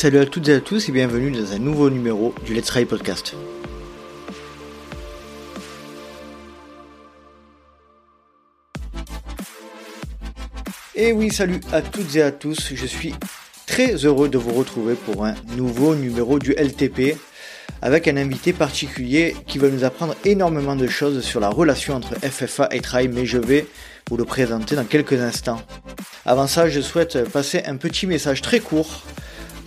Salut 0.00 0.20
à 0.20 0.26
toutes 0.26 0.46
et 0.46 0.54
à 0.54 0.60
tous 0.60 0.88
et 0.88 0.92
bienvenue 0.92 1.32
dans 1.32 1.52
un 1.52 1.58
nouveau 1.58 1.90
numéro 1.90 2.32
du 2.46 2.54
Let's 2.54 2.66
Try 2.66 2.84
Podcast. 2.84 3.34
Et 10.94 11.10
oui, 11.10 11.32
salut 11.32 11.58
à 11.72 11.82
toutes 11.82 12.14
et 12.14 12.22
à 12.22 12.30
tous, 12.30 12.74
je 12.76 12.86
suis 12.86 13.12
très 13.66 13.96
heureux 14.04 14.28
de 14.28 14.38
vous 14.38 14.52
retrouver 14.52 14.94
pour 14.94 15.24
un 15.24 15.34
nouveau 15.56 15.96
numéro 15.96 16.38
du 16.38 16.52
LTP 16.52 17.18
avec 17.82 18.06
un 18.06 18.16
invité 18.16 18.52
particulier 18.52 19.34
qui 19.48 19.58
va 19.58 19.68
nous 19.68 19.82
apprendre 19.82 20.14
énormément 20.24 20.76
de 20.76 20.86
choses 20.86 21.24
sur 21.24 21.40
la 21.40 21.48
relation 21.48 21.94
entre 21.94 22.14
FFA 22.20 22.68
et 22.70 22.80
Trail, 22.80 23.08
mais 23.08 23.26
je 23.26 23.38
vais 23.38 23.66
vous 24.08 24.16
le 24.16 24.24
présenter 24.24 24.76
dans 24.76 24.84
quelques 24.84 25.20
instants. 25.20 25.60
Avant 26.24 26.46
ça, 26.46 26.68
je 26.68 26.80
souhaite 26.80 27.28
passer 27.30 27.64
un 27.66 27.76
petit 27.76 28.06
message 28.06 28.42
très 28.42 28.60
court. 28.60 29.02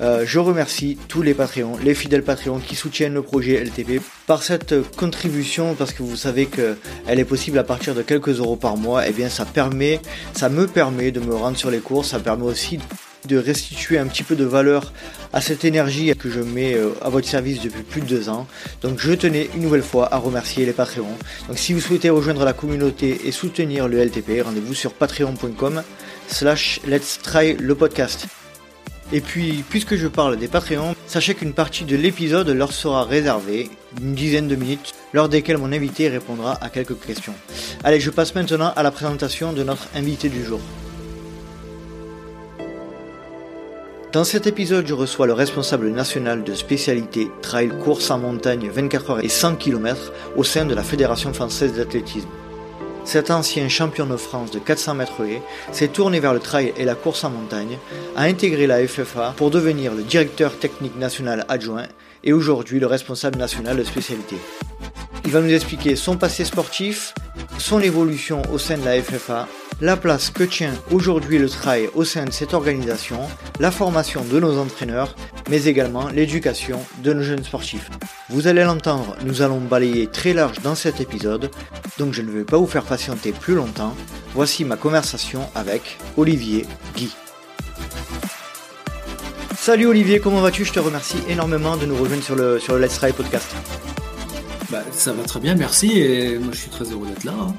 Euh, 0.02 0.24
je 0.26 0.40
remercie 0.40 0.98
tous 1.08 1.22
les 1.22 1.34
Patreons, 1.36 1.78
les 1.84 1.94
fidèles 1.94 2.24
Patreons 2.24 2.60
qui 2.60 2.76
soutiennent 2.76 3.14
le 3.14 3.22
projet 3.22 3.64
LTP 3.64 4.02
par 4.26 4.42
cette 4.42 4.74
contribution, 4.96 5.76
parce 5.76 5.94
que 5.94 6.02
vous 6.02 6.16
savez 6.16 6.48
qu'elle 6.48 7.20
est 7.20 7.26
possible 7.26 7.60
à 7.60 7.64
partir 7.64 7.94
de 7.94 8.02
quelques 8.02 8.40
euros 8.40 8.56
par 8.56 8.78
mois. 8.78 9.06
Et 9.06 9.10
eh 9.12 9.14
bien, 9.14 9.30
ça 9.30 9.46
permet, 9.46 10.00
ça 10.34 10.50
me 10.50 10.66
permet 10.66 11.12
de 11.12 11.20
me 11.20 11.36
rendre 11.36 11.58
sur 11.58 11.70
les 11.70 11.80
courses, 11.80 12.10
ça 12.10 12.20
permet 12.20 12.46
aussi 12.46 12.80
de 13.28 13.38
restituer 13.38 14.00
un 14.00 14.08
petit 14.08 14.24
peu 14.24 14.36
de 14.36 14.44
valeur 14.44 14.92
à 15.34 15.42
cette 15.42 15.64
énergie 15.64 16.12
que 16.16 16.30
je 16.30 16.40
mets 16.40 16.74
euh, 16.74 16.90
à 17.04 17.10
votre 17.10 17.28
service 17.28 17.62
depuis 17.62 17.84
plus 17.84 18.02
de 18.02 18.08
deux 18.08 18.30
ans. 18.30 18.48
Donc 18.82 19.00
je 19.00 19.14
tenais 19.14 19.50
une 19.56 19.62
nouvelle 19.62 19.84
fois 19.84 20.12
à 20.12 20.18
remercier 20.18 20.66
les 20.66 20.74
Patreons. 20.74 21.18
Donc 21.48 21.60
si 21.60 21.74
vous 21.74 21.80
souhaitez 21.80 22.10
rejoindre 22.10 22.44
la 22.44 22.54
communauté 22.54 23.22
et 23.26 23.32
soutenir 23.32 23.88
le 23.88 24.04
LTP, 24.04 24.42
rendez-vous 24.44 24.74
sur 24.74 24.94
patreon.com 24.94 25.84
slash 26.28 26.80
let's 26.88 27.20
try 27.22 27.54
le 27.54 27.76
podcast. 27.76 28.28
Et 29.14 29.20
puis, 29.20 29.64
puisque 29.70 29.96
je 29.96 30.08
parle 30.08 30.38
des 30.38 30.48
Patreons, 30.48 30.96
sachez 31.06 31.36
qu'une 31.36 31.52
partie 31.54 31.84
de 31.84 31.98
l'épisode 31.98 32.48
leur 32.48 32.72
sera 32.72 33.04
réservée, 33.04 33.70
une 34.02 34.16
dizaine 34.16 34.48
de 34.48 34.56
minutes, 34.56 34.94
lors 35.12 35.28
desquelles 35.28 35.58
mon 35.58 35.74
invité 35.74 36.08
répondra 36.08 36.58
à 36.62 36.70
quelques 36.70 36.98
questions. 36.98 37.34
Allez, 37.84 38.00
je 38.00 38.10
passe 38.10 38.34
maintenant 38.36 38.72
à 38.74 38.84
la 38.84 38.92
présentation 38.92 39.52
de 39.52 39.64
notre 39.64 39.88
invité 39.96 40.30
du 40.30 40.46
jour. 40.46 40.62
Dans 44.14 44.24
cet 44.24 44.48
épisode, 44.48 44.88
je 44.88 44.94
reçois 44.94 45.28
le 45.28 45.34
responsable 45.34 45.90
national 45.90 46.44
de 46.44 46.54
spécialité 46.54 47.30
trail 47.42 47.70
course 47.84 48.12
en 48.12 48.20
montagne 48.20 48.70
24 48.70 49.10
heures 49.10 49.24
et 49.24 49.30
100 49.30 49.56
km 49.56 50.12
au 50.38 50.44
sein 50.44 50.66
de 50.66 50.74
la 50.74 50.84
Fédération 50.84 51.34
française 51.34 51.74
d'athlétisme. 51.74 52.28
Cet 53.04 53.32
ancien 53.32 53.68
champion 53.68 54.06
de 54.06 54.16
France 54.16 54.52
de 54.52 54.60
400 54.60 54.96
mètres 54.96 55.26
haies 55.26 55.42
s'est 55.72 55.88
tourné 55.88 56.20
vers 56.20 56.34
le 56.34 56.40
trail 56.40 56.74
et 56.78 56.86
la 56.86 56.96
course 56.96 57.24
en 57.24 57.30
montagne, 57.30 57.78
a 58.16 58.24
intégré 58.24 58.68
la 58.68 58.86
FFA 58.88 59.34
pour 59.36 59.52
devenir 59.52 59.94
le 59.94 60.04
directeur 60.04 60.58
technique 60.58 60.98
national 60.98 61.46
adjoint 61.50 61.88
et 62.24 62.34
aujourd'hui 62.34 62.80
le 62.80 62.88
responsable 62.88 63.38
national 63.38 63.78
de 63.78 63.84
spécialité. 63.84 64.38
Il 65.26 65.32
va 65.32 65.42
nous 65.42 65.54
expliquer 65.54 65.96
son 65.96 66.18
passé 66.18 66.46
sportif, 66.46 67.14
son 67.58 67.80
évolution 67.80 68.42
au 68.52 68.58
sein 68.58 68.78
de 68.78 68.86
la 68.86 69.02
FFA, 69.02 69.48
la 69.82 69.98
place 69.98 70.30
que 70.30 70.44
tient 70.44 70.74
aujourd'hui 70.92 71.40
le 71.40 71.50
trail 71.50 71.90
au 71.96 72.04
sein 72.04 72.26
de 72.26 72.32
cette 72.32 72.54
organisation, 72.54 73.20
la 73.60 73.72
formation 73.72 74.24
de 74.24 74.40
nos 74.40 74.60
entraîneurs, 74.60 75.16
mais 75.50 75.66
également 75.66 76.10
l'éducation 76.10 76.80
de 77.04 77.14
nos 77.14 77.24
jeunes 77.24 77.44
sportifs. 77.44 77.90
Vous 78.30 78.48
allez 78.48 78.64
l'entendre, 78.64 79.16
nous 79.26 79.42
allons 79.42 79.60
balayer 79.60 80.06
très 80.06 80.34
large 80.34 80.60
dans 80.62 80.76
cet 80.76 81.02
épisode, 81.02 81.50
donc 81.98 82.14
je 82.14 82.22
ne 82.22 82.30
vais 82.30 82.44
pas 82.44 82.58
vous 82.58 82.68
faire 82.68 82.84
patienter 82.84 83.32
plus 83.32 83.56
longtemps. 83.56 83.96
Voici 84.36 84.66
ma 84.66 84.78
conversation 84.78 85.42
avec 85.56 85.98
Olivier 86.16 86.68
Guy. 86.96 87.12
Salut 89.58 89.88
Olivier, 89.88 90.20
comment 90.20 90.42
vas-tu? 90.42 90.64
Je 90.64 90.74
te 90.74 90.80
remercie 90.80 91.18
énormément 91.28 91.76
de 91.76 91.88
nous 91.88 91.96
rejoindre 91.96 92.24
sur 92.24 92.36
le, 92.36 92.60
Let's 92.80 93.00
Try 93.00 93.14
podcast. 93.14 93.48
Bah, 94.70 94.84
ça 94.92 95.12
va 95.12 95.24
très 95.24 95.40
bien, 95.40 95.56
merci, 95.56 96.00
et 96.00 96.38
moi 96.38 96.54
je 96.54 96.60
suis 96.60 96.70
très 96.70 96.86
heureux 96.86 97.08
d'être 97.08 97.24
là. 97.24 97.34
Hein 97.34 97.56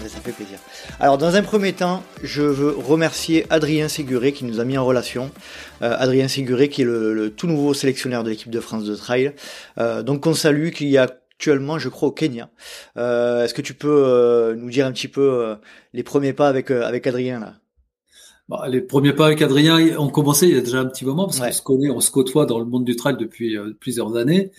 ça 0.00 0.20
fait 0.20 0.32
plaisir. 0.32 0.58
Alors, 1.00 1.18
dans 1.18 1.36
un 1.36 1.42
premier 1.42 1.72
temps, 1.72 2.02
je 2.22 2.42
veux 2.42 2.70
remercier 2.70 3.46
Adrien 3.50 3.88
Séguré 3.88 4.32
qui 4.32 4.44
nous 4.44 4.60
a 4.60 4.64
mis 4.64 4.78
en 4.78 4.84
relation. 4.84 5.30
Euh, 5.82 5.94
Adrien 5.98 6.28
Séguré 6.28 6.68
qui 6.68 6.82
est 6.82 6.84
le, 6.84 7.30
tout 7.30 7.46
nouveau 7.46 7.74
sélectionneur 7.74 8.24
de 8.24 8.30
l'équipe 8.30 8.50
de 8.50 8.60
France 8.60 8.84
de 8.84 8.94
trail. 8.94 9.34
Euh, 9.78 10.02
donc, 10.02 10.26
on 10.26 10.34
salue, 10.34 10.70
qu'il 10.70 10.88
y 10.88 10.98
a 10.98 11.02
actuellement, 11.02 11.78
je 11.78 11.88
crois, 11.88 12.08
au 12.08 12.12
Kenya. 12.12 12.50
Euh, 12.96 13.44
est-ce 13.44 13.54
que 13.54 13.62
tu 13.62 13.74
peux 13.74 14.54
nous 14.56 14.70
dire 14.70 14.86
un 14.86 14.92
petit 14.92 15.08
peu 15.08 15.56
les 15.92 16.02
premiers 16.02 16.32
pas 16.32 16.48
avec, 16.48 16.70
avec 16.70 17.06
Adrien 17.06 17.40
là? 17.40 17.54
Bah, 18.48 18.66
les 18.68 18.80
premiers 18.80 19.12
pas 19.12 19.26
avec 19.26 19.42
Adrien 19.42 19.98
ont 19.98 20.08
commencé 20.08 20.46
il 20.46 20.54
y 20.54 20.58
a 20.58 20.60
déjà 20.60 20.78
un 20.78 20.86
petit 20.86 21.04
moment 21.04 21.26
parce 21.26 21.38
qu'on 21.38 21.52
se 21.52 21.62
connaît, 21.62 21.90
on 21.90 22.00
se 22.00 22.10
côtoie 22.10 22.44
dans 22.44 22.58
le 22.58 22.64
monde 22.64 22.84
du 22.84 22.96
trail 22.96 23.16
depuis 23.18 23.56
plusieurs 23.80 24.16
années. 24.16 24.52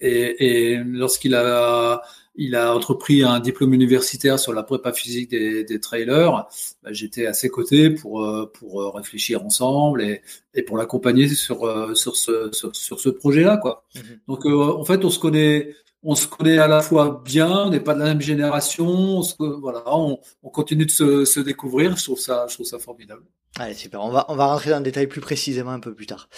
et, 0.00 0.70
et 0.70 0.76
lorsqu'il 0.84 1.34
a 1.34 2.02
il 2.36 2.54
a 2.54 2.74
entrepris 2.74 3.22
un 3.22 3.40
diplôme 3.40 3.74
universitaire 3.74 4.38
sur 4.38 4.52
la 4.52 4.62
prépa 4.62 4.92
physique 4.92 5.30
des, 5.30 5.64
des 5.64 5.80
trailers. 5.80 6.46
Bah, 6.82 6.92
j'étais 6.92 7.26
à 7.26 7.32
ses 7.32 7.48
côtés 7.48 7.90
pour 7.90 8.24
euh, 8.24 8.50
pour 8.52 8.82
euh, 8.82 8.90
réfléchir 8.90 9.44
ensemble 9.44 10.02
et, 10.02 10.22
et 10.54 10.62
pour 10.62 10.76
l'accompagner 10.76 11.28
sur 11.28 11.64
euh, 11.64 11.94
sur 11.94 12.16
ce 12.16 12.50
sur, 12.52 12.74
sur 12.74 13.00
ce 13.00 13.08
projet-là 13.08 13.56
quoi. 13.56 13.84
Mhm. 13.94 14.02
Donc 14.28 14.46
en 14.46 14.84
fait 14.84 15.04
on 15.04 15.10
se 15.10 15.18
connaît 15.18 15.74
on 16.06 16.14
se 16.14 16.26
connaît 16.26 16.58
à 16.58 16.68
la 16.68 16.80
fois 16.80 17.22
bien, 17.24 17.50
on 17.50 17.70
n'est 17.70 17.80
pas 17.80 17.94
de 17.94 17.98
la 17.98 18.06
même 18.06 18.20
génération, 18.20 18.86
on 18.86 19.22
voilà, 19.60 19.82
on, 19.86 20.18
on, 20.42 20.48
continue 20.48 20.86
de 20.86 20.90
se, 20.90 21.24
se 21.24 21.40
découvrir. 21.40 21.96
Je 21.96 22.04
trouve 22.04 22.18
ça 22.18 22.46
je 22.48 22.54
trouve 22.54 22.66
ça 22.66 22.78
formidable. 22.78 23.22
Allez, 23.58 23.74
super. 23.74 24.02
On 24.02 24.10
va, 24.10 24.26
on 24.28 24.36
va 24.36 24.46
rentrer 24.46 24.70
dans 24.70 24.78
le 24.78 24.84
détail 24.84 25.06
plus 25.06 25.20
précisément 25.20 25.70
un 25.70 25.80
peu 25.80 25.94
plus 25.94 26.06
tard. 26.06 26.28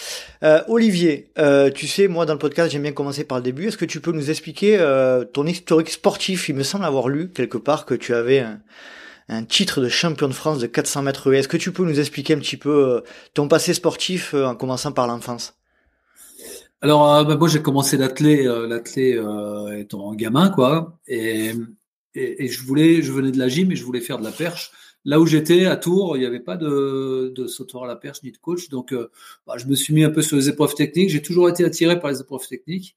Euh, 0.45 0.63
Olivier, 0.69 1.33
euh, 1.39 1.69
tu 1.69 1.89
sais, 1.89 2.07
moi, 2.07 2.27
dans 2.27 2.33
le 2.33 2.39
podcast, 2.39 2.71
j'aime 2.71 2.83
bien 2.83 2.93
commencer 2.93 3.25
par 3.25 3.39
le 3.39 3.43
début. 3.43 3.67
Est-ce 3.67 3.77
que 3.77 3.85
tu 3.85 4.01
peux 4.01 4.13
nous 4.13 4.31
expliquer 4.31 4.79
euh, 4.79 5.25
ton 5.25 5.45
historique 5.45 5.91
sportif? 5.91 6.49
Il 6.49 6.55
me 6.55 6.63
semble 6.63 6.85
avoir 6.85 7.09
lu 7.09 7.31
quelque 7.33 7.59
part 7.59 7.87
que 7.87 7.95
tu 7.95 8.15
avais 8.15 8.39
un, 8.39 8.61
un 9.29 9.45
titre 9.45 9.81
de 9.81 9.89
champion 9.89 10.29
de 10.29 10.33
France 10.33 10.59
de 10.59 10.67
400 10.67 11.03
mètres 11.03 11.33
Est-ce 11.33 11.49
que 11.49 11.57
tu 11.57 11.73
peux 11.73 11.85
nous 11.85 12.01
expliquer 12.01 12.35
un 12.35 12.39
petit 12.39 12.57
peu 12.57 12.97
euh, 12.97 13.01
ton 13.35 13.49
passé 13.49 13.75
sportif 13.75 14.35
euh, 14.35 14.47
en 14.47 14.55
commençant 14.55 14.93
par 14.93 15.07
l'enfance? 15.07 15.58
Alors, 16.81 17.25
bah, 17.27 17.37
moi, 17.37 17.49
j'ai 17.49 17.61
commencé 17.63 17.97
l'athlé, 17.97 18.45
l'athlé 18.45 19.21
étant 19.79 20.15
gamin, 20.15 20.51
quoi. 20.51 20.99
Et, 21.07 21.53
et, 22.15 22.45
et, 22.45 22.49
je 22.49 22.63
voulais, 22.65 23.03
je 23.03 23.13
venais 23.13 23.33
de 23.33 23.39
la 23.39 23.49
gym 23.49 23.73
et 23.73 23.77
je 23.77 23.85
voulais 23.85 24.01
faire 24.01 24.19
de 24.19 24.25
la 24.25 24.33
perche. 24.33 24.73
Là 25.05 25.21
où 25.21 25.27
j'étais, 25.27 25.67
à 25.67 25.77
Tours, 25.77 26.17
il 26.17 26.21
n'y 26.21 26.27
avait 26.27 26.41
pas 26.41 26.57
de, 26.57 27.33
de 27.35 27.47
sauteur 27.47 27.85
à 27.85 27.87
la 27.87 27.97
perche 27.97 28.23
ni 28.23 28.33
de 28.33 28.37
coach. 28.37 28.69
Donc, 28.69 28.93
euh, 28.93 29.11
bah, 29.47 29.55
je 29.57 29.67
me 29.67 29.75
suis 29.75 29.95
mis 29.95 30.05
un 30.05 30.11
peu 30.11 30.23
sur 30.23 30.37
les 30.37 30.49
épreuves 30.49 30.75
techniques. 30.75 31.11
J'ai 31.11 31.23
toujours 31.23 31.49
été 31.49 31.65
attiré 31.65 31.99
par 31.99 32.11
les 32.11 32.21
épreuves 32.21 32.47
techniques. 32.47 32.97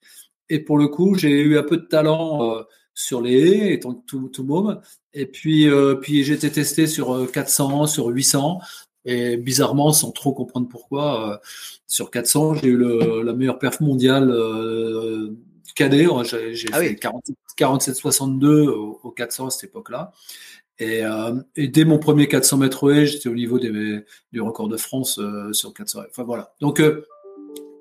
Et 0.50 0.60
pour 0.60 0.78
le 0.78 0.88
coup, 0.88 1.16
j'ai 1.16 1.30
eu 1.42 1.58
un 1.58 1.64
peu 1.64 1.78
de 1.78 1.86
talent 1.86 2.58
euh, 2.58 2.64
sur 2.94 3.22
les 3.22 3.40
haies, 3.40 3.74
étant 3.74 3.94
tout, 3.94 4.28
tout 4.30 4.44
môme. 4.44 4.82
Et 5.14 5.26
puis, 5.26 5.70
euh, 5.70 5.96
puis 5.96 6.24
j'ai 6.24 6.34
été 6.34 6.52
testé 6.52 6.88
sur 6.88 7.32
400, 7.32 7.88
sur 7.88 8.08
800. 8.08 8.60
Et 9.06 9.38
bizarrement, 9.38 9.92
sans 9.94 10.12
trop 10.12 10.34
comprendre 10.34 10.68
pourquoi, 10.68 11.42
sur 11.88 12.12
400, 12.12 12.56
j'ai 12.56 12.68
eu 12.68 12.78
le, 12.78 13.24
la 13.24 13.34
meilleure 13.34 13.58
perf 13.58 13.80
mondiale 13.80 14.32
cadet. 15.74 16.08
J'ai 16.54 16.68
ah 16.72 16.80
fait 16.80 17.00
47-62 17.58 18.68
au, 18.68 19.00
au 19.04 19.12
400 19.12 19.48
à 19.48 19.50
cette 19.50 19.70
époque-là. 19.70 20.12
Et, 20.80 21.04
euh, 21.04 21.36
et, 21.56 21.68
dès 21.68 21.86
mon 21.86 22.00
premier 22.00 22.28
400 22.28 22.58
mètres 22.58 22.92
haies, 22.92 23.06
j'étais 23.06 23.30
au 23.30 23.36
niveau 23.36 23.60
des, 23.60 24.04
du 24.32 24.42
record 24.42 24.68
de 24.68 24.78
France 24.78 25.20
euh, 25.20 25.54
sur 25.54 25.74
400 25.74 26.02
Enfin 26.10 26.24
voilà. 26.24 26.54
Donc 26.60 26.80
euh, 26.80 27.06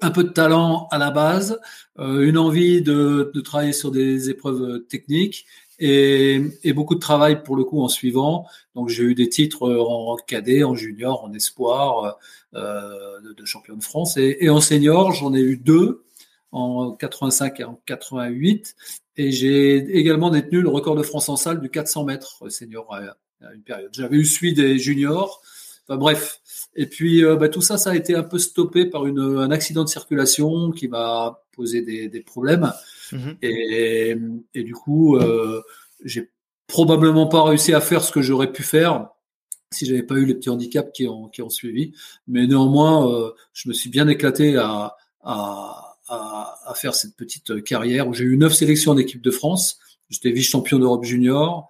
un 0.02 0.10
peu 0.10 0.22
de 0.24 0.28
talent 0.28 0.86
à 0.90 0.98
la 0.98 1.10
base, 1.10 1.58
euh, 1.98 2.26
une 2.26 2.36
envie 2.36 2.82
de, 2.82 3.30
de, 3.32 3.40
travailler 3.40 3.72
sur 3.72 3.90
des 3.90 4.28
épreuves 4.28 4.80
techniques 4.88 5.46
et, 5.80 6.72
beaucoup 6.72 6.94
de 6.94 7.00
travail 7.00 7.42
pour 7.42 7.56
le 7.56 7.64
coup 7.64 7.82
en 7.82 7.88
suivant. 7.88 8.46
Donc 8.74 8.88
j'ai 8.88 9.02
eu 9.02 9.14
des 9.14 9.28
titres 9.28 9.68
en 9.68 10.16
cadet, 10.16 10.62
en 10.62 10.74
junior, 10.74 11.24
en 11.24 11.32
espoir 11.32 12.18
de, 12.52 13.32
de, 13.32 13.44
champion 13.44 13.76
de 13.76 13.82
France 13.82 14.16
et, 14.16 14.48
en 14.50 14.60
senior 14.60 15.12
j'en 15.12 15.32
ai 15.34 15.40
eu 15.40 15.56
deux 15.56 16.04
en 16.52 16.92
85 16.92 17.60
et 17.60 17.64
en 17.64 17.80
88 17.86 18.74
et 19.16 19.32
j'ai 19.32 19.76
également 19.98 20.30
détenu 20.30 20.62
le 20.62 20.68
record 20.68 20.96
de 20.96 21.02
France 21.02 21.28
en 21.28 21.36
salle 21.36 21.60
du 21.60 21.70
400 21.70 22.04
mètres 22.04 22.48
senior 22.48 22.94
à, 22.94 23.54
une 23.54 23.62
période. 23.62 23.90
J'avais 23.92 24.16
eu 24.16 24.24
celui 24.24 24.52
des 24.52 24.78
juniors. 24.78 25.40
Enfin, 25.88 25.96
bref. 25.96 26.40
Et 26.76 26.86
puis 26.86 27.24
euh, 27.24 27.36
bah, 27.36 27.48
tout 27.48 27.62
ça, 27.62 27.78
ça 27.78 27.90
a 27.90 27.96
été 27.96 28.14
un 28.14 28.22
peu 28.22 28.38
stoppé 28.38 28.86
par 28.86 29.04
un 29.04 29.50
accident 29.50 29.84
de 29.84 29.88
circulation 29.88 30.70
qui 30.70 30.88
m'a 30.88 31.42
posé 31.52 31.82
des 31.82 32.20
problèmes. 32.20 32.72
Mm-hmm. 33.12 34.44
Et, 34.54 34.62
du 34.62 34.74
coup, 34.74 35.16
euh, 35.16 35.62
j'ai 36.04 36.30
probablement 36.66 37.26
pas 37.26 37.42
réussi 37.44 37.72
à 37.74 37.80
faire 37.80 38.02
ce 38.02 38.12
que 38.12 38.22
j'aurais 38.22 38.52
pu 38.52 38.62
faire 38.62 39.08
si 39.72 39.86
j'avais 39.86 40.02
pas 40.02 40.16
eu 40.16 40.24
les 40.24 40.34
petits 40.34 40.50
handicaps 40.50 40.90
qui 40.92 41.06
ont, 41.06 41.28
qui 41.28 41.42
ont 41.42 41.48
suivi. 41.48 41.92
Mais 42.26 42.46
néanmoins, 42.48 43.08
euh, 43.08 43.30
je 43.52 43.68
me 43.68 43.72
suis 43.72 43.88
bien 43.88 44.08
éclaté 44.08 44.56
à, 44.56 44.96
à 45.22 45.90
à, 46.10 46.74
faire 46.74 46.94
cette 46.94 47.16
petite 47.16 47.62
carrière 47.62 48.08
où 48.08 48.14
j'ai 48.14 48.24
eu 48.24 48.36
neuf 48.36 48.54
sélections 48.54 48.94
d'équipe 48.94 49.22
de 49.22 49.30
France. 49.30 49.78
J'étais 50.08 50.32
vice-champion 50.32 50.78
d'Europe 50.78 51.04
junior 51.04 51.68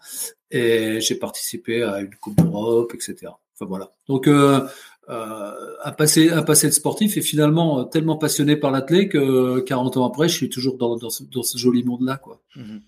et 0.51 1.01
j'ai 1.01 1.15
participé 1.15 1.83
à 1.83 2.01
une 2.01 2.15
Coupe 2.15 2.37
d'Europe, 2.37 2.93
etc. 2.95 3.33
Enfin 3.55 3.67
voilà. 3.67 3.93
Donc 4.09 4.27
euh, 4.27 4.67
un 5.11 5.93
passé, 5.93 6.31
un 6.31 6.43
passé 6.43 6.69
de 6.69 6.73
sportif 6.73 7.17
et 7.17 7.21
finalement 7.21 7.85
tellement 7.85 8.17
passionné 8.17 8.57
par 8.57 8.71
l'athlète 8.71 9.11
que 9.11 9.61
40 9.61 9.97
ans 9.97 10.07
après, 10.07 10.29
je 10.29 10.35
suis 10.35 10.49
toujours 10.49 10.79
dans, 10.79 10.97
dans, 10.97 11.11
ce, 11.11 11.25
dans 11.25 11.43
ce, 11.43 11.59
joli 11.59 11.83
monde-là. 11.85 12.17
quoi. 12.17 12.41
Mhm. 12.57 12.81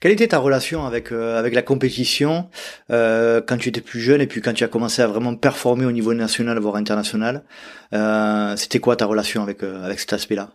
Quelle 0.00 0.12
était 0.12 0.28
ta 0.28 0.38
relation 0.38 0.86
avec, 0.86 1.12
avec 1.12 1.54
la 1.54 1.62
compétition 1.62 2.48
euh, 2.90 3.40
quand 3.46 3.58
tu 3.58 3.68
étais 3.68 3.80
plus 3.80 4.00
jeune 4.00 4.20
et 4.20 4.26
puis 4.26 4.40
quand 4.40 4.52
tu 4.52 4.64
as 4.64 4.68
commencé 4.68 5.02
à 5.02 5.06
vraiment 5.06 5.34
performer 5.34 5.84
au 5.84 5.92
niveau 5.92 6.14
national, 6.14 6.58
voire 6.58 6.76
international 6.76 7.44
euh, 7.92 8.56
C'était 8.56 8.78
quoi 8.78 8.96
ta 8.96 9.06
relation 9.06 9.42
avec, 9.42 9.62
avec 9.62 10.00
cet 10.00 10.12
aspect-là? 10.12 10.50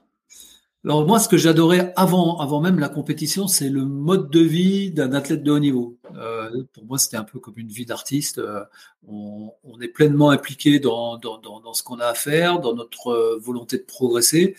Alors 0.84 1.06
moi, 1.06 1.20
ce 1.20 1.30
que 1.30 1.38
j'adorais 1.38 1.94
avant, 1.96 2.40
avant 2.40 2.60
même 2.60 2.80
la 2.80 2.90
compétition, 2.90 3.48
c'est 3.48 3.70
le 3.70 3.86
mode 3.86 4.32
de 4.32 4.40
vie 4.40 4.92
d'un 4.92 5.14
athlète 5.14 5.44
de 5.44 5.52
haut 5.52 5.60
niveau. 5.60 6.00
Euh, 6.18 6.64
pour 6.74 6.86
moi, 6.86 6.98
c'était 6.98 7.18
un 7.18 7.24
peu 7.24 7.40
comme 7.40 7.54
une 7.58 7.68
vie 7.68 7.86
d'artiste. 7.86 8.40
Euh, 8.40 8.64
on, 9.08 9.52
est 9.80 9.88
pleinement 9.90 10.32
impliqué 10.32 10.80
dans, 10.80 11.18
dans, 11.18 11.74
ce 11.74 11.84
qu'on 11.84 12.00
a 12.00 12.08
à 12.08 12.14
faire, 12.16 12.60
dans 12.60 12.74
notre 12.74 13.08
euh, 13.10 13.38
volonté 13.40 13.78
de 13.78 13.84
progresser. 13.84 14.56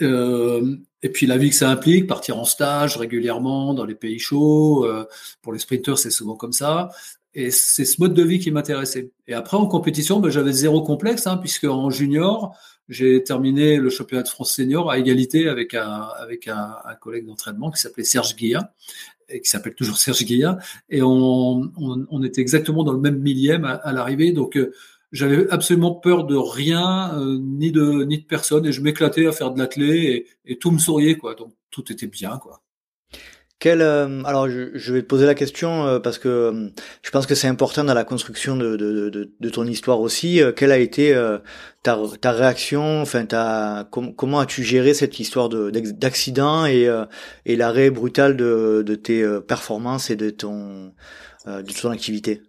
Et 0.00 1.08
puis 1.12 1.26
la 1.26 1.38
vie 1.38 1.50
que 1.50 1.56
ça 1.56 1.68
implique, 1.70 2.06
partir 2.06 2.38
en 2.38 2.44
stage 2.44 2.96
régulièrement 2.96 3.74
dans 3.74 3.84
les 3.84 3.96
pays 3.96 4.20
chauds. 4.20 4.86
Pour 5.42 5.52
les 5.52 5.58
sprinters, 5.58 5.98
c'est 5.98 6.10
souvent 6.10 6.36
comme 6.36 6.52
ça. 6.52 6.90
Et 7.34 7.50
c'est 7.50 7.84
ce 7.84 8.00
mode 8.00 8.14
de 8.14 8.22
vie 8.22 8.38
qui 8.38 8.52
m'intéressait. 8.52 9.10
Et 9.26 9.34
après, 9.34 9.56
en 9.56 9.66
compétition, 9.66 10.20
ben, 10.20 10.30
j'avais 10.30 10.52
zéro 10.52 10.82
complexe, 10.82 11.26
hein, 11.26 11.36
puisque 11.36 11.64
en 11.64 11.90
junior, 11.90 12.56
j'ai 12.88 13.22
terminé 13.22 13.76
le 13.76 13.90
championnat 13.90 14.22
de 14.22 14.28
France 14.28 14.52
senior 14.54 14.90
à 14.90 14.98
égalité 14.98 15.48
avec 15.48 15.74
un, 15.74 16.08
avec 16.18 16.48
un, 16.48 16.76
un 16.84 16.94
collègue 16.94 17.26
d'entraînement 17.26 17.70
qui 17.70 17.80
s'appelait 17.80 18.04
Serge 18.04 18.34
Guilla 18.34 18.72
et 19.28 19.40
qui 19.40 19.50
s'appelle 19.50 19.74
toujours 19.74 19.98
Serge 19.98 20.24
Guilla. 20.24 20.58
Et 20.88 21.02
on, 21.02 21.70
on, 21.76 22.06
on, 22.10 22.22
était 22.22 22.40
exactement 22.40 22.84
dans 22.84 22.92
le 22.92 23.00
même 23.00 23.18
millième 23.18 23.64
à, 23.64 23.72
à 23.72 23.92
l'arrivée. 23.92 24.32
Donc, 24.32 24.56
euh, 24.56 24.72
j'avais 25.12 25.48
absolument 25.50 25.94
peur 25.94 26.24
de 26.24 26.36
rien, 26.36 27.18
euh, 27.18 27.38
ni 27.40 27.72
de 27.72 28.04
ni 28.04 28.18
de 28.18 28.24
personne, 28.24 28.66
et 28.66 28.72
je 28.72 28.82
m'éclatais 28.82 29.26
à 29.26 29.32
faire 29.32 29.50
de 29.52 29.58
l'athlé 29.58 30.26
et, 30.44 30.52
et, 30.52 30.58
tout 30.58 30.70
me 30.70 30.78
souriait, 30.78 31.16
quoi. 31.16 31.34
Donc, 31.34 31.54
tout 31.70 31.90
était 31.92 32.06
bien, 32.06 32.38
quoi. 32.38 32.62
Euh, 33.66 34.22
alors 34.24 34.48
je, 34.48 34.70
je, 34.74 34.92
vais 34.92 35.02
te 35.02 35.06
poser 35.06 35.26
la 35.26 35.34
question 35.34 35.84
euh, 35.84 35.98
parce 35.98 36.18
que 36.18 36.28
euh, 36.28 36.68
je 37.02 37.10
pense 37.10 37.26
que 37.26 37.34
c'est 37.34 37.48
important 37.48 37.82
dans 37.82 37.94
la 37.94 38.04
construction 38.04 38.56
de, 38.56 38.76
de, 38.76 39.10
de, 39.10 39.32
de 39.38 39.48
ton 39.50 39.64
histoire 39.66 40.00
aussi. 40.00 40.40
quelle 40.54 40.70
a 40.70 40.78
été 40.78 41.12
ta, 41.82 41.98
ta 42.20 42.32
réaction 42.32 43.02
Enfin, 43.02 43.26
ta, 43.26 43.88
comment 43.90 44.38
as-tu 44.38 44.62
géré 44.62 44.94
cette 44.94 45.18
histoire 45.18 45.48
d'accident 45.48 46.66
et, 46.66 46.88
et 47.46 47.56
l'arrêt 47.56 47.90
brutal 47.90 48.36
de, 48.36 48.82
de 48.86 48.94
tes 48.94 49.26
performances 49.46 50.10
et 50.10 50.16
de 50.16 50.30
ton 50.30 50.92
de 51.46 51.80
ton 51.80 51.90
activité? 51.90 52.42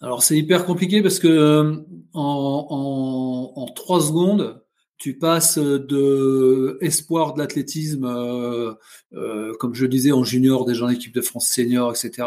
Alors 0.00 0.22
c'est 0.22 0.36
hyper 0.36 0.66
compliqué 0.66 1.02
parce 1.02 1.18
que 1.18 1.82
en, 2.12 2.66
en, 2.70 3.60
en 3.60 3.66
trois 3.72 4.00
secondes, 4.00 4.63
tu 5.04 5.12
passes 5.12 5.58
de 5.58 6.78
espoir 6.80 7.34
de 7.34 7.38
l'athlétisme, 7.38 8.06
euh, 8.06 8.72
euh, 9.12 9.52
comme 9.60 9.74
je 9.74 9.84
disais, 9.84 10.12
en 10.12 10.24
junior, 10.24 10.64
déjà 10.64 10.86
en 10.86 10.88
équipe 10.88 11.14
de 11.14 11.20
France 11.20 11.46
senior, 11.46 11.90
etc., 11.90 12.26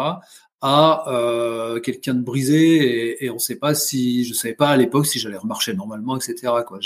à 0.61 1.05
euh, 1.07 1.79
quelqu'un 1.79 2.13
de 2.13 2.21
brisé 2.21 2.75
et, 2.75 3.25
et 3.25 3.31
on 3.31 3.35
ne 3.35 3.39
sait 3.39 3.55
pas 3.55 3.73
si, 3.73 4.25
je 4.25 4.35
savais 4.35 4.53
pas 4.53 4.69
à 4.69 4.77
l'époque 4.77 5.07
si 5.07 5.17
j'allais 5.17 5.37
remarcher 5.37 5.73
normalement, 5.73 6.17
etc. 6.17 6.53
Quoi. 6.67 6.77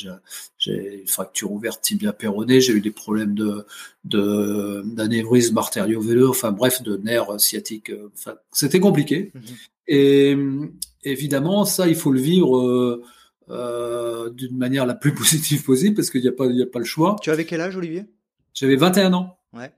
J'ai, 0.58 1.02
une 1.02 1.08
fracture 1.10 1.52
ouverte 1.52 1.82
tibia 1.82 2.14
péroné, 2.14 2.62
j'ai 2.62 2.72
eu 2.72 2.80
des 2.80 2.92
problèmes 2.92 3.36
de, 3.36 3.66
de 4.06 4.84
d'anévrisme 4.86 5.58
artério-veineux, 5.58 6.30
enfin 6.30 6.54
bref, 6.54 6.82
de 6.84 6.96
nerfs 6.96 7.38
sciatiques. 7.38 7.92
Enfin, 8.14 8.36
c'était 8.54 8.80
compliqué. 8.80 9.34
Mmh 9.36 9.40
et 9.94 10.38
évidemment, 11.04 11.66
ça, 11.66 11.86
il 11.90 11.96
faut 11.96 12.12
le 12.12 12.22
vivre. 12.22 13.02
Euh, 13.52 14.30
d'une 14.30 14.58
manière 14.58 14.86
la 14.86 14.94
plus 14.94 15.14
positive 15.16 15.64
possible 15.64 15.96
parce 15.96 16.10
qu'il 16.10 16.22
n'y 16.22 16.28
a 16.30 16.32
pas, 16.32 16.46
il 16.46 16.56
y 16.56 16.64
a 16.64 16.68
pas 16.68 16.80
le 16.80 16.86
choix. 16.86 17.18
Tu 17.22 17.32
avais 17.32 17.46
quel 17.46 17.60
âge, 17.60 17.76
Olivier? 17.76 18.06
J'avais 18.54 18.78
21 18.78 19.14
ans. 19.14 19.38
Ouais. 19.54 19.72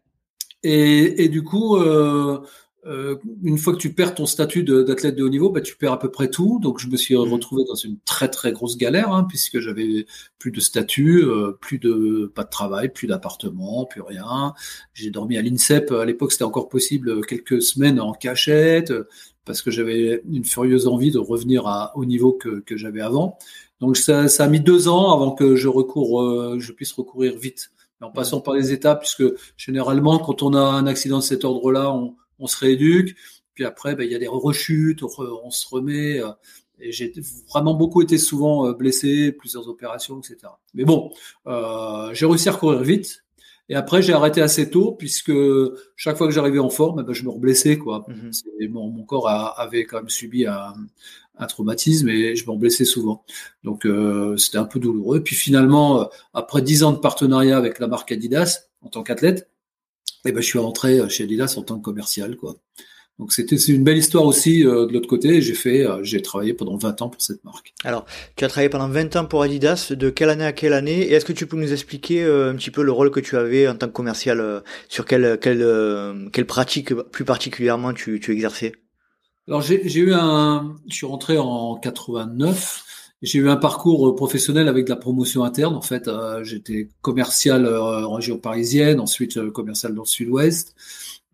Et, 0.62 1.24
et 1.24 1.30
du 1.30 1.44
coup, 1.44 1.78
euh, 1.78 2.42
euh, 2.86 3.16
une 3.44 3.58
fois 3.58 3.74
que 3.74 3.78
tu 3.78 3.94
perds 3.94 4.16
ton 4.16 4.26
statut 4.26 4.64
d'athlète 4.64 5.16
de, 5.16 5.24
haut 5.24 5.30
niveau, 5.30 5.50
bah, 5.50 5.62
tu 5.62 5.76
perds 5.76 5.94
à 5.94 6.00
peu 6.00 6.12
près 6.12 6.30
tout. 6.30 6.60
Donc, 6.62 6.80
je 6.80 6.88
me 6.88 6.98
suis 6.98 7.16
mmh. 7.16 7.20
retrouvé 7.20 7.64
dans 7.68 7.76
une 7.76 7.98
très 8.06 8.28
très 8.28 8.52
grosse 8.52 8.78
galère 8.78 9.12
hein, 9.12 9.26
puisque 9.28 9.60
j'avais 9.60 10.06
plus 10.40 10.52
de 10.52 10.60
statut, 10.60 11.24
euh, 11.24 11.58
plus 11.60 11.80
de 11.80 12.32
pas 12.34 12.44
de 12.44 12.50
travail, 12.50 12.90
plus 12.90 13.08
d'appartement, 13.08 13.86
plus 13.86 14.02
rien. 14.02 14.54
J'ai 14.94 15.12
dormi 15.12 15.38
à 15.38 15.42
l'INSEP. 15.42 15.92
À 15.92 16.06
l'époque, 16.06 16.32
c'était 16.32 16.44
encore 16.44 16.70
possible 16.70 17.26
quelques 17.26 17.62
semaines 17.62 18.00
en 18.00 18.14
cachette 18.14 18.94
parce 19.46 19.62
que 19.62 19.72
j'avais 19.72 20.22
une 20.30 20.46
furieuse 20.46 20.88
envie 20.88 21.12
de 21.12 21.20
revenir 21.20 21.68
à, 21.68 21.92
au 21.96 22.06
niveau 22.06 22.34
que, 22.34 22.62
que 22.62 22.78
j'avais 22.78 23.02
avant. 23.02 23.38
Donc 23.80 23.98
ça, 23.98 24.28
ça, 24.30 24.46
a 24.46 24.48
mis 24.48 24.62
deux 24.62 24.88
ans 24.88 25.14
avant 25.14 25.32
que 25.32 25.56
je 25.56 25.68
recours, 25.68 26.22
euh, 26.22 26.58
je 26.60 26.72
puisse 26.72 26.94
recourir 26.94 27.38
vite, 27.38 27.72
en 28.02 28.12
passant 28.12 28.42
par 28.42 28.54
les 28.54 28.72
étapes, 28.72 29.02
puisque 29.02 29.24
généralement 29.58 30.20
quand 30.20 30.42
on 30.42 30.54
a 30.54 30.62
un 30.62 30.88
accident 30.88 31.18
de 31.20 31.24
cet 31.24 31.44
ordre-là, 31.44 31.92
on, 31.94 32.16
on, 32.44 32.48
se 32.48 32.58
rééduque, 32.58 33.16
puis 33.54 33.66
après 33.66 33.96
ben, 33.96 34.04
il 34.04 34.12
y 34.12 34.16
a 34.16 34.20
des 34.20 34.28
rechutes, 34.28 35.04
on, 35.04 35.50
se 35.50 35.68
remet. 35.68 36.22
Euh, 36.22 36.30
et 36.80 36.92
j'ai 36.92 37.14
vraiment 37.50 37.74
beaucoup 37.74 38.02
été 38.02 38.18
souvent 38.18 38.68
euh, 38.68 38.74
blessé, 38.74 39.32
plusieurs 39.32 39.68
opérations, 39.70 40.20
etc. 40.20 40.38
Mais 40.74 40.86
bon, 40.86 41.12
euh, 41.48 42.14
j'ai 42.14 42.26
réussi 42.26 42.50
à 42.50 42.54
recourir 42.54 42.82
vite. 42.82 43.24
Et 43.70 43.76
après, 43.76 44.02
j'ai 44.02 44.12
arrêté 44.12 44.42
assez 44.42 44.70
tôt 44.70 44.92
puisque 44.92 45.32
chaque 45.96 46.18
fois 46.18 46.28
que 46.28 46.34
j'arrivais 46.34 46.60
en 46.60 46.70
forme, 46.70 47.04
ben, 47.04 47.14
je 47.14 47.24
me 47.24 47.30
reblessais. 47.30 47.78
Quoi. 47.78 48.06
Mm 48.08 48.32
mon, 48.70 48.90
mon, 48.90 49.04
corps 49.04 49.30
a, 49.30 49.60
avait 49.60 49.86
quand 49.86 49.98
même 49.98 50.10
subi 50.10 50.46
un, 50.46 50.74
un, 51.38 51.48
traumatisme 51.48 52.10
et 52.10 52.36
je 52.36 52.50
me 52.50 52.56
blessais 52.58 52.86
souvent. 52.86 53.24
Donc, 53.64 53.86
euh, 53.86 54.36
c'était 54.38 54.58
un 54.58 54.66
peu 54.66 54.80
douloureux. 54.80 55.22
Puis 55.22 55.36
finalement, 55.36 56.10
après 56.34 56.62
dix 56.62 56.84
ans 56.84 56.92
de 56.92 56.98
partenariat 56.98 57.58
avec 57.58 57.80
la 57.80 57.88
marque 57.88 58.12
Adidas 58.12 58.68
en 58.82 58.90
tant 58.90 59.04
qu'athlète, 59.04 59.50
eh 60.26 60.32
ben, 60.32 60.42
je 60.42 60.48
suis 60.48 60.60
rentré 60.60 61.08
chez 61.10 61.24
Adidas 61.24 61.56
en 61.58 61.64
tant 61.64 61.78
que 61.78 61.84
commercial. 61.84 62.36
Quoi. 62.36 62.58
Donc 63.20 63.32
c'était 63.32 63.58
c'est 63.58 63.72
une 63.72 63.84
belle 63.84 63.98
histoire 63.98 64.26
aussi 64.26 64.66
euh, 64.66 64.88
de 64.88 64.94
l'autre 64.94 65.08
côté. 65.08 65.40
J'ai 65.42 65.54
fait, 65.54 65.86
euh, 65.86 66.04
j'ai 66.04 66.22
travaillé 66.22 66.54
pendant 66.54 66.78
20 66.78 67.04
ans 67.04 67.10
pour 67.10 67.22
cette 67.22 67.44
marque. 67.44 67.74
Alors, 67.84 68.06
tu 68.36 68.44
as 68.44 68.48
travaillé 68.48 68.70
pendant 68.70 68.90
20 68.90 69.16
ans 69.16 69.26
pour 69.26 69.44
Adidas. 69.44 69.92
De 69.92 70.10
quelle 70.10 70.30
année 70.30 70.46
à 70.46 70.52
quelle 70.52 70.74
année? 70.74 71.02
Et 71.02 71.14
est-ce 71.14 71.26
que 71.26 71.34
tu 71.34 71.46
peux 71.46 71.58
nous 71.58 71.72
expliquer 71.72 72.24
euh, 72.24 72.52
un 72.52 72.56
petit 72.56 72.72
peu 72.72 72.82
le 72.82 72.92
rôle 72.92 73.12
que 73.12 73.20
tu 73.20 73.38
avais 73.38 73.68
en 73.68 73.76
tant 73.76 73.88
que 73.88 73.92
commercial 73.94 74.64
Sur 74.90 75.06
quelle 75.06 75.38
quelle 75.40 76.30
quelle 76.32 76.48
pratique 76.48 76.94
plus 76.94 77.26
particulièrement 77.26 77.94
tu 77.94 78.20
tu 78.20 78.32
exerçais? 78.32 78.74
Alors 79.48 79.62
j'ai 79.62 80.00
eu 80.00 80.14
un, 80.14 80.76
je 80.88 80.96
suis 80.96 81.06
rentré 81.06 81.38
en 81.38 81.76
89. 81.76 82.84
J'ai 83.24 83.40
eu 83.40 83.50
un 83.50 83.56
parcours 83.56 84.16
professionnel 84.16 84.68
avec 84.68 84.86
de 84.86 84.90
la 84.90 84.98
promotion 84.98 85.44
interne. 85.44 85.76
En 85.76 85.82
fait, 85.82 86.10
j'étais 86.44 86.90
commercial 87.02 87.66
en 87.66 88.14
région 88.14 88.38
parisienne, 88.38 89.00
ensuite 89.00 89.50
commercial 89.52 89.96
dans 89.96 90.04
le 90.04 90.08
Sud-Ouest. 90.08 90.76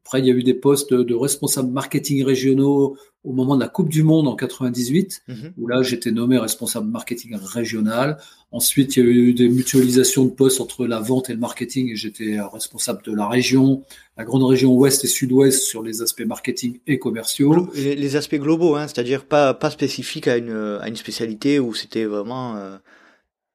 Après, 0.10 0.22
il 0.22 0.26
y 0.26 0.32
a 0.32 0.34
eu 0.34 0.42
des 0.42 0.56
postes 0.56 0.92
de 0.92 1.14
responsables 1.14 1.70
marketing 1.70 2.24
régionaux 2.24 2.98
au 3.24 3.32
moment 3.32 3.56
de 3.56 3.62
la 3.62 3.68
Coupe 3.68 3.90
du 3.90 4.02
Monde 4.02 4.28
en 4.28 4.36
98, 4.36 5.22
mmh. 5.28 5.34
où 5.56 5.68
là, 5.68 5.84
j'étais 5.84 6.10
nommé 6.10 6.40
responsable 6.40 6.90
marketing 6.90 7.36
régional. 7.36 8.18
Ensuite, 8.52 8.98
il 8.98 9.06
y 9.06 9.08
a 9.08 9.12
eu 9.12 9.34
des 9.34 9.50
mutualisations 9.50 10.26
de 10.26 10.32
postes 10.32 10.62
entre 10.62 10.88
la 10.88 11.00
vente 11.00 11.30
et 11.30 11.34
le 11.34 11.38
marketing, 11.38 11.92
et 11.92 11.96
j'étais 11.96 12.40
responsable 12.42 13.04
de 13.06 13.14
la 13.14 13.28
région, 13.28 13.84
la 14.18 14.24
grande 14.24 14.46
région 14.46 14.74
ouest 14.74 15.04
et 15.04 15.08
sud-ouest 15.08 15.62
sur 15.62 15.84
les 15.84 16.02
aspects 16.02 16.26
marketing 16.26 16.80
et 16.88 16.98
commerciaux. 16.98 17.70
Les, 17.76 18.16
aspects 18.16 18.38
globaux, 18.38 18.78
hein, 18.78 18.88
c'est-à-dire 18.88 19.26
pas, 19.26 19.54
pas 19.54 19.70
spécifiques 19.70 20.28
à 20.28 20.38
une, 20.38 20.80
à 20.82 20.88
une 20.88 20.96
spécialité 20.96 21.60
où 21.60 21.76
c'était 21.76 22.06
vraiment... 22.06 22.56
Euh 22.56 22.78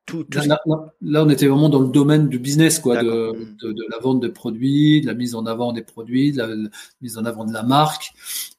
tout, 0.06 0.26
là, 0.34 0.58
là, 1.00 1.24
on 1.24 1.30
était 1.30 1.46
vraiment 1.46 1.68
dans 1.68 1.80
le 1.80 1.88
domaine 1.88 2.28
du 2.28 2.38
business, 2.38 2.78
quoi, 2.78 3.02
de, 3.02 3.32
de, 3.62 3.72
de, 3.72 3.84
la 3.90 3.98
vente 3.98 4.20
de 4.20 4.28
produits, 4.28 5.00
de 5.00 5.06
la 5.06 5.14
mise 5.14 5.34
en 5.34 5.46
avant 5.46 5.72
des 5.72 5.82
produits, 5.82 6.32
de 6.32 6.38
la, 6.38 6.48
mise 7.00 7.16
en 7.16 7.24
avant 7.24 7.44
de 7.44 7.52
la 7.52 7.62
marque. 7.62 8.12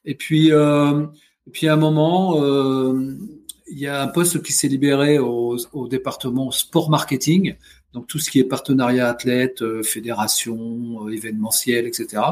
Et 0.04 0.14
puis, 0.14 0.52
euh, 0.52 1.06
et 1.46 1.50
puis 1.50 1.68
à 1.68 1.74
un 1.74 1.76
moment, 1.76 2.42
euh, 2.42 3.16
il 3.68 3.78
y 3.78 3.86
a 3.86 4.02
un 4.02 4.08
poste 4.08 4.42
qui 4.42 4.52
s'est 4.52 4.68
libéré 4.68 5.18
au, 5.18 5.56
au, 5.72 5.88
département 5.88 6.50
sport 6.50 6.90
marketing, 6.90 7.56
donc 7.92 8.06
tout 8.06 8.18
ce 8.18 8.30
qui 8.30 8.38
est 8.38 8.44
partenariat 8.44 9.08
athlète, 9.08 9.62
euh, 9.62 9.82
fédération, 9.82 11.06
euh, 11.06 11.10
événementiel, 11.10 11.86
etc. 11.86 12.22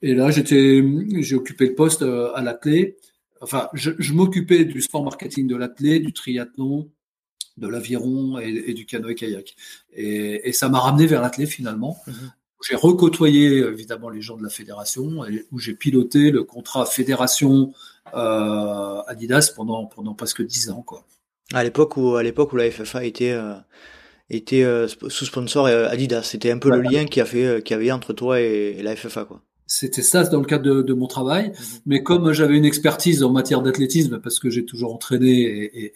Et 0.00 0.14
là, 0.14 0.30
j'étais, 0.30 0.82
j'ai 1.20 1.36
occupé 1.36 1.66
le 1.66 1.74
poste 1.74 2.02
euh, 2.02 2.32
à 2.34 2.42
l'athlète. 2.42 2.98
Enfin, 3.40 3.68
je, 3.74 3.90
je 3.98 4.12
m'occupais 4.12 4.64
du 4.64 4.80
sport 4.80 5.04
marketing 5.04 5.46
de 5.46 5.56
l'athlète, 5.56 6.02
du 6.02 6.12
triathlon, 6.12 6.90
de 7.56 7.68
l'aviron 7.68 8.38
et, 8.38 8.72
du 8.74 8.86
canoë-kayak. 8.86 9.54
Et, 9.94 10.48
et, 10.48 10.52
ça 10.52 10.68
m'a 10.68 10.80
ramené 10.80 11.06
vers 11.06 11.20
l'athlète 11.20 11.48
finalement. 11.48 11.98
Mmh 12.06 12.12
j'ai 12.62 12.76
recôtoyé 12.76 13.58
évidemment 13.58 14.08
les 14.08 14.22
gens 14.22 14.36
de 14.36 14.42
la 14.42 14.48
fédération 14.48 15.24
et 15.26 15.46
où 15.50 15.58
j'ai 15.58 15.74
piloté 15.74 16.30
le 16.30 16.44
contrat 16.44 16.86
fédération 16.86 17.72
euh, 18.14 19.02
Adidas 19.06 19.52
pendant 19.54 19.86
pendant 19.86 20.14
presque 20.14 20.42
dix 20.42 20.70
ans 20.70 20.82
quoi. 20.82 21.04
À 21.52 21.64
l'époque 21.64 21.96
où 21.96 22.16
à 22.16 22.22
l'époque 22.22 22.52
où 22.52 22.56
la 22.56 22.70
FFA 22.70 23.04
était 23.04 23.32
euh, 23.32 23.54
était 24.30 24.62
euh, 24.62 24.88
sous 24.88 25.26
sponsor 25.26 25.66
Adidas, 25.66 26.22
c'était 26.22 26.50
un 26.50 26.58
peu 26.58 26.70
le 26.70 26.80
lien 26.80 27.04
qui 27.04 27.20
a 27.20 27.24
fait 27.24 27.62
qui 27.64 27.74
avait 27.74 27.90
entre 27.90 28.12
toi 28.12 28.40
et, 28.40 28.76
et 28.78 28.82
la 28.82 28.96
FFA 28.96 29.24
quoi. 29.24 29.42
C'était 29.74 30.02
ça 30.02 30.22
dans 30.24 30.40
le 30.40 30.44
cadre 30.44 30.82
de, 30.82 30.92
mon 30.92 31.06
travail. 31.06 31.48
Mhm. 31.48 31.54
Mais 31.86 32.02
comme 32.02 32.32
j'avais 32.32 32.58
une 32.58 32.66
expertise 32.66 33.22
en 33.22 33.32
matière 33.32 33.62
d'athlétisme, 33.62 34.20
parce 34.20 34.38
que 34.38 34.50
j'ai 34.50 34.66
toujours 34.66 34.92
entraîné 34.92 35.30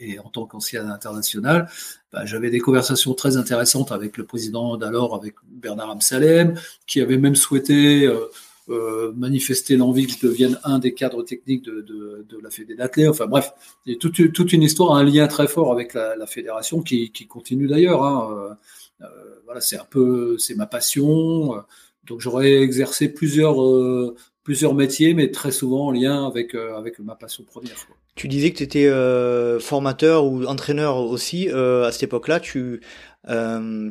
et, 0.01 0.19
en 0.19 0.31
tant 0.31 0.47
qu'ancien 0.47 0.89
international, 0.89 1.69
bah, 2.11 2.25
j'avais 2.25 2.49
des 2.49 2.59
conversations 2.59 3.13
très 3.13 3.37
intéressantes 3.37 3.93
avec 3.93 4.17
le 4.17 4.25
président 4.25 4.79
d'alors, 4.79 5.15
avec 5.15 5.35
Bernard 5.47 5.91
Amsalem, 5.91 6.59
qui 6.87 7.03
avait 7.03 7.19
même 7.19 7.37
souhaité 7.37 8.07
euh, 8.07 8.31
euh, 8.71 9.13
manifester 9.15 9.77
l'envie 9.77 10.07
que 10.07 10.15
je 10.15 10.27
devienne 10.27 10.59
un 10.65 10.79
des 10.79 10.95
cadres 10.95 11.23
techniques 11.23 11.63
de, 11.67 12.25
la 12.43 12.49
Fédé 12.49 12.77
d'athlètes. 12.77 13.11
Enfin 13.11 13.27
bref, 13.27 13.53
il 13.85 13.93
y 13.93 13.97
a 13.97 13.99
toute, 13.99 14.53
une 14.55 14.63
histoire, 14.63 14.97
un 14.97 15.05
lien 15.05 15.27
très 15.27 15.49
fort 15.49 15.71
avec 15.71 15.93
la, 15.93 16.27
fédération 16.27 16.81
qui, 16.81 17.13
continue 17.29 17.67
d'ailleurs. 17.67 18.03
Hein. 18.03 18.57
Euh, 19.03 19.07
voilà, 19.45 19.61
c'est 19.61 19.79
un 19.79 19.85
peu, 19.85 20.39
c'est 20.39 20.55
ma 20.55 20.67
passion. 20.67 21.63
Donc 22.07 22.21
j'aurais 22.21 22.55
exercé 22.63 23.09
plusieurs, 23.09 23.63
euh, 23.63 24.15
plusieurs 24.45 24.75
métiers, 24.75 25.15
mais 25.15 25.31
très 25.31 25.51
souvent 25.51 25.87
en 25.87 25.93
lien 25.93 26.27
avec, 26.27 26.55
euh, 26.55 26.77
avec 26.77 26.99
ma 26.99 27.15
passion 27.15 27.45
première. 27.45 27.75
Tu 28.15 28.29
disais 28.29 28.51
que 28.51 28.57
tu 28.57 28.63
étais 28.63 28.87
euh, 28.87 29.59
formateur 29.61 30.25
ou 30.25 30.45
entraîneur 30.45 30.99
aussi 30.99 31.51
à 31.51 31.91
cette 31.93 32.05
époque-là. 32.05 32.41
Tu, 32.41 32.81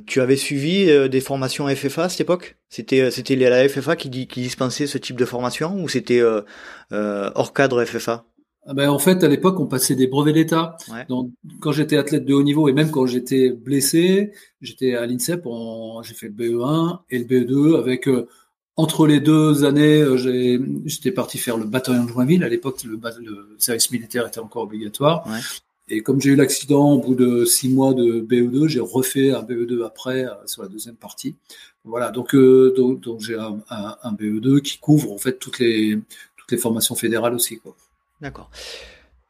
tu 0.08 0.22
avais 0.22 0.36
suivi 0.36 1.10
des 1.10 1.22
formations 1.22 1.68
FFA 1.68 2.06
à 2.06 2.10
cette 2.10 2.22
époque? 2.22 2.58
C'était 2.70 3.12
c'était 3.12 3.36
la 3.36 3.70
FFA 3.70 3.96
qui, 3.96 4.10
qui 4.10 4.42
dispensait 4.42 4.88
ce 4.88 4.98
type 4.98 5.18
de 5.18 5.26
formation 5.26 5.82
ou 5.84 5.90
c'était 5.90 6.24
hors 6.92 7.54
cadre 7.54 7.86
FFA 7.86 8.26
ben, 8.74 8.90
en 8.90 8.98
fait, 8.98 9.24
à 9.24 9.28
l'époque, 9.28 9.60
on 9.60 9.68
passait 9.68 9.96
des 9.96 10.08
brevets 10.08 10.34
d'État. 10.34 10.78
Donc, 11.08 11.30
quand 11.60 11.72
j'étais 11.72 11.98
athlète 11.98 12.26
de 12.26 12.34
haut 12.34 12.42
niveau 12.42 12.68
et 12.68 12.74
même 12.74 12.90
quand 12.90 13.06
j'étais 13.06 13.52
blessé, 13.52 14.32
j'étais 14.62 14.96
à 14.96 15.06
l'INSEP, 15.06 15.46
j'ai 16.02 16.14
fait 16.16 16.28
le 16.28 16.34
BE1 16.34 17.00
et 17.12 17.20
le 17.20 17.26
BE2 17.26 17.78
avec 17.78 18.08
euh, 18.08 18.28
entre 18.76 19.06
les 19.06 19.20
deux 19.20 19.66
années, 19.66 20.02
euh, 20.02 20.82
j'étais 20.86 21.12
parti 21.12 21.38
faire 21.38 21.58
le 21.58 21.66
bataillon 21.66 22.06
de 22.06 22.10
Joinville. 22.10 22.44
À 22.44 22.50
l'époque, 22.50 22.84
le, 22.84 23.00
le, 23.20 23.56
service 23.60 23.92
militaire 23.92 24.26
était 24.28 24.40
encore 24.40 24.64
obligatoire. 24.64 25.28
Ouais. 25.28 25.40
Et 25.88 26.02
comme 26.02 26.20
j'ai 26.20 26.32
eu 26.32 26.36
l'accident 26.36 26.94
au 26.94 27.00
bout 27.00 27.14
de 27.14 27.46
six 27.46 27.70
mois 27.70 27.94
de 27.94 28.20
BE2, 28.20 28.68
j'ai 28.68 28.80
refait 28.80 29.30
un 29.30 29.44
BE2 29.44 29.86
après 29.86 30.26
euh, 30.26 30.32
sur 30.48 30.64
la 30.64 30.70
deuxième 30.70 30.96
partie. 30.96 31.36
Voilà, 31.84 32.10
donc 32.10 32.36
donc, 32.36 33.00
donc 33.02 33.22
j'ai 33.22 33.36
un, 33.36 33.60
un, 33.70 33.96
un, 34.02 34.14
BE2 34.14 34.62
qui 34.62 34.80
couvre 34.80 35.12
en 35.12 35.20
fait 35.20 35.38
toutes 35.38 35.60
les 35.60 36.00
toutes 36.36 36.52
les 36.52 36.58
formations 36.58 36.96
fédérales 36.96 37.36
aussi. 37.36 37.60
Quoi. 37.60 37.76
D'accord. 38.22 38.50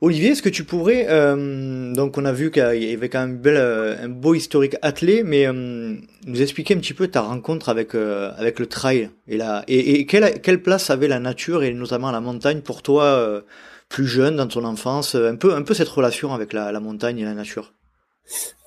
Olivier, 0.01 0.31
est-ce 0.31 0.41
que 0.41 0.49
tu 0.49 0.65
pourrais, 0.65 1.07
euh, 1.09 1.93
donc 1.93 2.17
on 2.17 2.25
a 2.25 2.33
vu 2.33 2.51
qu'il 2.51 2.61
y 2.61 2.93
avait 2.93 3.07
quand 3.07 3.25
même 3.25 3.41
euh, 3.45 3.95
un 4.03 4.09
beau 4.09 4.35
historique 4.35 4.75
attelé, 4.81 5.23
mais 5.23 5.47
euh, 5.47 5.95
nous 6.27 6.41
expliquer 6.41 6.75
un 6.75 6.79
petit 6.79 6.93
peu 6.93 7.07
ta 7.07 7.21
rencontre 7.21 7.69
avec 7.69 7.95
avec 7.95 8.59
le 8.59 8.67
trail 8.67 9.09
et 9.27 9.37
la 9.37 9.63
et, 9.67 10.05
quelle, 10.05 10.41
quelle 10.41 10.61
place 10.61 10.89
avait 10.89 11.07
la 11.07 11.19
nature 11.19 11.63
et 11.63 11.73
notamment 11.73 12.11
la 12.11 12.19
montagne 12.19 12.59
pour 12.59 12.81
toi 12.81 13.43
plus 13.87 14.05
jeune 14.05 14.35
dans 14.35 14.47
ton 14.47 14.65
enfance, 14.65 15.15
un 15.15 15.37
peu 15.37 15.55
un 15.55 15.61
peu 15.61 15.73
cette 15.73 15.87
relation 15.87 16.33
avec 16.33 16.51
la, 16.51 16.73
la 16.73 16.79
montagne 16.81 17.19
et 17.19 17.25
la 17.25 17.33
nature? 17.33 17.73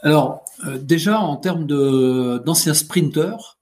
Alors 0.02 0.44
déjà 0.80 1.20
en 1.20 1.36
termes 1.36 1.66
de 1.66 2.38
d'anciens 2.38 2.74
sprinteurs, 2.74 3.58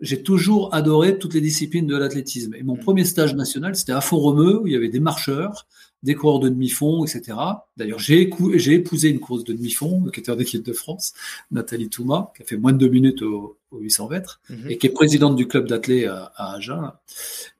j'ai 0.00 0.22
toujours 0.22 0.74
adoré 0.74 1.18
toutes 1.18 1.34
les 1.34 1.42
disciplines 1.42 1.86
de 1.86 1.96
l'athlétisme. 1.96 2.54
Et 2.54 2.62
mon 2.62 2.76
mmh. 2.76 2.80
premier 2.80 3.04
stage 3.04 3.34
national, 3.34 3.76
c'était 3.76 3.92
à 3.92 4.00
Font-Romeu, 4.00 4.62
où 4.62 4.66
il 4.66 4.72
y 4.72 4.76
avait 4.76 4.88
des 4.88 5.00
marcheurs, 5.00 5.66
des 6.02 6.14
coureurs 6.14 6.40
de 6.40 6.48
demi-fond, 6.48 7.04
etc. 7.04 7.36
D'ailleurs, 7.76 7.98
j'ai, 7.98 8.22
épousé 8.22 9.08
une 9.08 9.20
course 9.20 9.44
de 9.44 9.52
demi-fond 9.52 10.04
qui 10.12 10.20
était 10.20 10.32
en 10.32 10.38
équipe 10.38 10.64
de 10.64 10.72
France, 10.72 11.12
Nathalie 11.50 11.88
Touma, 11.88 12.32
qui 12.36 12.42
a 12.42 12.46
fait 12.46 12.56
moins 12.56 12.72
de 12.72 12.78
deux 12.78 12.88
minutes 12.88 13.22
au, 13.22 13.56
800 13.72 14.08
mètres 14.08 14.40
mhm. 14.50 14.68
et 14.68 14.78
qui 14.78 14.88
est 14.88 14.90
présidente 14.90 15.36
du 15.36 15.46
club 15.46 15.68
d'athlètes 15.68 16.08
à, 16.08 16.54
Agen, 16.54 16.90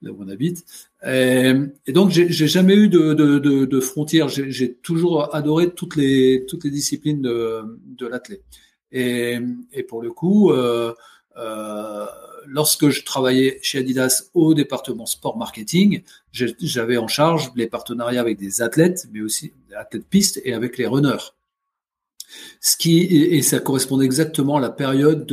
là 0.01 0.11
où 0.11 0.17
on 0.19 0.27
habite. 0.27 0.65
Et, 1.05 1.53
donc, 1.93 2.09
j'ai, 2.09 2.29
jamais 2.29 2.75
eu 2.75 2.89
de, 2.89 3.13
de, 3.13 3.79
frontières. 3.79 4.27
J'ai, 4.27 4.73
toujours 4.73 5.33
adoré 5.33 5.71
toutes 5.71 5.95
les, 5.95 6.45
toutes 6.49 6.65
les 6.65 6.69
disciplines 6.69 7.21
de, 7.21 7.61
de 7.85 8.07
l'athlète. 8.07 8.43
Et, 8.91 9.39
pour 9.87 10.01
le 10.01 10.11
coup, 10.11 10.51
euh, 10.51 10.93
euh, 11.37 12.05
lorsque 12.45 12.89
je 12.89 13.03
travaillais 13.03 13.59
chez 13.61 13.79
Adidas 13.79 14.29
au 14.33 14.53
département 14.53 15.05
sport 15.05 15.37
marketing, 15.37 16.03
j'avais 16.31 16.97
en 16.97 17.07
charge 17.07 17.51
les 17.55 17.67
partenariats 17.67 18.21
avec 18.21 18.37
des 18.37 18.61
athlètes, 18.61 19.07
mais 19.11 19.21
aussi 19.21 19.53
des 19.67 19.75
athlètes 19.75 20.07
pistes 20.07 20.41
et 20.45 20.53
avec 20.53 20.77
les 20.77 20.87
runners. 20.87 21.33
Ce 22.61 22.77
qui, 22.77 23.01
et 23.01 23.41
ça 23.41 23.59
correspondait 23.59 24.05
exactement 24.05 24.57
à 24.57 24.61
la 24.61 24.69
période 24.69 25.29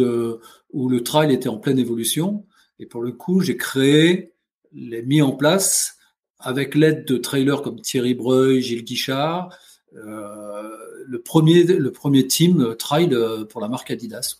où 0.73 0.88
le 0.88 1.02
trail 1.02 1.33
était 1.33 1.49
en 1.49 1.59
pleine 1.59 1.78
évolution. 1.78 2.45
Et 2.81 2.87
pour 2.87 3.02
le 3.02 3.12
coup, 3.12 3.40
j'ai 3.40 3.57
créé, 3.57 4.33
les 4.73 5.02
mis 5.02 5.23
en 5.23 5.33
place 5.33 5.97
avec 6.38 6.75
l'aide 6.75 7.05
de 7.05 7.17
trailers 7.17 7.62
comme 7.62 7.81
Thierry 7.81 8.14
Breuil, 8.14 8.61
Gilles 8.61 8.85
Guichard, 8.85 9.50
euh, 9.97 10.71
le 11.07 11.21
premier 11.21 11.64
le 11.64 11.90
premier 11.90 12.26
team 12.26 12.76
trail 12.76 13.09
euh, 13.12 13.45
pour 13.45 13.61
la 13.61 13.69
marque 13.69 13.90
Adidas. 13.90 14.37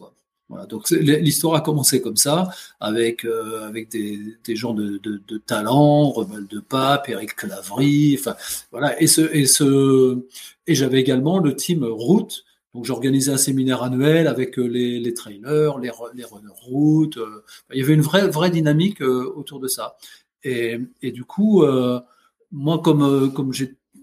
Voilà, 0.49 0.64
donc 0.64 0.88
l'histoire 0.90 1.57
a 1.57 1.61
commencé 1.61 2.00
comme 2.00 2.17
ça, 2.17 2.49
avec 2.81 3.26
euh, 3.26 3.69
avec 3.69 3.90
des, 3.90 4.19
des 4.45 4.57
gens 4.57 4.73
de, 4.73 4.97
de, 5.02 5.21
de 5.28 5.37
talent, 5.37 6.09
Revel 6.09 6.47
de 6.47 6.59
Pape, 6.59 7.11
Eric 7.11 7.37
Clavry, 7.37 8.17
enfin 8.19 8.35
voilà, 8.71 8.99
et 9.02 9.07
ce 9.07 9.21
et 9.35 9.45
ce 9.47 10.25
et 10.67 10.75
j'avais 10.75 11.00
également 11.00 11.38
le 11.38 11.55
team 11.55 11.85
route. 11.85 12.45
Donc 12.75 12.87
j'organisais 12.87 13.31
un 13.31 13.37
séminaire 13.37 13.83
annuel 13.83 14.26
avec 14.26 14.59
euh, 14.59 14.67
les, 14.67 14.99
les 15.00 15.12
trailers, 15.12 15.78
les, 15.78 15.90
les 16.14 16.25
runners 16.25 16.49
route. 16.62 17.19
Euh, 17.19 17.45
il 17.73 17.81
y 17.81 17.83
avait 17.83 17.95
une 17.95 18.00
vraie 18.00 18.28
vraie 18.28 18.50
dynamique 18.50 19.02
autour 19.02 19.61
de 19.61 19.69
ça. 19.69 19.97
Et, 20.45 20.78
et 21.02 21.12
du 21.12 21.25
coup, 21.25 21.62
moi 22.52 22.78
comme 22.78 23.33
comme 23.35 23.52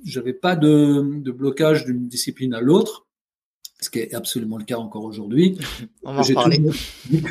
j'avais 0.06 0.34
pas 0.34 0.56
de, 0.56 1.22
de 1.22 1.32
blocage 1.32 1.86
d'une 1.86 2.08
discipline 2.08 2.54
à 2.54 2.62
l'autre, 2.62 3.05
ce 3.82 3.90
qui 3.90 4.00
est 4.00 4.14
absolument 4.14 4.58
le 4.58 4.64
cas 4.64 4.78
encore 4.78 5.04
aujourd'hui. 5.04 5.58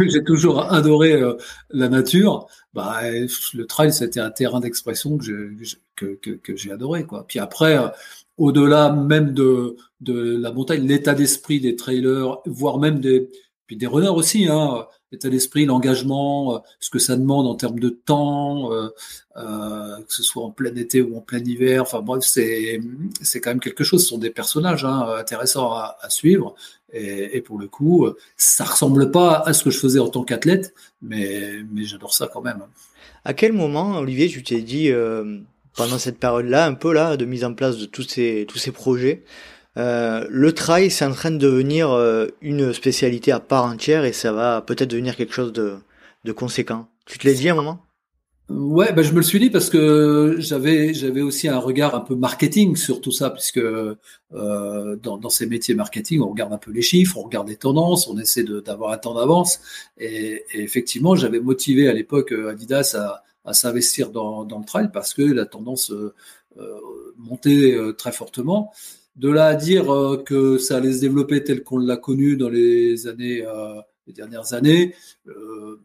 j'ai 0.06 0.24
toujours 0.24 0.72
adoré 0.72 1.12
euh, 1.12 1.34
la 1.70 1.88
nature. 1.88 2.46
Bah, 2.74 3.00
le 3.02 3.64
trail, 3.64 3.92
c'était 3.92 4.20
un 4.20 4.30
terrain 4.30 4.60
d'expression 4.60 5.16
que, 5.16 5.52
que, 5.96 6.14
que, 6.16 6.30
que 6.30 6.56
j'ai 6.56 6.72
adoré. 6.72 7.04
Quoi. 7.04 7.26
Puis 7.26 7.38
après, 7.38 7.78
euh, 7.78 7.88
au-delà 8.36 8.92
même 8.92 9.32
de, 9.32 9.76
de 10.00 10.36
la 10.36 10.52
montagne, 10.52 10.86
l'état 10.86 11.14
d'esprit 11.14 11.60
des 11.60 11.76
trailers, 11.76 12.38
voire 12.46 12.78
même 12.78 13.00
des, 13.00 13.30
puis 13.66 13.76
des 13.76 13.86
runners 13.86 14.08
aussi, 14.08 14.46
hein, 14.48 14.86
l'état 15.14 15.28
d'esprit, 15.28 15.64
l'engagement, 15.64 16.56
euh, 16.56 16.58
ce 16.80 16.90
que 16.90 16.98
ça 16.98 17.16
demande 17.16 17.46
en 17.46 17.54
termes 17.54 17.78
de 17.78 17.88
temps, 17.88 18.72
euh, 18.72 18.88
euh, 19.36 19.96
que 20.06 20.12
ce 20.12 20.22
soit 20.22 20.44
en 20.44 20.50
plein 20.50 20.74
été 20.74 21.00
ou 21.02 21.16
en 21.16 21.20
plein 21.20 21.38
hiver. 21.38 21.82
Enfin 21.82 22.00
bref, 22.00 22.22
c'est 22.24 22.80
c'est 23.22 23.40
quand 23.40 23.50
même 23.50 23.60
quelque 23.60 23.84
chose. 23.84 24.02
Ce 24.02 24.08
sont 24.08 24.18
des 24.18 24.30
personnages 24.30 24.84
hein, 24.84 25.06
intéressants 25.18 25.72
à, 25.72 25.96
suivre. 26.08 26.54
Et, 26.96 27.40
pour 27.40 27.58
le 27.58 27.66
coup, 27.66 28.06
ça 28.36 28.62
ressemble 28.62 29.10
pas 29.10 29.42
à 29.44 29.52
ce 29.52 29.64
que 29.64 29.70
je 29.70 29.80
faisais 29.80 29.98
en 29.98 30.08
tant 30.08 30.22
qu'athlète, 30.22 30.74
mais 31.02 31.64
mais 31.72 31.84
j'adore 31.84 32.14
ça 32.14 32.28
quand 32.32 32.40
même. 32.40 32.62
À 33.24 33.34
quel 33.34 33.52
moment, 33.52 33.98
Olivier, 33.98 34.28
tu 34.28 34.44
t'es 34.44 34.60
dit 34.60 34.92
pendant 35.74 35.98
cette 35.98 36.20
période-là, 36.20 36.66
un 36.66 36.74
peu 36.74 36.92
là, 36.92 37.16
de 37.16 37.24
mise 37.24 37.44
en 37.44 37.52
place 37.52 37.78
de 37.78 37.86
tous 37.86 38.04
ces 38.04 38.46
tous 38.48 38.58
ces 38.58 38.70
projets? 38.70 39.24
Euh, 39.76 40.24
le 40.30 40.52
trail, 40.52 40.90
c'est 40.90 41.04
en 41.04 41.12
train 41.12 41.32
de 41.32 41.38
devenir 41.38 41.90
euh, 41.90 42.28
une 42.40 42.72
spécialité 42.72 43.32
à 43.32 43.40
part 43.40 43.64
entière 43.64 44.04
et 44.04 44.12
ça 44.12 44.32
va 44.32 44.62
peut-être 44.62 44.90
devenir 44.90 45.16
quelque 45.16 45.34
chose 45.34 45.52
de, 45.52 45.74
de 46.24 46.32
conséquent. 46.32 46.86
Tu 47.06 47.18
te 47.18 47.26
l'as 47.26 47.34
dit 47.34 47.48
à 47.48 47.52
un 47.52 47.56
moment? 47.56 47.80
Ouais, 48.50 48.92
ben 48.92 49.02
je 49.02 49.12
me 49.12 49.16
le 49.16 49.22
suis 49.22 49.40
dit 49.40 49.48
parce 49.48 49.70
que 49.70 50.36
j'avais 50.38 50.92
j'avais 50.92 51.22
aussi 51.22 51.48
un 51.48 51.58
regard 51.58 51.94
un 51.94 52.00
peu 52.00 52.14
marketing 52.14 52.76
sur 52.76 53.00
tout 53.00 53.10
ça, 53.10 53.30
puisque 53.30 53.56
euh, 53.56 53.96
dans, 54.30 55.16
dans 55.16 55.30
ces 55.30 55.46
métiers 55.46 55.74
marketing, 55.74 56.20
on 56.20 56.28
regarde 56.28 56.52
un 56.52 56.58
peu 56.58 56.70
les 56.70 56.82
chiffres, 56.82 57.16
on 57.16 57.22
regarde 57.22 57.48
les 57.48 57.56
tendances, 57.56 58.06
on 58.06 58.18
essaie 58.18 58.44
d'avoir 58.44 58.92
un 58.92 58.98
temps 58.98 59.14
d'avance. 59.14 59.60
Et, 59.98 60.44
effectivement, 60.52 61.16
j'avais 61.16 61.40
motivé 61.40 61.88
à 61.88 61.94
l'époque 61.94 62.32
Adidas 62.32 62.94
à, 62.98 63.24
à 63.46 63.54
s'investir 63.54 64.10
dans, 64.10 64.44
dans 64.44 64.58
le 64.58 64.66
trail 64.66 64.90
parce 64.92 65.14
que 65.14 65.22
la 65.22 65.46
tendance 65.46 65.90
montait 67.16 67.76
très 67.96 68.12
fortement. 68.12 68.72
De 69.16 69.30
là 69.30 69.46
à 69.46 69.54
dire 69.54 69.94
euh, 69.94 70.22
que 70.24 70.58
ça 70.58 70.76
allait 70.78 70.92
se 70.92 71.00
développer 71.00 71.44
tel 71.44 71.62
qu'on 71.62 71.78
l'a 71.78 71.96
connu 71.96 72.36
dans 72.36 72.48
les 72.48 73.06
années, 73.06 73.44
euh, 73.46 73.80
les 74.06 74.12
dernières 74.12 74.54
années, 74.54 74.94
euh, 75.28 75.80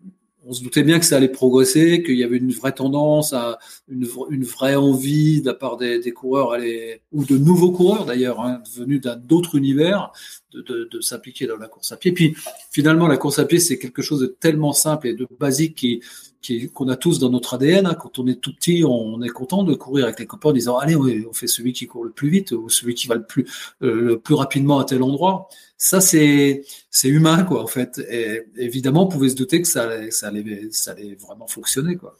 on 0.45 0.53
se 0.53 0.63
doutait 0.63 0.83
bien 0.83 0.99
que 0.99 1.05
ça 1.05 1.17
allait 1.17 1.29
progresser, 1.29 2.01
qu'il 2.01 2.17
y 2.17 2.23
avait 2.23 2.37
une 2.37 2.51
vraie 2.51 2.71
tendance, 2.71 3.33
à 3.33 3.59
une, 3.87 4.07
une 4.31 4.43
vraie 4.43 4.75
envie 4.75 5.41
de 5.41 5.45
la 5.45 5.53
part 5.53 5.77
des, 5.77 5.99
des 5.99 6.11
coureurs, 6.11 6.53
aller, 6.53 7.01
ou 7.11 7.25
de 7.25 7.37
nouveaux 7.37 7.71
coureurs 7.71 8.05
d'ailleurs, 8.05 8.39
hein, 8.39 8.63
venus 8.75 9.01
d'un 9.01 9.21
autre 9.31 9.55
univers, 9.55 10.11
de, 10.51 10.61
de, 10.61 10.89
de 10.89 11.01
s'impliquer 11.01 11.45
dans 11.45 11.57
la 11.57 11.67
course 11.67 11.91
à 11.91 11.97
pied. 11.97 12.13
Puis 12.13 12.35
finalement, 12.71 13.07
la 13.07 13.17
course 13.17 13.37
à 13.37 13.45
pied, 13.45 13.59
c'est 13.59 13.77
quelque 13.77 14.01
chose 14.01 14.21
de 14.21 14.27
tellement 14.27 14.73
simple 14.73 15.07
et 15.07 15.13
de 15.13 15.27
basique 15.39 15.75
qui, 15.75 16.01
qu'on 16.73 16.87
a 16.87 16.95
tous 16.95 17.19
dans 17.19 17.29
notre 17.29 17.55
ADN. 17.55 17.85
Hein. 17.85 17.95
Quand 17.95 18.19
on 18.19 18.27
est 18.27 18.41
tout 18.41 18.53
petit, 18.53 18.83
on 18.85 19.21
est 19.21 19.29
content 19.29 19.63
de 19.63 19.73
courir 19.73 20.05
avec 20.05 20.19
les 20.19 20.25
copains 20.25 20.49
en 20.49 20.53
disant 20.53 20.77
allez, 20.77 20.95
on 20.95 21.33
fait 21.33 21.47
celui 21.47 21.73
qui 21.73 21.87
court 21.87 22.03
le 22.03 22.11
plus 22.11 22.29
vite 22.29 22.51
ou 22.51 22.69
celui 22.69 22.93
qui 22.93 23.07
va 23.07 23.15
le 23.15 23.25
plus 23.25 23.45
euh, 23.81 24.01
le 24.01 24.19
plus 24.19 24.35
rapidement 24.35 24.79
à 24.79 24.85
tel 24.85 25.03
endroit. 25.03 25.49
Ça 25.77 26.01
c'est 26.01 26.63
c'est 26.89 27.09
humain 27.09 27.43
quoi 27.43 27.63
en 27.63 27.67
fait. 27.67 27.99
Et 28.09 28.43
évidemment, 28.57 29.05
on 29.05 29.09
pouvait 29.09 29.29
se 29.29 29.35
douter 29.35 29.61
que 29.61 29.67
ça 29.67 29.83
allait, 29.83 30.11
ça 30.11 30.27
allait 30.27 30.69
ça 30.71 30.91
allait 30.91 31.15
vraiment 31.15 31.47
fonctionner 31.47 31.95
quoi. 31.95 32.17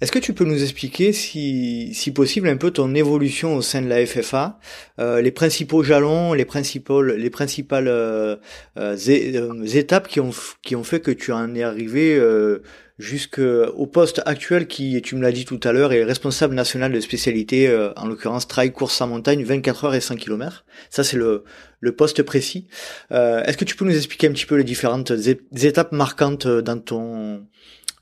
Est-ce 0.00 0.12
que 0.12 0.18
tu 0.18 0.32
peux 0.32 0.46
nous 0.46 0.62
expliquer, 0.62 1.12
si, 1.12 1.92
si 1.92 2.10
possible, 2.10 2.48
un 2.48 2.56
peu 2.56 2.70
ton 2.70 2.94
évolution 2.94 3.54
au 3.56 3.60
sein 3.60 3.82
de 3.82 3.88
la 3.88 4.06
FFA, 4.06 4.58
euh, 4.98 5.20
les 5.20 5.30
principaux 5.30 5.82
jalons, 5.82 6.32
les 6.32 6.46
principales, 6.46 7.16
les 7.16 7.28
principales 7.28 7.86
euh, 7.86 8.36
euh, 8.78 8.96
euh, 9.08 9.64
étapes 9.66 10.08
qui 10.08 10.20
ont, 10.20 10.30
qui 10.62 10.74
ont 10.74 10.84
fait 10.84 11.00
que 11.00 11.10
tu 11.10 11.32
en 11.32 11.54
es 11.54 11.62
arrivé 11.62 12.16
euh, 12.16 12.62
jusqu'au 13.00 13.86
poste 13.86 14.22
actuel 14.26 14.66
qui, 14.66 15.00
tu 15.02 15.16
me 15.16 15.22
l'as 15.22 15.32
dit 15.32 15.44
tout 15.44 15.60
à 15.64 15.72
l'heure, 15.72 15.92
est 15.92 16.04
responsable 16.04 16.54
national 16.54 16.92
de 16.92 17.00
spécialité, 17.00 17.90
en 17.96 18.06
l'occurrence 18.06 18.46
trail, 18.46 18.72
course 18.72 19.00
en 19.00 19.08
montagne, 19.08 19.42
24 19.42 19.84
heures 19.84 19.94
et 19.94 20.00
100 20.00 20.16
km. 20.16 20.64
Ça, 20.90 21.02
c'est 21.02 21.16
le, 21.16 21.44
le 21.80 21.92
poste 21.92 22.22
précis. 22.22 22.68
Est-ce 23.10 23.56
que 23.56 23.64
tu 23.64 23.76
peux 23.76 23.84
nous 23.84 23.96
expliquer 23.96 24.28
un 24.28 24.32
petit 24.32 24.46
peu 24.46 24.56
les 24.56 24.64
différentes 24.64 25.12
étapes 25.52 25.92
marquantes 25.92 26.46
dans 26.46 26.78
ton 26.78 27.46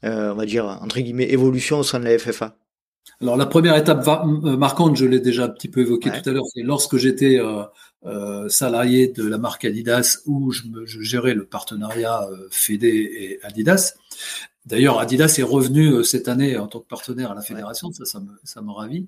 euh, 0.05 0.33
on 0.33 0.37
va 0.37 0.47
dire, 0.47 0.67
entre 0.67 1.00
guillemets, 1.00 1.31
évolution 1.31 1.81
au 1.81 1.83
sein 1.83 1.99
de 1.99 2.05
la 2.05 2.19
FFA 2.19 2.57
Alors 3.21 3.37
la 3.37 3.47
première 3.47 3.76
étape 3.76 4.07
euh, 4.07 4.57
marquante, 4.57 4.97
je 4.97 5.07
l'ai 5.07 5.21
déjà 5.21 5.45
un 5.45 5.49
petit 5.49 5.69
peu 5.69 5.81
évoqué 5.81 6.11
tout 6.11 6.28
à 6.28 6.33
l'heure, 6.33 6.45
c'est 6.55 6.62
lorsque 6.62 6.97
j'étais 6.97 7.40
euh, 8.07 8.49
salarié 8.49 9.09
de 9.09 9.26
la 9.26 9.38
marque 9.38 9.64
Adidas, 9.64 10.19
où 10.26 10.52
je, 10.52 10.62
gérais 10.85 11.35
le 11.35 11.47
partenariat 11.47 12.26
Fédé 12.50 12.88
et 12.88 13.40
Adidas. 13.43 13.95
D'ailleurs, 14.69 15.01
Adidas 15.01 15.37
est 15.39 15.43
revenu 15.43 16.05
cette 16.05 16.29
année 16.29 16.57
en 16.57 16.67
tant 16.67 16.81
que 16.81 16.87
partenaire 16.87 17.33
à 17.33 17.35
la 17.35 17.43
fédération, 17.43 17.91
ça, 17.91 18.05
ça 18.05 18.21
me, 18.21 18.33
ça 18.45 18.63
me 18.63 18.71
ravit. 18.71 19.07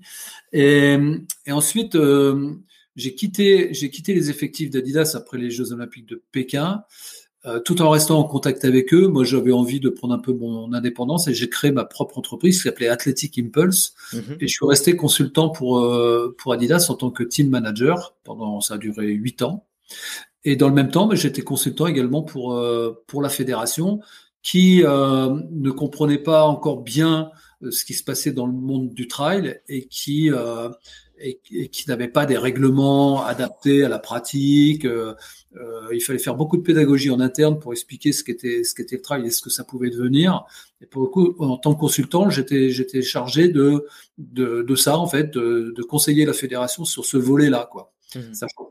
Et, 0.51 0.97
et 1.45 1.51
ensuite, 1.51 1.95
j'ai 2.95 3.15
quitté, 3.15 3.73
j'ai 3.73 3.89
quitté 3.89 4.13
les 4.13 4.29
effectifs 4.29 4.69
d'Adidas 4.69 5.13
après 5.15 5.37
les 5.37 5.49
Jeux 5.49 5.71
Olympiques 5.71 6.07
de 6.07 6.21
Pékin. 6.31 6.83
Euh, 7.47 7.59
tout 7.59 7.81
en 7.81 7.89
restant 7.89 8.19
en 8.19 8.23
contact 8.23 8.65
avec 8.65 8.93
eux, 8.93 9.07
moi 9.07 9.23
j'avais 9.23 9.51
envie 9.51 9.79
de 9.79 9.89
prendre 9.89 10.13
un 10.13 10.19
peu 10.19 10.31
mon 10.31 10.73
indépendance 10.73 11.27
et 11.27 11.33
j'ai 11.33 11.49
créé 11.49 11.71
ma 11.71 11.85
propre 11.85 12.19
entreprise 12.19 12.57
qui 12.57 12.63
s'appelait 12.63 12.87
Athletic 12.87 13.39
Impulse 13.39 13.95
mhm. 14.13 14.37
et 14.39 14.47
je 14.47 14.53
suis 14.53 14.65
resté 14.67 14.95
consultant 14.95 15.49
pour 15.49 15.79
euh, 15.79 16.35
pour 16.37 16.53
Adidas 16.53 16.85
en 16.89 16.93
tant 16.93 17.09
que 17.09 17.23
team 17.23 17.49
manager 17.49 18.15
pendant 18.23 18.61
ça 18.61 18.75
a 18.75 18.77
duré 18.77 19.07
huit 19.07 19.41
ans 19.41 19.65
et 20.43 20.55
dans 20.55 20.67
le 20.67 20.75
même 20.75 20.91
temps 20.91 21.09
j'étais 21.15 21.41
consultant 21.41 21.87
également 21.87 22.21
pour 22.21 22.53
euh, 22.53 23.03
pour 23.07 23.23
la 23.23 23.29
fédération 23.29 24.01
qui 24.43 24.83
ne 24.83 25.71
comprenait 25.71 26.17
pas 26.17 26.43
encore 26.45 26.81
bien 26.81 27.31
ce 27.69 27.85
qui 27.85 27.93
se 27.93 28.03
passait 28.03 28.31
dans 28.31 28.47
le 28.47 28.53
monde 28.53 28.93
du 28.93 29.07
trail 29.07 29.61
et 29.67 29.87
qui 29.87 30.31
et, 31.21 31.69
qui 31.69 31.89
n'avait 31.89 32.07
pas 32.07 32.25
des 32.25 32.37
règlements 32.37 33.23
adaptés 33.23 33.83
à 33.83 33.89
la 33.89 33.99
pratique. 33.99 34.85
Euh, 34.85 35.13
euh, 35.55 35.89
il 35.93 36.01
fallait 36.01 36.19
faire 36.19 36.35
beaucoup 36.35 36.57
de 36.57 36.63
pédagogie 36.63 37.09
en 37.09 37.19
interne 37.19 37.59
pour 37.59 37.73
expliquer 37.73 38.11
ce 38.11 38.23
qu'était 38.23 38.63
ce 38.63 38.73
qu'était 38.73 38.95
le 38.95 39.01
travail 39.01 39.27
et 39.27 39.31
ce 39.31 39.41
que 39.41 39.49
ça 39.49 39.63
pouvait 39.63 39.89
devenir. 39.89 40.45
Et 40.81 40.85
pour 40.85 41.03
le 41.03 41.07
coup, 41.09 41.35
en 41.39 41.57
tant 41.57 41.73
que 41.73 41.79
consultant, 41.79 42.29
j'étais 42.29 42.69
j'étais 42.69 43.01
chargé 43.01 43.47
de, 43.49 43.85
de, 44.17 44.63
de 44.67 44.75
ça 44.75 44.97
en 44.97 45.07
fait, 45.07 45.31
de, 45.33 45.73
de 45.75 45.83
conseiller 45.83 46.25
la 46.25 46.33
fédération 46.33 46.85
sur 46.85 47.05
ce 47.05 47.17
volet-là, 47.17 47.67
quoi. 47.71 47.93
Que 48.11 48.19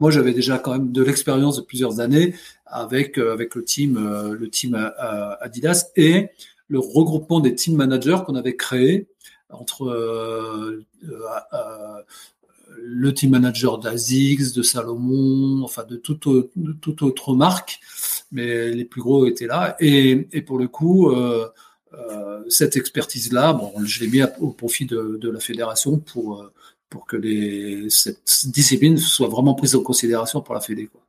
moi, 0.01 0.11
j'avais 0.11 0.33
déjà 0.33 0.59
quand 0.59 0.73
même 0.73 0.93
de 0.93 1.03
l'expérience 1.03 1.57
de 1.57 1.63
plusieurs 1.63 2.01
années 2.01 2.35
avec 2.67 3.19
euh, 3.19 3.33
avec 3.33 3.55
le 3.55 3.65
team 3.65 3.99
le 4.33 4.51
team 4.51 4.93
Adidas 5.41 5.87
et 5.97 6.29
le 6.69 6.79
regroupement 6.79 7.41
des 7.41 7.55
team 7.55 7.77
managers 7.77 8.19
qu'on 8.27 8.37
avait 8.37 8.57
créé 8.57 9.09
entre 9.49 9.89
euh, 9.89 10.85
euh, 11.05 12.03
le 12.77 13.13
team 13.13 13.31
manager 13.31 13.79
d'Azix, 13.79 14.53
de 14.53 14.63
Salomon, 14.63 15.63
enfin 15.65 15.85
de 15.85 15.97
toute, 15.97 16.27
autre 16.27 17.35
marque, 17.35 17.81
mais 18.33 18.71
les 18.71 18.85
plus 18.85 19.01
gros 19.01 19.27
étaient 19.27 19.47
là. 19.47 19.77
Et, 19.81 20.17
pour 20.47 20.59
le 20.59 20.69
coup, 20.69 21.11
euh, 21.11 21.49
euh, 21.95 22.43
cette 22.49 22.77
expertise-là, 22.77 23.53
bon, 23.53 23.73
je 23.85 24.01
l'ai 24.01 24.09
mis 24.09 24.23
au 24.39 24.51
profit 24.51 24.87
de, 24.87 25.29
la 25.29 25.41
fédération 25.41 25.99
pour, 25.99 26.49
pour 26.91 27.07
que 27.07 27.17
les, 27.17 27.87
cette 27.89 28.47
discipline 28.47 28.99
soit 28.99 29.29
vraiment 29.29 29.55
prise 29.55 29.75
en 29.75 29.83
considération 29.83 30.43
pour 30.43 30.55
la 30.55 30.61
fédé. 30.61 30.87
Quoi. 30.87 31.01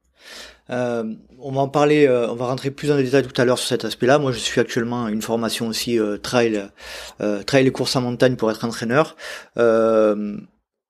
Euh, 0.69 1.03
on 1.39 1.51
va 1.51 1.61
en 1.61 1.67
parler, 1.67 2.07
on 2.07 2.35
va 2.35 2.45
rentrer 2.45 2.71
plus 2.71 2.91
en 2.91 2.97
détail 2.97 3.23
tout 3.23 3.41
à 3.41 3.43
l'heure 3.43 3.57
sur 3.57 3.67
cet 3.67 3.83
aspect-là. 3.83 4.19
Moi, 4.19 4.31
je 4.31 4.37
suis 4.37 4.61
actuellement 4.61 5.07
une 5.07 5.21
formation 5.21 5.67
aussi 5.67 5.99
trail, 6.21 6.69
trail 7.47 7.67
et 7.67 7.71
course 7.71 7.95
en 7.95 8.01
montagne 8.01 8.35
pour 8.35 8.51
être 8.51 8.63
entraîneur. 8.63 9.17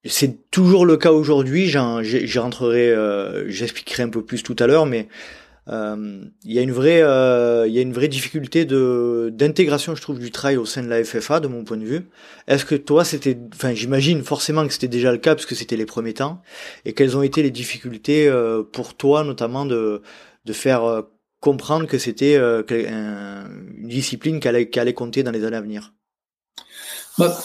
C'est 0.04 0.50
toujours 0.50 0.86
le 0.86 0.98
cas 0.98 1.12
aujourd'hui. 1.12 1.68
J'y 1.68 2.40
rentrerai, 2.40 2.90
euh, 2.90 3.48
j'expliquerai 3.50 4.04
un 4.04 4.10
peu 4.10 4.24
plus 4.24 4.42
tout 4.42 4.56
à 4.58 4.66
l'heure, 4.66 4.88
mais 4.88 5.08
euh, 5.08 5.10
il 5.68 6.32
y 6.52 6.60
a 6.60 6.62
une 6.62 6.72
vraie, 6.72 7.02
euh, 7.02 7.66
il 7.68 7.74
y 7.74 7.80
a 7.80 7.82
une 7.82 7.94
vraie 7.94 8.08
difficulté 8.08 8.66
de 8.66 9.30
d'intégration, 9.34 9.96
je 9.96 10.02
trouve, 10.02 10.20
du 10.20 10.32
trail 10.32 10.58
au 10.58 10.66
sein 10.66 10.84
de 10.84 10.90
la 10.90 11.04
FFA, 11.04 11.40
de 11.40 11.48
mon 11.48 11.64
point 11.64 11.78
de 11.78 11.86
vue. 11.86 12.10
Est-ce 12.48 12.66
que 12.66 12.76
toi, 12.76 13.06
c'était, 13.06 13.38
enfin, 13.54 13.74
j'imagine 13.74 14.24
forcément 14.24 14.66
que 14.68 14.74
c'était 14.74 14.88
déjà 14.88 15.12
le 15.12 15.18
cas 15.18 15.36
parce 15.36 15.46
que 15.46 15.56
c'était 15.56 15.78
les 15.78 15.86
premiers 15.86 16.14
temps. 16.14 16.42
Et 16.86 16.94
quelles 16.94 17.16
ont 17.16 17.24
été 17.24 17.44
les 17.44 17.52
difficultés 17.52 18.32
pour 18.72 18.96
toi, 18.96 19.24
notamment 19.24 19.66
de 19.66 20.02
de 20.46 20.54
faire 20.54 21.04
comprendre 21.40 21.86
que 21.86 21.98
c'était 21.98 22.38
une 22.38 23.88
discipline 23.88 24.40
qui 24.40 24.48
allait, 24.48 24.70
qui 24.70 24.80
allait 24.80 24.94
compter 24.94 25.24
dans 25.24 25.32
les 25.32 25.46
années 25.46 25.58
à 25.58 25.62
venir? 25.62 25.94
Bah 27.18 27.38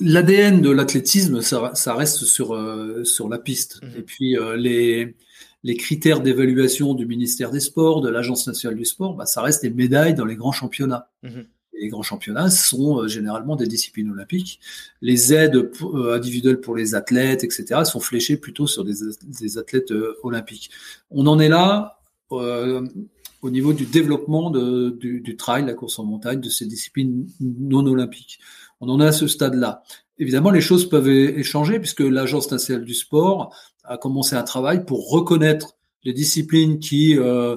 L'ADN 0.00 0.60
de 0.60 0.70
l'athlétisme, 0.70 1.40
ça, 1.42 1.94
reste 1.94 2.24
sur, 2.24 2.54
euh, 2.54 3.04
sur 3.04 3.28
la 3.28 3.38
piste. 3.38 3.82
Mhm. 3.82 3.92
Et 3.96 4.02
puis 4.02 4.38
euh, 4.38 4.56
les, 4.56 5.16
les 5.64 5.76
critères 5.76 6.20
d'évaluation 6.20 6.94
du 6.94 7.06
ministère 7.06 7.50
des 7.50 7.60
Sports, 7.60 8.00
de 8.02 8.08
l'Agence 8.08 8.46
nationale 8.46 8.78
du 8.78 8.84
sport, 8.84 9.14
bah, 9.14 9.26
ça 9.26 9.42
reste 9.42 9.62
des 9.62 9.70
médailles 9.70 10.14
dans 10.14 10.26
les 10.26 10.36
grands 10.36 10.52
championnats. 10.52 11.08
Mhm. 11.22 11.46
Les 11.80 11.88
grands 11.88 12.02
championnats 12.02 12.50
sont 12.50 13.00
euh, 13.00 13.08
généralement 13.08 13.56
des 13.56 13.66
disciplines 13.66 14.10
olympiques. 14.10 14.60
Les 15.00 15.34
aides 15.34 15.70
individuelles 16.12 16.60
pour 16.60 16.76
les 16.76 16.94
athlètes, 16.94 17.42
etc., 17.42 17.80
sont 17.84 17.98
fléchées 17.98 18.36
plutôt 18.36 18.68
sur 18.68 18.84
des, 18.84 18.94
des 19.24 19.58
athlètes 19.58 19.92
olympiques. 20.22 20.70
On 21.10 21.26
en 21.26 21.40
est 21.40 21.48
là 21.48 21.98
au 22.30 23.50
niveau 23.50 23.74
du 23.74 23.84
développement 23.84 24.50
de, 24.50 24.90
du, 24.90 25.20
du 25.20 25.36
trail, 25.36 25.66
la 25.66 25.74
course 25.74 25.98
en 25.98 26.04
montagne, 26.04 26.40
de 26.40 26.48
ces 26.48 26.64
disciplines 26.64 27.26
non 27.40 27.84
olympiques. 27.86 28.38
On 28.80 28.88
en 28.88 29.00
est 29.00 29.06
à 29.06 29.12
ce 29.12 29.26
stade-là. 29.26 29.82
Évidemment, 30.18 30.50
les 30.50 30.62
choses 30.62 30.88
peuvent 30.88 31.08
échanger 31.08 31.78
puisque 31.78 32.00
l'Agence 32.00 32.50
nationale 32.50 32.84
du 32.84 32.94
sport 32.94 33.54
a 33.84 33.96
commencé 33.98 34.36
un 34.36 34.42
travail 34.42 34.84
pour 34.84 35.10
reconnaître 35.10 35.76
les 36.04 36.12
disciplines 36.12 36.78
qui 36.78 37.16
euh, 37.18 37.56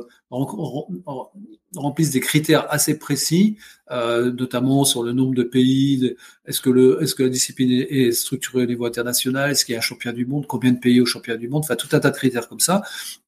remplissent 1.75 2.11
des 2.11 2.19
critères 2.19 2.65
assez 2.71 2.97
précis, 2.97 3.57
euh, 3.91 4.31
notamment 4.31 4.85
sur 4.85 5.03
le 5.03 5.11
nombre 5.11 5.35
de 5.35 5.43
pays. 5.43 6.15
Est-ce 6.45 6.61
que, 6.61 6.69
le, 6.69 7.01
est-ce 7.01 7.13
que 7.13 7.23
la 7.23 7.29
discipline 7.29 7.85
est 7.89 8.11
structurée 8.11 8.63
au 8.63 8.65
niveau 8.65 8.85
international 8.85 9.51
Est-ce 9.51 9.65
qu'il 9.65 9.73
y 9.73 9.75
a 9.75 9.79
un 9.79 9.81
champion 9.81 10.13
du 10.13 10.25
monde 10.25 10.47
Combien 10.47 10.71
de 10.71 10.79
pays 10.79 11.01
au 11.01 11.05
championnat 11.05 11.37
du 11.37 11.49
monde 11.49 11.63
Enfin, 11.65 11.75
tout 11.75 11.89
un 11.91 11.99
tas 11.99 12.09
de 12.09 12.15
critères 12.15 12.47
comme 12.47 12.59
ça. 12.59 12.83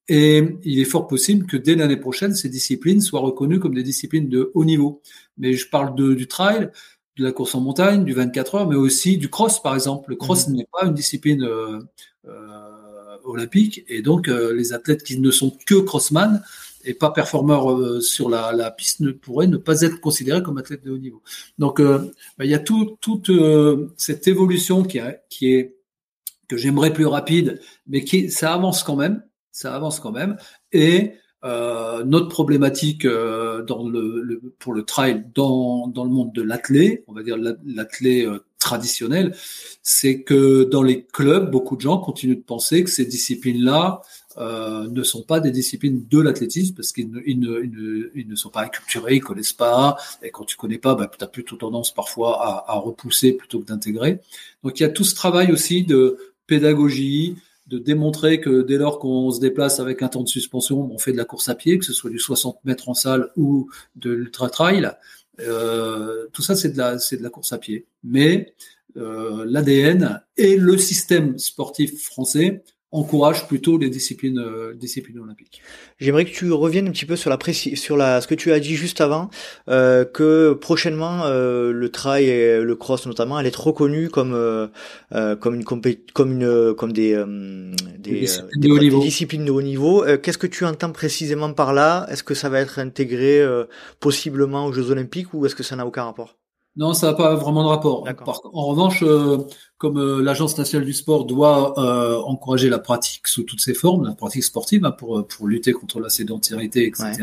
Et 0.08 0.56
il 0.64 0.80
est 0.80 0.84
fort 0.84 1.06
possible 1.06 1.46
que 1.46 1.56
dès 1.56 1.74
l'année 1.74 1.98
prochaine, 1.98 2.34
ces 2.34 2.48
disciplines 2.48 3.00
soient 3.00 3.20
reconnues 3.20 3.60
comme 3.60 3.74
des 3.74 3.82
disciplines 3.82 4.28
de 4.28 4.50
haut 4.54 4.64
niveau. 4.64 5.02
Mais 5.38 5.52
je 5.52 5.68
parle 5.68 5.94
de, 5.94 6.14
du 6.14 6.26
trail, 6.26 6.70
de 7.16 7.24
la 7.24 7.32
course 7.32 7.54
en 7.54 7.60
montagne, 7.60 8.04
du 8.04 8.14
24 8.14 8.54
heures, 8.54 8.68
mais 8.68 8.76
aussi 8.76 9.18
du 9.18 9.28
cross, 9.28 9.62
par 9.62 9.74
exemple. 9.74 10.10
Le 10.10 10.16
cross 10.16 10.48
mhm. 10.48 10.56
n'est 10.56 10.68
pas 10.72 10.86
une 10.86 10.94
discipline 10.94 11.44
euh, 11.44 11.78
euh, 12.26 12.79
olympique, 13.24 13.84
et 13.88 14.02
donc 14.02 14.28
euh, 14.28 14.52
les 14.54 14.72
athlètes 14.72 15.02
qui 15.02 15.18
ne 15.18 15.30
sont 15.30 15.56
que 15.66 15.74
crossman 15.74 16.42
et 16.84 16.94
pas 16.94 17.10
performeurs 17.10 18.02
sur 18.02 18.30
la, 18.30 18.52
la, 18.52 18.70
piste 18.70 19.00
ne 19.00 19.12
pourraient 19.12 19.46
ne 19.46 19.58
pas 19.58 19.82
être 19.82 20.00
considérés 20.00 20.42
comme 20.42 20.56
athlètes 20.56 20.82
de 20.82 20.90
haut 20.90 20.98
niveau. 20.98 21.22
Donc, 21.58 21.78
bah, 21.78 22.00
il 22.38 22.50
y 22.50 22.54
a 22.54 22.58
tout, 22.58 22.96
toute 23.02 23.30
cette 23.98 24.26
évolution 24.26 24.82
qui, 24.82 24.98
qui 25.28 25.52
est 25.52 25.76
que 26.48 26.56
j'aimerais 26.56 26.92
plus 26.92 27.04
rapide, 27.04 27.60
mais 27.86 28.02
qui 28.02 28.30
ça 28.30 28.54
avance 28.54 28.82
quand 28.82 28.96
même, 28.96 29.22
ça 29.52 29.74
avance 29.74 30.00
quand 30.00 30.10
même, 30.10 30.38
et 30.72 31.12
euh, 31.44 32.04
notre 32.04 32.28
problématique 32.28 33.04
euh, 33.06 33.62
dans 33.62 33.88
le, 33.88 34.42
pour 34.58 34.74
le 34.74 34.82
trail 34.82 35.24
dans, 35.34 35.86
dans 35.86 36.04
le 36.04 36.10
monde 36.10 36.34
de 36.34 36.42
l'athlé, 36.42 37.04
on 37.06 37.14
va 37.14 37.22
dire 37.22 37.36
l'athlé 37.38 38.26
euh, 38.26 38.44
traditionnel, 38.60 39.34
c'est 39.82 40.22
que 40.22 40.64
dans 40.64 40.82
les 40.82 41.04
clubs, 41.04 41.50
beaucoup 41.50 41.74
de 41.74 41.80
gens 41.80 41.98
continuent 41.98 42.36
de 42.36 42.42
penser 42.42 42.84
que 42.84 42.90
ces 42.90 43.06
disciplines-là 43.06 44.02
euh, 44.38 44.86
ne 44.88 45.02
sont 45.02 45.22
pas 45.22 45.40
des 45.40 45.50
disciplines 45.50 46.06
de 46.08 46.20
l'athlétisme 46.20 46.76
parce 46.76 46.92
qu'ils 46.92 47.10
ne, 47.10 47.20
ils 47.26 47.40
ne, 47.40 48.10
ne, 48.14 48.36
sont 48.36 48.50
pas 48.50 48.60
acculturés, 48.60 49.16
ils 49.16 49.20
connaissent 49.20 49.52
pas. 49.52 49.96
Et 50.22 50.30
quand 50.30 50.44
tu 50.44 50.56
connais 50.56 50.78
pas, 50.78 50.94
bah, 50.94 51.10
tu 51.10 51.24
as 51.24 51.26
plutôt 51.26 51.56
tendance 51.56 51.92
parfois 51.92 52.40
à, 52.40 52.72
à 52.72 52.78
repousser 52.78 53.32
plutôt 53.32 53.58
que 53.58 53.66
d'intégrer. 53.66 54.20
Donc 54.62 54.78
il 54.78 54.84
y 54.84 54.86
a 54.86 54.90
tout 54.90 55.04
ce 55.04 55.16
travail 55.16 55.50
aussi 55.50 55.82
de 55.82 56.18
pédagogie, 56.46 57.36
de 57.66 57.78
démontrer 57.78 58.40
que 58.40 58.62
dès 58.62 58.76
lors 58.76 58.98
qu'on 58.98 59.30
se 59.30 59.40
déplace 59.40 59.80
avec 59.80 60.02
un 60.02 60.08
temps 60.08 60.22
de 60.22 60.28
suspension, 60.28 60.90
on 60.92 60.98
fait 60.98 61.12
de 61.12 61.16
la 61.16 61.24
course 61.24 61.48
à 61.48 61.54
pied, 61.54 61.78
que 61.78 61.84
ce 61.84 61.92
soit 61.92 62.10
du 62.10 62.18
60 62.18 62.58
mètres 62.64 62.88
en 62.88 62.94
salle 62.94 63.30
ou 63.36 63.70
de 63.96 64.10
l'ultra 64.10 64.50
trail. 64.50 64.90
Euh, 65.40 66.26
tout 66.32 66.42
ça, 66.42 66.54
c'est 66.54 66.70
de 66.70 66.78
la, 66.78 66.98
c'est 66.98 67.16
de 67.16 67.22
la 67.22 67.30
course 67.30 67.52
à 67.52 67.58
pied. 67.58 67.86
Mais 68.02 68.54
euh, 68.96 69.44
l'ADN 69.46 70.22
et 70.36 70.56
le 70.56 70.76
système 70.78 71.38
sportif 71.38 72.02
français 72.02 72.62
encourage 72.92 73.46
plutôt 73.46 73.78
les 73.78 73.88
disciplines, 73.88 74.38
euh, 74.38 74.74
disciplines 74.74 75.18
olympiques. 75.20 75.62
J'aimerais 75.98 76.24
que 76.24 76.30
tu 76.30 76.50
reviennes 76.50 76.88
un 76.88 76.90
petit 76.90 77.06
peu 77.06 77.14
sur 77.14 77.30
la 77.30 77.38
précis, 77.38 77.76
sur 77.76 77.96
la 77.96 78.20
ce 78.20 78.26
que 78.26 78.34
tu 78.34 78.50
as 78.52 78.58
dit 78.58 78.74
juste 78.74 79.00
avant, 79.00 79.30
euh, 79.68 80.04
que 80.04 80.54
prochainement 80.54 81.24
euh, 81.24 81.70
le 81.72 81.88
trail 81.90 82.28
et 82.28 82.60
le 82.60 82.74
cross 82.74 83.06
notamment 83.06 83.36
allait 83.36 83.48
être 83.48 83.64
reconnu 83.64 84.10
comme 84.10 84.34
euh, 84.34 84.66
euh 85.12 85.36
comme 85.36 85.54
une 85.54 85.64
comme 85.64 86.32
une 86.32 86.74
comme 86.74 86.92
des 86.92 87.24
des, 87.98 88.20
disciplines, 88.20 88.60
de 88.60 88.70
haut 88.70 88.78
niveau. 88.78 89.00
disciplines 89.00 89.44
de 89.44 89.52
haut 89.52 89.62
niveau. 89.62 90.04
Qu'est-ce 90.22 90.38
que 90.38 90.48
tu 90.48 90.64
entends 90.64 90.90
précisément 90.90 91.52
par 91.52 91.72
là? 91.72 92.06
Est-ce 92.10 92.24
que 92.24 92.34
ça 92.34 92.48
va 92.48 92.60
être 92.60 92.80
intégré 92.80 93.46
possiblement 94.00 94.66
aux 94.66 94.72
Jeux 94.72 94.90
Olympiques 94.90 95.32
ou 95.32 95.46
est-ce 95.46 95.54
que 95.54 95.62
ça 95.62 95.76
n'a 95.76 95.86
aucun 95.86 96.04
rapport? 96.04 96.39
Non, 96.80 96.94
ça 96.94 97.08
n'a 97.08 97.12
pas 97.12 97.34
vraiment 97.34 97.62
de 97.62 97.68
rapport. 97.68 98.08
en 98.54 98.66
revanche, 98.68 99.02
euh, 99.02 99.36
comme 99.76 99.98
euh, 99.98 100.22
l'Agence 100.22 100.56
nationale 100.56 100.86
du 100.86 100.94
sport 100.94 101.26
doit 101.26 101.78
euh, 101.78 102.16
encourager 102.22 102.70
la 102.70 102.78
pratique 102.78 103.28
sous 103.28 103.42
toutes 103.42 103.60
ses 103.60 103.74
formes, 103.74 104.06
la 104.06 104.14
pratique 104.14 104.44
sportive 104.44 104.86
hein, 104.86 104.90
pour 104.90 105.26
pour 105.26 105.46
lutter 105.46 105.72
contre 105.72 106.00
la 106.00 106.08
sédentarité, 106.08 106.86
etc. 106.86 107.18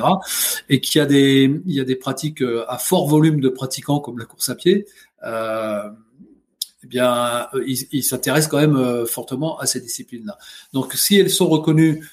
Et 0.70 0.80
qu'il 0.80 1.00
y 1.00 1.02
a 1.02 1.08
des 1.08 1.60
il 1.65 1.74
y 1.74 1.80
a 1.80 1.86
des 1.86 1.96
pratiques 1.96 2.43
à 2.67 2.78
fort 2.78 3.08
volume 3.08 3.39
de 3.41 3.50
pratiquants 3.50 4.00
comme 4.00 4.20
la 4.20 4.26
course 4.26 4.50
à 4.50 4.54
pied. 4.54 4.86
eh 5.24 6.88
bien, 6.88 7.48
ils 7.65 7.88
il 7.91 8.04
s'intéressent 8.04 8.52
quand 8.52 8.60
même 8.60 9.08
fortement 9.08 9.58
à 9.58 9.65
ces 9.65 9.82
disciplines-là. 9.82 10.38
Donc, 10.72 10.93
si 10.93 11.17
elles 11.17 11.32
sont 11.32 11.50
reconnues 11.50 12.08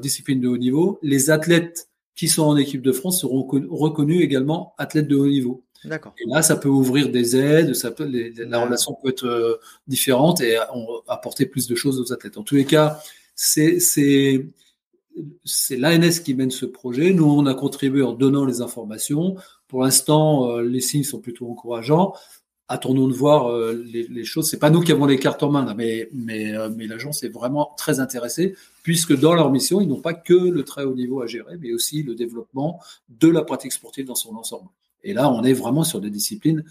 disciplines 0.00 0.40
de 0.40 0.46
haut 0.46 0.58
niveau, 0.58 1.00
les 1.02 1.30
athlètes 1.30 1.88
qui 2.14 2.28
sont 2.28 2.44
en 2.44 2.56
équipe 2.56 2.82
de 2.82 2.92
France 2.92 3.20
seront 3.22 3.46
reconnus 3.68 4.22
également 4.22 4.74
athlètes 4.78 5.08
de 5.08 5.16
haut 5.16 5.26
niveau. 5.26 5.65
Et 6.18 6.28
là, 6.28 6.42
ça 6.42 6.56
peut 6.56 6.68
ouvrir 6.68 7.10
des 7.10 7.36
aides, 7.36 7.74
ça 7.74 7.90
peut, 7.90 8.10
la 8.36 8.60
relation 8.60 8.96
peut 9.00 9.10
être 9.10 9.26
euh, 9.26 9.56
différente 9.86 10.40
et 10.40 10.56
apporter 11.08 11.46
plus 11.46 11.66
de 11.66 11.74
choses 11.74 12.00
aux 12.00 12.12
athlètes. 12.12 12.36
En 12.36 12.42
tous 12.42 12.56
les 12.56 12.64
cas, 12.64 13.00
c'est 13.34 14.46
l'ANS 15.70 16.20
qui 16.24 16.34
mène 16.34 16.50
ce 16.50 16.66
projet. 16.66 17.12
Nous, 17.12 17.24
on 17.24 17.46
a 17.46 17.54
contribué 17.54 18.02
en 18.02 18.12
donnant 18.12 18.44
les 18.44 18.60
informations. 18.60 19.36
Pour 19.68 19.82
l'instant, 19.82 20.50
euh, 20.50 20.62
les 20.62 20.80
signes 20.80 21.04
sont 21.04 21.20
plutôt 21.20 21.50
encourageants. 21.50 22.14
Attendons 22.68 23.06
de 23.06 23.14
voir 23.14 23.46
euh, 23.46 23.80
les, 23.86 24.08
les, 24.08 24.24
choses. 24.24 24.50
C'est 24.50 24.58
pas 24.58 24.70
nous 24.70 24.80
qui 24.80 24.90
avons 24.90 25.06
les 25.06 25.20
cartes 25.20 25.42
en 25.44 25.50
main, 25.50 25.64
là, 25.64 25.74
mais 25.74 26.08
mais 26.12 26.52
mais 26.76 26.88
l'agence 26.88 27.22
est 27.22 27.28
vraiment 27.28 27.74
très 27.76 28.00
intéressée 28.00 28.56
puisque 28.82 29.16
dans 29.16 29.34
leur 29.34 29.52
mission, 29.52 29.80
ils 29.80 29.86
n'ont 29.86 30.00
pas 30.00 30.14
que 30.14 30.34
le 30.34 30.64
très 30.64 30.82
haut 30.82 30.94
niveau 30.94 31.22
à 31.22 31.26
gérer, 31.26 31.56
mais 31.60 31.72
aussi 31.72 32.02
le 32.02 32.16
développement 32.16 32.80
de 33.08 33.28
la 33.28 33.42
pratique 33.42 33.72
sportive 33.72 34.06
dans 34.06 34.16
son 34.16 34.34
ensemble. 34.34 34.68
Et 35.06 35.14
là, 35.14 35.30
on 35.30 35.44
est 35.44 35.52
vraiment 35.52 35.84
sur 35.84 36.00
des 36.00 36.10
disciplines 36.10 36.64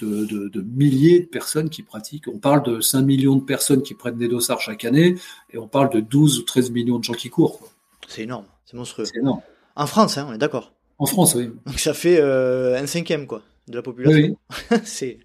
de, 0.00 0.60
milliers 0.60 1.20
de 1.20 1.26
personnes 1.26 1.70
qui 1.70 1.82
pratiquent. 1.82 2.26
On 2.26 2.38
parle 2.38 2.64
de 2.64 2.80
5 2.80 3.02
millions 3.02 3.36
de 3.36 3.44
personnes 3.44 3.82
qui 3.82 3.94
prennent 3.94 4.18
des 4.18 4.26
dossards 4.26 4.60
chaque 4.60 4.84
année, 4.84 5.14
et 5.52 5.58
on 5.58 5.68
parle 5.68 5.90
de 5.90 6.00
12 6.00 6.40
ou 6.40 6.42
13 6.42 6.72
millions 6.72 6.98
de 6.98 7.04
gens 7.04 7.12
qui 7.12 7.30
courent. 7.30 7.60
C'est 8.08 8.22
énorme, 8.22 8.46
c'est 8.64 8.76
monstrueux. 8.76 9.04
C'est 9.04 9.18
énorme. 9.18 9.40
En 9.76 9.86
France, 9.86 10.18
hein, 10.18 10.26
on 10.28 10.32
est 10.32 10.38
d'accord. 10.38 10.72
En 10.98 11.06
France, 11.06 11.36
oui. 11.36 11.50
Donc 11.64 11.78
ça 11.78 11.94
fait 11.94 12.18
euh, 12.18 12.76
un 12.76 12.86
cinquième, 12.86 13.26
quoi 13.26 13.42
de 13.68 13.74
la 13.74 13.82
population. 13.82 14.36
Oui. 14.70 14.76
c'est 14.84 15.18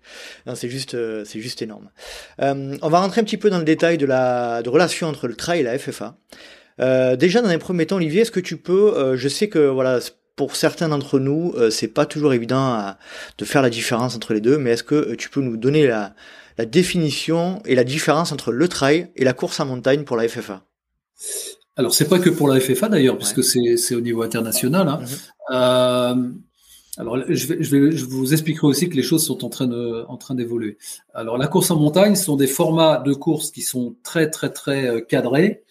c'est 0.55 0.69
juste 0.69 0.95
euh, 0.95 1.23
c'est 1.25 1.39
juste 1.39 1.61
énorme. 1.61 1.91
Euh, 2.41 2.75
on 2.81 2.89
va 2.89 2.99
rentrer 2.99 3.21
un 3.21 3.23
petit 3.23 3.37
peu 3.37 3.51
dans 3.51 3.59
le 3.59 3.63
détail 3.63 3.99
de 3.99 4.07
la 4.07 4.63
de 4.63 4.69
relation 4.69 5.07
entre 5.07 5.27
le 5.27 5.35
trail 5.35 5.59
et 5.59 5.63
la 5.63 5.77
FFA. 5.77 6.17
déjà 7.17 7.41
dans 7.41 7.49
un 7.49 7.59
premier 7.59 7.85
temps, 7.85 7.97
Olivier, 7.97 8.21
est-ce 8.21 8.31
que 8.31 8.39
tu 8.39 8.57
peux, 8.57 9.15
je 9.15 9.27
sais 9.27 9.47
que 9.47 9.59
voilà 9.59 9.99
pour 10.35 10.55
certains 10.55 10.89
d'entre 10.89 11.19
nous, 11.19 11.53
euh, 11.55 11.69
c'est 11.69 11.87
pas 11.87 12.05
toujours 12.05 12.33
évident 12.33 12.95
de 13.37 13.45
faire 13.45 13.61
la 13.61 13.69
différence 13.69 14.15
entre 14.15 14.33
les 14.33 14.41
deux, 14.41 14.57
mais 14.57 14.71
est-ce 14.71 14.83
que 14.83 14.95
euh, 14.95 15.15
tu 15.15 15.29
peux 15.29 15.41
nous 15.41 15.57
donner 15.57 15.87
la, 15.87 16.13
définition 16.65 17.59
et 17.65 17.73
la 17.73 17.83
différence 17.83 18.31
entre 18.31 18.51
le 18.51 18.67
trail 18.67 19.09
et 19.15 19.23
la 19.23 19.33
course 19.33 19.59
en 19.59 19.65
montagne 19.65 20.03
pour 20.03 20.15
la 20.15 20.27
FFA 20.27 20.63
Alors 21.75 21.91
c'est 21.91 22.07
pas 22.07 22.19
que 22.19 22.29
pour 22.29 22.47
la 22.47 22.59
FFA 22.59 22.87
d'ailleurs, 22.87 23.17
puisque 23.17 23.43
c'est 23.43 23.95
au 23.95 24.01
niveau 24.01 24.21
international. 24.21 24.87
Hein. 24.87 24.99
Mhm. 25.01 25.07
Euh, 25.55 26.29
alors 26.97 27.17
je, 27.27 27.47
vais, 27.47 27.63
je, 27.63 27.75
vais, 27.75 27.91
je 27.93 28.05
vous 28.05 28.33
expliquerai 28.33 28.67
aussi 28.67 28.89
que 28.89 28.95
les 28.95 29.01
choses 29.01 29.25
sont 29.25 29.43
en 29.43 29.49
train 29.49 29.65
de, 29.65 30.05
en 30.07 30.17
train 30.17 30.35
d'évoluer. 30.35 30.77
Alors 31.15 31.39
la 31.39 31.47
course 31.47 31.71
en 31.71 31.77
montagne 31.77 32.13
ce 32.15 32.25
sont 32.25 32.35
des 32.35 32.45
formats 32.45 33.01
de 33.03 33.13
course 33.13 33.49
qui 33.49 33.63
sont 33.63 33.95
très 34.03 34.29
très 34.29 34.51
très 34.51 35.03
cadrés 35.09 35.63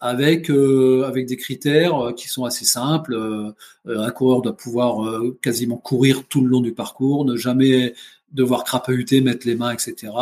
avec 0.00 0.50
euh, 0.50 1.04
avec 1.06 1.26
des 1.26 1.36
critères 1.36 1.98
euh, 1.98 2.12
qui 2.12 2.28
sont 2.28 2.44
assez 2.44 2.64
simples. 2.64 3.14
Euh, 3.14 3.52
un 3.86 4.10
coureur 4.10 4.42
doit 4.42 4.56
pouvoir 4.56 5.22
quasiment 5.42 5.76
courir 5.76 6.24
tout 6.28 6.40
le 6.42 6.48
long 6.48 6.60
du 6.60 6.72
parcours, 6.74 7.24
ne 7.24 7.36
jamais 7.36 7.94
devoir 8.32 8.64
crapahuter, 8.64 9.20
mettre 9.20 9.46
les 9.46 9.56
mains, 9.56 9.72
etc. 9.72 10.12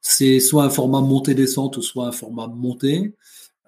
c'est 0.00 0.40
soit 0.40 0.64
un 0.64 0.70
format 0.70 1.00
montée-descente 1.00 1.76
ou 1.76 1.82
soit 1.82 2.06
un 2.06 2.12
format 2.12 2.46
montée. 2.46 3.12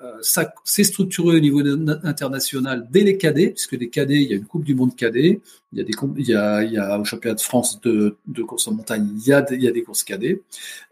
Euh, 0.01 0.19
c'est 0.65 0.85
structuré 0.85 1.37
au 1.37 1.41
niveau 1.41 1.61
international 2.05 2.87
dès 2.89 3.01
les 3.01 3.19
cadets, 3.19 3.51
puisque 3.51 3.73
les 3.73 3.91
cadets, 3.91 4.23
il 4.23 4.31
y 4.31 4.33
a 4.33 4.37
une 4.37 4.45
Coupe 4.45 4.63
du 4.63 4.77
Monde 4.77 4.95
cadet, 4.95 5.41
il 5.73 5.79
y 5.79 5.81
a 5.81 5.85
des 5.85 5.93
il 6.17 6.29
y 6.29 6.35
a, 6.35 6.63
il 6.63 6.73
y 6.73 6.79
a 6.79 7.01
au 7.01 7.05
championnat 7.05 7.35
de 7.35 7.41
France 7.41 7.81
de, 7.81 8.17
de 8.29 8.43
course 8.45 8.69
en 8.69 8.75
montagne, 8.75 9.09
il 9.17 9.27
y 9.27 9.33
a, 9.33 9.45
il 9.51 9.61
y 9.61 9.67
a 9.67 9.73
des 9.73 9.83
courses 9.83 10.05
cadets, 10.05 10.41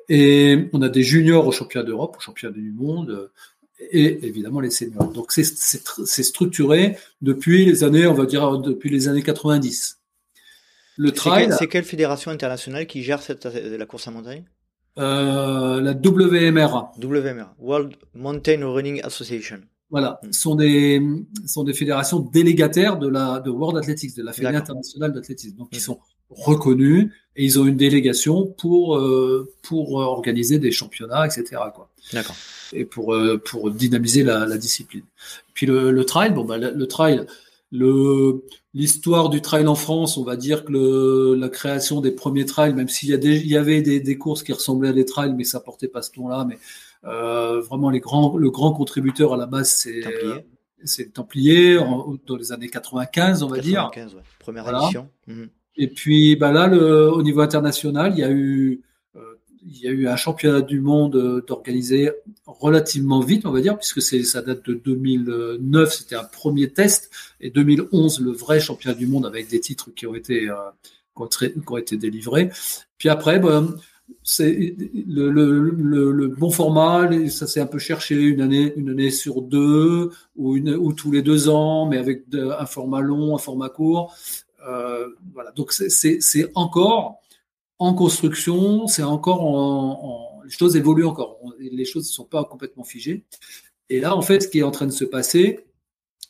et 0.08 0.68
on 0.72 0.82
a 0.82 0.88
des 0.88 1.02
juniors 1.02 1.46
au 1.46 1.52
championnat 1.52 1.86
d'Europe, 1.86 2.16
au 2.18 2.20
championnat 2.20 2.54
du 2.54 2.72
monde, 2.72 3.30
et 3.78 4.26
évidemment 4.26 4.60
les 4.60 4.70
seniors. 4.70 5.12
Donc 5.12 5.32
c'est 5.32 6.22
structuré 6.22 6.96
depuis 7.22 7.64
les 7.64 7.84
années, 7.84 8.06
on 8.06 8.14
va 8.14 8.26
dire 8.26 8.58
depuis 8.58 8.90
les 8.90 9.08
années 9.08 9.22
90. 9.22 9.98
Le 10.98 11.12
trail. 11.12 11.50
C'est 11.58 11.66
quelle 11.66 11.84
fédération 11.84 12.30
internationale 12.30 12.86
qui 12.86 13.02
gère 13.02 13.20
cette, 13.20 13.44
la 13.44 13.86
course 13.86 14.08
en 14.08 14.12
montagne 14.12 14.44
euh, 14.98 15.80
la 15.82 15.92
WMRA. 15.92 16.92
WMRA, 17.02 17.54
World 17.58 17.96
Mountain 18.14 18.66
Running 18.66 19.02
Association. 19.02 19.60
Voilà, 19.90 20.18
hmm. 20.22 20.32
sont 20.32 20.54
des 20.54 21.02
sont 21.44 21.64
des 21.64 21.74
fédérations 21.74 22.20
délégataires 22.20 22.98
de 22.98 23.06
la 23.06 23.40
de 23.40 23.50
World 23.50 23.76
Athletics, 23.76 24.16
de 24.16 24.22
la 24.22 24.32
Fédération 24.32 24.60
internationale 24.62 25.12
d'athlétisme. 25.12 25.56
Donc 25.58 25.68
ils 25.72 25.78
hmm. 25.78 25.80
sont 25.80 26.00
reconnus 26.30 27.10
et 27.36 27.44
ils 27.44 27.60
ont 27.60 27.66
une 27.66 27.76
délégation 27.76 28.46
pour 28.46 28.96
euh, 28.96 29.52
pour 29.62 29.94
organiser 29.94 30.58
des 30.58 30.72
championnats, 30.72 31.26
etc. 31.26 31.62
Quoi. 31.74 31.90
D'accord. 32.12 32.36
Et 32.72 32.84
pour 32.84 33.14
euh, 33.14 33.38
pour 33.38 33.70
dynamiser 33.70 34.22
la, 34.22 34.46
la 34.46 34.58
discipline. 34.58 35.04
Puis 35.54 35.66
le, 35.66 35.90
le 35.90 36.04
trail, 36.04 36.32
bon 36.32 36.44
bah 36.44 36.58
le, 36.58 36.70
le 36.70 36.86
trail, 36.86 37.26
le 37.70 38.42
l'histoire 38.76 39.30
du 39.30 39.40
trail 39.40 39.66
en 39.66 39.74
France, 39.74 40.18
on 40.18 40.24
va 40.24 40.36
dire 40.36 40.64
que 40.64 40.72
le, 40.72 41.34
la 41.34 41.48
création 41.48 42.02
des 42.02 42.10
premiers 42.10 42.44
trails, 42.44 42.74
même 42.74 42.88
s'il 42.88 43.08
y, 43.08 43.14
a 43.14 43.16
des, 43.16 43.36
il 43.36 43.48
y 43.48 43.56
avait 43.56 43.80
des, 43.80 44.00
des, 44.00 44.18
courses 44.18 44.42
qui 44.42 44.52
ressemblaient 44.52 44.90
à 44.90 44.92
des 44.92 45.06
trails, 45.06 45.32
mais 45.32 45.44
ça 45.44 45.60
portait 45.60 45.88
pas 45.88 46.02
ce 46.02 46.10
ton-là. 46.12 46.44
Mais 46.46 46.58
euh, 47.04 47.62
vraiment, 47.62 47.88
les 47.88 48.00
grands, 48.00 48.36
le 48.36 48.50
grand 48.50 48.72
contributeur 48.74 49.32
à 49.32 49.38
la 49.38 49.46
base, 49.46 49.70
c'est 49.70 50.00
Templier, 50.00 50.46
c'est 50.84 51.12
Templier 51.14 51.78
dans 52.26 52.36
les 52.36 52.52
années 52.52 52.68
95, 52.68 53.42
on 53.42 53.48
va 53.48 53.56
95, 53.56 54.10
dire. 54.10 54.16
Ouais. 54.18 54.22
Première 54.40 54.68
édition. 54.68 55.08
Mhm. 55.26 55.48
Et 55.76 55.88
puis, 55.88 56.36
bah 56.36 56.52
là, 56.52 56.66
le, 56.66 57.10
au 57.12 57.22
niveau 57.22 57.40
international, 57.40 58.12
il 58.14 58.20
y 58.20 58.24
a 58.24 58.30
eu 58.30 58.82
il 59.66 59.78
y 59.78 59.88
a 59.88 59.90
eu 59.90 60.08
un 60.08 60.16
championnat 60.16 60.60
du 60.60 60.80
monde 60.80 61.16
euh, 61.16 61.44
d'organiser 61.46 62.10
relativement 62.46 63.20
vite, 63.20 63.46
on 63.46 63.50
va 63.50 63.60
dire, 63.60 63.76
puisque 63.76 64.00
c'est 64.00 64.22
ça 64.22 64.42
date 64.42 64.64
de 64.64 64.74
2009, 64.74 65.92
c'était 65.92 66.14
un 66.14 66.24
premier 66.24 66.70
test, 66.70 67.10
et 67.40 67.50
2011 67.50 68.20
le 68.20 68.30
vrai 68.30 68.60
championnat 68.60 68.96
du 68.96 69.06
monde 69.06 69.26
avec 69.26 69.48
des 69.48 69.60
titres 69.60 69.90
qui 69.94 70.06
ont 70.06 70.14
été 70.14 70.48
euh, 70.48 70.54
qui 71.16 71.72
ont 71.72 71.76
été 71.76 71.96
délivrés. 71.96 72.50
Puis 72.98 73.08
après, 73.08 73.38
ben, 73.38 73.74
c'est 74.22 74.76
le, 75.08 75.30
le, 75.30 76.12
le, 76.12 76.28
bon 76.28 76.50
format, 76.50 77.08
ça 77.28 77.46
s'est 77.46 77.60
un 77.60 77.66
peu 77.66 77.78
cherché 77.78 78.14
une 78.14 78.40
année, 78.40 78.72
une 78.76 78.90
année 78.90 79.10
sur 79.10 79.42
deux 79.42 80.10
ou 80.36 80.56
une 80.56 80.74
ou 80.74 80.92
tous 80.92 81.10
les 81.10 81.22
deux 81.22 81.48
ans, 81.48 81.86
mais 81.86 81.98
avec 81.98 82.24
un 82.32 82.66
format 82.66 83.00
long, 83.00 83.34
un 83.34 83.38
format 83.38 83.68
court. 83.68 84.14
Euh, 84.66 85.08
voilà, 85.32 85.52
donc 85.52 85.72
c'est 85.72 86.50
encore 86.54 87.20
en 87.78 87.94
construction, 87.94 88.86
c'est 88.86 89.02
encore 89.02 89.42
en, 89.44 90.42
les 90.44 90.50
choses 90.50 90.76
évoluent 90.76 91.06
encore. 91.06 91.38
Les 91.58 91.84
choses 91.84 92.04
ne 92.04 92.12
sont 92.12 92.24
pas 92.24 92.44
complètement 92.44 92.84
figées. 92.84 93.24
Et 93.88 94.00
là, 94.00 94.16
en 94.16 94.22
fait, 94.22 94.40
ce 94.40 94.48
qui 94.48 94.60
est 94.60 94.62
en 94.62 94.70
train 94.70 94.86
de 94.86 94.92
se 94.92 95.04
passer, 95.04 95.66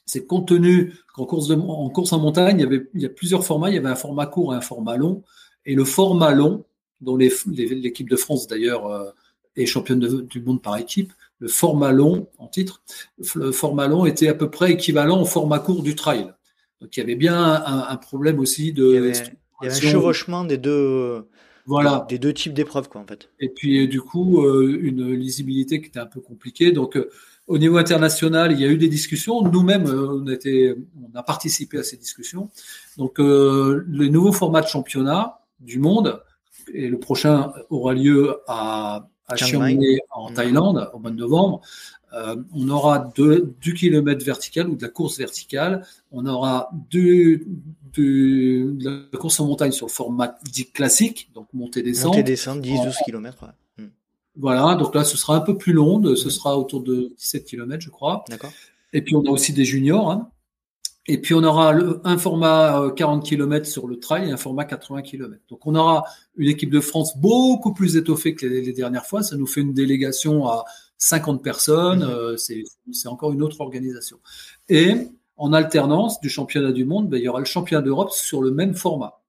c'est 0.05 0.27
compte 0.27 0.49
tenu 0.49 0.95
qu'en 1.15 1.27
course, 1.27 1.51
en 1.51 1.91
course 1.91 2.13
en 2.13 2.21
montagne, 2.21 2.59
il 2.59 2.63
y, 2.63 2.67
avait, 2.67 3.07
a 3.07 3.09
plusieurs 3.09 3.45
formats. 3.45 3.71
Il 3.71 3.75
y 3.75 3.79
avait 3.79 3.89
un 3.89 3.97
format 3.97 4.27
court 4.27 4.55
et 4.55 4.57
un 4.57 4.61
format 4.61 4.97
long. 4.97 5.23
Et 5.65 5.75
le 5.75 5.85
format 5.85 6.33
long, 6.33 6.65
dont 7.01 7.17
l'équipe 7.17 8.09
de 8.09 8.17
France 8.17 8.47
d'ailleurs 8.47 8.87
euh, 8.87 9.11
est 9.57 9.67
championne 9.67 10.01
du 10.01 10.41
monde 10.41 10.63
par 10.63 10.77
équipe, 10.77 11.13
le 11.39 11.49
format 11.49 11.93
long 11.93 12.29
en 12.39 12.49
titre, 12.49 12.83
le 13.35 13.53
format 13.53 13.89
long 13.89 14.07
était 14.07 14.29
à 14.29 14.35
peu 14.35 14.51
près 14.51 14.73
équivalent 14.73 15.21
au 15.21 15.27
format 15.27 15.59
court 15.59 15.83
du 15.83 15.95
trail. 15.95 16.33
Donc 16.81 16.97
il 16.97 17.01
y 17.01 17.03
avait 17.03 17.15
bien 17.15 17.37
un, 17.65 17.97
problème 17.97 18.39
aussi 18.39 18.73
de. 18.73 18.89
Il 18.89 18.95
y 18.95 19.67
avait 19.67 19.77
un 19.77 19.81
chevauchement 19.81 20.45
des 20.45 20.59
deux, 20.59 21.27
voilà. 21.67 22.07
des 22.09 22.19
deux 22.19 22.33
types 22.33 22.55
d'épreuves, 22.55 22.89
quoi, 22.89 23.01
en 23.01 23.07
fait. 23.07 23.29
Et 23.41 23.49
puis, 23.49 23.89
du 23.89 24.01
coup, 24.01 24.45
euh, 24.45 24.79
une 24.81 25.13
lisibilité 25.13 25.81
qui 25.81 25.89
était 25.89 25.99
un 25.99 26.07
peu 26.07 26.21
compliquée. 26.21 26.71
Donc, 26.71 26.97
euh, 26.97 27.11
au 27.49 27.59
niveau 27.59 27.77
international, 27.77 28.53
il 28.53 28.61
y 28.61 28.65
a 28.65 28.69
eu 28.69 28.79
des 28.79 28.89
discussions. 28.89 29.43
Nous-mêmes, 29.43 29.87
euh, 29.87 30.21
on, 30.23 30.27
était, 30.29 30.77
on 30.97 31.19
a 31.19 31.23
participé 31.23 31.79
à 31.79 31.83
ces 31.83 31.97
discussions. 31.97 32.51
Donc, 32.99 33.19
le 33.19 34.09
nouveau 34.09 34.33
format 34.33 34.61
de 34.61 34.69
championnat 34.69 35.41
du 35.61 35.79
monde, 35.79 36.23
et 36.73 36.89
le 36.89 36.99
prochain 36.99 37.53
aura 37.71 37.95
lieu 37.95 38.39
à, 38.47 39.09
à 39.27 39.37
Chiang 39.37 39.61
Mai 39.61 39.99
en 40.11 40.33
Thaïlande 40.33 40.91
au 40.93 40.99
mois 40.99 41.11
de 41.11 41.17
novembre. 41.17 41.61
Euh, 42.17 42.37
on 42.55 42.69
aura 42.71 43.13
de, 43.15 43.53
du 43.61 43.75
kilomètre 43.75 44.25
vertical 44.25 44.69
ou 44.69 44.77
de 44.77 44.83
la 44.83 44.89
course 44.89 45.19
verticale. 45.19 45.87
On 46.11 46.25
aura 46.25 46.71
du, 46.91 47.47
de 47.95 48.75
la 48.81 49.19
course 49.19 49.39
en 49.39 49.47
montagne 49.47 49.73
sur 49.73 49.87
le 49.87 49.93
format 49.93 50.39
dit 50.51 50.71
classique, 50.71 51.31
donc 51.35 51.47
montée-descente. 51.53 52.15
Montée-descente, 52.15 52.65
10-12 52.65 52.95
km. 53.05 53.53
Hmm. 53.77 53.89
Voilà, 54.37 54.77
donc 54.77 54.95
là, 54.95 55.05
ce 55.05 55.19
sera 55.19 55.37
un 55.37 55.41
peu 55.41 55.59
plus 55.59 55.75
long, 55.75 56.03
ce 56.15 56.27
hmm. 56.27 56.31
sera 56.31 56.59
autour 56.59 56.83
de 56.83 57.13
17 57.19 57.45
km, 57.45 57.83
je 57.85 57.91
crois. 57.91 58.25
D'accord. 58.31 58.53
Et 58.95 59.03
puis, 59.03 59.15
on 59.15 59.23
a 59.25 59.31
aussi 59.31 59.53
des 59.53 59.67
juniors. 59.67 60.11
Hein. 60.11 60.31
Et 61.09 61.21
puis, 61.21 61.35
on 61.35 61.45
aura 61.45 61.75
un 62.05 62.19
format 62.19 62.93
40 62.97 63.23
euh, 63.23 63.29
km 63.29 63.67
sur 63.67 63.87
le 63.87 63.99
trail 63.99 64.29
et 64.29 64.33
un 64.33 64.39
format 64.39 64.65
80 64.65 65.03
km. 65.03 65.43
Donc, 65.51 65.67
on 65.67 65.75
aura 65.75 66.05
une 66.37 66.49
équipe 66.49 66.71
de 66.71 66.81
France 66.81 67.19
beaucoup 67.19 67.75
plus 67.75 67.97
étoffée 67.97 68.35
que 68.35 68.47
les, 68.47 68.63
les 68.63 68.73
dernières 68.73 69.05
fois. 69.05 69.23
Ça 69.23 69.37
nous 69.37 69.47
fait 69.47 69.61
une 69.61 69.75
délégation 69.75 70.49
à 70.49 70.65
50 70.99 71.43
personnes, 71.43 72.05
mhm. 72.05 72.11
euh, 72.11 72.37
c'est 72.37 73.09
encore 73.09 73.33
une 73.33 73.43
autre 73.43 73.61
organisation. 73.61 74.19
Et 74.69 74.95
en 75.37 75.53
alternance 75.53 76.21
du 76.21 76.29
championnat 76.29 76.73
du 76.73 76.85
monde, 76.85 77.09
ben, 77.09 77.19
il 77.19 77.25
y 77.25 77.29
aura 77.29 77.41
le 77.41 77.47
championnat 77.47 77.83
d'Europe 77.83 78.11
sur 78.11 78.43
le 78.43 78.51
même 78.51 78.75
format. 78.75 79.21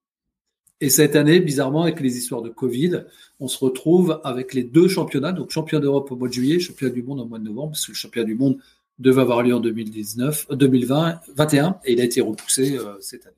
Et 0.79 0.89
cette 0.89 1.15
année, 1.15 1.39
bizarrement, 1.39 1.83
avec 1.83 1.99
les 1.99 2.17
histoires 2.17 2.43
de 2.43 2.49
Covid, 2.49 3.03
on 3.39 3.47
se 3.47 3.57
retrouve 3.63 4.21
avec 4.23 4.53
les 4.53 4.63
deux 4.63 4.87
championnats, 4.87 5.31
donc 5.31 5.49
championnat 5.49 5.81
d'Europe 5.81 6.11
au 6.11 6.15
mois 6.15 6.27
de 6.27 6.33
juillet, 6.33 6.59
championnat 6.59 6.93
du 6.93 7.01
monde 7.01 7.19
au 7.19 7.25
mois 7.25 7.39
de 7.39 7.43
novembre, 7.43 7.71
parce 7.71 7.85
que 7.85 7.91
le 7.91 7.97
championnat 7.97 8.27
du 8.27 8.35
monde 8.35 8.57
devait 8.99 9.21
avoir 9.21 9.41
lieu 9.41 9.55
en 9.55 9.59
2019, 9.59 10.47
2020, 10.51 11.19
21, 11.35 11.79
et 11.83 11.93
il 11.93 12.01
a 12.01 12.03
été 12.03 12.21
repoussé 12.21 12.77
euh, 12.77 12.95
cette 12.99 13.25
année. 13.25 13.35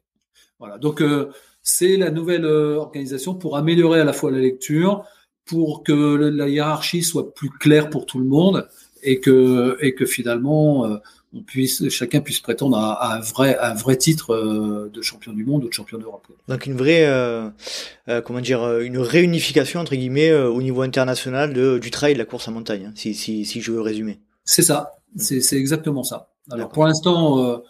Voilà. 0.59 0.77
Donc, 0.77 1.01
euh, 1.01 1.29
c'est 1.63 1.95
la 1.95 2.11
nouvelle 2.11 2.45
organisation 2.45 3.35
pour 3.35 3.55
améliorer 3.55 4.01
à 4.01 4.05
la 4.05 4.13
fois 4.13 4.31
la 4.31 4.39
lecture, 4.39 5.05
pour 5.49 5.83
que 5.83 6.29
la 6.29 6.47
hiérarchie 6.47 7.01
soit 7.01 7.33
plus 7.33 7.49
claire 7.49 7.89
pour 7.89 8.05
tout 8.05 8.19
le 8.19 8.25
monde 8.25 8.67
et 9.01 9.19
que, 9.19 9.77
et 9.81 9.95
que 9.95 10.05
finalement, 10.05 10.85
euh, 10.85 10.97
on 11.33 11.41
puisse, 11.41 11.89
chacun 11.89 12.21
puisse 12.21 12.39
prétendre 12.39 12.77
à, 12.77 13.15
un, 13.15 13.19
vrai, 13.19 13.57
un 13.59 13.73
vrai 13.73 13.97
titre 13.97 14.35
euh, 14.35 14.91
de 14.93 15.01
champion 15.01 15.33
du 15.33 15.43
monde 15.45 15.63
ou 15.63 15.67
de 15.67 15.73
champion 15.73 15.97
d'Europe. 15.97 16.27
Donc 16.47 16.67
une 16.67 16.77
vraie, 16.77 17.05
euh, 17.07 17.49
comment 18.23 18.41
dire, 18.41 18.79
une 18.79 18.99
réunification 18.99 19.79
entre 19.79 19.95
guillemets 19.95 20.31
au 20.31 20.61
niveau 20.61 20.83
international 20.83 21.51
de, 21.53 21.79
du 21.79 21.89
trail 21.89 22.13
de 22.13 22.19
la 22.19 22.25
course 22.25 22.47
à 22.47 22.51
montagne, 22.51 22.85
hein, 22.85 22.93
si, 22.93 23.15
si, 23.15 23.43
si 23.43 23.59
je 23.59 23.71
veux 23.71 23.81
résumer. 23.81 24.19
C'est 24.45 24.61
ça, 24.61 24.91
mmh. 25.15 25.39
c'est 25.39 25.57
exactement 25.57 26.03
ça. 26.03 26.29
Alors 26.51 26.69
pour 26.69 26.85
l'instant, 26.85 27.63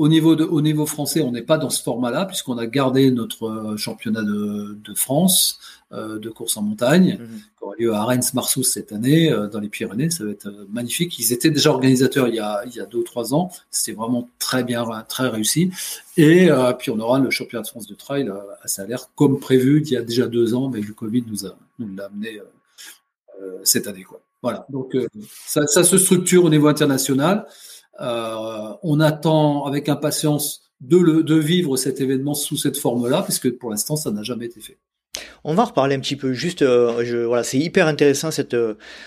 au 0.00 0.08
niveau, 0.08 0.34
de, 0.34 0.44
au 0.44 0.62
niveau 0.62 0.86
français, 0.86 1.20
on 1.20 1.30
n'est 1.30 1.42
pas 1.42 1.58
dans 1.58 1.68
ce 1.68 1.82
format-là, 1.82 2.24
puisqu'on 2.24 2.56
a 2.56 2.66
gardé 2.66 3.10
notre 3.10 3.44
euh, 3.44 3.76
championnat 3.76 4.22
de, 4.22 4.78
de 4.82 4.94
France 4.94 5.60
euh, 5.92 6.18
de 6.18 6.30
course 6.30 6.56
en 6.56 6.62
montagne, 6.62 7.18
mhm. 7.20 7.38
qui 7.38 7.64
aura 7.64 7.74
lieu 7.78 7.92
à 7.92 8.04
Reims-Marsous 8.04 8.62
cette 8.62 8.92
année, 8.92 9.30
euh, 9.30 9.46
dans 9.46 9.60
les 9.60 9.68
Pyrénées. 9.68 10.08
Ça 10.08 10.24
va 10.24 10.30
être 10.30 10.50
magnifique. 10.70 11.18
Ils 11.18 11.34
étaient 11.34 11.50
déjà 11.50 11.68
organisateurs 11.68 12.28
il 12.28 12.36
y 12.36 12.40
a, 12.40 12.62
il 12.64 12.74
y 12.74 12.80
a 12.80 12.86
deux 12.86 12.96
ou 12.96 13.02
trois 13.02 13.34
ans. 13.34 13.50
C'était 13.70 13.94
vraiment 13.94 14.26
très 14.38 14.64
bien, 14.64 14.86
très 15.06 15.28
réussi. 15.28 15.70
Et 16.16 16.48
puis, 16.78 16.90
on 16.90 16.98
aura 16.98 17.18
le 17.18 17.28
championnat 17.28 17.62
de 17.62 17.68
France 17.68 17.86
de 17.86 17.94
trail 17.94 18.32
à 18.62 18.68
Salaire, 18.68 19.10
comme 19.14 19.38
prévu 19.38 19.82
il 19.84 19.92
y 19.92 19.98
a 19.98 20.02
déjà 20.02 20.26
deux 20.28 20.54
ans, 20.54 20.70
mais 20.70 20.80
le 20.80 20.94
Covid 20.94 21.24
nous 21.26 21.96
l'a 21.96 22.06
amené 22.06 22.40
cette 23.64 23.86
année. 23.86 24.04
Quoi. 24.04 24.22
Voilà. 24.42 24.66
Donc, 24.70 24.96
ça, 25.46 25.66
ça 25.66 25.84
se 25.84 25.98
structure 25.98 26.44
au 26.44 26.50
niveau 26.50 26.68
international. 26.68 27.46
Euh, 28.00 28.72
on 28.82 29.00
attend 29.00 29.64
avec 29.66 29.88
impatience 29.88 30.62
de, 30.80 30.96
le, 30.96 31.22
de 31.22 31.34
vivre 31.34 31.76
cet 31.76 32.00
événement 32.00 32.34
sous 32.34 32.56
cette 32.56 32.78
forme-là, 32.78 33.22
puisque 33.22 33.50
pour 33.58 33.70
l'instant, 33.70 33.96
ça 33.96 34.10
n'a 34.10 34.22
jamais 34.22 34.46
été 34.46 34.60
fait. 34.60 34.78
On 35.42 35.54
va 35.54 35.62
en 35.64 35.66
reparler 35.66 35.96
un 35.96 36.00
petit 36.00 36.16
peu. 36.16 36.32
Juste, 36.32 36.62
euh, 36.62 37.02
je, 37.04 37.16
voilà, 37.16 37.42
c'est 37.42 37.58
hyper 37.58 37.86
intéressant 37.86 38.30
cette, 38.30 38.56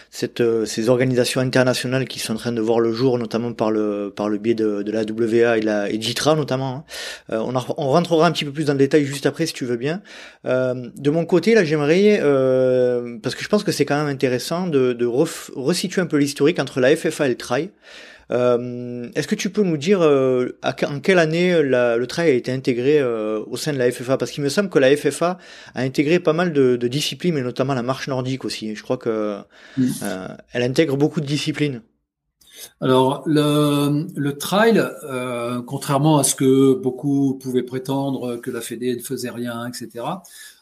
cette, 0.09 0.43
ces 0.65 0.89
organisations 0.89 1.39
internationales 1.41 2.07
qui 2.07 2.19
sont 2.19 2.33
en 2.33 2.37
train 2.37 2.51
de 2.51 2.59
voir 2.59 2.79
le 2.79 2.91
jour, 2.91 3.17
notamment 3.17 3.53
par 3.53 3.71
le, 3.71 4.11
par 4.13 4.29
le 4.29 4.37
biais 4.37 4.53
de, 4.53 4.83
de 4.83 4.91
la 4.91 5.03
WA 5.03 5.57
et, 5.57 5.61
la, 5.61 5.89
et 5.89 6.01
JITRA 6.01 6.35
notamment. 6.35 6.75
Hein. 6.75 6.83
Euh, 7.31 7.39
on, 7.39 7.55
on, 7.55 7.87
rentrera 7.89 8.27
un 8.27 8.31
petit 8.31 8.45
peu 8.45 8.51
plus 8.51 8.65
dans 8.65 8.73
le 8.73 8.79
détail 8.79 9.05
juste 9.05 9.25
après, 9.25 9.45
si 9.45 9.53
tu 9.53 9.65
veux 9.65 9.77
bien. 9.77 10.01
Euh, 10.45 10.89
de 10.95 11.09
mon 11.09 11.25
côté, 11.25 11.53
là, 11.53 11.63
j'aimerais, 11.63 12.19
parce 13.21 13.35
que 13.35 13.43
je 13.43 13.49
pense 13.49 13.63
que 13.63 13.71
c'est 13.71 13.85
quand 13.85 13.97
même 13.97 14.13
intéressant 14.13 14.67
de, 14.67 14.93
de 14.93 15.05
resituer 15.05 16.01
un 16.01 16.07
peu 16.07 16.17
l'historique 16.17 16.59
entre 16.59 16.79
la 16.79 16.95
FFA 16.95 17.27
et 17.27 17.29
le 17.29 17.37
TRAI. 17.37 17.71
Euh, 18.31 19.09
est-ce 19.15 19.27
que 19.27 19.35
tu 19.35 19.49
peux 19.49 19.63
nous 19.63 19.77
dire 19.77 20.01
euh, 20.01 20.57
en 20.63 20.99
quelle 20.99 21.19
année 21.19 21.61
le 21.61 22.05
trail 22.05 22.29
a 22.29 22.33
été 22.33 22.51
intégré 22.51 22.99
euh, 22.99 23.43
au 23.47 23.57
sein 23.57 23.73
de 23.73 23.77
la 23.77 23.91
FFA 23.91 24.17
Parce 24.17 24.31
qu'il 24.31 24.43
me 24.43 24.49
semble 24.49 24.69
que 24.69 24.79
la 24.79 24.95
FFA 24.95 25.37
a 25.75 25.81
intégré 25.81 26.19
pas 26.19 26.33
mal 26.33 26.53
de, 26.53 26.75
disciplines, 26.87 27.37
et 27.37 27.41
notamment 27.41 27.73
la 27.73 27.83
marche 27.83 28.07
nordique 28.07 28.45
aussi. 28.45 28.75
Je 28.75 28.83
crois 28.83 28.97
que 28.97 29.37
elle 30.53 30.63
intègre 30.63 30.97
beaucoup 30.97 31.21
de 31.21 31.25
disciplines. 31.25 31.81
Alors 32.79 33.23
le, 33.25 34.07
le 34.15 34.37
trail, 34.37 34.81
contrairement 35.65 36.17
à 36.17 36.23
ce 36.23 36.35
que 36.35 36.75
beaucoup 36.75 37.35
pouvaient 37.41 37.63
prétendre 37.63 38.37
que 38.37 38.51
la 38.51 38.61
Fédé 38.61 38.95
ne 38.95 39.01
faisait 39.01 39.31
rien, 39.31 39.67
etc. 39.67 40.05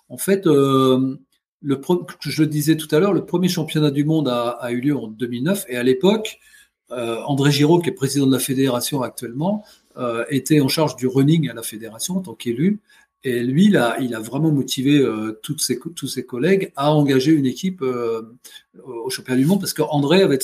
En 0.10 0.18
fait, 0.18 0.46
le 0.46 1.80
je 2.20 2.42
le 2.42 2.48
disais 2.48 2.76
tout 2.76 2.94
à 2.94 3.00
l'heure, 3.00 3.14
le 3.14 3.26
premier 3.26 3.48
championnat 3.48 3.92
du 3.92 4.04
monde 4.04 4.28
a, 4.28 4.50
a, 4.50 4.72
eu 4.72 4.82
lieu 4.82 4.98
en 4.98 5.08
2009 5.08 5.66
et 5.70 5.78
à 5.78 5.84
l'époque, 5.84 6.40
euh, 6.40 6.51
André 6.92 7.52
Giraud, 7.52 7.80
qui 7.80 7.90
est 7.90 7.94
président 7.94 8.28
de 8.28 8.34
la 8.34 8.40
fédération 8.40 9.02
actuellement, 9.02 9.64
euh, 9.98 10.24
était 10.30 10.62
en 10.62 10.70
charge 10.70 10.96
du 10.96 11.06
running 11.08 11.50
à 11.50 11.54
la 11.54 11.64
fédération 11.64 12.18
en 12.18 12.22
tant 12.22 12.34
qu'élu. 12.34 12.80
Et 13.24 13.44
lui, 13.44 13.66
il 13.66 13.76
a, 13.76 14.20
vraiment 14.20 14.52
motivé 14.52 14.98
euh, 15.00 15.40
tous 15.44 15.60
ses 15.60 16.26
collègues 16.26 16.72
à 16.76 16.94
engager 16.94 17.32
une 17.32 17.46
équipe 17.46 17.84
au 17.84 19.10
championnat 19.10 19.40
du 19.40 19.46
monde 19.46 19.60
parce 19.60 19.74
qu'André 19.74 20.24
avait, 20.24 20.40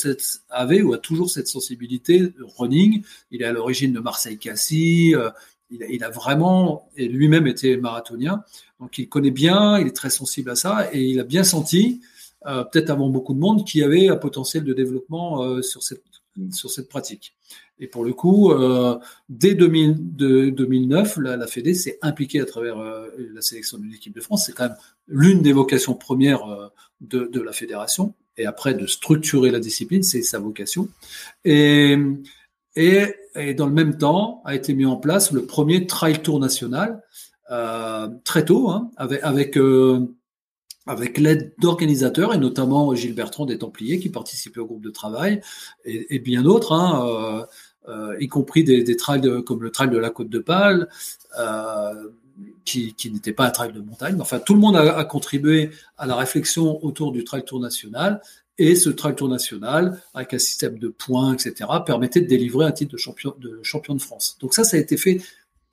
avait 0.50 0.82
ou 0.82 0.94
a 0.94 0.98
toujours 0.98 1.30
cette 1.30 1.48
sensibilité 1.48 2.34
running. 2.58 3.04
Il 3.32 3.42
est 3.42 3.46
à 3.46 3.54
l'origine 3.54 3.94
de 3.94 4.00
Marseille-Cassis. 4.00 5.16
Il, 5.72 5.86
il, 5.90 6.04
a 6.04 6.10
vraiment, 6.10 6.90
et 6.98 7.08
lui-même 7.08 7.48
était 7.48 7.78
marathonien. 7.78 8.44
Donc 8.80 8.98
il 9.00 9.10
connaît 9.10 9.32
bien, 9.32 9.80
il 9.80 9.88
est 9.88 9.96
très 9.96 10.12
sensible 10.12 10.52
à 10.52 10.56
ça 10.56 10.90
et 10.94 11.02
il 11.04 11.20
a 11.20 11.24
bien 11.24 11.44
senti, 11.44 12.02
peut-être 12.44 12.90
avant 12.90 13.10
beaucoup 13.10 13.34
de 13.34 13.40
monde, 13.40 13.66
qu'il 13.66 13.82
y 13.82 13.84
avait 13.84 14.10
un 14.10 14.18
potentiel 14.18 14.64
de 14.66 14.74
développement 14.74 15.62
sur 15.64 15.82
cette 15.82 16.04
sur 16.52 16.70
cette 16.70 16.90
pratique. 16.90 17.36
Et 17.80 17.88
pour 17.88 18.04
le 18.04 18.14
coup, 18.14 18.52
euh, 18.52 18.98
dès 19.30 19.54
2009, 19.54 21.18
la, 21.18 21.38
la 21.38 21.48
Fédé 21.48 21.74
s'est 21.74 22.00
impliquée 22.02 22.42
à 22.42 22.46
travers 22.46 22.80
euh, 22.80 23.08
la 23.34 23.42
sélection 23.42 23.78
de 23.78 23.86
l'équipe 23.86 24.16
de 24.16 24.22
France. 24.22 24.46
C'est 24.46 24.54
quand 24.54 24.66
même 24.66 24.78
l'une 25.08 25.42
des 25.42 25.54
vocations 25.54 25.94
premières 25.94 26.46
euh, 26.46 26.68
de, 27.02 27.42
la 27.42 27.52
fédération. 27.52 28.14
Et 28.38 28.46
après, 28.46 28.74
de 28.74 28.88
structurer 28.88 29.52
la 29.52 29.60
discipline, 29.60 30.04
c'est 30.04 30.24
sa 30.24 30.40
vocation. 30.40 30.90
Et, 31.46 31.98
et, 32.76 33.54
dans 33.56 33.68
le 33.68 33.74
même 33.74 33.98
temps, 33.98 34.42
a 34.46 34.56
été 34.56 34.74
mis 34.74 34.86
en 34.86 34.98
place 34.98 35.32
le 35.32 35.46
premier 35.46 35.88
Trail 35.88 36.22
Tour 36.22 36.40
national, 36.40 37.02
très 38.24 38.46
tôt, 38.46 38.70
hein, 38.70 38.92
avec 38.98 39.58
avec 40.88 41.18
l'aide 41.18 41.54
d'organisateurs 41.60 42.34
et 42.34 42.38
notamment 42.38 42.94
Gilles 42.96 43.16
Bertrand 43.16 43.46
des 43.46 43.58
Templiers 43.58 44.00
qui 44.00 44.10
participait 44.10 44.60
au 44.60 44.66
groupe 44.66 44.84
de 44.84 44.90
travail 44.90 45.42
et, 45.86 46.20
bien 46.20 46.44
d'autres, 46.44 46.74
hein, 46.74 47.06
euh, 47.06 47.46
euh, 47.90 48.18
y 48.20 48.28
compris 48.28 48.64
des, 48.64 48.84
des 48.84 48.96
trails 48.98 49.44
comme 49.46 49.64
le 49.64 49.72
trail 49.72 49.90
de 49.90 49.98
la 49.98 50.10
Côte 50.10 50.30
de 50.30 50.40
Pâle, 50.40 50.90
euh, 51.40 52.10
qui, 52.66 52.94
qui 52.94 53.12
n'était 53.12 53.34
pas 53.34 53.48
un 53.48 53.50
trail 53.52 53.74
de 53.74 53.82
montagne. 53.82 54.18
Enfin, 54.20 54.40
tout 54.40 54.54
le 54.54 54.60
monde 54.60 54.76
a, 54.76 54.98
a, 54.98 55.06
contribué 55.06 55.72
à 55.98 56.06
la 56.06 56.16
réflexion 56.16 56.84
autour 56.86 57.12
du 57.12 57.24
trail 57.24 57.44
tour 57.44 57.60
national. 57.60 58.22
Et 58.60 58.76
ce 58.76 58.90
trail 58.90 59.16
tour 59.16 59.30
national, 59.30 60.02
avec 60.14 60.34
un 60.34 60.40
système 60.40 60.80
de 60.80 60.88
points, 60.88 61.34
etc., 61.34 61.70
permettait 61.86 62.22
de 62.22 62.28
délivrer 62.28 62.66
un 62.66 62.72
titre 62.72 62.92
de 62.92 62.98
champion 62.98 63.34
de, 63.40 63.60
champion 63.64 63.96
de 63.96 64.02
France. 64.02 64.38
Donc 64.40 64.54
ça, 64.54 64.64
ça 64.64 64.78
a 64.78 64.80
été 64.80 64.98
fait 64.98 65.22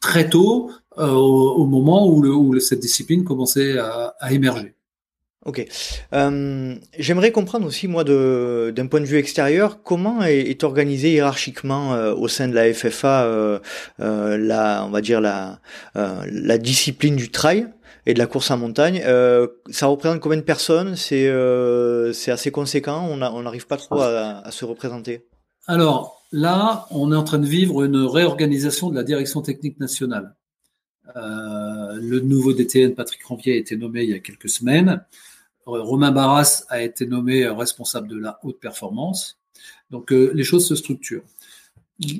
très 0.00 0.29
tôt, 0.29 0.70
euh, 0.98 1.11
au, 1.11 1.55
au, 1.55 1.66
moment 1.66 2.07
où, 2.07 2.20
le, 2.22 2.35
où, 2.35 2.59
cette 2.61 2.81
discipline 2.81 3.24
commençait 3.24 3.79
à, 3.79 4.14
à 4.20 4.33
émerger. 4.33 4.74
Ok. 5.44 5.66
Euh, 6.14 6.74
J'aimerais 6.98 7.30
comprendre 7.30 7.66
aussi, 7.66 7.87
moi, 7.87 8.02
d'un 8.04 8.87
point 8.87 9.00
de 9.00 9.04
vue 9.04 9.18
extérieur, 9.18 9.83
comment 9.83 10.22
est, 10.22 10.38
est 10.38 10.64
organisé 10.64 11.12
hiérarchiquement 11.12 11.94
euh, 11.94 12.14
au 12.14 12.28
sein 12.28 12.48
de 12.48 12.54
la 12.54 12.72
FFA, 12.72 13.24
euh, 13.24 13.59
la, 13.98 14.85
on 14.87 14.90
va 14.90 15.00
dire 15.02 15.20
la, 15.20 15.61
la 15.94 16.59
discipline 16.59 17.16
du 17.16 17.30
trail 17.30 17.68
et 18.07 18.14
de 18.14 18.18
la 18.18 18.26
course 18.26 18.50
en 18.50 18.59
montagne. 18.59 19.02
ça 19.70 19.87
représente 19.87 20.20
combien 20.20 20.38
de 20.38 20.42
personnes? 20.42 20.96
C'est 20.96 21.30
c'est 22.12 22.30
assez 22.30 22.50
conséquent? 22.50 23.07
On 23.11 23.42
n'arrive 23.42 23.66
pas 23.66 23.76
trop 23.76 24.00
à, 24.00 24.42
à, 24.44 24.50
se 24.50 24.64
représenter? 24.64 25.26
Alors 25.66 26.22
là, 26.33 26.87
on 26.90 27.12
est 27.12 27.16
en 27.16 27.24
train 27.24 27.38
de 27.38 27.46
vivre 27.46 27.83
une 27.83 27.96
réorganisation 27.96 28.90
de 28.90 28.94
la 28.94 29.04
direction 29.04 29.42
technique 29.42 29.78
nationale. 29.80 30.35
le 31.14 32.20
nouveau 32.20 32.52
DTN, 32.52 32.94
Patrick 32.94 33.24
Ranvier, 33.24 33.54
a 33.54 33.57
été 33.57 33.76
nommé 33.76 34.04
il 34.04 34.11
y 34.11 34.14
a 34.14 34.18
quelques 34.20 34.48
semaines. 34.48 35.02
Romain 35.66 36.12
Barras 36.12 36.64
a 36.68 36.83
été 36.83 37.07
nommé 37.07 37.46
responsable 37.46 38.09
de 38.09 38.18
la 38.18 38.38
haute 38.42 38.61
performance. 38.61 39.38
Donc 39.90 40.12
euh, 40.12 40.33
les 40.35 40.44
choses 40.44 40.66
se 40.66 40.74
structurent. 40.74 41.24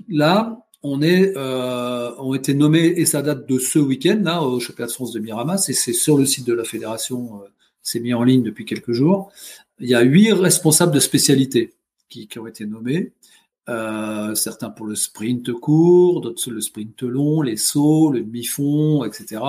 Là, 0.09 0.65
on 0.83 1.03
est, 1.03 1.33
euh, 1.37 2.15
ont 2.19 2.35
été 2.35 2.55
nommés 2.55 2.87
et 2.87 3.07
ça 3.07 3.23
date 3.23 3.49
de 3.49 3.59
ce 3.59 3.79
week-end 3.79 4.21
là 4.23 4.43
au 4.43 4.61
championnat 4.61 4.89
de 4.89 4.93
France 4.93 5.13
de 5.13 5.19
Miramas 5.19 5.67
et 5.69 5.73
c'est 5.73 5.95
sur 5.95 6.19
le 6.19 6.27
site 6.27 6.47
de 6.47 6.53
la 6.53 6.65
fédération, 6.65 7.41
euh, 7.43 7.49
c'est 7.83 8.01
mis 8.01 8.15
en 8.15 8.23
ligne 8.23 8.43
depuis 8.43 8.67
quelques 8.67 8.93
jours. 8.93 9.33
il 9.81 9.89
y 9.89 9.95
a 9.95 10.03
huit 10.03 10.33
responsables 10.33 10.93
de 10.93 11.01
spécialité 11.01 11.75
qui, 12.09 12.29
ont 12.39 12.47
été 12.47 12.65
nommés. 12.67 13.13
Euh, 13.69 14.35
certains 14.35 14.69
pour 14.69 14.87
le 14.87 14.95
sprint 14.95 15.51
court, 15.53 16.21
d'autres 16.21 16.51
le 16.51 16.61
sprint 16.61 17.03
long, 17.03 17.41
les 17.41 17.57
sauts, 17.57 18.11
le 18.13 18.21
demi-fond, 18.21 19.05
etc. 19.05 19.43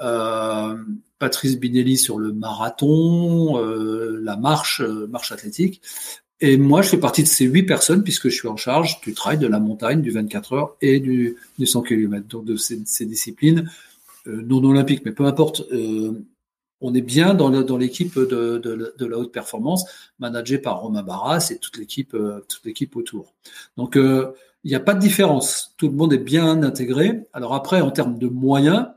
Euh, 0.00 0.76
Patrice 1.18 1.58
Binelli 1.58 1.96
sur 1.96 2.18
le 2.18 2.32
marathon, 2.32 3.58
euh, 3.58 4.20
la 4.22 4.36
marche, 4.36 4.80
euh, 4.80 5.06
marche 5.06 5.32
athlétique. 5.32 5.80
Et 6.40 6.58
moi, 6.58 6.82
je 6.82 6.88
fais 6.88 6.98
partie 6.98 7.22
de 7.22 7.28
ces 7.28 7.46
huit 7.46 7.62
personnes 7.62 8.02
puisque 8.02 8.28
je 8.28 8.34
suis 8.34 8.48
en 8.48 8.56
charge 8.56 9.00
du 9.00 9.14
trail, 9.14 9.38
de 9.38 9.46
la 9.46 9.60
montagne, 9.60 10.02
du 10.02 10.10
24 10.10 10.52
heures 10.52 10.76
et 10.82 11.00
du, 11.00 11.36
du 11.58 11.66
100 11.66 11.82
km. 11.82 12.26
Donc 12.28 12.44
de 12.44 12.56
ces, 12.56 13.06
disciplines 13.06 13.70
non 14.26 14.62
olympiques, 14.64 15.02
mais 15.04 15.12
peu 15.12 15.24
importe. 15.24 15.62
on 16.80 16.94
est 16.94 17.02
bien 17.02 17.34
dans, 17.34 17.78
l'équipe 17.78 18.18
de, 18.18 19.04
la 19.06 19.18
haute 19.18 19.32
performance, 19.32 19.84
managée 20.18 20.58
par 20.58 20.80
Romain 20.80 21.02
Barras 21.02 21.50
et 21.50 21.58
toute 21.58 21.78
l'équipe 21.78 22.96
autour. 22.96 23.32
Donc 23.76 23.96
il 23.96 24.68
n'y 24.68 24.74
a 24.74 24.80
pas 24.80 24.94
de 24.94 25.00
différence. 25.00 25.74
Tout 25.76 25.88
le 25.88 25.94
monde 25.94 26.12
est 26.12 26.18
bien 26.18 26.62
intégré. 26.62 27.26
Alors 27.32 27.54
après, 27.54 27.80
en 27.80 27.90
termes 27.90 28.18
de 28.18 28.28
moyens, 28.28 28.88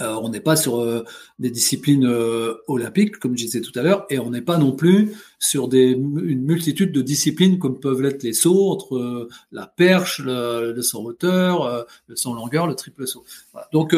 euh, 0.00 0.14
on 0.22 0.28
n'est 0.28 0.40
pas 0.40 0.56
sur 0.56 0.80
euh, 0.80 1.04
des 1.38 1.50
disciplines 1.50 2.06
euh, 2.06 2.54
olympiques, 2.66 3.18
comme 3.18 3.36
je 3.38 3.44
disais 3.44 3.60
tout 3.60 3.76
à 3.78 3.82
l'heure, 3.82 4.06
et 4.10 4.18
on 4.18 4.30
n'est 4.30 4.42
pas 4.42 4.58
non 4.58 4.72
plus 4.72 5.12
sur 5.38 5.72
une 5.72 6.44
multitude 6.44 6.92
de 6.92 7.00
disciplines 7.00 7.58
comme 7.58 7.78
peuvent 7.78 8.02
l'être 8.02 8.22
les 8.22 8.32
sauts, 8.32 8.70
entre 8.70 9.28
la 9.52 9.66
perche, 9.66 10.20
le, 10.20 10.72
le 10.72 10.82
saut 10.82 11.02
hauteur, 11.02 11.86
le 12.06 12.16
saut 12.16 12.34
longueur, 12.34 12.66
le 12.66 12.74
triple 12.74 13.06
saut. 13.06 13.24
Donc, 13.72 13.94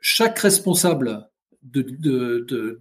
chaque 0.00 0.38
responsable 0.38 1.28
de, 1.62 2.80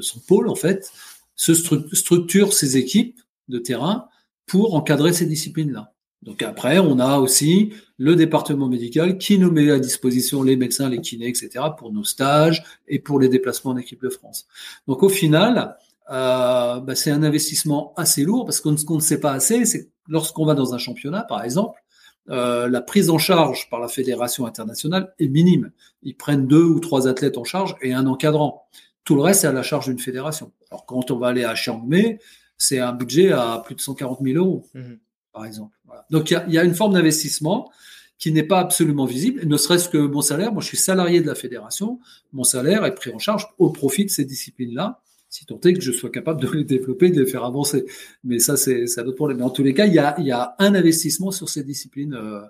son 0.00 0.20
pôle, 0.20 0.48
en 0.48 0.54
fait, 0.54 0.90
se 1.36 1.54
structure 1.54 2.52
ses 2.52 2.76
équipes 2.76 3.20
de 3.48 3.58
terrain 3.58 4.08
pour 4.46 4.74
encadrer 4.74 5.12
ces 5.12 5.26
disciplines-là. 5.26 5.92
Donc 6.22 6.42
après, 6.42 6.78
on 6.78 6.98
a 6.98 7.18
aussi 7.18 7.72
le 7.96 8.14
département 8.14 8.68
médical 8.68 9.16
qui 9.16 9.38
nous 9.38 9.50
met 9.50 9.70
à 9.70 9.78
disposition 9.78 10.42
les 10.42 10.56
médecins, 10.56 10.88
les 10.88 11.00
kinés, 11.00 11.28
etc. 11.28 11.64
pour 11.78 11.92
nos 11.92 12.04
stages 12.04 12.62
et 12.88 12.98
pour 12.98 13.18
les 13.18 13.28
déplacements 13.28 13.70
en 13.70 13.76
équipe 13.78 14.02
de 14.02 14.10
France. 14.10 14.46
Donc 14.86 15.02
au 15.02 15.08
final, 15.08 15.76
euh, 16.10 16.80
bah, 16.80 16.94
c'est 16.94 17.10
un 17.10 17.22
investissement 17.22 17.94
assez 17.96 18.24
lourd 18.24 18.44
parce 18.44 18.60
qu'on 18.60 18.72
ne 18.72 19.00
sait 19.00 19.20
pas 19.20 19.32
assez, 19.32 19.64
c'est 19.64 19.88
lorsqu'on 20.08 20.44
va 20.44 20.54
dans 20.54 20.74
un 20.74 20.78
championnat, 20.78 21.22
par 21.22 21.42
exemple, 21.42 21.82
euh, 22.28 22.68
la 22.68 22.82
prise 22.82 23.08
en 23.08 23.18
charge 23.18 23.70
par 23.70 23.80
la 23.80 23.88
fédération 23.88 24.44
internationale 24.44 25.14
est 25.18 25.28
minime. 25.28 25.72
Ils 26.02 26.16
prennent 26.16 26.46
deux 26.46 26.64
ou 26.64 26.80
trois 26.80 27.08
athlètes 27.08 27.38
en 27.38 27.44
charge 27.44 27.76
et 27.80 27.94
un 27.94 28.06
encadrant. 28.06 28.66
Tout 29.04 29.14
le 29.14 29.22
reste 29.22 29.44
est 29.44 29.48
à 29.48 29.52
la 29.52 29.62
charge 29.62 29.86
d'une 29.86 29.98
fédération. 29.98 30.52
Alors 30.70 30.84
quand 30.84 31.10
on 31.10 31.18
va 31.18 31.28
aller 31.28 31.44
à 31.44 31.54
Chiang 31.54 31.82
Mai, 31.86 32.18
c'est 32.58 32.78
un 32.78 32.92
budget 32.92 33.32
à 33.32 33.62
plus 33.64 33.74
de 33.74 33.80
140 33.80 34.20
000 34.22 34.36
euros. 34.36 34.66
Mmh 34.74 34.96
par 35.32 35.44
exemple. 35.44 35.76
Donc 36.10 36.30
il 36.30 36.52
y 36.52 36.58
a, 36.58 36.64
une 36.64 36.74
forme 36.74 36.94
d'investissement 36.94 37.70
qui 38.18 38.32
n'est 38.32 38.42
pas 38.42 38.60
absolument 38.60 39.06
visible, 39.06 39.46
ne 39.46 39.56
serait-ce 39.56 39.88
que 39.88 39.96
mon 39.96 40.20
salaire. 40.20 40.52
Moi, 40.52 40.60
je 40.60 40.68
suis 40.68 40.76
salarié 40.76 41.20
de 41.20 41.26
la 41.26 41.34
fédération. 41.34 42.00
Mon 42.32 42.44
salaire 42.44 42.84
est 42.84 42.94
pris 42.94 43.12
en 43.12 43.18
charge 43.18 43.48
au 43.58 43.70
profit 43.70 44.04
de 44.04 44.10
ces 44.10 44.26
disciplines-là, 44.26 45.00
si 45.30 45.46
tant 45.46 45.58
est 45.60 45.72
que 45.72 45.80
je 45.80 45.90
sois 45.90 46.10
capable 46.10 46.40
de 46.40 46.50
les 46.50 46.64
développer, 46.64 47.10
de 47.10 47.22
les 47.22 47.30
faire 47.30 47.44
avancer. 47.44 47.86
Mais 48.24 48.38
ça, 48.38 48.56
c'est 48.56 48.84
un 48.98 49.06
autre 49.06 49.16
problème. 49.16 49.38
Mais 49.38 49.44
en 49.44 49.50
tous 49.50 49.62
les 49.62 49.72
cas, 49.72 49.86
il 49.86 49.94
y 49.94 49.98
a, 49.98 50.54
un 50.58 50.74
investissement 50.74 51.30
sur 51.30 51.48
ces 51.48 51.64
disciplines. 51.64 52.12
Euh, 52.14 52.42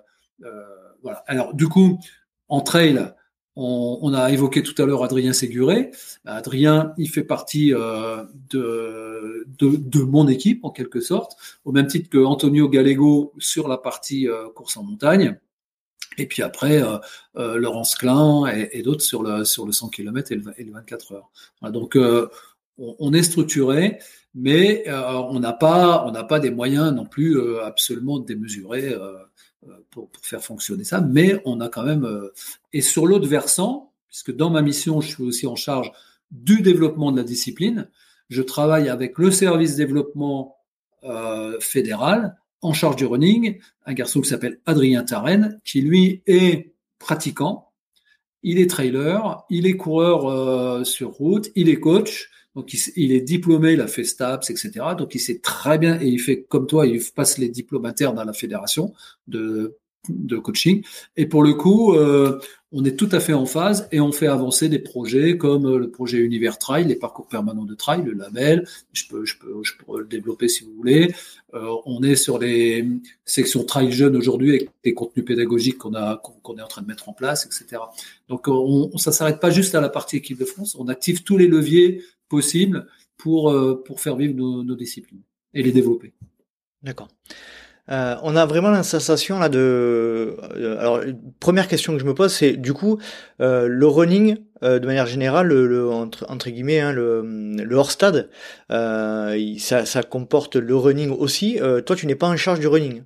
euh, 0.43 0.63
voilà. 1.03 1.23
Alors, 1.27 1.53
du 1.53 1.69
coup, 1.69 1.99
en 2.49 2.59
trail, 2.59 2.99
on, 3.55 4.13
a 4.13 4.31
évoqué 4.31 4.63
tout 4.63 4.79
à 4.81 4.85
l'heure 4.85 5.03
Adrien 5.03 5.33
Séguré. 5.33 5.91
Adrien, 6.25 6.93
il 6.97 7.09
fait 7.09 7.23
partie 7.23 7.73
euh, 7.73 8.23
de, 8.49 9.45
de, 9.59 9.99
mon 10.01 10.27
équipe 10.27 10.63
en 10.63 10.69
quelque 10.69 11.01
sorte, 11.01 11.35
au 11.65 11.71
même 11.71 11.87
titre 11.87 12.09
que 12.09 12.17
Antonio 12.17 12.69
Gallego 12.69 13.33
sur 13.39 13.67
la 13.67 13.77
partie 13.77 14.27
euh, 14.27 14.49
course 14.49 14.77
en 14.77 14.83
montagne. 14.83 15.37
Et 16.17 16.27
puis 16.27 16.43
après, 16.43 16.81
euh, 17.37 17.57
Laurence 17.57 17.95
Klein 17.95 18.45
et, 18.47 18.81
d'autres 18.81 19.01
sur 19.01 19.23
le, 19.23 19.45
sur 19.45 19.65
le 19.65 19.71
100 19.71 19.89
km 19.89 20.31
et 20.31 20.35
le, 20.35 20.71
24 20.71 21.13
heures. 21.13 21.31
donc, 21.71 21.97
on, 22.77 23.13
est 23.13 23.23
structuré, 23.23 23.99
mais 24.35 24.83
on 24.89 25.39
n'a 25.39 25.53
pas, 25.53 26.11
pas 26.27 26.39
des 26.39 26.51
moyens 26.51 26.91
non 26.91 27.05
plus 27.05 27.39
absolument 27.59 28.19
démesurés 28.19 28.93
pour, 29.91 30.09
pour, 30.09 30.25
faire 30.25 30.43
fonctionner 30.43 30.83
ça, 30.83 31.01
mais 31.01 31.41
on 31.45 31.59
a 31.59 31.69
quand 31.69 31.83
même. 31.83 32.05
Euh, 32.05 32.33
et 32.73 32.81
sur 32.81 33.05
l'autre 33.05 33.27
versant, 33.27 33.91
puisque 34.07 34.35
dans 34.35 34.49
ma 34.49 34.61
mission, 34.61 35.01
je 35.01 35.07
suis 35.07 35.23
aussi 35.23 35.47
en 35.47 35.55
charge 35.55 35.91
du 36.31 36.61
développement 36.61 37.11
de 37.11 37.17
la 37.17 37.23
discipline, 37.23 37.89
je 38.29 38.41
travaille 38.41 38.89
avec 38.89 39.17
le 39.17 39.31
service 39.31 39.75
développement 39.75 40.57
euh, 41.03 41.59
fédéral 41.59 42.37
en 42.61 42.73
charge 42.73 42.95
du 42.95 43.05
running, 43.05 43.59
un 43.85 43.93
garçon 43.93 44.21
qui 44.21 44.29
s'appelle 44.29 44.59
Adrien 44.65 45.03
Tarren, 45.03 45.59
qui 45.65 45.81
lui 45.81 46.21
est 46.27 46.73
pratiquant, 46.99 47.71
il 48.43 48.59
est 48.59 48.69
trailer, 48.69 49.43
il 49.49 49.65
est 49.65 49.77
coureur 49.77 50.29
euh, 50.29 50.83
sur 50.83 51.09
route, 51.09 51.49
il 51.55 51.69
est 51.69 51.79
coach, 51.79 52.29
donc 52.55 52.73
il, 52.73 53.11
est 53.13 53.21
diplômé, 53.21 53.73
il 53.73 53.81
a 53.81 53.87
fait 53.87 54.03
STAPS, 54.03 54.49
etc. 54.49 54.71
Donc 54.97 55.15
il 55.15 55.19
sait 55.19 55.39
très 55.39 55.77
bien 55.77 55.99
et 56.01 56.07
il 56.07 56.19
fait 56.19 56.43
comme 56.43 56.67
toi, 56.67 56.85
il 56.85 57.01
passe 57.15 57.37
les 57.37 57.49
diplômes 57.49 57.85
internes 57.85 58.19
à 58.19 58.25
la 58.25 58.33
fédération 58.33 58.93
de, 59.27 59.77
coaching. 60.43 60.83
Et 61.15 61.27
pour 61.27 61.43
le 61.43 61.53
coup, 61.53 61.93
euh, 61.93 62.39
on 62.73 62.83
est 62.83 62.97
tout 62.97 63.09
à 63.11 63.19
fait 63.19 63.33
en 63.33 63.45
phase 63.45 63.87
et 63.91 64.01
on 64.01 64.11
fait 64.11 64.27
avancer 64.27 64.67
des 64.67 64.79
projets 64.79 65.37
comme 65.37 65.77
le 65.77 65.91
projet 65.91 66.17
Univers 66.17 66.57
Trail, 66.57 66.85
les 66.85 66.95
parcours 66.95 67.27
permanents 67.27 67.65
de 67.65 67.75
trail, 67.75 68.01
le 68.03 68.13
label. 68.13 68.67
Je 68.91 69.05
peux, 69.07 69.23
je 69.25 69.37
peux, 69.37 69.61
je 69.63 69.73
peux 69.77 69.99
le 69.99 70.05
développer 70.05 70.49
si 70.49 70.65
vous 70.65 70.73
voulez. 70.73 71.13
Euh, 71.53 71.73
on 71.85 72.01
est 72.03 72.15
sur 72.15 72.37
les 72.37 72.85
sections 73.23 73.63
trail 73.63 73.91
jeunes 73.91 74.17
aujourd'hui 74.17 74.49
avec 74.49 74.69
des 74.83 74.93
contenus 74.93 75.25
pédagogiques 75.25 75.77
qu'on 75.77 75.93
a, 75.93 76.17
qu'on 76.17 76.57
est 76.57 76.61
en 76.61 76.67
train 76.67 76.81
de 76.81 76.87
mettre 76.87 77.07
en 77.07 77.13
place, 77.13 77.45
etc. 77.45 77.81
Donc 78.27 78.47
on, 78.47 78.97
ça 78.97 79.13
s'arrête 79.13 79.39
pas 79.39 79.51
juste 79.51 79.75
à 79.75 79.79
la 79.79 79.89
partie 79.89 80.17
équipe 80.17 80.39
de 80.39 80.45
France. 80.45 80.75
On 80.77 80.87
active 80.87 81.23
tous 81.23 81.37
les 81.37 81.47
leviers 81.47 82.01
possible 82.31 82.87
pour, 83.17 83.51
euh, 83.51 83.83
pour 83.85 83.99
faire 83.99 84.15
vivre 84.15 84.33
nos, 84.33 84.75
disciplines 84.75 85.21
et 85.53 85.61
les 85.61 85.71
développer. 85.71 86.13
D'accord. 86.81 87.09
Euh, 87.89 88.15
on 88.23 88.35
a 88.37 88.45
vraiment 88.45 88.69
la 88.69 88.83
sensation 88.83 89.37
là 89.37 89.49
de. 89.49 90.37
Euh, 90.55 90.79
alors, 90.79 91.01
première 91.39 91.67
question 91.67 91.93
que 91.93 91.99
je 91.99 92.05
me 92.05 92.13
pose, 92.13 92.31
c'est 92.31 92.53
du 92.53 92.73
coup 92.73 92.99
le 93.39 93.85
running 93.85 94.37
de 94.61 94.85
manière 94.85 95.07
générale, 95.07 95.47
le, 95.47 95.89
entre, 95.89 96.25
entre, 96.29 96.49
guillemets, 96.51 96.79
hein, 96.79 96.93
le, 96.93 97.21
le 97.23 97.75
hors 97.75 97.91
stade, 97.91 98.29
ça, 98.69 99.85
ça, 99.85 100.03
comporte 100.03 100.55
le 100.55 100.75
running 100.75 101.09
aussi. 101.09 101.59
toi, 101.85 101.95
tu 101.95 102.05
n'es 102.05 102.15
pas 102.15 102.27
en 102.27 102.37
charge 102.37 102.59
du 102.59 102.67
running. 102.67 103.01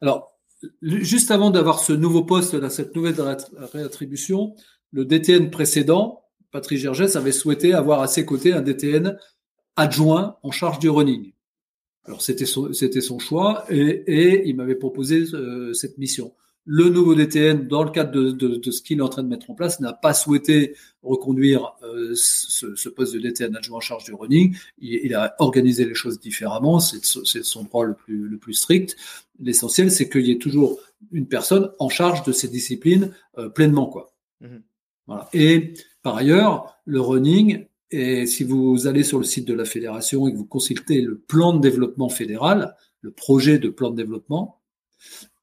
Alors, 0.00 0.38
juste 0.80 1.30
avant 1.30 1.50
d'avoir 1.50 1.78
ce 1.78 1.92
nouveau 1.92 2.24
poste, 2.24 2.54
là, 2.54 2.70
cette 2.70 2.96
nouvelle 2.96 3.16
réattribution, 3.74 4.54
le 4.92 5.04
DTN 5.04 5.50
précédent 5.50 6.21
Patrick 6.52 6.78
Gergès 6.78 7.16
avait 7.16 7.32
souhaité 7.32 7.72
avoir 7.72 8.00
à 8.00 8.06
ses 8.06 8.24
côtés 8.24 8.52
un 8.52 8.62
DTN 8.62 9.18
adjoint 9.76 10.36
en 10.42 10.50
charge 10.50 10.78
du 10.78 10.90
running. 10.90 11.32
Alors 12.04 12.20
c'était 12.20 12.46
son, 12.46 12.72
c'était 12.72 13.00
son 13.00 13.18
choix 13.18 13.64
et, 13.70 14.42
il 14.46 14.56
m'avait 14.56 14.74
proposé 14.74 15.24
euh, 15.34 15.72
cette 15.72 15.98
mission. 15.98 16.34
Le 16.64 16.88
nouveau 16.88 17.16
DTN, 17.16 17.66
dans 17.66 17.82
le 17.82 17.90
cadre 17.90 18.12
de, 18.12 18.70
ce 18.70 18.82
qu'il 18.82 18.98
est 18.98 19.02
en 19.02 19.08
train 19.08 19.24
de 19.24 19.28
mettre 19.28 19.50
en 19.50 19.54
place, 19.54 19.80
n'a 19.80 19.92
pas 19.92 20.14
souhaité 20.14 20.76
reconduire 21.02 21.74
euh, 21.82 22.12
ce, 22.14 22.88
poste 22.88 23.14
de 23.14 23.18
DTN 23.18 23.56
adjoint 23.56 23.78
en 23.78 23.80
charge 23.80 24.04
du 24.04 24.14
running. 24.14 24.56
Il, 24.78 25.12
a 25.14 25.34
organisé 25.40 25.84
les 25.84 25.94
choses 25.94 26.20
différemment. 26.20 26.78
C'est, 26.78 27.42
son 27.42 27.64
droit 27.64 27.84
le 27.84 27.94
plus, 27.94 28.28
le 28.28 28.38
plus 28.38 28.54
strict. 28.54 28.96
L'essentiel, 29.40 29.90
c'est 29.90 30.08
qu'il 30.08 30.24
y 30.24 30.30
ait 30.30 30.38
toujours 30.38 30.78
une 31.10 31.26
personne 31.26 31.72
en 31.80 31.88
charge 31.88 32.22
de 32.22 32.30
ces 32.30 32.46
disciplines 32.46 33.12
euh, 33.38 33.48
pleinement, 33.48 33.86
quoi. 33.86 34.12
Mmh 34.40 34.58
voilà. 35.08 35.28
Et 35.32 35.74
par 36.02 36.16
ailleurs, 36.16 36.78
le 36.84 37.00
running, 37.00 37.66
et 37.90 38.26
si 38.26 38.44
vous 38.44 38.86
allez 38.86 39.02
sur 39.02 39.18
le 39.18 39.24
site 39.24 39.46
de 39.46 39.54
la 39.54 39.64
fédération 39.64 40.26
et 40.26 40.32
que 40.32 40.36
vous 40.36 40.46
consultez 40.46 41.00
le 41.00 41.18
plan 41.18 41.52
de 41.52 41.60
développement 41.60 42.08
fédéral, 42.08 42.74
le 43.02 43.10
projet 43.10 43.58
de 43.58 43.68
plan 43.68 43.90
de 43.90 43.96
développement, 43.96 44.60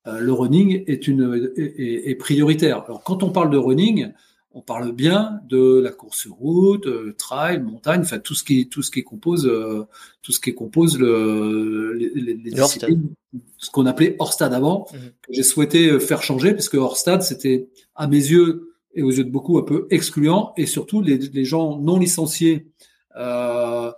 euh, 0.07 0.19
le 0.19 0.33
running 0.33 0.83
est, 0.87 1.07
une, 1.07 1.51
est, 1.55 2.15
prioritaire. 2.15 2.83
Alors 2.85 3.03
quand 3.03 3.23
on 3.23 3.31
parle 3.31 3.51
de 3.51 3.57
running, 3.57 4.11
on 4.51 4.61
parle 4.61 4.91
bien 4.91 5.41
de 5.47 5.79
la 5.79 5.91
course 5.91 6.19
sur 6.19 6.33
route, 6.33 6.87
euh, 6.87 7.13
trail, 7.17 7.61
montagne, 7.61 8.01
enfin 8.01 8.17
tout 8.17 8.33
ce 8.33 8.43
qui 8.43 8.67
tout 8.67 8.81
ce 8.81 8.89
qui 8.89 9.03
compose 9.03 9.45
euh, 9.45 9.85
tout 10.23 10.31
ce 10.31 10.39
qui 10.39 10.55
compose 10.55 10.97
le 10.97 11.93
les, 11.93 12.09
les 12.33 12.51
disciplines, 12.51 13.09
ce 13.57 13.69
qu'on 13.69 13.85
appelait 13.85 14.15
hors 14.17 14.33
stade 14.33 14.53
avant, 14.53 14.87
mmh. 14.91 14.97
que 15.21 15.33
j'ai 15.33 15.43
souhaité 15.43 15.99
faire 15.99 16.23
changer 16.23 16.53
parce 16.53 16.69
que 16.69 16.77
hors 16.77 16.97
stade 16.97 17.21
c'était 17.21 17.69
à 17.93 18.07
mes 18.07 18.17
yeux 18.17 18.68
et 18.99 19.01
aux 19.01 19.11
yeux 19.11 19.23
de 19.23 19.31
beaucoup 19.31 19.57
un 19.57 19.63
peu 19.63 19.87
excluant, 19.89 20.53
et 20.57 20.65
surtout 20.65 21.01
les, 21.01 21.17
les 21.17 21.45
gens 21.45 21.79
non 21.79 21.97
licenciés 21.97 22.67
euh, 23.15 23.91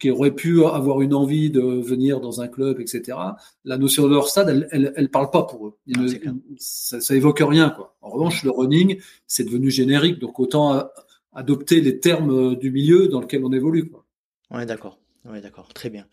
qui 0.00 0.10
auraient 0.10 0.34
pu 0.34 0.64
avoir 0.64 1.00
une 1.00 1.14
envie 1.14 1.50
de 1.50 1.60
venir 1.60 2.20
dans 2.20 2.40
un 2.40 2.48
club, 2.48 2.80
etc. 2.80 3.16
La 3.64 3.78
notion 3.78 4.04
de 4.04 4.14
leur 4.14 4.28
stade, 4.28 4.48
elle, 4.48 4.68
elle, 4.72 4.92
elle 4.96 5.10
parle 5.10 5.30
pas 5.30 5.44
pour 5.44 5.68
eux. 5.68 5.78
Ah, 5.96 6.00
ça, 6.58 7.00
ça, 7.00 7.14
évoque 7.14 7.40
rien, 7.40 7.70
quoi. 7.70 7.96
En 8.02 8.10
revanche, 8.10 8.42
le 8.42 8.50
running, 8.50 9.00
c'est 9.26 9.44
devenu 9.44 9.70
générique, 9.70 10.18
donc 10.18 10.38
autant 10.40 10.88
adopter 11.32 11.80
les 11.80 12.00
termes 12.00 12.56
du 12.56 12.70
milieu 12.70 13.08
dans 13.08 13.20
lequel 13.20 13.44
on 13.44 13.52
évolue. 13.52 13.88
Quoi. 13.88 14.04
On 14.50 14.58
est 14.58 14.66
d'accord. 14.66 14.98
Oui, 15.24 15.40
d'accord, 15.40 15.68
très 15.74 15.90
bien. 15.90 16.06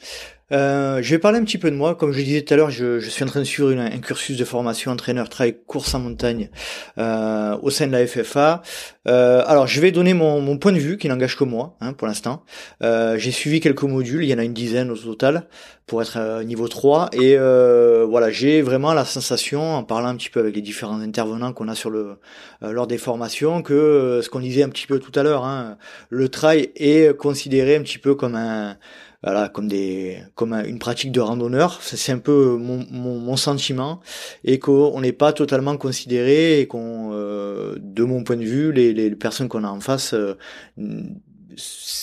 Euh, 0.52 1.02
je 1.02 1.10
vais 1.10 1.18
parler 1.18 1.40
un 1.40 1.44
petit 1.44 1.58
peu 1.58 1.72
de 1.72 1.76
moi. 1.76 1.96
Comme 1.96 2.12
je 2.12 2.22
disais 2.22 2.42
tout 2.42 2.54
à 2.54 2.58
l'heure, 2.58 2.70
je, 2.70 3.00
suis 3.00 3.24
en 3.24 3.28
train 3.28 3.40
de 3.40 3.46
suivre 3.46 3.72
un 3.72 3.98
cursus 4.00 4.38
de 4.38 4.46
formation 4.46 4.92
entraîneur 4.92 5.30
trail 5.30 5.58
course 5.66 5.94
en 5.96 6.00
montagne 6.00 6.50
euh, 6.98 7.58
au 7.62 7.70
sein 7.70 7.88
de 7.88 7.92
la 7.92 8.06
FFA. 8.06 8.62
Euh, 9.08 9.44
alors, 9.48 9.68
je 9.68 9.82
vais 9.82 9.92
donner 9.92 10.14
mon, 10.14 10.58
point 10.58 10.72
de 10.72 10.78
vue 10.78 10.98
qui 10.98 11.10
n'engage 11.10 11.36
que 11.36 11.44
moi 11.44 11.76
hein, 11.82 11.94
pour 11.94 12.08
l'instant. 12.08 12.44
J'ai 12.82 13.32
suivi 13.32 13.60
quelques 13.60 13.84
modules, 13.84 14.24
il 14.24 14.30
y 14.30 14.34
en 14.34 14.38
a 14.38 14.44
une 14.44 14.54
dizaine 14.54 14.92
au 14.92 14.96
total 14.96 15.48
pour 15.86 16.02
être 16.02 16.44
niveau 16.44 16.68
3 16.68 17.10
et 17.14 17.36
voilà, 17.38 18.30
j'ai 18.30 18.62
vraiment 18.62 18.94
la 18.94 19.06
sensation 19.06 19.76
en 19.76 19.84
parlant 19.84 20.10
un 20.10 20.16
petit 20.16 20.30
peu 20.30 20.40
avec 20.40 20.56
les 20.56 20.62
différents 20.62 21.00
intervenants 21.02 21.54
qu'on 21.54 21.68
a 21.68 21.76
sur 21.76 21.90
le 21.90 22.18
lors 22.62 22.88
des 22.88 22.98
formations 22.98 23.62
que 23.62 24.22
ce 24.24 24.30
qu'on 24.30 24.40
disait 24.40 24.64
un 24.64 24.70
petit 24.70 24.88
peu 24.88 25.00
tout 25.00 25.12
à 25.18 25.24
l'heure, 25.24 25.44
hein, 25.44 25.78
le 26.10 26.30
trail 26.30 26.72
est 26.76 27.16
considéré 27.18 27.76
un 27.76 27.82
petit 27.82 28.00
peu 28.00 28.16
comme 28.16 28.36
un 28.36 28.78
voilà, 29.26 29.50
comme 29.50 29.68
des, 29.68 30.20
comme 30.36 30.54
une 30.54 30.78
pratique 30.78 31.12
de 31.12 31.20
randonneur. 31.20 31.80
C'est 31.82 32.12
un 32.12 32.20
peu 32.20 32.58
mon, 32.58 32.86
mon, 32.92 33.36
sentiment 33.36 34.00
et 34.44 34.60
qu'on 34.60 35.02
n'est 35.02 35.14
pas 35.14 35.34
totalement 35.34 35.76
considéré 35.78 36.62
et 36.62 36.68
qu'on, 36.68 37.10
euh, 37.12 37.76
de 37.80 38.04
mon 38.04 38.24
point 38.24 38.38
de 38.38 38.44
vue, 38.46 38.72
les, 38.72 38.94
les 38.94 39.10
personnes 39.16 39.50
qu'on 39.50 39.64
a 39.64 39.68
en 39.68 39.80
face 39.80 40.14
euh, 40.14 40.38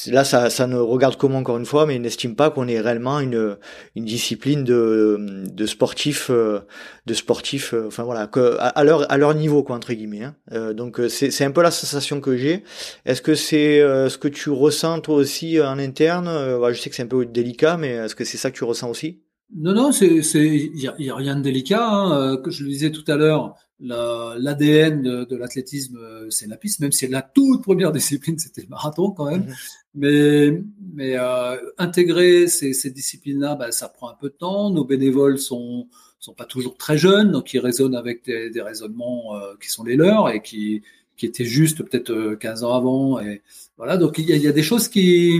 là, 0.06 0.24
ça, 0.24 0.50
ça 0.50 0.66
ne 0.66 0.76
regarde 0.76 1.16
comment 1.16 1.38
encore 1.38 1.58
une 1.58 1.66
fois, 1.66 1.86
mais 1.86 1.98
n'estime 1.98 2.34
pas 2.36 2.50
qu'on 2.50 2.68
est 2.68 2.80
réellement 2.80 3.20
une, 3.20 3.56
une 3.94 4.04
discipline 4.04 4.64
de, 4.64 5.44
de 5.52 5.66
sportifs, 5.66 6.30
euh, 6.30 6.60
de 7.06 7.14
sportifs, 7.14 7.74
euh, 7.74 7.86
enfin 7.86 8.02
voilà, 8.02 8.26
que, 8.26 8.56
à, 8.58 8.84
leur, 8.84 9.10
à 9.10 9.16
leur 9.16 9.34
niveau, 9.34 9.62
quoi, 9.62 9.76
entre 9.76 9.92
guillemets. 9.92 10.24
Hein. 10.24 10.36
Euh, 10.52 10.72
donc 10.72 11.00
c'est, 11.08 11.44
un 11.44 11.50
peu 11.50 11.62
la 11.62 11.70
sensation 11.70 12.20
que 12.20 12.36
j'ai. 12.36 12.64
Est-ce 13.04 13.22
que 13.22 13.34
c'est 13.34 13.80
ce 13.80 14.18
que 14.18 14.28
tu 14.28 14.50
ressens 14.50 15.00
toi 15.00 15.16
aussi 15.16 15.60
en 15.60 15.78
interne? 15.78 16.28
Je 16.28 16.80
sais 16.80 16.90
que 16.90 16.96
c'est 16.96 17.02
un 17.02 17.06
peu 17.06 17.26
délicat, 17.26 17.76
mais 17.76 17.90
est-ce 17.90 18.14
que 18.14 18.24
c'est 18.24 18.38
ça 18.38 18.50
que 18.50 18.56
tu 18.56 18.64
ressens 18.64 18.88
aussi? 18.88 19.22
Non, 19.54 19.74
non, 19.74 19.92
c'est, 19.92 20.06
il 20.06 20.80
y, 20.80 21.10
a, 21.10 21.14
rien 21.14 21.36
de 21.36 21.42
délicat. 21.42 21.86
Hein. 21.86 22.38
Que 22.42 22.50
je 22.50 22.64
le 22.64 22.70
disais 22.70 22.90
tout 22.90 23.04
à 23.08 23.16
l'heure, 23.16 23.54
l'ADN 23.82 25.02
de, 25.02 25.24
de 25.24 25.36
l'athlétisme, 25.36 25.96
euh, 25.96 26.30
c'est 26.30 26.46
la 26.46 26.56
piste, 26.56 26.80
même 26.80 26.92
si 26.92 27.06
la 27.08 27.22
toute 27.22 27.62
première 27.62 27.92
discipline, 27.92 28.38
c'était 28.38 28.62
le 28.62 28.68
marathon 28.68 29.10
quand 29.10 29.30
même. 29.30 29.42
Mhm. 29.42 29.54
Mais, 29.94 30.62
mais 30.94 31.16
euh, 31.18 31.56
intégrer 31.76 32.46
ces, 32.46 32.72
ces 32.72 32.90
disciplines-là, 32.90 33.56
bah, 33.56 33.72
ça 33.72 33.88
prend 33.88 34.08
un 34.08 34.14
peu 34.14 34.28
de 34.28 34.34
temps. 34.34 34.70
Nos 34.70 34.84
bénévoles 34.84 35.38
sont 35.38 35.88
sont 36.18 36.34
pas 36.34 36.44
toujours 36.44 36.76
très 36.76 36.96
jeunes, 36.96 37.32
donc 37.32 37.52
ils 37.52 37.58
raisonnent 37.58 37.96
avec 37.96 38.24
des, 38.24 38.48
des 38.48 38.62
raisonnements 38.62 39.36
euh, 39.36 39.54
qui 39.60 39.68
sont 39.68 39.82
les 39.82 39.96
leurs 39.96 40.30
et 40.30 40.40
qui 40.40 40.82
qui 41.16 41.26
étaient 41.26 41.44
justes 41.44 41.82
peut-être 41.82 42.36
15 42.36 42.62
ans 42.62 42.74
avant. 42.74 43.20
Et 43.20 43.42
voilà, 43.76 43.96
donc 43.96 44.18
il 44.18 44.26
y 44.26 44.32
a, 44.32 44.36
il 44.36 44.42
y 44.42 44.46
a 44.46 44.52
des 44.52 44.62
choses 44.62 44.88
qui 44.88 45.36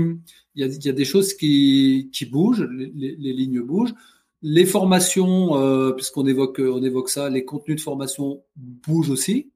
il 0.55 0.61
y 0.61 0.64
a, 0.64 0.66
il 0.66 0.84
y 0.84 0.88
a 0.88 0.93
des 0.93 1.05
choses 1.05 1.34
qui, 1.34 2.11
qui 2.12 2.26
bougent, 2.26 2.68
les, 2.70 3.16
les 3.16 3.32
lignes 3.32 3.61
bougent. 3.61 3.95
Les 4.43 4.66
formations, 4.66 5.57
euh, 5.57 5.93
puisqu'on 5.93 6.26
évoque, 6.26 6.61
on 6.61 6.82
évoque 6.82 7.09
ça, 7.09 7.30
les 7.30 7.45
contenus 7.45 7.76
de 7.76 7.82
formation 7.82 8.43
bougent 8.57 9.11
aussi, 9.11 9.51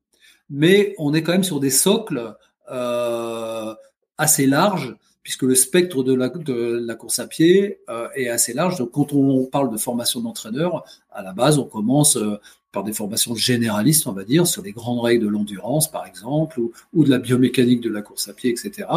mais 0.48 0.94
on 0.98 1.12
est 1.12 1.22
quand 1.22 1.32
même 1.32 1.44
sur 1.44 1.60
des 1.60 1.70
socles 1.70 2.36
euh, 2.70 3.74
assez 4.18 4.46
larges, 4.46 4.96
puisque 5.22 5.42
le 5.42 5.56
spectre 5.56 6.04
de 6.04 6.14
la, 6.14 6.28
de 6.28 6.84
la 6.86 6.94
course 6.94 7.18
à 7.18 7.26
pied 7.26 7.80
euh, 7.88 8.08
est 8.14 8.28
assez 8.28 8.52
large. 8.52 8.78
Donc, 8.78 8.92
quand 8.92 9.12
on 9.12 9.44
parle 9.46 9.72
de 9.72 9.76
formation 9.76 10.20
d'entraîneur, 10.20 10.84
à 11.10 11.22
la 11.22 11.32
base, 11.32 11.58
on 11.58 11.64
commence 11.64 12.16
euh, 12.16 12.36
par 12.72 12.84
des 12.84 12.92
formations 12.92 13.34
généralistes, 13.34 14.06
on 14.06 14.12
va 14.12 14.24
dire, 14.24 14.46
sur 14.46 14.62
les 14.62 14.72
grandes 14.72 15.00
règles 15.00 15.24
de 15.24 15.28
l'endurance, 15.28 15.90
par 15.90 16.06
exemple, 16.06 16.60
ou, 16.92 17.04
de 17.04 17.10
la 17.10 17.18
biomécanique 17.18 17.80
de 17.80 17.90
la 17.90 18.02
course 18.02 18.28
à 18.28 18.34
pied, 18.34 18.50
etc. 18.50 18.88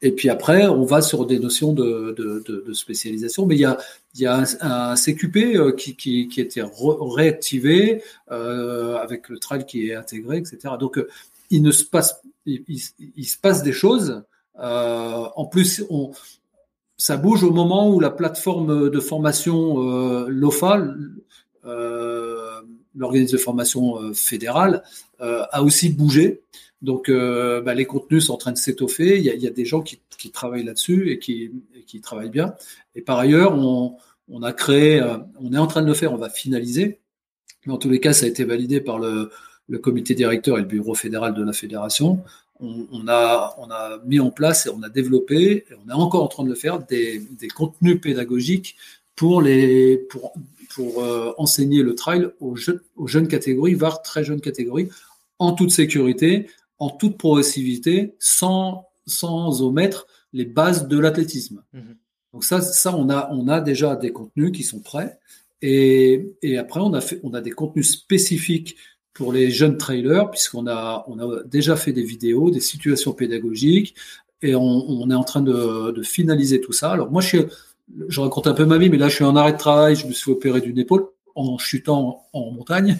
Et 0.00 0.12
puis 0.12 0.30
après, 0.30 0.66
on 0.66 0.84
va 0.84 1.02
sur 1.02 1.26
des 1.26 1.38
notions 1.38 1.72
de, 1.72 2.64
spécialisation. 2.72 3.46
Mais 3.46 3.56
il 3.56 3.60
y 3.60 3.64
a, 3.64 3.78
y 4.16 4.26
a 4.26 4.44
un, 4.60 4.94
CQP 4.94 5.36
euh, 5.56 5.72
qui, 5.72 5.96
qui, 5.96 6.28
qui 6.28 6.40
était 6.40 6.62
réactivé 6.64 8.02
euh, 8.30 8.96
avec 8.96 9.28
le 9.28 9.38
trail 9.38 9.66
qui 9.66 9.88
est 9.88 9.94
intégré, 9.94 10.38
etc. 10.38 10.74
Donc, 10.78 10.98
euh, 10.98 11.08
il 11.50 11.62
ne 11.62 11.70
se 11.70 11.84
passe, 11.84 12.22
des 13.62 13.72
choses. 13.72 14.22
En 14.54 15.44
plus, 15.46 15.84
ça 16.98 17.16
bouge 17.16 17.44
au 17.44 17.52
moment 17.52 17.88
où 17.88 18.00
la 18.00 18.10
plateforme 18.10 18.90
de 18.90 19.00
formation 19.00 19.88
euh, 19.88 20.26
LOFA, 20.28 20.84
l'organisme 22.96 23.32
de 23.32 23.38
formation 23.38 24.12
fédérale, 24.14 24.82
a 25.20 25.62
aussi 25.62 25.90
bougé. 25.90 26.42
Donc, 26.82 27.08
euh, 27.08 27.60
bah, 27.60 27.74
les 27.74 27.86
contenus 27.86 28.26
sont 28.26 28.34
en 28.34 28.36
train 28.36 28.52
de 28.52 28.58
s'étoffer. 28.58 29.18
Il, 29.18 29.24
y 29.24 29.46
a, 29.46 29.50
des 29.50 29.64
gens 29.64 29.82
qui, 29.82 30.00
travaillent 30.32 30.64
là-dessus 30.64 31.10
et 31.10 31.18
qui, 31.18 31.50
travaillent 32.02 32.30
bien. 32.30 32.54
Et 32.94 33.02
par 33.02 33.18
ailleurs, 33.18 33.54
on, 33.56 34.42
a 34.42 34.52
créé, 34.52 35.00
euh, 35.00 35.18
on 35.40 35.52
est 35.52 35.58
en 35.58 35.66
train 35.66 35.82
de 35.82 35.86
le 35.86 35.94
faire, 35.94 36.12
on 36.12 36.18
va 36.18 36.30
finaliser. 36.30 37.00
Mais 37.66 37.72
en 37.72 37.78
tous 37.78 37.90
les 37.90 38.00
cas, 38.00 38.12
ça 38.12 38.26
a 38.26 38.28
été 38.28 38.44
validé 38.44 38.80
par 38.80 38.98
le, 38.98 39.30
comité 39.82 40.14
directeur 40.14 40.56
et 40.58 40.62
le 40.62 40.66
bureau 40.66 40.94
fédéral 40.94 41.34
de 41.34 41.42
la 41.42 41.52
fédération. 41.52 42.22
On, 42.60 43.06
a, 43.06 44.00
mis 44.04 44.18
en 44.18 44.30
place 44.30 44.66
et 44.66 44.70
on 44.70 44.82
a 44.82 44.88
développé, 44.88 45.64
et 45.70 45.74
on 45.84 45.88
est 45.88 45.94
encore 45.94 46.24
en 46.24 46.28
train 46.28 46.42
de 46.42 46.48
le 46.48 46.56
faire, 46.56 46.80
des 46.80 47.48
contenus 47.54 48.00
pédagogiques 48.00 48.76
pour 49.18 49.42
les 49.42 49.98
pour, 50.10 50.32
pour 50.74 51.02
euh, 51.02 51.32
enseigner 51.38 51.82
le 51.82 51.96
trail 51.96 52.28
aux, 52.38 52.54
jeunes, 52.54 52.80
aux 52.94 53.08
jeunes 53.08 53.26
catégories, 53.26 53.74
voire 53.74 54.00
très 54.00 54.22
jeunes 54.22 54.40
catégories, 54.40 54.88
en 55.40 55.52
toute 55.52 55.72
sécurité, 55.72 56.48
en 56.78 56.88
toute 56.90 57.18
progressivité 57.18 58.14
sans, 58.20 58.86
sans 59.06 59.60
omettre 59.60 60.06
les 60.32 60.44
bases 60.44 60.86
de 60.86 60.98
l'athlétisme. 60.98 61.64
Mhm. 61.72 61.96
Donc 62.32 62.44
ça, 62.44 62.60
ça 62.60 62.94
on, 62.94 63.10
a, 63.10 63.28
on 63.32 63.48
a 63.48 63.60
déjà 63.60 63.96
des 63.96 64.12
contenus 64.12 64.52
qui 64.52 64.62
sont 64.62 64.78
prêts. 64.78 65.18
Et, 65.62 66.36
et 66.42 66.56
après, 66.56 66.78
on 66.78 66.94
a, 66.94 67.00
fait, 67.00 67.18
on 67.24 67.34
a 67.34 67.40
des 67.40 67.50
contenus 67.50 67.90
spécifiques 67.90 68.76
pour 69.14 69.32
les 69.32 69.50
jeunes 69.50 69.78
trailers, 69.78 70.30
puisqu'on 70.30 70.68
a, 70.68 71.04
on 71.08 71.18
a 71.18 71.42
déjà 71.42 71.74
fait 71.74 71.92
des 71.92 72.04
vidéos, 72.04 72.52
des 72.52 72.60
situations 72.60 73.12
pédagogiques, 73.14 73.96
et 74.42 74.54
on, 74.54 74.62
on 74.62 75.10
est 75.10 75.14
en 75.14 75.24
train 75.24 75.40
de, 75.40 75.90
de, 75.90 76.02
finaliser 76.02 76.60
tout 76.60 76.72
ça. 76.72 76.92
Alors 76.92 77.10
moi, 77.10 77.20
je, 77.20 77.26
suis, 77.26 77.38
je 78.08 78.20
raconte 78.20 78.46
un 78.46 78.54
peu 78.54 78.64
ma 78.64 78.78
vie, 78.78 78.90
mais 78.90 78.98
là, 78.98 79.08
je 79.08 79.16
suis 79.16 79.24
en 79.24 79.36
arrêt 79.36 79.52
de 79.52 79.58
travail, 79.58 79.96
je 79.96 80.06
me 80.06 80.12
suis 80.12 80.30
opéré 80.30 80.60
d'une 80.60 80.78
épaule 80.78 81.06
en 81.38 81.56
chutant 81.56 82.26
en 82.32 82.50
montagne 82.50 82.98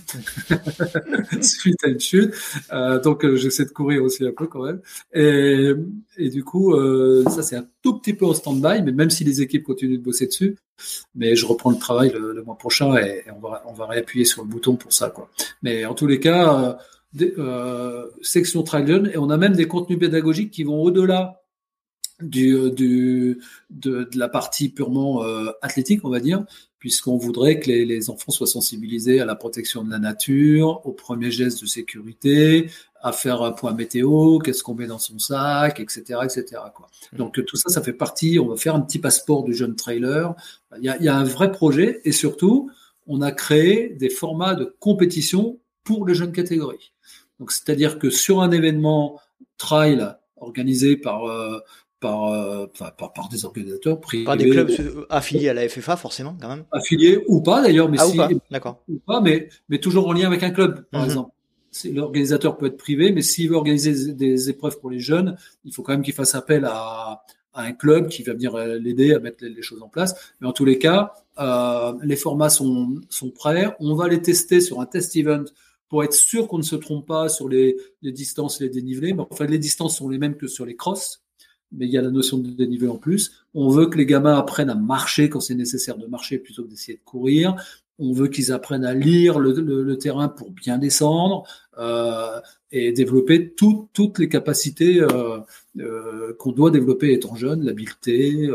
suite 1.42 1.82
à 1.84 1.88
une 1.88 1.98
chute. 1.98 2.32
Euh, 2.72 3.00
donc 3.00 3.24
euh, 3.24 3.34
j'essaie 3.34 3.64
de 3.64 3.70
courir 3.70 4.04
aussi 4.04 4.24
un 4.24 4.30
peu 4.30 4.46
quand 4.46 4.62
même. 4.62 4.80
Et, 5.12 5.72
et 6.16 6.30
du 6.30 6.44
coup, 6.44 6.72
euh, 6.74 7.24
ça 7.30 7.42
c'est 7.42 7.56
un 7.56 7.66
tout 7.82 7.98
petit 7.98 8.14
peu 8.14 8.26
en 8.26 8.34
stand-by, 8.34 8.82
mais 8.82 8.92
même 8.92 9.10
si 9.10 9.24
les 9.24 9.42
équipes 9.42 9.64
continuent 9.64 9.98
de 9.98 10.04
bosser 10.04 10.26
dessus, 10.26 10.56
mais 11.16 11.34
je 11.34 11.46
reprends 11.46 11.70
le 11.70 11.78
travail 11.78 12.12
le, 12.14 12.40
mois 12.44 12.56
prochain 12.56 12.96
et, 12.96 13.24
on 13.36 13.40
va 13.40 13.64
on 13.66 13.72
va 13.72 13.86
réappuyer 13.86 14.24
sur 14.24 14.42
le 14.42 14.48
bouton 14.48 14.76
pour 14.76 14.92
ça 14.92 15.10
quoi. 15.10 15.28
Mais 15.62 15.84
en 15.84 15.94
tous 15.94 16.06
les 16.06 16.20
cas, 16.20 16.78
euh, 17.20 18.06
section 18.22 18.62
Trail 18.62 19.10
et 19.12 19.18
on 19.18 19.30
a 19.30 19.36
même 19.36 19.54
des 19.54 19.66
contenus 19.66 19.98
pédagogiques 19.98 20.50
qui 20.50 20.62
vont 20.62 20.82
au-delà 20.82 21.37
du, 22.20 22.70
du 22.72 23.40
de, 23.70 24.04
de, 24.04 24.18
la 24.18 24.28
partie 24.28 24.68
purement 24.68 25.24
euh, 25.24 25.50
athlétique, 25.62 26.04
on 26.04 26.10
va 26.10 26.20
dire, 26.20 26.44
puisqu'on 26.78 27.16
voudrait 27.16 27.60
que 27.60 27.68
les, 27.68 27.84
les, 27.84 28.10
enfants 28.10 28.32
soient 28.32 28.46
sensibilisés 28.46 29.20
à 29.20 29.24
la 29.24 29.34
protection 29.34 29.84
de 29.84 29.90
la 29.90 29.98
nature, 29.98 30.84
aux 30.86 30.92
premiers 30.92 31.30
gestes 31.30 31.60
de 31.62 31.66
sécurité, 31.66 32.70
à 33.00 33.12
faire 33.12 33.42
un 33.42 33.52
point 33.52 33.72
météo, 33.72 34.38
qu'est-ce 34.38 34.62
qu'on 34.62 34.74
met 34.74 34.86
dans 34.86 34.98
son 34.98 35.18
sac, 35.18 35.80
etc., 35.80 36.20
etc. 36.24 36.44
Quoi. 36.74 36.88
Mmh. 37.12 37.16
Donc 37.16 37.44
tout 37.44 37.56
ça, 37.56 37.68
ça 37.68 37.82
fait 37.82 37.92
partie. 37.92 38.38
On 38.38 38.48
va 38.48 38.56
faire 38.56 38.74
un 38.74 38.80
petit 38.80 38.98
passeport 38.98 39.44
du 39.44 39.54
jeune 39.54 39.76
trailer. 39.76 40.34
Il 40.78 40.84
y 40.84 40.88
a, 40.88 40.96
il 40.98 41.04
y 41.04 41.08
a 41.08 41.16
un 41.16 41.24
vrai 41.24 41.52
projet 41.52 42.00
et 42.04 42.12
surtout, 42.12 42.70
on 43.06 43.22
a 43.22 43.32
créé 43.32 43.90
des 43.90 44.10
formats 44.10 44.54
de 44.54 44.76
compétition 44.80 45.58
pour 45.84 46.06
les 46.06 46.14
jeunes 46.14 46.32
catégories. 46.32 46.92
Donc 47.38 47.52
c'est-à-dire 47.52 47.98
que 47.98 48.10
sur 48.10 48.42
un 48.42 48.50
événement 48.50 49.20
trail 49.56 50.14
organisé 50.36 50.96
par 50.96 51.24
euh, 51.26 51.58
par, 52.00 52.32
euh, 52.32 52.66
par, 52.78 53.12
par, 53.12 53.28
des 53.28 53.44
organisateurs 53.44 54.00
privés. 54.00 54.24
Par 54.24 54.36
des 54.36 54.50
clubs 54.50 54.70
affiliés 55.10 55.48
à 55.48 55.54
la 55.54 55.68
FFA, 55.68 55.96
forcément, 55.96 56.36
quand 56.40 56.48
même. 56.48 56.64
Affiliés 56.70 57.22
ou 57.26 57.40
pas, 57.40 57.62
d'ailleurs, 57.62 57.88
mais 57.88 57.98
ah, 58.00 58.06
si, 58.06 58.14
ou 58.14 58.16
pas, 58.16 58.28
d'accord. 58.50 58.82
Ou 58.88 58.98
pas, 58.98 59.20
mais, 59.20 59.48
mais 59.68 59.78
toujours 59.78 60.08
en 60.08 60.12
lien 60.12 60.26
avec 60.26 60.42
un 60.42 60.50
club, 60.50 60.84
par 60.90 61.02
mm-hmm. 61.02 61.04
exemple. 61.04 61.32
L'organisateur 61.92 62.56
peut 62.56 62.66
être 62.66 62.76
privé, 62.76 63.12
mais 63.12 63.22
s'il 63.22 63.50
veut 63.50 63.56
organiser 63.56 64.14
des 64.14 64.50
épreuves 64.50 64.80
pour 64.80 64.90
les 64.90 65.00
jeunes, 65.00 65.36
il 65.64 65.72
faut 65.72 65.82
quand 65.82 65.92
même 65.92 66.02
qu'il 66.02 66.14
fasse 66.14 66.34
appel 66.34 66.64
à, 66.64 67.22
à, 67.52 67.62
un 67.62 67.72
club 67.72 68.08
qui 68.08 68.22
va 68.22 68.32
venir 68.32 68.54
euh, 68.54 68.78
l'aider 68.78 69.12
à 69.12 69.20
mettre 69.20 69.44
les, 69.44 69.62
choses 69.62 69.82
en 69.82 69.88
place. 69.88 70.32
Mais 70.40 70.48
en 70.48 70.52
tous 70.52 70.64
les 70.64 70.78
cas, 70.78 71.12
euh, 71.38 71.92
les 72.02 72.16
formats 72.16 72.48
sont, 72.48 72.96
sont 73.10 73.30
prêts. 73.30 73.76
On 73.80 73.94
va 73.94 74.08
les 74.08 74.22
tester 74.22 74.60
sur 74.60 74.80
un 74.80 74.86
test 74.86 75.14
event 75.16 75.44
pour 75.88 76.02
être 76.04 76.14
sûr 76.14 76.48
qu'on 76.48 76.58
ne 76.58 76.62
se 76.62 76.76
trompe 76.76 77.06
pas 77.06 77.28
sur 77.28 77.48
les, 77.48 77.76
les 78.02 78.12
distances 78.12 78.60
et 78.60 78.64
les 78.64 78.70
dénivelés. 78.70 79.12
Mais 79.12 79.24
enfin, 79.30 79.46
les 79.46 79.58
distances 79.58 79.98
sont 79.98 80.08
les 80.08 80.18
mêmes 80.18 80.36
que 80.36 80.46
sur 80.46 80.64
les 80.64 80.74
crosses 80.74 81.22
mais 81.72 81.86
il 81.86 81.92
y 81.92 81.98
a 81.98 82.02
la 82.02 82.10
notion 82.10 82.38
de 82.38 82.48
dénivelé 82.48 82.88
en 82.88 82.96
plus. 82.96 83.44
On 83.54 83.68
veut 83.68 83.86
que 83.86 83.98
les 83.98 84.06
gamins 84.06 84.36
apprennent 84.38 84.70
à 84.70 84.74
marcher 84.74 85.28
quand 85.28 85.40
c'est 85.40 85.54
nécessaire 85.54 85.98
de 85.98 86.06
marcher 86.06 86.38
plutôt 86.38 86.64
que 86.64 86.70
d'essayer 86.70 86.98
de 86.98 87.04
courir. 87.04 87.56
on 87.98 88.12
veut 88.12 88.28
qu'ils 88.28 88.52
apprennent 88.52 88.84
à 88.84 88.94
lire 88.94 89.38
le, 89.38 89.98
terrain 89.98 90.28
pour 90.28 90.50
bien 90.50 90.78
descendre 90.78 91.44
euh, 91.78 92.40
et 92.70 92.92
développer 92.92 93.52
toutes 93.54 94.18
les 94.18 94.28
capacités 94.28 95.00
euh, 95.00 95.40
euh, 95.78 96.34
qu'on 96.38 96.52
doit 96.52 96.70
développer 96.70 97.12
étant 97.12 97.34
jeune, 97.34 97.64
l'habileté, 97.64 98.48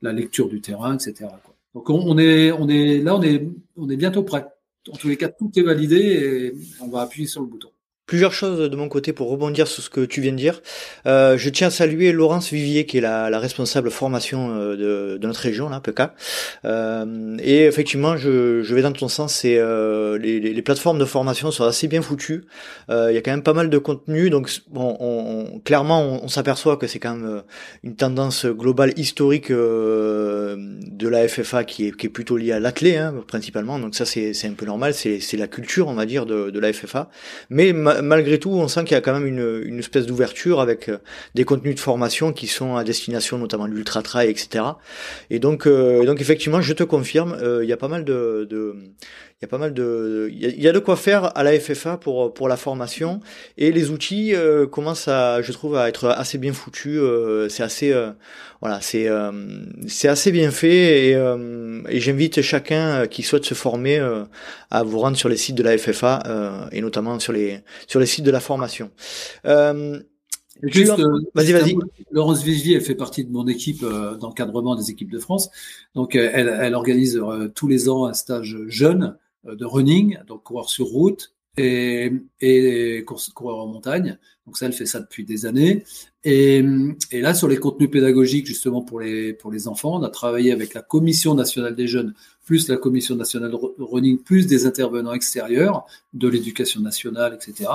la 0.00 0.12
lecture 0.12 0.48
du 0.48 0.60
terrain, 0.60 0.94
etc. 0.96 1.30
Donc 1.74 1.90
on, 1.90 2.18
est, 2.18 2.50
on 2.52 2.68
est 2.68 2.98
là, 2.98 3.16
on 3.16 3.22
est, 3.22 3.46
on 3.76 3.88
est 3.90 3.96
bientôt 3.96 4.22
prêt. 4.22 4.46
En 4.90 4.96
tous 4.96 5.08
les 5.08 5.16
cas, 5.16 5.28
tout 5.28 5.50
est 5.56 5.62
validé 5.62 5.96
et 5.96 6.54
on 6.80 6.88
va 6.88 7.02
appuyer 7.02 7.26
sur 7.26 7.42
le 7.42 7.46
bouton. 7.46 7.68
Plusieurs 8.08 8.32
choses 8.32 8.70
de 8.70 8.74
mon 8.74 8.88
côté 8.88 9.12
pour 9.12 9.28
rebondir 9.28 9.68
sur 9.68 9.82
ce 9.82 9.90
que 9.90 10.00
tu 10.00 10.22
viens 10.22 10.32
de 10.32 10.38
dire. 10.38 10.62
Euh, 11.04 11.36
je 11.36 11.50
tiens 11.50 11.66
à 11.66 11.70
saluer 11.70 12.10
Laurence 12.10 12.50
Vivier 12.50 12.86
qui 12.86 12.96
est 12.96 13.00
la, 13.02 13.28
la 13.28 13.38
responsable 13.38 13.90
formation 13.90 14.48
euh, 14.50 14.76
de, 14.76 15.18
de, 15.18 15.26
notre 15.26 15.40
région, 15.40 15.68
là, 15.68 15.80
PK. 15.80 16.04
Euh, 16.64 17.36
et 17.38 17.66
effectivement, 17.66 18.16
je, 18.16 18.62
je, 18.62 18.74
vais 18.74 18.80
dans 18.80 18.92
ton 18.92 19.08
sens. 19.08 19.34
C'est 19.34 19.58
euh, 19.58 20.16
les, 20.16 20.40
les, 20.40 20.62
plateformes 20.62 20.98
de 20.98 21.04
formation 21.04 21.50
sont 21.50 21.64
assez 21.64 21.86
bien 21.86 22.00
foutues. 22.00 22.44
Euh, 22.88 23.12
il 23.12 23.14
y 23.14 23.18
a 23.18 23.20
quand 23.20 23.30
même 23.30 23.42
pas 23.42 23.52
mal 23.52 23.68
de 23.68 23.76
contenu, 23.76 24.30
donc 24.30 24.50
bon, 24.70 24.96
on, 25.00 25.60
clairement, 25.60 26.24
on, 26.24 26.28
s'aperçoit 26.28 26.78
que 26.78 26.86
c'est 26.86 27.00
quand 27.00 27.14
même 27.14 27.26
euh, 27.26 27.40
une 27.84 27.94
tendance 27.94 28.46
globale 28.46 28.94
historique 28.96 29.52
de 29.52 31.08
la 31.08 31.28
FFA 31.28 31.64
qui 31.64 31.88
est, 31.88 31.94
qui 31.94 32.06
est 32.06 32.10
plutôt 32.10 32.38
liée 32.38 32.52
à 32.52 32.58
l'athlé, 32.60 32.96
hein, 32.96 33.14
principalement. 33.26 33.78
Donc 33.78 33.94
ça, 33.94 34.06
c'est 34.06 34.32
un 34.46 34.54
peu 34.54 34.64
normal. 34.64 34.94
C'est 34.94 35.36
la 35.36 35.46
culture, 35.46 35.88
on 35.88 35.94
va 35.94 36.06
dire, 36.06 36.24
de, 36.24 36.48
de 36.48 36.58
la 36.58 36.72
FFA. 36.72 37.10
Mais 37.50 37.74
malgré 38.02 38.38
tout, 38.38 38.50
on 38.50 38.68
sent 38.68 38.84
qu'il 38.84 38.92
y 38.92 38.98
a 38.98 39.00
quand 39.00 39.18
même 39.18 39.26
une, 39.26 39.78
espèce 39.78 40.06
d'ouverture 40.06 40.60
avec 40.60 40.88
euh, 40.88 40.98
des 41.34 41.44
contenus 41.44 41.74
de 41.74 41.80
formation 41.80 42.32
qui 42.32 42.46
sont 42.46 42.76
à 42.76 42.84
destination 42.84 43.38
notamment 43.38 43.68
de 43.68 43.72
l'ultra 43.72 44.02
trail, 44.02 44.28
etc. 44.28 44.64
Et 45.30 45.38
donc, 45.38 45.66
euh, 45.66 46.04
donc 46.04 46.20
effectivement, 46.20 46.60
je 46.60 46.72
te 46.72 46.84
confirme, 46.84 47.36
euh, 47.40 47.64
il 47.64 47.68
y 47.68 47.72
a 47.72 47.76
pas 47.76 47.88
mal 47.88 48.04
de 48.04 48.74
il 49.40 49.44
y 49.44 49.44
a 49.44 49.48
pas 49.48 49.58
mal 49.58 49.72
de, 49.72 50.28
il 50.32 50.60
y 50.60 50.66
a, 50.66 50.72
de 50.72 50.80
quoi 50.80 50.96
faire 50.96 51.36
à 51.38 51.44
la 51.44 51.56
FFA 51.60 51.96
pour 51.96 52.34
pour 52.34 52.48
la 52.48 52.56
formation 52.56 53.20
et 53.56 53.70
les 53.70 53.90
outils 53.90 54.34
euh, 54.34 54.66
commencent 54.66 55.06
à, 55.06 55.42
je 55.42 55.52
trouve, 55.52 55.76
à 55.76 55.88
être 55.88 56.08
assez 56.08 56.38
bien 56.38 56.52
foutus. 56.52 56.98
Euh, 56.98 57.48
c'est 57.48 57.62
assez, 57.62 57.92
euh, 57.92 58.10
voilà, 58.60 58.80
c'est 58.80 59.08
c'est 59.86 60.08
assez 60.08 60.32
bien 60.32 60.50
fait 60.50 61.10
et, 61.10 61.12
et 61.12 62.00
j'invite 62.00 62.42
chacun 62.42 63.06
qui 63.06 63.22
souhaite 63.22 63.44
se 63.44 63.54
former 63.54 64.00
à 64.72 64.82
vous 64.82 64.98
rendre 64.98 65.16
sur 65.16 65.28
les 65.28 65.36
sites 65.36 65.54
de 65.54 65.62
la 65.62 65.78
FFA 65.78 66.68
et 66.72 66.80
notamment 66.80 67.20
sur 67.20 67.32
les 67.32 67.60
sur 67.86 68.00
les 68.00 68.06
sites 68.06 68.24
de 68.24 68.32
la 68.32 68.40
formation. 68.40 68.90
Juste, 70.64 71.00
vas-y, 71.34 71.52
vas-y. 71.52 71.76
Laurence 72.10 72.42
Vigier, 72.42 72.74
elle 72.74 72.82
fait 72.82 72.96
partie 72.96 73.24
de 73.24 73.30
mon 73.30 73.46
équipe 73.46 73.84
d'encadrement 74.18 74.74
des 74.74 74.90
équipes 74.90 75.12
de 75.12 75.20
France. 75.20 75.50
Donc, 75.94 76.16
elle, 76.16 76.48
elle 76.48 76.74
organise 76.74 77.22
tous 77.54 77.68
les 77.68 77.88
ans 77.88 78.06
un 78.06 78.14
stage 78.14 78.56
jeune 78.66 79.04
euh, 79.04 79.27
de 79.44 79.64
running, 79.64 80.18
donc 80.26 80.42
coureur 80.42 80.68
sur 80.68 80.86
route 80.86 81.34
et, 81.56 82.12
et 82.40 83.04
coureur 83.34 83.58
en 83.58 83.66
montagne. 83.66 84.18
Donc 84.46 84.56
ça, 84.56 84.66
elle 84.66 84.72
fait 84.72 84.86
ça 84.86 85.00
depuis 85.00 85.24
des 85.24 85.46
années. 85.46 85.84
Et, 86.30 86.62
et, 87.10 87.22
là, 87.22 87.32
sur 87.32 87.48
les 87.48 87.56
contenus 87.56 87.90
pédagogiques, 87.90 88.44
justement 88.44 88.82
pour 88.82 89.00
les, 89.00 89.32
pour 89.32 89.50
les 89.50 89.66
enfants, 89.66 89.98
on 89.98 90.02
a 90.02 90.10
travaillé 90.10 90.52
avec 90.52 90.74
la 90.74 90.82
Commission 90.82 91.34
nationale 91.34 91.74
des 91.74 91.88
jeunes, 91.88 92.12
plus 92.44 92.68
la 92.68 92.76
Commission 92.76 93.16
nationale 93.16 93.54
running, 93.78 94.18
plus 94.18 94.46
des 94.46 94.66
intervenants 94.66 95.14
extérieurs 95.14 95.86
de 96.12 96.28
l'éducation 96.28 96.82
nationale, 96.82 97.32
etc. 97.32 97.70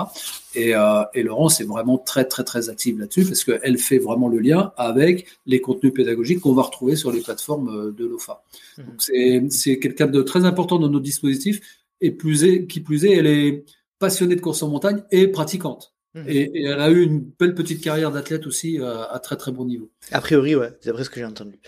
Et, 0.53 0.75
euh, 0.75 1.01
et 1.15 1.23
Laurence 1.23 1.61
est 1.61 1.63
vraiment 1.63 1.97
très, 1.97 2.25
très, 2.25 2.43
très 2.43 2.69
active 2.69 2.99
là-dessus 2.99 3.25
parce 3.25 3.43
qu'elle 3.43 3.79
fait 3.79 3.97
vraiment 3.97 4.27
le 4.27 4.37
lien 4.37 4.71
avec 4.77 5.25
les 5.47 5.59
contenus 5.59 5.91
pédagogiques 5.91 6.41
qu'on 6.41 6.53
va 6.53 6.61
retrouver 6.61 6.95
sur 6.95 7.11
les 7.11 7.21
plateformes 7.21 7.69
euh, 7.69 7.91
de 7.91 8.05
l'OFA. 8.05 8.43
Mmh. 8.77 8.83
Donc 8.83 9.51
c'est 9.51 9.79
quelqu'un 9.79 10.05
de 10.05 10.21
très 10.21 10.45
important 10.45 10.77
dans 10.77 10.89
nos 10.89 10.99
dispositifs 10.99 11.59
et 12.01 12.11
plus 12.11 12.43
est, 12.43 12.67
qui 12.67 12.81
plus 12.81 13.05
est, 13.05 13.13
elle 13.13 13.25
est 13.27 13.65
passionnée 13.97 14.35
de 14.35 14.41
course 14.41 14.61
en 14.61 14.69
montagne 14.69 15.01
et 15.09 15.27
pratiquante. 15.27 15.92
Mhm. 16.15 16.25
Et, 16.27 16.63
elle 16.63 16.79
a 16.79 16.89
eu 16.89 17.01
une 17.01 17.23
belle 17.39 17.55
petite 17.55 17.81
carrière 17.81 18.11
d'athlète 18.11 18.45
aussi 18.45 18.79
euh, 18.79 19.03
à 19.09 19.17
très 19.19 19.35
très 19.35 19.51
bon 19.51 19.65
niveau. 19.65 19.89
A 20.11 20.21
priori, 20.21 20.55
ouais, 20.55 20.69
c'est 20.79 20.91
après 20.91 21.03
ce 21.03 21.09
que 21.09 21.19
j'ai 21.19 21.25
entendu. 21.25 21.59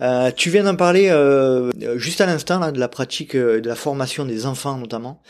Euh, 0.00 0.30
tu 0.34 0.50
viens 0.50 0.62
d'en 0.64 0.76
parler 0.76 1.08
euh, 1.10 1.70
juste 1.98 2.20
à 2.20 2.26
l'instant 2.26 2.60
là 2.60 2.70
de 2.70 2.78
la 2.78 2.88
pratique 2.88 3.36
de 3.36 3.66
la 3.66 3.74
formation 3.74 4.24
des 4.24 4.46
enfants 4.46 4.78
notamment. 4.78 5.22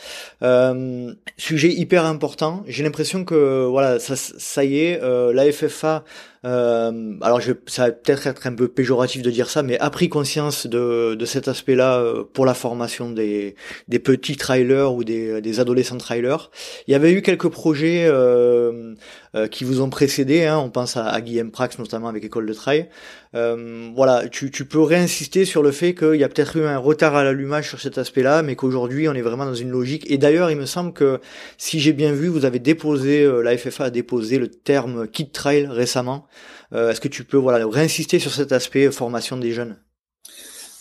sujet 1.37 1.73
hyper 1.73 2.05
important. 2.05 2.63
J'ai 2.67 2.83
l'impression 2.83 3.25
que 3.25 3.65
voilà, 3.65 3.99
ça, 3.99 4.15
ça 4.15 4.63
y 4.63 4.77
est, 4.77 5.01
la 5.01 5.51
FFA 5.51 6.03
euh, 6.43 7.13
alors 7.21 7.39
je, 7.39 7.53
ça 7.67 7.85
va 7.85 7.91
peut-être 7.91 8.25
être 8.25 8.47
un 8.47 8.53
peu 8.53 8.67
péjoratif 8.67 9.21
de 9.21 9.29
dire 9.29 9.49
ça, 9.49 9.61
mais 9.61 9.77
a 9.79 9.89
pris 9.91 10.09
conscience 10.09 10.65
de, 10.65 11.13
de 11.15 11.25
cet 11.25 11.47
aspect-là 11.47 11.99
euh, 11.99 12.23
pour 12.23 12.45
la 12.45 12.55
formation 12.55 13.11
des, 13.11 13.55
des 13.87 13.99
petits 13.99 14.37
trailers 14.37 14.93
ou 14.93 15.03
des, 15.03 15.41
des 15.41 15.59
adolescents 15.59 15.97
trailers. 15.97 16.49
Il 16.87 16.91
y 16.91 16.95
avait 16.95 17.11
eu 17.11 17.21
quelques 17.21 17.49
projets 17.49 18.05
euh, 18.07 18.95
euh, 19.33 19.47
qui 19.47 19.63
vous 19.63 19.79
ont 19.81 19.89
précédé, 19.89 20.43
hein, 20.43 20.57
on 20.57 20.69
pense 20.69 20.97
à, 20.97 21.21
Guillaume 21.21 21.51
Prax 21.51 21.79
notamment 21.79 22.09
avec 22.09 22.25
École 22.25 22.45
de 22.45 22.53
Trail. 22.53 22.89
Euh, 23.33 23.89
voilà, 23.95 24.27
tu, 24.27 24.51
tu 24.51 24.65
peux 24.65 24.81
réinsister 24.81 25.45
sur 25.45 25.63
le 25.63 25.71
fait 25.71 25.95
qu'il 25.95 26.15
y 26.15 26.23
a 26.25 26.27
peut-être 26.27 26.57
eu 26.57 26.65
un 26.65 26.77
retard 26.77 27.15
à 27.15 27.23
l'allumage 27.23 27.69
sur 27.69 27.79
cet 27.79 27.97
aspect-là, 27.97 28.43
mais 28.43 28.57
qu'aujourd'hui 28.57 29.07
on 29.07 29.13
est 29.13 29.21
vraiment 29.21 29.45
dans 29.45 29.55
une 29.55 29.69
logique. 29.69 30.09
Et 30.11 30.17
d'ailleurs, 30.17 30.51
il 30.51 30.57
me 30.57 30.65
semble 30.65 30.91
que 30.91 31.21
si 31.57 31.79
j'ai 31.79 31.93
bien 31.93 32.11
vu, 32.11 32.27
vous 32.27 32.43
avez 32.43 32.59
déposé, 32.59 33.23
euh, 33.23 33.41
la 33.41 33.57
FFA 33.57 33.85
a 33.85 33.89
déposé 33.89 34.37
le 34.37 34.49
terme 34.49 35.07
kit 35.07 35.29
trail 35.29 35.65
récemment. 35.67 36.27
Euh, 36.73 36.91
est-ce 36.91 36.99
que 36.99 37.07
tu 37.07 37.23
peux 37.23 37.37
voilà 37.37 37.65
réinsister 37.65 38.19
sur 38.19 38.33
cet 38.33 38.51
aspect 38.51 38.91
formation 38.91 39.37
des 39.37 39.51
jeunes? 39.53 39.77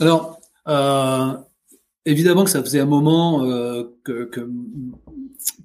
Alors, 0.01 0.41
évidemment 2.05 2.45
que 2.45 2.51
ça 2.51 2.63
faisait 2.65 2.81
un 2.81 2.87
moment 2.87 3.45
que, 4.03 4.25
que, 4.25 4.49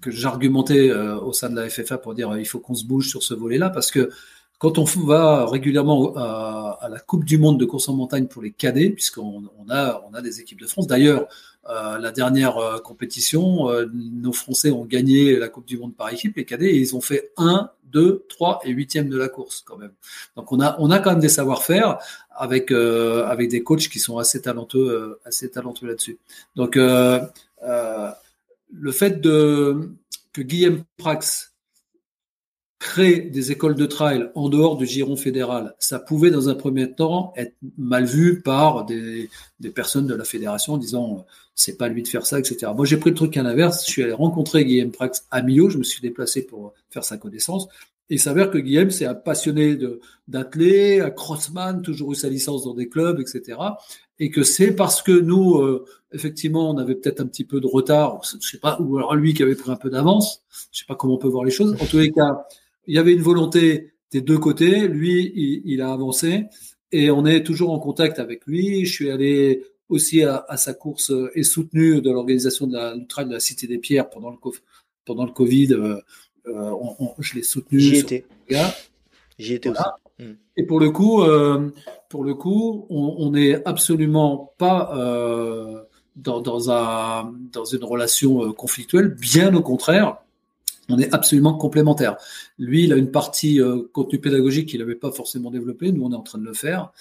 que 0.01 0.11
j'argumentais 0.11 0.91
au 0.91 1.33
sein 1.33 1.49
de 1.49 1.55
la 1.55 1.69
FFA 1.69 1.97
pour 1.97 2.13
dire 2.13 2.37
il 2.37 2.45
faut 2.45 2.59
qu'on 2.59 2.75
se 2.75 2.85
bouge 2.85 3.09
sur 3.09 3.23
ce 3.23 3.33
volet-là 3.33 3.69
parce 3.69 3.91
que 3.91 4.09
quand 4.57 4.77
on 4.77 4.83
va 4.83 5.45
régulièrement 5.45 6.15
à, 6.15 6.87
la 6.89 6.99
Coupe 6.99 7.25
du 7.25 7.37
Monde 7.37 7.59
de 7.59 7.65
course 7.65 7.89
en 7.89 7.93
montagne 7.93 8.27
pour 8.27 8.41
les 8.41 8.51
cadets, 8.51 8.89
puisqu'on 8.89 9.43
on 9.59 9.69
a, 9.69 10.01
on 10.09 10.13
a 10.13 10.21
des 10.21 10.39
équipes 10.39 10.61
de 10.61 10.67
France. 10.67 10.87
D'ailleurs, 10.87 11.27
euh, 11.69 11.97
la 11.97 12.11
dernière 12.11 12.57
euh, 12.57 12.79
compétition, 12.79 13.69
euh, 13.69 13.85
nos 13.93 14.31
Français 14.31 14.71
ont 14.71 14.85
gagné 14.85 15.37
la 15.37 15.49
Coupe 15.49 15.65
du 15.65 15.77
Monde 15.77 15.95
par 15.95 16.09
équipe, 16.11 16.37
les 16.37 16.45
cadets, 16.45 16.69
et 16.69 16.77
ils 16.77 16.95
ont 16.95 17.01
fait 17.01 17.31
1, 17.37 17.69
2, 17.91 18.25
3 18.29 18.61
et 18.63 18.73
8e 18.73 19.09
de 19.09 19.17
la 19.17 19.29
course 19.29 19.63
quand 19.65 19.77
même. 19.77 19.91
Donc 20.37 20.51
on 20.51 20.59
a, 20.61 20.75
on 20.79 20.89
a 20.89 20.99
quand 20.99 21.11
même 21.11 21.19
des 21.19 21.29
savoir-faire 21.29 21.97
avec, 22.31 22.71
avec 22.71 23.49
des 23.49 23.63
coachs 23.63 23.87
qui 23.87 23.99
sont 23.99 24.17
assez 24.17 24.41
talentueux, 24.41 25.19
assez 25.25 25.49
talentueux 25.49 25.87
là-dessus. 25.87 26.17
Donc 26.55 26.77
le 28.77 28.91
fait 28.91 29.21
que 29.21 30.41
Guillaume 30.41 30.83
Prax 30.97 31.55
créer 32.79 33.21
des 33.21 33.51
écoles 33.51 33.75
de 33.75 33.85
trail 33.85 34.29
en 34.35 34.49
dehors 34.49 34.77
du 34.77 34.85
giron 34.85 35.15
fédéral, 35.15 35.75
ça 35.79 35.97
pouvait 35.97 36.29
dans 36.29 36.49
un 36.49 36.55
premier 36.55 36.91
temps 36.91 37.33
être 37.35 37.55
mal 37.77 38.05
vu 38.05 38.41
par 38.41 38.85
des, 38.85 39.29
personnes 39.73 40.07
de 40.07 40.13
la 40.13 40.25
fédération 40.25 40.73
en 40.73 40.77
disant 40.77 41.25
c'est 41.55 41.77
pas 41.77 41.87
lui 41.87 42.03
de 42.03 42.07
faire 42.07 42.25
ça, 42.25 42.37
etc. 42.37 42.71
Moi 42.75 42.85
j'ai 42.85 42.97
pris 42.97 43.11
le 43.11 43.15
truc 43.15 43.35
à 43.37 43.43
l'inverse, 43.43 43.85
je 43.85 43.91
suis 43.91 44.03
allé 44.03 44.11
rencontrer 44.11 44.65
Guillaume 44.65 44.91
Prax 44.91 45.25
à 45.31 45.41
Millau, 45.41 45.69
je 45.69 45.77
me 45.77 45.83
suis 45.83 46.01
déplacé 46.01 46.45
pour 46.45 46.73
faire 46.89 47.03
sa 47.03 47.17
connaissance. 47.17 47.67
Il 48.09 48.19
s'avère 48.19 48.51
que 48.51 48.59
Guillaume, 48.59 48.91
c'est 48.91 49.05
un 49.05 49.15
passionné 49.15 49.79
d'athlètes, 50.27 51.01
un 51.01 51.09
crossman, 51.09 51.81
toujours 51.81 52.11
eu 52.11 52.15
sa 52.15 52.29
licence 52.29 52.63
dans 52.65 52.75
des 52.75 52.87
clubs, 52.87 53.19
etc. 53.19 53.57
Et 54.19 54.29
que 54.29 54.43
c'est 54.43 54.73
parce 54.73 55.01
que 55.01 55.11
nous, 55.11 55.57
euh, 55.57 55.85
effectivement, 56.13 56.69
on 56.69 56.77
avait 56.77 56.95
peut-être 56.95 57.19
un 57.19 57.27
petit 57.27 57.43
peu 57.43 57.59
de 57.59 57.67
retard, 57.67 58.21
je 58.23 58.47
sais 58.47 58.59
pas, 58.59 58.79
ou 58.79 58.97
alors 58.97 59.15
lui 59.15 59.33
qui 59.33 59.43
avait 59.43 59.55
pris 59.55 59.71
un 59.71 59.75
peu 59.75 59.89
d'avance, 59.89 60.43
je 60.71 60.79
sais 60.79 60.85
pas 60.87 60.95
comment 60.95 61.15
on 61.15 61.17
peut 61.17 61.27
voir 61.27 61.43
les 61.43 61.51
choses. 61.51 61.75
En 61.81 61.85
tous 61.85 61.97
les 61.97 62.11
cas, 62.11 62.45
il 62.87 62.95
y 62.95 62.97
avait 62.97 63.13
une 63.13 63.21
volonté 63.21 63.93
des 64.11 64.21
deux 64.21 64.37
côtés. 64.37 64.87
Lui, 64.87 65.33
il, 65.65 65.81
a 65.81 65.91
avancé 65.91 66.45
et 66.91 67.11
on 67.11 67.25
est 67.25 67.43
toujours 67.43 67.71
en 67.71 67.79
contact 67.79 68.19
avec 68.19 68.45
lui. 68.45 68.85
Je 68.85 68.93
suis 68.93 69.09
allé 69.09 69.65
aussi 69.89 70.23
à, 70.23 70.45
sa 70.55 70.73
course 70.73 71.11
et 71.33 71.43
soutenu 71.43 72.01
de 72.01 72.09
l'organisation 72.11 72.67
de 72.67 72.73
la 72.73 72.95
de 72.95 73.31
la 73.31 73.39
Cité 73.39 73.67
des 73.67 73.77
Pierres 73.77 74.09
pendant 74.09 74.31
le, 74.31 74.37
pendant 75.03 75.25
le 75.25 75.31
Covid. 75.31 75.73
Euh, 75.73 75.99
euh, 76.47 76.71
je 77.19 77.35
l'ai 77.35 77.43
soutenu. 77.43 77.79
J'y 77.79 77.97
étais. 77.97 78.25
J'y 79.37 79.53
étais 79.55 79.69
aussi. 79.69 79.83
Et 80.57 80.63
pour 80.63 80.79
le 80.79 80.91
coup, 80.91 81.21
euh, 81.23 81.71
pour 82.09 82.23
le 82.23 82.35
coup, 82.35 82.87
on 82.89 83.31
n'est 83.31 83.61
absolument 83.65 84.53
pas 84.57 84.93
dans, 86.15 86.39
dans, 86.39 86.71
un, 86.71 87.33
dans 87.51 87.65
une 87.65 87.83
relation 87.83 88.53
conflictuelle. 88.53 89.09
Bien 89.09 89.53
au 89.53 89.61
contraire, 89.61 90.17
on 90.89 90.99
est 90.99 91.13
absolument 91.13 91.53
complémentaires. 91.55 92.17
Lui, 92.57 92.83
il 92.83 92.93
a 92.93 92.95
une 92.95 93.11
partie 93.11 93.61
euh, 93.61 93.89
contenu 93.91 94.19
pédagogique 94.19 94.69
qu'il 94.69 94.79
n'avait 94.79 94.95
pas 94.95 95.11
forcément 95.11 95.51
développé. 95.51 95.91
Nous, 95.91 96.03
on 96.03 96.11
est 96.11 96.15
en 96.15 96.21
train 96.21 96.39
de 96.39 96.45
le 96.45 96.53
faire. 96.53 96.91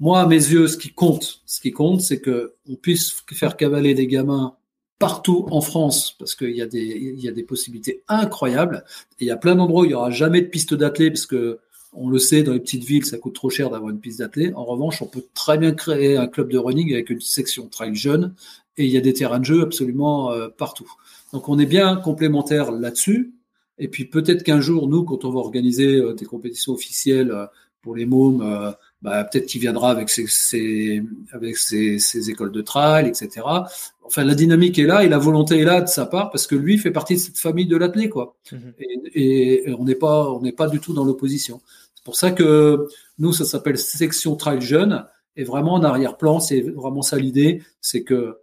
Moi, 0.00 0.20
à 0.20 0.26
mes 0.26 0.36
yeux, 0.36 0.68
ce 0.68 0.76
qui 0.76 0.92
compte, 0.92 1.42
ce 1.46 1.60
qui 1.60 1.72
compte, 1.72 2.00
c'est 2.00 2.20
que 2.20 2.54
on 2.68 2.76
puisse 2.76 3.22
faire 3.32 3.56
cavaler 3.56 3.94
des 3.94 4.06
gamins 4.06 4.56
partout 4.98 5.46
en 5.50 5.60
France, 5.60 6.14
parce 6.16 6.36
qu'il 6.36 6.56
y 6.56 6.62
a 6.62 6.66
des, 6.66 7.42
possibilités 7.42 8.04
incroyables. 8.06 8.84
Et 9.18 9.24
il 9.24 9.26
y 9.26 9.32
a 9.32 9.36
plein 9.36 9.56
d'endroits 9.56 9.82
où 9.82 9.84
il 9.84 9.90
y 9.90 9.94
aura 9.94 10.10
jamais 10.10 10.40
de 10.40 10.46
piste 10.46 10.74
d'athlètes, 10.74 11.14
parce 11.14 11.26
que 11.26 11.58
On 11.94 12.08
le 12.08 12.18
sait, 12.18 12.42
dans 12.42 12.52
les 12.52 12.60
petites 12.60 12.84
villes, 12.84 13.04
ça 13.04 13.18
coûte 13.18 13.34
trop 13.34 13.50
cher 13.50 13.68
d'avoir 13.68 13.90
une 13.90 14.00
piste 14.00 14.20
d'athlée. 14.20 14.52
En 14.54 14.64
revanche, 14.64 15.02
on 15.02 15.06
peut 15.06 15.24
très 15.34 15.58
bien 15.58 15.72
créer 15.72 16.16
un 16.16 16.26
club 16.26 16.50
de 16.50 16.58
running 16.58 16.92
avec 16.94 17.10
une 17.10 17.20
section 17.20 17.68
trail 17.68 17.94
jeune 17.94 18.34
et 18.78 18.86
il 18.86 18.90
y 18.90 18.96
a 18.96 19.00
des 19.00 19.12
terrains 19.12 19.40
de 19.40 19.44
jeu 19.44 19.62
absolument 19.62 20.32
euh, 20.32 20.48
partout. 20.48 20.90
Donc 21.32 21.48
on 21.48 21.58
est 21.58 21.66
bien 21.66 21.96
complémentaires 21.96 22.72
là-dessus. 22.72 23.34
Et 23.78 23.88
puis 23.88 24.04
peut-être 24.04 24.42
qu'un 24.42 24.60
jour, 24.60 24.88
nous, 24.88 25.04
quand 25.04 25.24
on 25.24 25.30
va 25.30 25.40
organiser 25.40 25.96
euh, 25.96 26.14
des 26.14 26.24
compétitions 26.24 26.72
officielles 26.72 27.30
euh, 27.30 27.46
pour 27.82 27.96
les 27.96 28.06
mômes, 28.06 28.74
bah, 29.02 29.24
peut-être 29.24 29.46
qu'il 29.46 29.60
viendra 29.60 29.90
avec 29.90 30.08
ses, 30.08 31.02
avec 31.32 31.56
ses, 31.56 32.30
écoles 32.30 32.52
de 32.52 32.62
trail, 32.62 33.08
etc. 33.08 33.44
Enfin, 34.04 34.22
la 34.22 34.36
dynamique 34.36 34.78
est 34.78 34.86
là 34.86 35.02
et 35.02 35.08
la 35.08 35.18
volonté 35.18 35.58
est 35.58 35.64
là 35.64 35.80
de 35.80 35.88
sa 35.88 36.06
part 36.06 36.30
parce 36.30 36.46
que 36.46 36.54
lui 36.54 36.78
fait 36.78 36.92
partie 36.92 37.14
de 37.14 37.18
cette 37.18 37.38
famille 37.38 37.66
de 37.66 37.76
l'athlète, 37.76 38.10
quoi. 38.10 38.36
Mhm. 38.52 38.74
Et, 39.14 39.68
et, 39.68 39.74
on 39.76 39.82
n'est 39.82 39.96
pas, 39.96 40.30
on 40.30 40.40
n'est 40.42 40.52
pas 40.52 40.68
du 40.68 40.78
tout 40.78 40.92
dans 40.92 41.02
l'opposition. 41.02 41.60
C'est 42.02 42.06
pour 42.06 42.16
ça 42.16 42.32
que 42.32 42.88
nous, 43.18 43.32
ça 43.32 43.44
s'appelle 43.44 43.78
section 43.78 44.34
trail 44.34 44.60
jeune. 44.60 45.06
Et 45.36 45.44
vraiment 45.44 45.74
en 45.74 45.84
arrière-plan, 45.84 46.40
c'est 46.40 46.60
vraiment 46.60 47.02
ça 47.02 47.16
l'idée, 47.16 47.62
c'est 47.80 48.02
que 48.02 48.38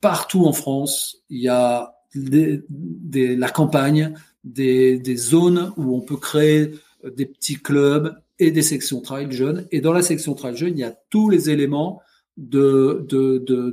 partout 0.00 0.46
en 0.46 0.54
France, 0.54 1.18
il 1.28 1.42
y 1.42 1.48
a 1.50 1.94
des, 2.14 3.36
la 3.36 3.50
campagne, 3.50 4.14
des, 4.44 5.16
zones 5.16 5.74
où 5.76 5.94
on 5.94 6.00
peut 6.00 6.16
créer 6.16 6.70
des 7.04 7.26
petits 7.26 7.60
clubs 7.60 8.16
et 8.38 8.50
des 8.50 8.62
sections 8.62 9.02
trail 9.02 9.30
jeunes. 9.30 9.66
Et 9.70 9.82
dans 9.82 9.92
la 9.92 10.02
section 10.02 10.32
trail 10.32 10.56
jeune, 10.56 10.72
il 10.72 10.80
y 10.80 10.84
a 10.84 10.96
tous 11.10 11.28
les 11.28 11.50
éléments 11.50 12.00
de, 12.38 13.04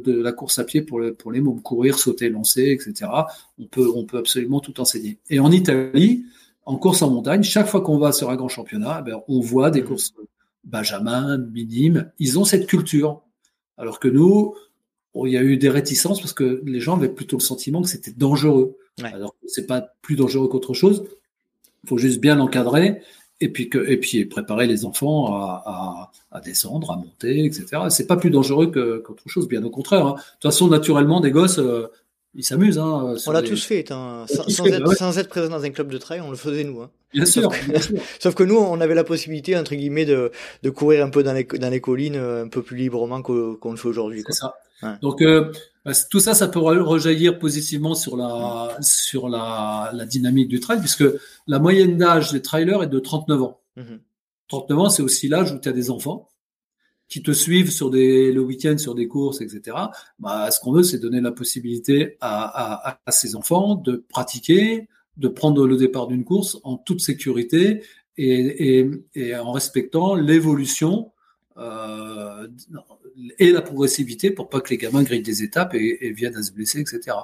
la 0.06 0.34
course 0.34 0.60
à 0.60 0.66
pied 0.66 0.82
pour, 0.82 1.00
les, 1.00 1.14
pour 1.14 1.32
les 1.32 1.40
mômes, 1.40 1.62
courir, 1.62 1.98
sauter, 1.98 2.28
lancer, 2.28 2.72
etc. 2.72 3.10
On 3.58 3.68
peut, 3.68 3.90
on 3.96 4.04
peut 4.04 4.18
absolument 4.18 4.60
tout 4.60 4.82
enseigner. 4.82 5.18
Et 5.30 5.40
en 5.40 5.50
Italie, 5.50 6.26
en 6.66 6.78
course 6.78 7.02
en 7.02 7.10
montagne, 7.10 7.44
chaque 7.44 7.68
fois 7.68 7.82
qu'on 7.82 7.98
va 7.98 8.12
sur 8.12 8.30
un 8.30 8.36
grand 8.36 8.50
championnat, 8.50 9.00
eh 9.02 9.10
ben, 9.10 9.22
on 9.28 9.40
voit 9.40 9.72
des 9.72 9.82
mmh. 9.82 9.86
courses 9.86 10.14
benjamin, 10.64 11.38
minimes. 11.38 12.12
Ils 12.20 12.38
ont 12.40 12.46
cette 12.46 12.68
culture. 12.68 13.22
Alors 13.78 14.00
que 14.00 14.08
nous, 14.08 14.56
il 15.16 15.32
y 15.32 15.38
a 15.38 15.44
eu 15.44 15.58
des 15.58 15.70
réticences 15.70 16.20
parce 16.20 16.34
que 16.34 16.62
les 16.66 16.80
gens 16.80 16.98
avaient 16.98 17.10
plutôt 17.10 17.38
le 17.38 17.42
sentiment 17.44 17.82
que 17.82 17.90
c'était 17.90 18.12
dangereux. 18.12 18.78
Alors 19.02 19.36
c'est 19.48 19.66
pas 19.66 19.82
plus 20.02 20.16
dangereux 20.16 20.48
qu'autre 20.48 20.74
chose. 20.74 21.06
Il 21.84 21.90
faut 21.90 21.98
juste 21.98 22.20
bien 22.20 22.36
l'encadrer 22.36 23.02
et 23.42 23.50
puis 23.50 23.70
que 23.70 23.78
et 23.78 23.98
puis 23.98 24.26
préparer 24.26 24.68
les 24.68 24.84
enfants 24.84 25.34
à, 25.34 26.12
à, 26.32 26.42
descendre, 26.42 26.92
à 26.92 26.98
monter, 26.98 27.46
etc. 27.46 27.84
C'est 27.90 28.08
pas 28.08 28.18
plus 28.18 28.30
dangereux 28.30 28.72
qu'autre 29.02 29.28
chose, 29.28 29.48
bien 29.48 29.64
au 29.64 29.70
contraire. 29.70 30.06
Hein. 30.06 30.16
De 30.16 30.22
toute 30.34 30.44
façon, 30.44 30.68
naturellement, 30.68 31.22
des 31.22 31.32
gosses, 31.32 31.60
euh, 31.60 31.88
ils 32.36 32.44
s'amusent. 32.44 32.78
Hein, 32.78 33.16
on 33.26 33.32
l'a 33.32 33.42
tous 33.42 33.64
fait, 33.64 33.92
hein. 33.92 34.26
sans, 34.28 34.44
être, 34.68 34.94
sans, 34.96 35.18
être, 35.18 35.30
présent 35.30 35.50
dans 35.50 35.64
un 35.64 35.70
club 35.72 35.92
de 35.92 35.98
trail, 35.98 36.22
on 36.22 36.30
le 36.30 36.38
faisait 36.38 36.64
nous. 36.64 36.82
Hein. 36.82 36.92
Bien, 37.14 37.26
sûr, 37.26 37.52
Sauf 38.20 38.36
que 38.36 38.44
nous, 38.44 38.58
on 38.58 38.80
avait 38.82 38.94
la 38.94 39.04
possibilité, 39.04 39.58
entre 39.58 39.74
guillemets, 39.74 40.06
de, 40.06 40.32
de 40.62 40.70
courir 40.70 41.04
un 41.04 41.10
peu 41.10 41.24
dans 41.24 41.34
les, 41.34 41.44
dans 41.44 41.70
les 41.70 41.82
collines, 41.82 42.16
euh, 42.16 42.46
un 42.46 42.48
peu 42.48 42.62
plus 42.62 42.78
librement 42.78 43.22
qu'on 43.22 43.72
le 43.72 43.78
fait 43.78 43.88
aujourd'hui. 43.88 44.24
C'est 44.28 44.34
ça. 44.34 44.56
Donc 45.02 45.22
euh, 45.22 45.52
bah, 45.84 45.92
tout 46.10 46.20
ça, 46.20 46.34
ça 46.34 46.48
peut 46.48 46.60
rejaillir 46.60 47.38
positivement 47.38 47.96
sur 47.96 48.16
la 48.16 48.78
sur 48.82 49.28
la, 49.28 49.92
la 49.94 50.06
dynamique 50.06 50.48
du 50.48 50.62
trail, 50.62 50.80
puisque 50.80 51.04
la 51.48 51.60
moyenne 51.60 51.98
d'âge 51.98 52.32
des 52.32 52.42
trailers 52.42 52.84
est 52.84 52.88
de 52.88 53.00
39 53.00 53.42
ans. 53.42 53.60
39 54.48 54.78
mmh 54.78 54.82
ans, 54.82 54.90
c'est 54.90 55.04
aussi 55.04 55.28
l'âge 55.28 55.52
où 55.52 55.60
tu 55.60 55.68
as 55.68 55.74
des 55.74 55.92
enfants 55.92 56.30
qui 57.10 57.24
te 57.24 57.32
suivent 57.32 57.72
sur 57.72 57.90
des 57.90 58.32
le 58.32 58.42
week-end 58.42 58.78
sur 58.78 58.96
des 58.96 59.08
courses, 59.08 59.42
etc. 59.42 59.76
Bah, 60.20 60.50
ce 60.52 60.60
qu'on 60.60 60.72
veut, 60.72 60.84
c'est 60.84 61.00
donner 61.00 61.22
la 61.22 61.32
possibilité 61.32 62.18
à, 62.22 62.88
à, 62.90 63.00
à 63.06 63.12
ces 63.12 63.36
enfants 63.36 63.76
de 63.76 64.06
pratiquer, 64.08 64.88
de 65.18 65.28
prendre 65.28 65.68
le 65.68 65.76
départ 65.76 66.08
d'une 66.08 66.24
course 66.24 66.60
en 66.64 66.78
toute 66.78 67.02
sécurité 67.02 67.84
et, 68.18 68.80
et, 68.80 68.92
et 69.16 69.36
en 69.36 69.52
respectant 69.52 70.14
l'évolution 70.16 71.12
euh, 71.58 72.48
et 73.38 73.52
la 73.52 73.62
progressivité 73.62 74.32
pour 74.32 74.50
pas 74.50 74.62
que 74.62 74.70
les 74.70 74.78
gamins 74.78 75.04
grillent 75.04 75.22
des 75.22 75.44
étapes 75.44 75.74
et, 75.74 76.12
viennent 76.12 76.36
à 76.36 76.44
se 76.44 76.52
blesser, 76.52 76.80
etc. 76.80 77.16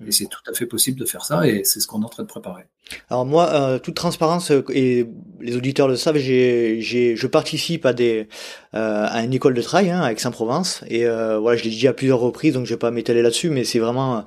Et 0.00 0.04
mm. 0.04 0.12
c'est 0.12 0.26
tout 0.26 0.40
à 0.50 0.54
fait 0.54 0.66
possible 0.66 0.98
de 0.98 1.04
faire 1.04 1.24
ça 1.24 1.46
et 1.46 1.64
c'est 1.64 1.80
ce 1.80 1.86
qu'on 1.86 2.02
est 2.02 2.04
en 2.04 2.08
train 2.08 2.22
de 2.22 2.28
préparer. 2.28 2.64
Alors 3.08 3.24
moi, 3.26 3.52
euh, 3.52 3.78
toute 3.78 3.94
transparence 3.94 4.50
euh, 4.50 4.64
et 4.70 5.06
les 5.40 5.56
auditeurs 5.56 5.88
le 5.88 5.96
savent, 5.96 6.18
j'ai, 6.18 6.80
j'ai, 6.80 7.16
je 7.16 7.26
participe 7.26 7.86
à 7.86 7.92
des 7.92 8.28
euh, 8.74 9.06
à 9.08 9.22
une 9.22 9.32
école 9.32 9.54
de 9.54 9.62
trail 9.62 9.90
hein, 9.90 10.00
à 10.00 10.12
Aix-en-Provence 10.12 10.82
et 10.88 11.06
euh, 11.06 11.38
voilà, 11.38 11.56
je 11.56 11.64
l'ai 11.64 11.70
dit 11.70 11.88
à 11.88 11.92
plusieurs 11.92 12.20
reprises, 12.20 12.54
donc 12.54 12.66
je 12.66 12.74
vais 12.74 12.78
pas 12.78 12.90
m'étaler 12.90 13.22
là-dessus, 13.22 13.50
mais 13.50 13.64
c'est 13.64 13.78
vraiment 13.78 14.24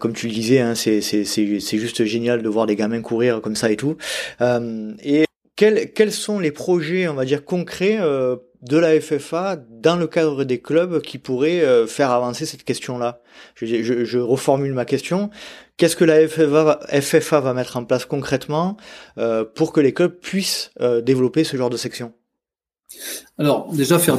comme 0.00 0.12
tu 0.12 0.28
le 0.28 0.32
disais, 0.32 0.60
hein, 0.60 0.74
c'est, 0.74 1.00
c'est, 1.00 1.24
c'est, 1.24 1.60
c'est 1.60 1.78
juste 1.78 2.04
génial 2.04 2.42
de 2.42 2.48
voir 2.48 2.66
des 2.66 2.76
gamins 2.76 3.00
courir 3.02 3.40
comme 3.40 3.56
ça 3.56 3.70
et 3.70 3.76
tout. 3.76 3.96
et 4.40 5.24
quels, 5.56 5.92
quels 5.92 6.12
sont 6.12 6.40
les 6.40 6.50
projets, 6.50 7.06
on 7.08 7.14
va 7.14 7.24
dire 7.24 7.44
concrets 7.44 7.98
de 8.64 8.78
la 8.78 9.00
FFA 9.00 9.56
dans 9.56 9.96
le 9.96 10.06
cadre 10.06 10.44
des 10.44 10.60
clubs 10.60 11.00
qui 11.02 11.18
pourraient 11.18 11.60
euh, 11.60 11.86
faire 11.86 12.10
avancer 12.10 12.46
cette 12.46 12.64
question-là 12.64 13.20
je, 13.56 14.18
reformule 14.18 14.72
ma 14.72 14.84
question. 14.84 15.30
Qu'est-ce 15.76 15.96
que 15.96 16.04
la 16.04 16.26
FFA 16.26 17.40
va, 17.40 17.54
mettre 17.54 17.76
en 17.76 17.84
place 17.84 18.06
concrètement 18.06 18.76
euh, 19.18 19.44
pour 19.44 19.72
que 19.72 19.80
les 19.80 19.92
clubs 19.92 20.14
puissent 20.18 20.70
euh, 20.80 21.00
développer 21.00 21.44
ce 21.44 21.56
genre 21.56 21.70
de 21.70 21.76
section? 21.76 22.12
Alors 23.38 23.72
déjà 23.72 23.98
faire 23.98 24.18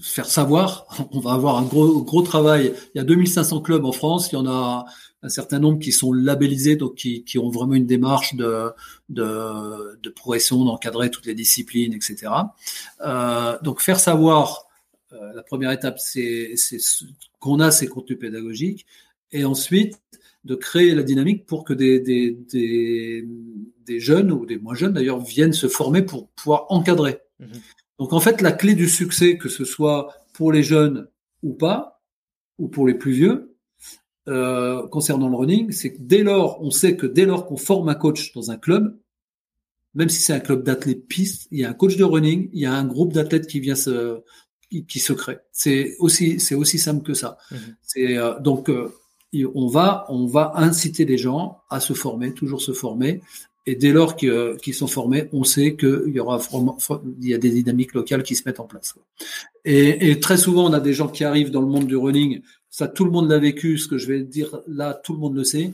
faire 0.00 0.26
savoir, 0.26 0.86
on 1.12 1.20
va 1.20 1.32
avoir 1.32 1.58
un 1.58 1.62
gros 1.62 2.02
gros 2.02 2.22
travail. 2.22 2.72
Il 2.94 2.98
y 2.98 3.00
a 3.00 3.04
2500 3.04 3.60
clubs 3.60 3.84
en 3.84 3.92
France, 3.92 4.30
il 4.32 4.36
y 4.36 4.38
en 4.38 4.46
a 4.46 4.86
un 5.24 5.30
certain 5.30 5.58
nombre 5.58 5.78
qui 5.78 5.90
sont 5.90 6.12
labellisés, 6.12 6.76
donc 6.76 6.96
qui, 6.96 7.24
qui 7.24 7.38
ont 7.38 7.48
vraiment 7.48 7.74
une 7.74 7.86
démarche 7.86 8.34
de, 8.34 8.70
de, 9.08 9.98
de 10.00 10.10
progression, 10.10 10.64
d'encadrer 10.64 11.10
toutes 11.10 11.24
les 11.24 11.34
disciplines, 11.34 11.94
etc. 11.94 12.30
Euh, 13.00 13.58
donc 13.62 13.80
faire 13.80 13.98
savoir, 13.98 14.66
euh, 15.12 15.32
la 15.32 15.42
première 15.42 15.70
étape, 15.70 15.98
c'est 15.98 16.54
qu'on 17.40 17.58
a 17.58 17.70
ces 17.70 17.86
contenus 17.86 18.18
pédagogiques, 18.18 18.84
et 19.32 19.46
ensuite 19.46 19.98
de 20.44 20.54
créer 20.54 20.94
la 20.94 21.02
dynamique 21.02 21.46
pour 21.46 21.64
que 21.64 21.72
des, 21.72 22.00
des, 22.00 22.32
des, 22.52 23.26
des 23.86 24.00
jeunes, 24.00 24.30
ou 24.30 24.44
des 24.44 24.58
moins 24.58 24.74
jeunes 24.74 24.92
d'ailleurs, 24.92 25.20
viennent 25.20 25.54
se 25.54 25.68
former 25.68 26.02
pour 26.02 26.28
pouvoir 26.28 26.66
encadrer. 26.68 27.20
Mmh 27.40 27.46
donc 28.00 28.12
en 28.12 28.18
fait, 28.18 28.40
la 28.40 28.50
clé 28.50 28.74
du 28.74 28.88
succès, 28.88 29.38
que 29.38 29.48
ce 29.48 29.64
soit 29.64 30.12
pour 30.32 30.50
les 30.50 30.64
jeunes 30.64 31.06
ou 31.44 31.52
pas, 31.52 32.02
ou 32.58 32.66
pour 32.66 32.88
les 32.88 32.94
plus 32.94 33.12
vieux, 33.12 33.53
euh, 34.26 34.86
concernant 34.88 35.28
le 35.28 35.36
running, 35.36 35.70
c'est 35.70 35.92
que 35.92 36.00
dès 36.00 36.22
lors, 36.22 36.62
on 36.62 36.70
sait 36.70 36.96
que 36.96 37.06
dès 37.06 37.26
lors 37.26 37.46
qu'on 37.46 37.58
forme 37.58 37.88
un 37.90 37.94
coach 37.94 38.32
dans 38.32 38.50
un 38.50 38.56
club, 38.56 38.96
même 39.94 40.08
si 40.08 40.22
c'est 40.22 40.32
un 40.32 40.40
club 40.40 40.62
d'athlètes 40.62 41.06
piste, 41.06 41.46
il 41.50 41.60
y 41.60 41.64
a 41.64 41.70
un 41.70 41.74
coach 41.74 41.96
de 41.96 42.04
running, 42.04 42.48
il 42.52 42.60
y 42.60 42.66
a 42.66 42.72
un 42.72 42.84
groupe 42.84 43.12
d'athlètes 43.12 43.46
qui 43.46 43.60
vient 43.60 43.74
se 43.74 44.22
qui, 44.88 44.98
se 44.98 45.12
crée. 45.12 45.38
C'est 45.52 45.94
aussi 45.98 46.40
c'est 46.40 46.54
aussi 46.54 46.78
simple 46.78 47.04
que 47.04 47.14
ça. 47.14 47.38
Mhm. 47.50 47.58
C'est 47.82 48.16
euh, 48.16 48.40
donc 48.40 48.70
euh, 48.70 48.90
on 49.54 49.68
va 49.68 50.06
on 50.08 50.26
va 50.26 50.52
inciter 50.56 51.04
les 51.04 51.18
gens 51.18 51.60
à 51.68 51.80
se 51.80 51.92
former, 51.92 52.32
toujours 52.32 52.62
se 52.62 52.72
former. 52.72 53.20
Et 53.66 53.76
dès 53.76 53.92
lors 53.92 54.16
qu'ils 54.16 54.74
sont 54.74 54.86
formés, 54.86 55.28
on 55.32 55.42
sait 55.44 55.74
qu'il 55.74 56.12
y 56.14 56.20
aura 56.20 56.38
il 57.22 57.28
y 57.28 57.32
a 57.32 57.38
des 57.38 57.50
dynamiques 57.50 57.94
locales 57.94 58.22
qui 58.22 58.36
se 58.36 58.42
mettent 58.44 58.60
en 58.60 58.66
place. 58.66 58.94
Et, 59.64 60.10
et, 60.10 60.20
très 60.20 60.36
souvent, 60.36 60.68
on 60.68 60.74
a 60.74 60.80
des 60.80 60.92
gens 60.92 61.08
qui 61.08 61.24
arrivent 61.24 61.50
dans 61.50 61.62
le 61.62 61.68
monde 61.68 61.86
du 61.86 61.96
running 61.96 62.42
ça, 62.74 62.88
tout 62.88 63.04
le 63.04 63.12
monde 63.12 63.30
l'a 63.30 63.38
vécu. 63.38 63.78
Ce 63.78 63.86
que 63.86 63.98
je 63.98 64.08
vais 64.08 64.20
dire 64.24 64.60
là, 64.66 64.94
tout 64.94 65.12
le 65.12 65.20
monde 65.20 65.36
le 65.36 65.44
sait. 65.44 65.72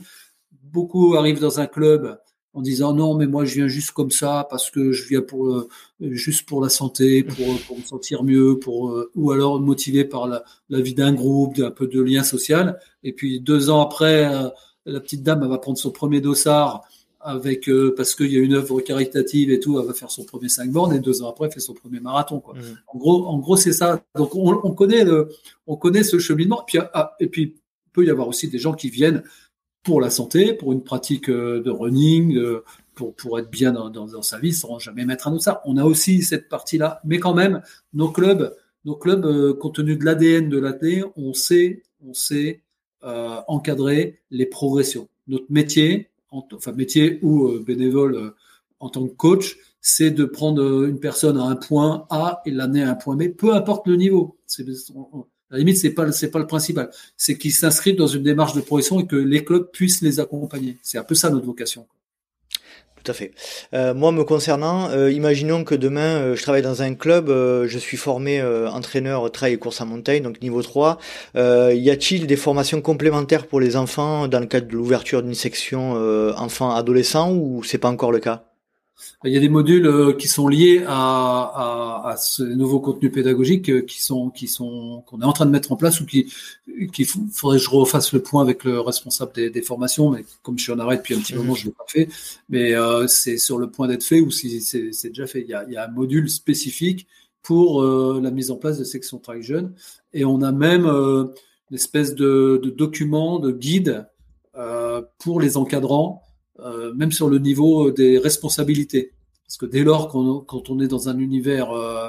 Beaucoup 0.51 1.15
arrivent 1.15 1.39
dans 1.39 1.59
un 1.59 1.65
club 1.65 2.19
en 2.53 2.61
disant 2.61 2.93
non, 2.93 3.15
mais 3.15 3.25
moi 3.25 3.43
je 3.43 3.55
viens 3.55 3.67
juste 3.67 3.89
comme 3.89 4.11
ça 4.11 4.45
parce 4.51 4.69
que 4.69 4.91
je 4.91 5.07
viens 5.07 5.23
pour 5.23 5.47
euh, 5.47 5.67
juste 5.99 6.47
pour 6.47 6.61
la 6.61 6.69
santé, 6.69 7.23
pour, 7.23 7.59
pour 7.65 7.79
me 7.79 7.83
sentir 7.83 8.23
mieux, 8.23 8.59
pour 8.59 8.91
euh, 8.91 9.09
ou 9.15 9.31
alors 9.31 9.59
motivé 9.59 10.05
par 10.05 10.27
la, 10.27 10.43
vie 10.69 10.93
d'un 10.93 11.11
groupe, 11.13 11.57
un 11.57 11.71
peu 11.71 11.87
de 11.87 11.99
lien 12.03 12.21
social. 12.21 12.79
Et 13.03 13.13
puis 13.13 13.39
deux 13.39 13.71
ans 13.71 13.81
après, 13.81 14.31
euh, 14.31 14.49
la 14.85 14.99
petite 14.99 15.23
dame 15.23 15.47
va 15.47 15.57
prendre 15.57 15.79
son 15.79 15.89
premier 15.89 16.21
dossard 16.21 16.83
avec 17.23 17.69
euh, 17.69 17.93
parce 17.95 18.15
qu'il 18.15 18.31
y 18.31 18.37
a 18.37 18.39
une 18.39 18.53
œuvre 18.53 18.81
caritative 18.81 19.51
et 19.51 19.59
tout, 19.59 19.79
elle 19.79 19.87
va 19.87 19.93
faire 19.93 20.11
son 20.11 20.23
premier 20.23 20.49
5 20.49 20.71
bornes 20.71 20.93
et 20.93 20.99
deux 20.99 21.21
ans 21.21 21.29
après, 21.29 21.47
elle 21.47 21.53
fait 21.53 21.59
son 21.59 21.73
premier 21.73 21.99
marathon. 21.99 22.39
Quoi. 22.39 22.55
Mmh. 22.55 22.77
En 22.87 22.97
gros, 22.97 23.25
en 23.25 23.37
gros, 23.39 23.55
c'est 23.55 23.73
ça. 23.73 24.03
Donc 24.15 24.35
on, 24.35 24.59
on, 24.63 24.73
connaît 24.73 25.03
le, 25.03 25.29
on 25.67 25.75
connaît 25.75 26.03
ce 26.03 26.19
cheminement. 26.19 26.63
Puis, 26.65 26.79
ah, 26.93 27.15
et 27.19 27.27
puis 27.27 27.55
il 27.85 27.91
peut 27.91 28.05
y 28.05 28.09
avoir 28.09 28.27
aussi 28.27 28.47
des 28.47 28.59
gens 28.59 28.73
qui 28.73 28.89
viennent 28.89 29.23
pour 29.83 30.01
la 30.01 30.09
santé, 30.09 30.53
pour 30.53 30.71
une 30.73 30.83
pratique 30.83 31.29
euh, 31.29 31.61
de 31.61 31.71
running, 31.71 32.39
pour 32.95 33.15
pour 33.15 33.39
être 33.39 33.49
bien 33.49 33.71
dans, 33.71 33.89
dans, 33.89 34.05
dans, 34.05 34.21
sa 34.21 34.37
vie, 34.37 34.53
sans 34.53 34.79
jamais 34.79 35.05
mettre 35.05 35.27
un 35.27 35.33
autre 35.33 35.43
ça. 35.43 35.61
On 35.65 35.77
a 35.77 35.83
aussi 35.83 36.21
cette 36.21 36.49
partie-là, 36.49 37.01
mais 37.03 37.19
quand 37.19 37.33
même, 37.33 37.61
nos 37.93 38.09
clubs, 38.09 38.55
nos 38.85 38.95
clubs, 38.95 39.25
euh, 39.25 39.53
compte 39.53 39.75
tenu 39.75 39.95
de 39.95 40.05
l'ADN 40.05 40.49
de 40.49 40.57
l'athlète, 40.57 41.05
on 41.15 41.33
sait, 41.33 41.83
on 42.05 42.13
sait 42.13 42.61
euh, 43.03 43.41
encadrer 43.47 44.21
les 44.29 44.45
progressions. 44.45 45.07
Notre 45.27 45.51
métier, 45.51 46.10
enfin 46.31 46.71
métier 46.71 47.19
ou 47.21 47.47
euh, 47.47 47.63
bénévole 47.65 48.15
euh, 48.15 48.35
en 48.79 48.89
tant 48.89 49.07
que 49.07 49.13
coach, 49.13 49.57
c'est 49.81 50.11
de 50.11 50.25
prendre 50.25 50.61
euh, 50.61 50.87
une 50.87 50.99
personne 50.99 51.37
à 51.37 51.43
un 51.43 51.55
point 51.55 52.07
A 52.09 52.41
et 52.45 52.51
l'amener 52.51 52.83
à 52.83 52.91
un 52.91 52.95
point 52.95 53.15
B, 53.15 53.29
peu 53.29 53.53
importe 53.53 53.87
le 53.87 53.95
niveau. 53.95 54.37
C'est, 54.47 54.65
la 55.49 55.57
limite, 55.57 55.77
c'est 55.77 55.91
pas 55.91 56.11
c'est 56.11 56.31
pas 56.31 56.39
le 56.39 56.47
principal. 56.47 56.89
C'est 57.17 57.37
qu'ils 57.37 57.51
s'inscrivent 57.51 57.97
dans 57.97 58.07
une 58.07 58.23
démarche 58.23 58.53
de 58.53 58.61
progression 58.61 58.99
et 58.99 59.07
que 59.07 59.17
les 59.17 59.43
clubs 59.43 59.69
puissent 59.71 60.01
les 60.01 60.19
accompagner. 60.19 60.77
C'est 60.81 60.97
un 60.97 61.03
peu 61.03 61.15
ça 61.15 61.29
notre 61.29 61.45
vocation. 61.45 61.87
Tout 63.03 63.11
à 63.11 63.15
fait. 63.15 63.31
Euh, 63.73 63.93
moi, 63.95 64.11
me 64.11 64.23
concernant, 64.23 64.89
euh, 64.91 65.11
imaginons 65.11 65.63
que 65.63 65.73
demain, 65.73 66.01
euh, 66.01 66.35
je 66.35 66.43
travaille 66.43 66.61
dans 66.61 66.83
un 66.83 66.93
club, 66.93 67.29
je 67.29 67.77
suis 67.79 67.97
formé 67.97 68.41
entraîneur 68.41 69.31
trail 69.31 69.53
et 69.53 69.57
course 69.57 69.81
à 69.81 69.85
montagne, 69.85 70.21
donc 70.23 70.41
niveau 70.41 70.61
3. 70.61 70.99
y 71.35 71.89
a-t-il 71.89 72.27
des 72.27 72.35
formations 72.35 72.81
complémentaires 72.81 73.47
pour 73.47 73.59
les 73.59 73.75
enfants 73.75 74.27
dans 74.27 74.39
le 74.39 74.45
cadre 74.45 74.67
de 74.67 74.73
l'ouverture 74.73 75.23
d'une 75.23 75.35
section 75.35 75.93
enfants-adolescents 76.37 77.31
ou 77.31 77.63
c'est 77.63 77.77
pas 77.77 77.89
encore 77.89 78.11
le 78.11 78.19
cas? 78.19 78.50
Il 79.23 79.31
y 79.31 79.37
a 79.37 79.39
des 79.39 79.49
modules 79.49 79.85
euh, 79.85 80.13
qui 80.13 80.27
sont 80.27 80.47
liés 80.47 80.83
à, 80.87 80.93
à, 80.93 82.09
à 82.11 82.17
ce 82.17 82.41
nouveau 82.43 82.79
contenu 82.79 83.11
pédagogique 83.11 83.69
euh, 83.69 83.81
qui 83.81 84.01
sont 84.01 84.29
qui 84.29 84.47
sont 84.47 85.03
qu'on 85.05 85.21
est 85.21 85.25
en 85.25 85.33
train 85.33 85.45
de 85.45 85.51
mettre 85.51 85.71
en 85.71 85.75
place 85.75 86.01
ou 86.01 86.05
qui 86.05 86.25
faudrait 87.31 87.57
que 87.57 87.63
je 87.63 87.69
refasse 87.69 88.13
le 88.13 88.21
point 88.21 88.41
avec 88.41 88.63
le 88.63 88.79
responsable 88.79 89.33
des, 89.33 89.49
des 89.49 89.61
formations, 89.61 90.09
mais 90.09 90.25
comme 90.41 90.57
je 90.57 90.63
suis 90.63 90.71
en 90.71 90.79
arrêt 90.79 90.97
depuis 90.97 91.13
un 91.15 91.19
petit 91.19 91.35
moment, 91.35 91.53
je 91.53 91.65
l'ai 91.65 91.71
pas 91.71 91.85
fait. 91.87 92.09
Mais 92.49 92.73
euh, 92.73 93.07
c'est 93.07 93.37
sur 93.37 93.59
le 93.59 93.69
point 93.69 93.87
d'être 93.87 94.03
fait 94.03 94.21
ou 94.21 94.31
si 94.31 94.61
c'est 94.61 95.09
déjà 95.09 95.27
fait. 95.27 95.41
Il 95.41 95.49
y, 95.49 95.53
a, 95.53 95.65
il 95.67 95.73
y 95.73 95.77
a, 95.77 95.85
un 95.85 95.91
module 95.91 96.29
spécifique 96.29 97.07
pour 97.43 97.83
euh, 97.83 98.19
la 98.23 98.31
mise 98.31 98.49
en 98.49 98.55
place 98.55 98.79
de 98.79 98.83
sections 98.83 99.19
trail 99.19 99.43
jeunes 99.43 99.73
et 100.13 100.25
on 100.25 100.41
a 100.41 100.51
même 100.51 100.85
une 100.85 101.75
espèce 101.75 102.15
de, 102.15 102.59
de 102.63 102.69
document, 102.69 103.39
de 103.39 103.51
guide 103.51 104.07
pour 105.19 105.39
les 105.39 105.57
encadrants 105.57 106.23
euh, 106.63 106.93
même 106.93 107.11
sur 107.11 107.29
le 107.29 107.39
niveau 107.39 107.91
des 107.91 108.19
responsabilités. 108.19 109.11
Parce 109.45 109.57
que 109.57 109.65
dès 109.65 109.83
lors, 109.83 110.07
quand 110.09 110.69
on 110.69 110.79
est 110.79 110.87
dans 110.87 111.09
un 111.09 111.17
univers 111.17 111.71
euh, 111.71 112.07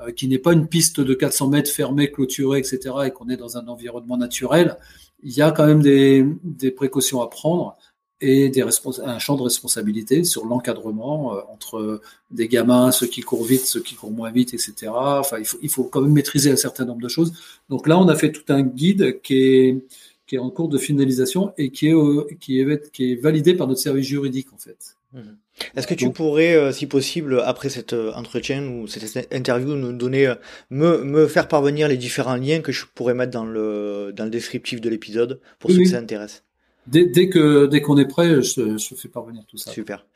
euh, 0.00 0.10
qui 0.12 0.28
n'est 0.28 0.38
pas 0.38 0.52
une 0.52 0.66
piste 0.66 1.00
de 1.00 1.14
400 1.14 1.48
mètres 1.48 1.70
fermée, 1.70 2.10
clôturée, 2.10 2.58
etc., 2.58 2.80
et 3.06 3.10
qu'on 3.12 3.28
est 3.28 3.36
dans 3.36 3.56
un 3.56 3.66
environnement 3.68 4.16
naturel, 4.16 4.76
il 5.22 5.32
y 5.32 5.40
a 5.40 5.52
quand 5.52 5.66
même 5.66 5.82
des, 5.82 6.70
précautions 6.72 7.22
à 7.22 7.28
prendre 7.28 7.76
et 8.20 8.48
des 8.48 8.62
un 8.62 9.18
champ 9.18 9.36
de 9.36 9.42
responsabilité 9.42 10.24
sur 10.24 10.46
l'encadrement 10.46 11.34
entre 11.50 12.00
des 12.30 12.48
gamins, 12.48 12.90
ceux 12.90 13.06
qui 13.06 13.20
courent 13.20 13.44
vite, 13.44 13.66
ceux 13.66 13.80
qui 13.80 13.94
courent 13.94 14.10
moins 14.10 14.30
vite, 14.30 14.54
etc. 14.54 14.88
Enfin, 14.90 15.36
il 15.62 15.68
faut 15.68 15.84
quand 15.84 16.00
même 16.00 16.12
maîtriser 16.12 16.50
un 16.50 16.56
certain 16.56 16.86
nombre 16.86 17.02
de 17.02 17.08
choses. 17.08 17.32
Donc 17.68 17.86
là, 17.86 17.98
on 17.98 18.08
a 18.08 18.16
fait 18.16 18.32
tout 18.32 18.50
un 18.52 18.62
guide 18.62 19.20
qui 19.20 19.34
est 19.36 19.84
qui 20.26 20.36
est 20.36 20.38
en 20.38 20.50
cours 20.50 20.68
de 20.68 20.78
finalisation 20.78 21.52
et 21.56 21.70
qui 21.70 21.88
est, 21.88 21.94
euh, 21.94 22.26
qui 22.40 22.60
est, 22.60 22.90
qui 22.90 23.12
est 23.12 23.14
validé 23.16 23.54
par 23.54 23.66
notre 23.66 23.80
service 23.80 24.06
juridique 24.06 24.52
en 24.52 24.58
fait. 24.58 24.96
Mhm. 25.12 25.36
Est-ce 25.74 25.86
que 25.86 25.94
tu 25.94 26.10
pourrais, 26.10 26.54
euh, 26.54 26.72
si 26.72 26.86
possible, 26.86 27.40
après 27.44 27.70
cet 27.70 27.94
euh, 27.94 28.12
entretien 28.12 28.66
ou 28.68 28.86
cette 28.86 29.32
interview, 29.32 29.74
nous 29.74 29.92
donner, 29.92 30.34
me, 30.70 31.02
me 31.02 31.26
faire 31.26 31.48
parvenir 31.48 31.88
les 31.88 31.96
différents 31.96 32.36
liens 32.36 32.60
que 32.60 32.72
je 32.72 32.84
pourrais 32.94 33.14
mettre 33.14 33.32
dans 33.32 33.46
le, 33.46 34.12
dans 34.14 34.24
le 34.24 34.30
descriptif 34.30 34.80
de 34.80 34.90
l'épisode 34.90 35.40
pour 35.58 35.70
ceux 35.70 35.78
qui 35.78 35.86
ça 35.86 35.98
intéresse? 35.98 36.42
Dès, 36.86 37.06
dès 37.06 37.28
que 37.28 37.66
dès 37.66 37.80
qu'on 37.80 37.98
est 37.98 38.06
prêt, 38.06 38.42
je, 38.42 38.78
je 38.78 38.94
fais 38.94 39.08
parvenir 39.08 39.44
tout 39.48 39.56
ça. 39.56 39.72
Super. 39.72 40.06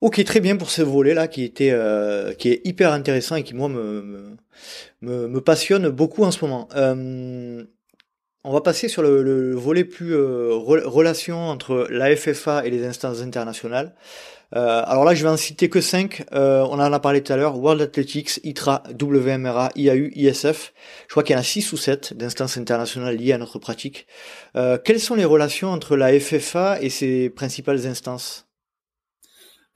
Ok, 0.00 0.22
très 0.24 0.40
bien 0.40 0.56
pour 0.56 0.70
ce 0.70 0.80
volet-là 0.80 1.28
qui 1.28 1.42
était 1.42 1.74
qui 2.38 2.48
est 2.50 2.60
hyper 2.64 2.92
intéressant 2.92 3.36
et 3.36 3.42
qui 3.42 3.54
moi 3.54 3.68
me 3.68 4.36
me, 5.02 5.28
me, 5.28 5.40
passionne 5.40 5.88
beaucoup 5.88 6.24
en 6.24 6.30
ce 6.30 6.44
moment. 6.44 6.68
Euh, 6.74 7.64
on 8.44 8.52
va 8.52 8.60
passer 8.60 8.88
sur 8.88 9.02
le, 9.02 9.54
volet 9.54 9.84
plus 9.84 10.14
euh, 10.14 10.54
relation 10.54 11.48
entre 11.48 11.86
la 11.90 12.14
FFA 12.14 12.64
et 12.66 12.70
les 12.70 12.86
instances 12.86 13.20
internationales. 13.20 13.94
Euh, 14.56 14.82
alors 14.86 15.04
là, 15.04 15.14
je 15.14 15.22
vais 15.22 15.28
en 15.28 15.36
citer 15.36 15.68
que 15.68 15.80
5. 15.80 16.24
Euh, 16.32 16.62
on 16.70 16.80
en 16.80 16.92
a 16.92 17.00
parlé 17.00 17.22
tout 17.22 17.32
à 17.32 17.36
l'heure. 17.36 17.58
World 17.58 17.82
Athletics, 17.82 18.40
ITRA, 18.44 18.82
WMRA, 18.98 19.70
IAU, 19.76 20.10
ISF. 20.14 20.72
Je 21.06 21.10
crois 21.10 21.22
qu'il 21.22 21.34
y 21.34 21.36
en 21.36 21.40
a 21.40 21.44
6 21.44 21.72
ou 21.72 21.76
7 21.76 22.14
d'instances 22.14 22.56
internationales 22.56 23.16
liées 23.16 23.32
à 23.32 23.38
notre 23.38 23.58
pratique. 23.58 24.06
quelles 24.54 25.00
sont 25.00 25.14
les 25.14 25.26
relations 25.26 25.68
entre 25.68 25.96
la 25.96 26.18
FFA 26.18 26.80
et 26.80 26.88
ses 26.88 27.28
principales 27.28 27.86
instances? 27.86 28.47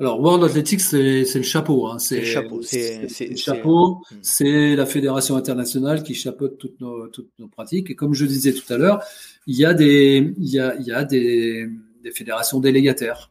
Alors, 0.00 0.20
World 0.20 0.42
Athletics, 0.42 0.80
c'est 0.80 1.34
le 1.34 1.42
chapeau. 1.42 1.86
Hein. 1.86 1.98
C'est 1.98 2.20
le 2.20 2.24
chapeau. 2.24 2.62
C'est 2.62 3.28
le 3.28 3.36
chapeau. 3.36 4.02
Hmm. 4.10 4.16
C'est 4.22 4.74
la 4.74 4.86
fédération 4.86 5.36
internationale 5.36 6.02
qui 6.02 6.14
chapeaute 6.14 6.58
toutes 6.58 6.80
nos, 6.80 7.06
toutes 7.08 7.30
nos 7.38 7.46
pratiques. 7.46 7.90
Et 7.90 7.94
comme 7.94 8.14
je 8.14 8.24
disais 8.24 8.52
tout 8.52 8.72
à 8.72 8.78
l'heure, 8.78 9.04
il 9.46 9.56
y 9.56 9.64
a 9.64 9.74
des, 9.74 10.34
il 10.38 10.48
y 10.48 10.58
a, 10.58 10.74
il 10.76 10.86
y 10.86 10.92
a 10.92 11.04
des, 11.04 11.68
des 12.02 12.10
fédérations 12.10 12.58
délégataires. 12.58 13.30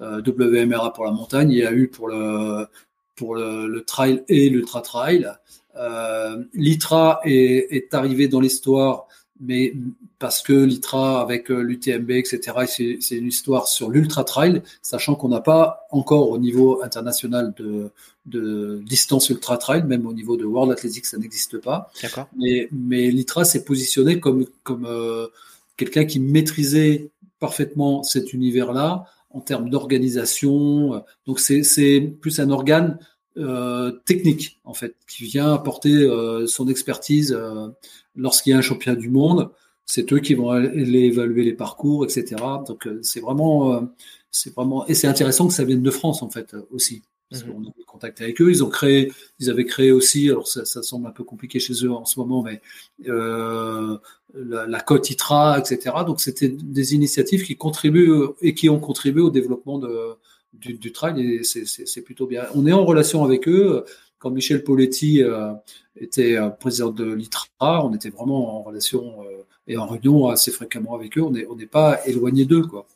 Euh, 0.00 0.22
WMRA 0.26 0.92
pour 0.92 1.04
la 1.04 1.10
montagne, 1.10 1.50
il 1.50 1.58
y 1.58 1.66
a 1.66 1.72
eu 1.72 1.88
pour 1.88 2.08
le, 2.08 2.66
pour 3.14 3.34
le, 3.34 3.66
le 3.66 3.84
trail 3.84 4.22
et 4.28 4.48
l'ultra 4.48 4.82
trail. 4.82 5.30
Euh, 5.76 6.42
L'ITRA 6.54 7.20
est, 7.24 7.74
est 7.74 7.94
arrivé 7.94 8.28
dans 8.28 8.40
l'histoire 8.40 9.06
mais 9.40 9.74
parce 10.18 10.42
que 10.42 10.52
l'ITRA 10.52 11.20
avec 11.20 11.50
euh, 11.50 11.60
l'UTMB, 11.60 12.10
etc., 12.12 12.98
c'est 12.98 13.16
une 13.16 13.26
histoire 13.26 13.68
sur 13.68 13.90
l'ultra 13.90 14.24
trail, 14.24 14.62
sachant 14.82 15.14
qu'on 15.14 15.28
n'a 15.28 15.40
pas 15.40 15.86
encore 15.90 16.30
au 16.30 16.38
niveau 16.38 16.82
international 16.82 17.52
de, 17.56 17.90
de 18.26 18.82
distance 18.84 19.28
ultra 19.28 19.58
trail, 19.58 19.84
même 19.84 20.06
au 20.06 20.12
niveau 20.12 20.36
de 20.36 20.44
World 20.44 20.72
Athletics, 20.72 21.06
ça 21.06 21.18
n'existe 21.18 21.58
pas. 21.58 21.90
Mais, 22.36 22.68
mais 22.72 23.10
l'ITRA 23.10 23.44
s'est 23.44 23.64
positionné 23.64 24.20
comme, 24.20 24.46
comme 24.62 24.86
euh, 24.86 25.26
quelqu'un 25.76 26.04
qui 26.04 26.20
maîtrisait 26.20 27.10
parfaitement 27.38 28.02
cet 28.02 28.32
univers-là 28.32 29.04
en 29.30 29.40
termes 29.40 29.68
d'organisation. 29.68 31.04
Donc 31.26 31.40
c'est 31.40 32.00
plus 32.20 32.40
un 32.40 32.50
organe 32.50 32.98
euh, 33.38 33.92
technique 34.06 34.58
en 34.64 34.72
fait 34.72 34.94
qui 35.06 35.24
vient 35.24 35.52
apporter 35.52 35.92
euh, 35.92 36.46
son 36.46 36.68
expertise 36.68 37.36
euh, 37.38 37.68
lorsqu'il 38.16 38.50
y 38.50 38.54
a 38.54 38.58
un 38.58 38.62
championnat 38.62 38.98
du 38.98 39.08
monde 39.08 39.50
c'est 39.84 40.12
eux 40.12 40.18
qui 40.18 40.34
vont 40.34 40.50
aller 40.50 41.00
évaluer 41.00 41.44
les 41.44 41.52
parcours 41.52 42.04
etc 42.04 42.36
donc 42.66 42.88
c'est 43.02 43.20
vraiment 43.20 43.88
c'est 44.30 44.54
vraiment 44.54 44.86
et 44.86 44.94
c'est 44.94 45.06
intéressant 45.06 45.46
que 45.46 45.54
ça 45.54 45.64
vienne 45.64 45.82
de 45.82 45.90
France 45.90 46.22
en 46.22 46.30
fait 46.30 46.56
aussi 46.70 47.02
parce 47.30 47.44
mhm. 47.44 47.52
qu'on 47.52 47.62
a 47.68 47.72
contact 47.86 48.20
avec 48.20 48.40
eux 48.40 48.50
ils 48.50 48.64
ont 48.64 48.68
créé 48.68 49.12
ils 49.38 49.48
avaient 49.48 49.64
créé 49.64 49.92
aussi 49.92 50.28
alors 50.28 50.48
ça, 50.48 50.64
ça 50.64 50.82
semble 50.82 51.06
un 51.06 51.12
peu 51.12 51.24
compliqué 51.24 51.60
chez 51.60 51.74
eux 51.84 51.92
en 51.92 52.04
ce 52.04 52.18
moment 52.18 52.42
mais 52.42 52.60
la, 53.04 54.66
la 54.66 54.80
cote 54.80 55.08
ITRA 55.10 55.58
etc 55.58 55.96
donc 56.06 56.20
c'était 56.20 56.48
des 56.48 56.94
initiatives 56.94 57.44
qui 57.44 57.56
contribuent 57.56 58.28
et 58.42 58.54
qui 58.54 58.68
ont 58.68 58.80
contribué 58.80 59.22
au 59.22 59.30
développement 59.30 59.78
de 59.78 60.16
du, 60.58 60.74
du 60.74 60.92
trail 60.92 61.20
et 61.20 61.42
c'est 61.44 62.02
plutôt 62.02 62.26
bien. 62.26 62.44
On 62.54 62.66
est 62.66 62.72
en 62.72 62.84
relation 62.84 63.24
avec 63.24 63.48
eux. 63.48 63.84
Quand 64.18 64.30
Michel 64.30 64.64
Poletti 64.64 65.22
euh, 65.22 65.52
était 65.96 66.36
euh, 66.36 66.48
président 66.48 66.90
de 66.90 67.12
l'ITRA, 67.12 67.84
on 67.84 67.94
était 67.94 68.08
vraiment 68.08 68.58
en 68.58 68.62
relation 68.62 69.22
euh, 69.22 69.42
et 69.66 69.76
en 69.76 69.86
réunion 69.86 70.28
assez 70.28 70.50
fréquemment 70.50 70.94
avec 70.94 71.18
eux. 71.18 71.22
On 71.22 71.30
n'est 71.30 71.66
pas 71.66 72.00
éloigné 72.06 72.44
d'eux, 72.44 72.62
quoi. 72.62 72.86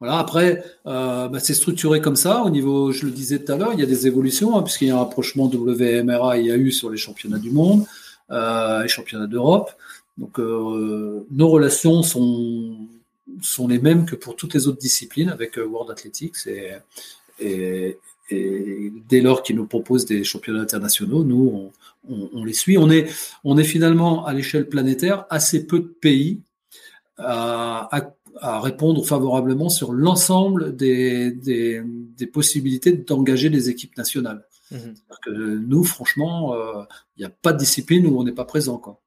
Voilà. 0.00 0.18
Après, 0.18 0.62
bah, 0.84 1.30
c'est 1.38 1.54
structuré 1.54 2.00
comme 2.00 2.16
ça. 2.16 2.42
Au 2.42 2.50
niveau, 2.50 2.92
je 2.92 3.06
le 3.06 3.12
disais 3.12 3.42
tout 3.42 3.52
à 3.52 3.56
l'heure, 3.56 3.72
il 3.72 3.80
y 3.80 3.82
a 3.82 3.86
des 3.86 4.06
évolutions 4.06 4.56
hein, 4.58 4.62
puisqu'il 4.62 4.88
y 4.88 4.90
a 4.90 4.96
un 4.96 4.98
rapprochement 4.98 5.46
WMRA 5.46 6.38
et 6.38 6.46
eu 6.46 6.72
sur 6.72 6.90
les 6.90 6.98
championnats 6.98 7.38
du 7.38 7.50
monde, 7.50 7.86
euh, 8.30 8.82
les 8.82 8.88
championnats 8.88 9.28
d'Europe. 9.28 9.70
Donc, 10.18 10.38
nos 10.38 11.48
relations 11.48 12.02
sont 12.02 13.68
les 13.68 13.78
mêmes 13.78 14.04
que 14.04 14.16
pour 14.16 14.36
toutes 14.36 14.52
les 14.52 14.68
autres 14.68 14.78
disciplines 14.78 15.30
avec 15.30 15.56
World 15.56 15.90
Athletics 15.90 16.46
et, 17.40 17.96
dès 18.30 19.20
lors 19.20 19.42
qu'ils 19.42 19.56
nous 19.56 19.66
proposent 19.66 20.06
des 20.06 20.24
championnats 20.24 20.62
internationaux, 20.62 21.24
nous 21.24 21.70
on, 22.08 22.44
les 22.44 22.52
suit. 22.52 22.78
On 22.78 22.90
est, 22.90 23.10
on 23.44 23.58
est 23.58 23.64
finalement 23.64 24.26
à 24.26 24.34
l'échelle 24.34 24.68
planétaire 24.68 25.26
assez 25.30 25.66
peu 25.66 25.80
de 25.80 25.94
pays 26.00 26.40
à, 27.18 27.88
répondre 28.40 29.06
favorablement 29.06 29.68
sur 29.68 29.92
l'ensemble 29.92 30.74
des, 30.74 31.30
des, 31.30 32.26
possibilités 32.26 32.92
d'engager 32.92 33.48
des 33.48 33.70
équipes 33.70 33.96
nationales. 33.96 34.44
Mmh 34.70 34.76
que 35.24 35.30
nous, 35.30 35.84
franchement, 35.84 36.54
euh, 36.54 36.82
il 37.16 37.20
n'y 37.20 37.26
a 37.26 37.30
pas 37.30 37.52
de 37.52 37.58
discipline 37.58 38.06
où 38.06 38.18
on 38.18 38.24
n'est 38.24 38.32
pas 38.32 38.44
présent. 38.44 38.78
Quoi. 38.78 39.00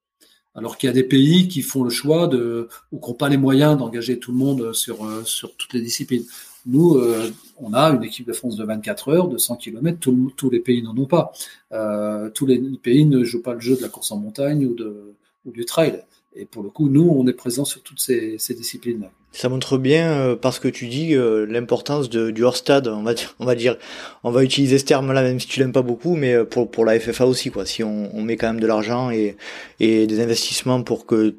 Alors 0.55 0.78
qu'il 0.78 0.88
y 0.88 0.89
a 0.89 0.93
des 0.93 1.03
pays 1.03 1.47
qui 1.47 1.61
font 1.61 1.84
le 1.84 1.89
choix 1.89 2.28
de, 2.28 2.68
ou 2.91 2.99
qui 2.99 3.09
n'ont 3.09 3.15
pas 3.15 3.30
les 3.30 3.38
moyens 3.38 3.78
d'engager 3.78 4.18
tout 4.18 4.32
le 4.32 4.38
monde 4.38 4.74
sur, 4.74 5.05
euh, 5.05 5.24
sur 5.24 5.55
toutes 5.55 5.74
les 5.74 5.82
disciplines. 5.82 6.26
Nous, 6.68 6.95
euh, 6.95 7.32
on 7.57 7.74
a 7.74 7.89
une 7.91 8.03
équipe 8.03 8.28
de 8.28 8.34
France 8.34 8.57
de 8.57 8.65
24 8.65 9.09
heures, 9.09 9.28
de 9.30 9.38
100 9.38 9.55
km, 9.55 9.97
tous 10.36 10.49
les 10.49 10.59
pays 10.59 10.84
n'en 10.84 10.95
ont 10.97 11.05
pas. 11.05 11.32
Euh, 11.72 12.30
tous 12.30 12.45
les 12.45 12.59
pays 12.84 13.05
ne 13.05 13.24
jouent 13.24 13.41
pas 13.41 13.53
le 13.53 13.61
jeu 13.61 13.78
de 13.78 13.82
la 13.82 13.88
course 13.88 14.11
en 14.11 14.18
montagne 14.18 14.65
ou, 14.65 14.76
de, 14.76 15.13
ou 15.45 15.51
du 15.51 15.63
trail. 15.63 16.03
Et 16.36 16.45
pour 16.45 16.63
le 16.63 16.70
coup, 16.70 16.89
nous, 16.89 17.09
on 17.09 17.26
est 17.26 17.34
présent 17.34 17.63
sur 17.63 17.82
toutes 17.82 18.01
ces, 18.01 18.38
disciplines-là. 18.49 19.09
Ça 19.32 19.49
montre 19.49 19.78
bien, 19.78 20.11
euh, 20.11 20.36
parce 20.36 20.59
que 20.59 20.68
tu 20.68 20.88
dis, 20.88 21.15
l'importance 21.15 22.09
du 22.09 22.43
hors-stade, 22.43 22.89
on 22.89 23.03
va, 23.03 23.13
on 23.39 23.45
va 23.45 23.55
dire, 23.55 23.78
on 24.24 24.32
va 24.32 24.43
utiliser 24.43 24.78
ce 24.78 24.86
terme-là, 24.86 25.24
même 25.24 25.39
si 25.39 25.47
tu 25.47 25.61
l'aimes 25.61 25.72
pas 25.72 25.82
beaucoup, 25.82 26.15
mais 26.15 26.43
pour, 26.43 26.70
pour 26.70 26.84
la 26.84 26.99
FFA 26.99 27.26
aussi, 27.26 27.49
quoi. 27.49 27.65
Si 27.65 27.82
on, 27.82 28.13
on 28.13 28.22
met 28.24 28.36
quand 28.36 28.47
même 28.47 28.59
de 28.59 28.68
l'argent 28.68 29.09
et, 29.09 29.38
et 29.80 30.05
des 30.05 30.20
investissements 30.20 30.84
pour 30.84 31.05
que 31.05 31.36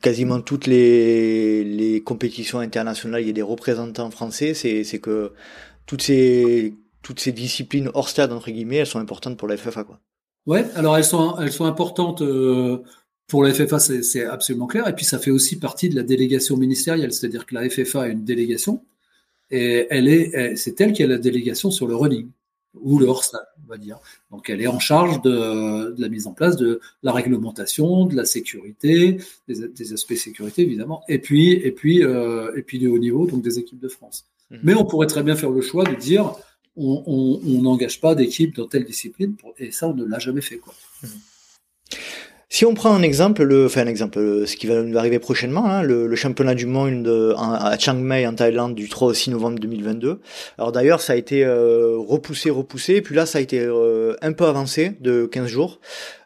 quasiment 0.00 0.40
toutes 0.40 0.66
les, 0.66 1.64
les 1.64 2.02
compétitions 2.02 2.58
internationales, 2.58 3.22
il 3.22 3.26
y 3.26 3.30
ait 3.30 3.34
des 3.34 3.42
représentants 3.42 4.10
français, 4.10 4.54
c'est, 4.54 4.84
c'est 4.84 4.98
que 4.98 5.32
toutes 5.86 6.02
ces, 6.02 6.74
toutes 7.02 7.20
ces 7.20 7.32
disciplines 7.32 7.90
hors 7.94 8.08
stade, 8.08 8.32
entre 8.32 8.50
guillemets, 8.50 8.76
elles 8.76 8.86
sont 8.86 9.00
importantes 9.00 9.36
pour 9.36 9.48
la 9.48 9.56
FFA, 9.56 9.84
quoi. 9.84 10.00
Ouais, 10.46 10.64
alors 10.74 10.96
elles 10.96 11.04
sont, 11.04 11.38
elles 11.38 11.52
sont 11.52 11.66
importantes, 11.66 12.22
euh, 12.22 12.82
pour 13.28 13.44
la 13.44 13.54
FFA, 13.54 13.78
c'est 13.78 14.24
absolument 14.26 14.66
clair. 14.66 14.86
Et 14.88 14.94
puis, 14.94 15.04
ça 15.04 15.18
fait 15.18 15.30
aussi 15.30 15.58
partie 15.58 15.88
de 15.88 15.94
la 15.96 16.02
délégation 16.02 16.56
ministérielle. 16.56 17.12
C'est-à-dire 17.12 17.46
que 17.46 17.54
la 17.54 17.68
FFA 17.70 18.02
a 18.02 18.06
une 18.08 18.24
délégation 18.24 18.84
et 19.50 19.86
elle 19.90 20.08
est, 20.08 20.56
c'est 20.56 20.78
elle 20.80 20.92
qui 20.92 21.02
a 21.02 21.06
la 21.06 21.18
délégation 21.18 21.70
sur 21.70 21.86
le 21.86 21.94
running 21.94 22.28
ou 22.80 22.98
le 22.98 23.06
hors 23.06 23.24
on 23.64 23.68
va 23.68 23.76
dire. 23.76 23.98
Donc 24.30 24.48
elle 24.50 24.60
est 24.60 24.66
en 24.66 24.78
charge 24.78 25.20
de, 25.22 25.94
la 25.98 26.08
mise 26.08 26.26
en 26.26 26.32
place 26.32 26.56
de 26.56 26.80
la 27.02 27.12
réglementation, 27.12 28.06
de 28.06 28.16
la 28.16 28.24
sécurité, 28.24 29.18
des, 29.48 29.92
aspects 29.92 30.14
sécurité 30.14 30.62
évidemment, 30.62 31.02
et 31.08 31.18
puis 31.18 31.52
et 31.52 31.72
puis 31.72 32.02
euh, 32.02 32.54
et 32.56 32.62
puis 32.62 32.78
du 32.78 32.86
haut 32.88 32.98
niveau, 32.98 33.26
donc 33.26 33.42
des 33.42 33.58
équipes 33.58 33.80
de 33.80 33.88
France. 33.88 34.26
Mhm. 34.50 34.60
Mais 34.62 34.74
on 34.74 34.84
pourrait 34.84 35.06
très 35.06 35.22
bien 35.22 35.36
faire 35.36 35.50
le 35.50 35.60
choix 35.60 35.84
de 35.84 35.94
dire 35.94 36.34
on 36.74 37.38
n'engage 37.44 38.00
pas 38.00 38.14
d'équipe 38.14 38.56
dans 38.56 38.66
telle 38.66 38.84
discipline, 38.84 39.36
et 39.58 39.70
ça 39.70 39.88
on 39.88 39.94
ne 39.94 40.04
l'a 40.04 40.18
jamais 40.18 40.40
fait 40.40 40.56
quoi. 40.56 40.74
Mhm. 41.02 41.10
Si 42.54 42.66
on 42.66 42.74
prend 42.74 42.94
un 42.94 43.00
exemple, 43.00 43.44
le, 43.44 43.64
enfin 43.64 43.80
un 43.80 43.86
exemple, 43.86 44.46
ce 44.46 44.56
qui 44.56 44.66
va 44.66 44.82
nous 44.82 44.98
arriver 44.98 45.18
prochainement, 45.18 45.64
hein, 45.70 45.82
le, 45.82 46.14
championnat 46.14 46.54
du 46.54 46.66
monde 46.66 47.34
à 47.38 47.78
Chiang 47.78 47.94
Mai 47.94 48.26
en 48.26 48.34
Thaïlande 48.34 48.74
du 48.74 48.90
3 48.90 49.08
au 49.08 49.14
6 49.14 49.30
novembre 49.30 49.58
2022. 49.58 50.20
Alors 50.58 50.70
d'ailleurs, 50.70 51.00
ça 51.00 51.14
a 51.14 51.16
été 51.16 51.46
euh, 51.46 51.96
repoussé, 51.96 52.50
repoussé, 52.50 53.00
puis 53.00 53.14
là, 53.14 53.24
ça 53.24 53.38
a 53.38 53.40
été 53.40 53.58
euh, 53.58 54.16
un 54.20 54.32
peu 54.32 54.44
avancé 54.44 54.92
de 55.00 55.24
15 55.24 55.46
jours. 55.46 55.80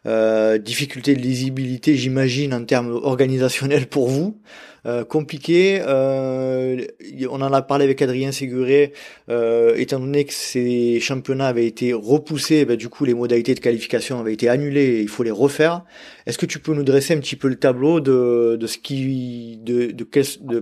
Euh, 0.05 0.57
difficulté 0.57 1.15
de 1.15 1.21
lisibilité, 1.21 1.95
j'imagine, 1.95 2.53
en 2.53 2.65
termes 2.65 2.91
organisationnels 2.91 3.87
pour 3.87 4.09
vous. 4.09 4.37
Euh, 4.87 5.03
compliqué. 5.03 5.81
Euh, 5.85 6.85
on 7.29 7.41
en 7.41 7.51
a 7.51 7.61
parlé 7.61 7.83
avec 7.83 8.01
Adrien 8.01 8.31
Séguré, 8.31 8.93
euh, 9.29 9.75
étant 9.75 9.99
donné 9.99 10.23
que 10.23 10.33
ces 10.33 11.01
championnats 11.01 11.47
avaient 11.47 11.67
été 11.67 11.91
repoussés, 11.91 12.63
ben, 12.63 12.77
du 12.77 12.87
coup 12.87 13.03
les 13.03 13.13
modalités 13.13 13.53
de 13.53 13.59
qualification 13.59 14.17
avaient 14.17 14.33
été 14.33 14.47
annulées 14.47 14.85
et 14.85 15.01
il 15.01 15.09
faut 15.09 15.23
les 15.23 15.31
refaire. 15.31 15.83
Est-ce 16.25 16.37
que 16.37 16.45
tu 16.45 16.59
peux 16.59 16.73
nous 16.73 16.85
dresser 16.85 17.13
un 17.13 17.19
petit 17.19 17.35
peu 17.35 17.49
le 17.49 17.57
tableau 17.57 17.99
de, 17.99 18.55
de 18.57 18.67
ce 18.67 18.77
qui 18.77 19.57
de, 19.57 19.87
de, 19.91 20.07
de, 20.41 20.61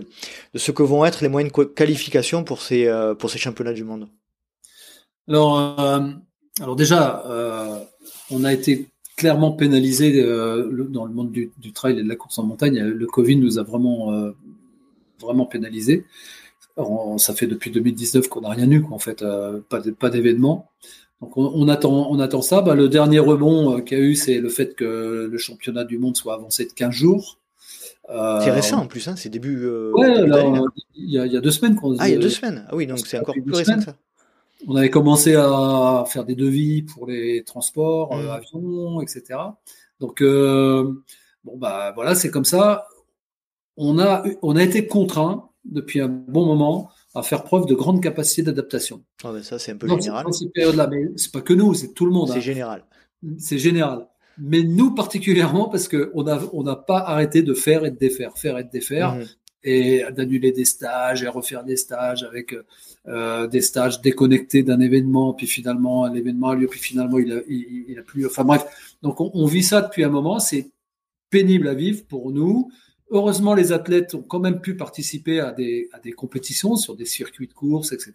ce 0.56 0.72
que 0.72 0.82
vont 0.82 1.04
être 1.04 1.22
les 1.22 1.28
moyens 1.28 1.52
de 1.52 1.62
qualification 1.62 2.42
pour 2.42 2.62
ces 2.62 2.90
pour 3.20 3.30
ces 3.30 3.38
championnats 3.38 3.74
du 3.74 3.84
monde? 3.84 4.08
Alors 5.28 5.78
alors 6.60 6.74
déjà 6.74 7.22
on 8.30 8.42
a 8.42 8.52
été 8.52 8.88
clairement 9.16 9.52
pénalisé 9.52 10.22
euh, 10.22 10.70
dans 10.90 11.06
le 11.06 11.12
monde 11.12 11.32
du, 11.32 11.72
trail 11.72 11.98
et 11.98 12.02
de 12.02 12.08
la 12.08 12.16
course 12.16 12.38
en 12.38 12.44
montagne. 12.44 12.78
Le 12.80 13.06
Covid 13.06 13.36
nous 13.36 13.58
a 13.58 13.62
vraiment, 13.62 14.12
euh, 14.12 14.32
vraiment 15.20 15.46
pénalisé. 15.46 16.04
ça 17.16 17.34
fait 17.34 17.46
depuis 17.46 17.70
2019 17.70 18.28
qu'on 18.28 18.42
n'a 18.42 18.50
rien 18.50 18.70
eu, 18.70 18.84
en 18.90 18.98
fait, 18.98 19.22
euh, 19.22 19.60
pas, 19.68 19.80
pas 19.98 20.10
d'événement. 20.10 20.70
Donc 21.22 21.38
on, 21.38 21.66
attend, 21.68 22.10
on 22.10 22.20
attend 22.20 22.42
ça. 22.42 22.60
Bah, 22.60 22.74
le 22.74 22.90
dernier 22.90 23.18
rebond 23.18 23.80
qu'il 23.80 23.98
y 23.98 24.00
a 24.02 24.04
eu, 24.04 24.14
c'est 24.14 24.38
le 24.38 24.50
fait 24.50 24.74
que 24.74 25.28
le 25.32 25.38
championnat 25.38 25.84
du 25.84 25.98
monde 25.98 26.14
soit 26.14 26.34
avancé 26.34 26.66
de 26.66 26.72
15 26.72 26.90
jours. 26.90 27.38
c'est 28.06 28.50
récent 28.50 28.82
en 28.82 28.86
plus, 28.86 29.08
hein, 29.08 29.14
c'est 29.16 29.30
début. 29.30 29.66
ouais, 29.66 30.26
il 30.94 31.10
y, 31.10 31.18
a 31.18 31.40
deux 31.40 31.50
semaines 31.50 31.74
qu'on. 31.74 31.96
Ah, 31.98 32.08
il 32.10 32.12
y 32.12 32.16
a 32.16 32.20
deux 32.20 32.28
semaines. 32.28 32.66
Ah 32.68 32.76
oui, 32.76 32.86
donc 32.86 32.98
c'est 32.98 33.18
encore 33.18 33.34
plus 33.34 33.54
récent 33.54 33.78
que 33.78 33.84
ça 33.84 33.96
on 34.66 34.76
avait 34.76 34.90
commencé 34.90 35.34
à 35.34 36.04
faire 36.08 36.24
des 36.24 36.34
devis 36.34 36.82
pour 36.82 37.06
les 37.06 37.44
transports, 37.44 38.14
mmh. 38.14 38.20
euh, 38.20 38.32
avions, 38.32 39.00
etc. 39.00 39.38
Donc 40.00 40.20
euh, 40.20 40.92
bon 41.44 41.56
bah 41.56 41.92
voilà, 41.94 42.14
c'est 42.14 42.30
comme 42.30 42.44
ça. 42.44 42.86
On 43.76 43.98
a 43.98 44.24
on 44.42 44.56
a 44.56 44.62
été 44.62 44.86
contraint 44.86 45.50
depuis 45.64 46.00
un 46.00 46.08
bon 46.08 46.44
moment 46.44 46.90
à 47.14 47.22
faire 47.22 47.44
preuve 47.44 47.66
de 47.66 47.74
grande 47.74 48.02
capacité 48.02 48.42
d'adaptation. 48.42 49.04
Ah 49.24 49.32
ça 49.42 49.58
c'est 49.58 49.72
un 49.72 49.76
peu 49.76 49.88
général. 49.88 50.24
Dans 50.24 50.32
cette 50.32 50.52
période-là, 50.52 50.88
mais 50.88 51.10
c'est 51.16 51.32
pas 51.32 51.40
que 51.40 51.54
nous, 51.54 51.72
c'est 51.74 51.92
tout 51.92 52.06
le 52.06 52.12
monde. 52.12 52.28
C'est 52.28 52.38
hein. 52.38 52.40
général. 52.40 52.84
C'est 53.38 53.58
général. 53.58 54.08
Mais 54.38 54.62
nous 54.62 54.94
particulièrement 54.94 55.68
parce 55.68 55.88
que 55.88 56.10
on 56.14 56.26
a 56.26 56.40
on 56.52 56.64
n'a 56.64 56.76
pas 56.76 56.98
arrêté 56.98 57.42
de 57.42 57.54
faire 57.54 57.84
et 57.84 57.90
de 57.90 57.96
défaire, 57.96 58.36
faire 58.36 58.58
et 58.58 58.64
de 58.64 58.70
défaire. 58.70 59.14
Mmh 59.14 59.24
et 59.64 60.04
d'annuler 60.14 60.52
des 60.52 60.64
stages 60.64 61.22
et 61.22 61.28
refaire 61.28 61.64
des 61.64 61.76
stages 61.76 62.22
avec 62.22 62.54
euh, 63.08 63.46
des 63.46 63.60
stages 63.60 64.00
déconnectés 64.00 64.62
d'un 64.62 64.80
événement, 64.80 65.32
puis 65.32 65.46
finalement 65.46 66.06
l'événement 66.06 66.50
a 66.50 66.54
lieu, 66.56 66.66
puis 66.66 66.80
finalement 66.80 67.18
il 67.18 67.32
a, 67.32 67.40
il, 67.48 67.96
a 67.98 68.02
plus. 68.02 68.26
Enfin 68.26 68.44
bref, 68.44 68.66
donc 69.02 69.20
on, 69.20 69.46
vit 69.46 69.62
ça 69.62 69.80
depuis 69.82 70.02
un 70.04 70.08
moment. 70.08 70.38
C'est 70.38 70.70
pénible 71.30 71.68
à 71.68 71.74
vivre 71.74 72.04
pour 72.06 72.32
nous. 72.32 72.70
Heureusement, 73.10 73.54
les 73.54 73.70
athlètes 73.70 74.14
ont 74.16 74.22
quand 74.22 74.40
même 74.40 74.60
pu 74.60 74.76
participer 74.76 75.38
à 75.38 75.52
des, 75.52 75.88
à 75.92 76.00
des 76.00 76.10
compétitions 76.12 76.74
sur 76.74 76.96
des 76.96 77.04
circuits 77.04 77.46
de 77.46 77.52
course, 77.52 77.92
etc. 77.92 78.12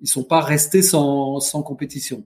Ils 0.00 0.08
sont 0.08 0.22
pas 0.22 0.40
restés 0.40 0.82
sans, 0.82 1.40
sans 1.40 1.62
compétition. 1.62 2.24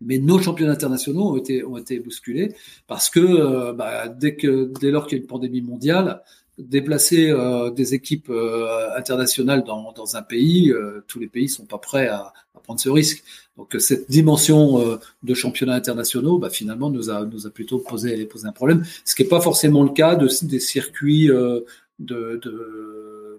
Mais 0.00 0.18
nos 0.18 0.40
championnats 0.40 0.72
internationaux 0.72 1.30
ont 1.30 1.36
été, 1.36 1.62
ont 1.64 1.76
été 1.76 2.00
bousculés 2.00 2.54
parce 2.88 3.08
que 3.08 3.20
euh, 3.20 3.72
bah, 3.72 4.08
dès 4.08 4.34
que 4.34 4.72
dès 4.80 4.90
lors 4.90 5.06
qu'il 5.06 5.18
y 5.18 5.20
a 5.20 5.22
une 5.22 5.28
pandémie 5.28 5.60
mondiale, 5.60 6.22
déplacer 6.68 7.30
euh, 7.30 7.70
des 7.70 7.94
équipes 7.94 8.30
euh, 8.30 8.96
internationales 8.96 9.64
dans, 9.64 10.16
un 10.16 10.22
pays, 10.22 10.70
euh, 10.70 11.04
tous 11.08 11.18
les 11.18 11.26
pays 11.26 11.48
sont 11.48 11.66
pas 11.66 11.78
prêts 11.78 12.08
à, 12.08 12.32
prendre 12.62 12.80
ce 12.80 12.88
risque. 12.88 13.24
Donc 13.56 13.74
cette 13.80 14.08
dimension 14.08 14.98
de 15.22 15.34
championnats 15.34 15.74
internationaux, 15.74 16.38
bah, 16.38 16.48
finalement, 16.48 16.90
nous 16.90 17.10
a, 17.10 17.26
plutôt 17.52 17.80
posé, 17.80 18.28
un 18.44 18.52
problème, 18.52 18.84
ce 19.04 19.16
qui 19.16 19.22
n'est 19.22 19.28
pas 19.28 19.40
forcément 19.40 19.82
le 19.82 19.90
cas 19.90 20.14
de, 20.14 20.28
des 20.46 20.60
circuits 20.60 21.28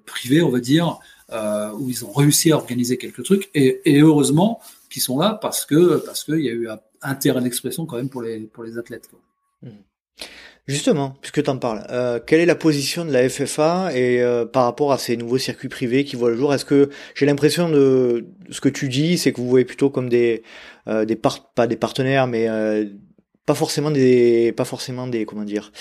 privés, 0.05 0.41
on 0.41 0.49
va 0.49 0.59
dire, 0.59 0.99
où 1.79 1.89
ils 1.89 2.03
ont 2.03 2.11
réussi 2.11 2.51
à 2.51 2.57
organiser 2.57 2.97
quelques 2.97 3.23
trucs, 3.23 3.49
et, 3.55 3.81
heureusement 4.01 4.59
qu'ils 4.89 5.01
sont 5.01 5.17
là 5.17 5.39
parce 5.41 5.65
que 5.65 5.97
parce 6.05 6.25
qu'il 6.25 6.41
y 6.41 6.49
a 6.49 6.53
eu 6.53 6.67
un 7.01 7.15
terrain 7.15 7.41
d'expression 7.41 7.85
quand 7.85 7.95
même 7.95 8.09
pour 8.09 8.23
les, 8.23 8.77
athlètes. 8.77 9.09
Mmh. 9.61 9.69
Justement, 10.65 11.17
puisque 11.19 11.43
tu 11.43 11.49
en 11.49 11.57
parles, 11.57 11.85
euh, 11.89 12.21
quelle 12.25 12.39
est 12.39 12.45
la 12.45 12.55
position 12.55 13.03
de 13.03 13.11
la 13.11 13.27
FFA 13.27 13.89
et 13.93 14.21
euh, 14.21 14.45
par 14.45 14.63
rapport 14.63 14.93
à 14.93 14.97
ces 14.97 15.17
nouveaux 15.17 15.37
circuits 15.37 15.67
privés 15.67 16.05
qui 16.05 16.15
voient 16.15 16.29
le 16.29 16.37
jour? 16.37 16.53
Est-ce 16.53 16.63
que 16.63 16.89
j'ai 17.15 17.25
l'impression 17.25 17.67
de, 17.69 18.27
ce 18.49 18.61
que 18.61 18.69
tu 18.69 18.87
dis, 18.87 19.17
c'est 19.17 19.33
que 19.33 19.41
vous 19.41 19.49
voyez 19.49 19.65
plutôt 19.65 19.89
comme 19.89 20.07
des 20.07 20.41
euh, 20.87 21.03
des 21.03 21.17
pas 21.17 21.67
des 21.67 21.75
partenaires, 21.75 22.27
mais 22.27 22.47
pas 23.45 23.55
forcément 23.55 23.91
des 23.91 24.53
pas 24.53 24.63
forcément 24.63 25.05
des 25.05 25.25
comment 25.25 25.43
dire 25.43 25.73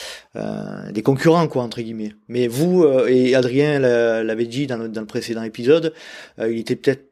des 0.91 1.03
concurrents 1.03 1.47
quoi 1.47 1.63
entre 1.63 1.81
guillemets. 1.81 2.15
Mais 2.27 2.49
vous 2.49 2.85
et 3.07 3.37
Adrien 3.37 3.79
l'avait 3.79 4.47
dit 4.47 4.67
dans 4.67 4.79
le, 4.79 4.89
dans 4.89 5.01
le 5.03 5.07
précédent 5.07 5.45
épisode, 5.45 5.95
il 6.39 6.59
était 6.59 6.77
peut-être 6.77 7.09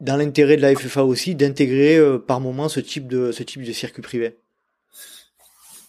dans 0.00 0.16
l'intérêt 0.16 0.56
de 0.58 0.62
la 0.62 0.74
FFA 0.74 1.04
aussi 1.04 1.34
d'intégrer 1.34 1.98
par 2.26 2.40
moment 2.40 2.68
ce 2.68 2.80
type 2.80 3.08
de 3.08 3.32
ce 3.32 3.42
type 3.42 3.62
de 3.62 3.72
circuit 3.72 4.02
privé. 4.02 4.36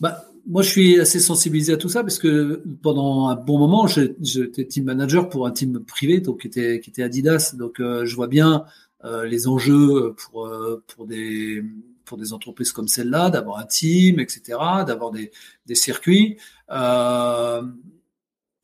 Bah, 0.02 0.26
moi, 0.48 0.64
je 0.64 0.70
suis 0.70 1.00
assez 1.00 1.20
sensibilisé 1.20 1.74
à 1.74 1.78
tout 1.78 1.88
ça 1.88 2.02
parce 2.02 2.18
que 2.18 2.64
pendant 2.82 3.28
un 3.28 3.36
bon 3.36 3.60
moment, 3.60 3.86
j'étais 3.86 4.66
team 4.66 4.86
manager 4.86 5.30
pour 5.30 5.46
un 5.46 5.52
team 5.52 5.80
privé, 5.86 6.20
donc 6.20 6.42
qui 6.42 6.48
était, 6.48 6.80
qui 6.80 6.90
était 6.90 7.04
Adidas. 7.04 7.54
Donc, 7.56 7.80
euh, 7.80 8.04
je 8.06 8.16
vois 8.16 8.28
bien 8.28 8.66
euh, 9.04 9.26
les 9.26 9.48
enjeux 9.48 10.16
pour 10.18 10.48
euh, 10.48 10.84
pour 10.88 11.06
des 11.06 11.64
pour 12.04 12.18
des 12.18 12.34
entreprises 12.34 12.72
comme 12.72 12.88
celle-là, 12.88 13.30
d'avoir 13.30 13.60
un 13.60 13.66
team, 13.66 14.20
etc., 14.20 14.58
d'avoir 14.86 15.12
des, 15.12 15.32
des 15.68 15.76
circuits. 15.76 16.38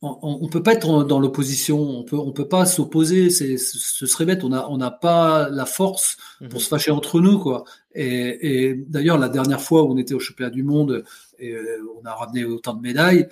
On, 0.00 0.46
peut 0.46 0.62
pas 0.62 0.74
être 0.74 1.02
dans 1.02 1.18
l'opposition, 1.18 1.80
on 1.80 2.04
peut 2.04 2.16
on 2.16 2.30
peut 2.30 2.46
pas 2.46 2.66
s'opposer, 2.66 3.30
c'est 3.30 3.56
ce 3.56 4.06
serait 4.06 4.26
bête. 4.26 4.44
On 4.44 4.52
a 4.52 4.68
on 4.68 4.76
n'a 4.76 4.92
pas 4.92 5.48
la 5.48 5.66
force 5.66 6.16
pour 6.38 6.46
mhm. 6.46 6.60
se 6.60 6.68
fâcher 6.68 6.90
entre 6.92 7.20
nous 7.20 7.40
quoi. 7.40 7.64
Et, 7.96 8.68
et 8.68 8.74
d'ailleurs 8.74 9.18
la 9.18 9.28
dernière 9.28 9.60
fois 9.60 9.82
où 9.82 9.92
on 9.92 9.96
était 9.96 10.14
au 10.14 10.20
championnat 10.20 10.50
du 10.50 10.62
monde 10.62 11.02
et 11.40 11.52
euh, 11.52 11.82
on 12.00 12.06
a 12.06 12.14
ramené 12.14 12.44
autant 12.44 12.74
de 12.74 12.80
médailles, 12.80 13.26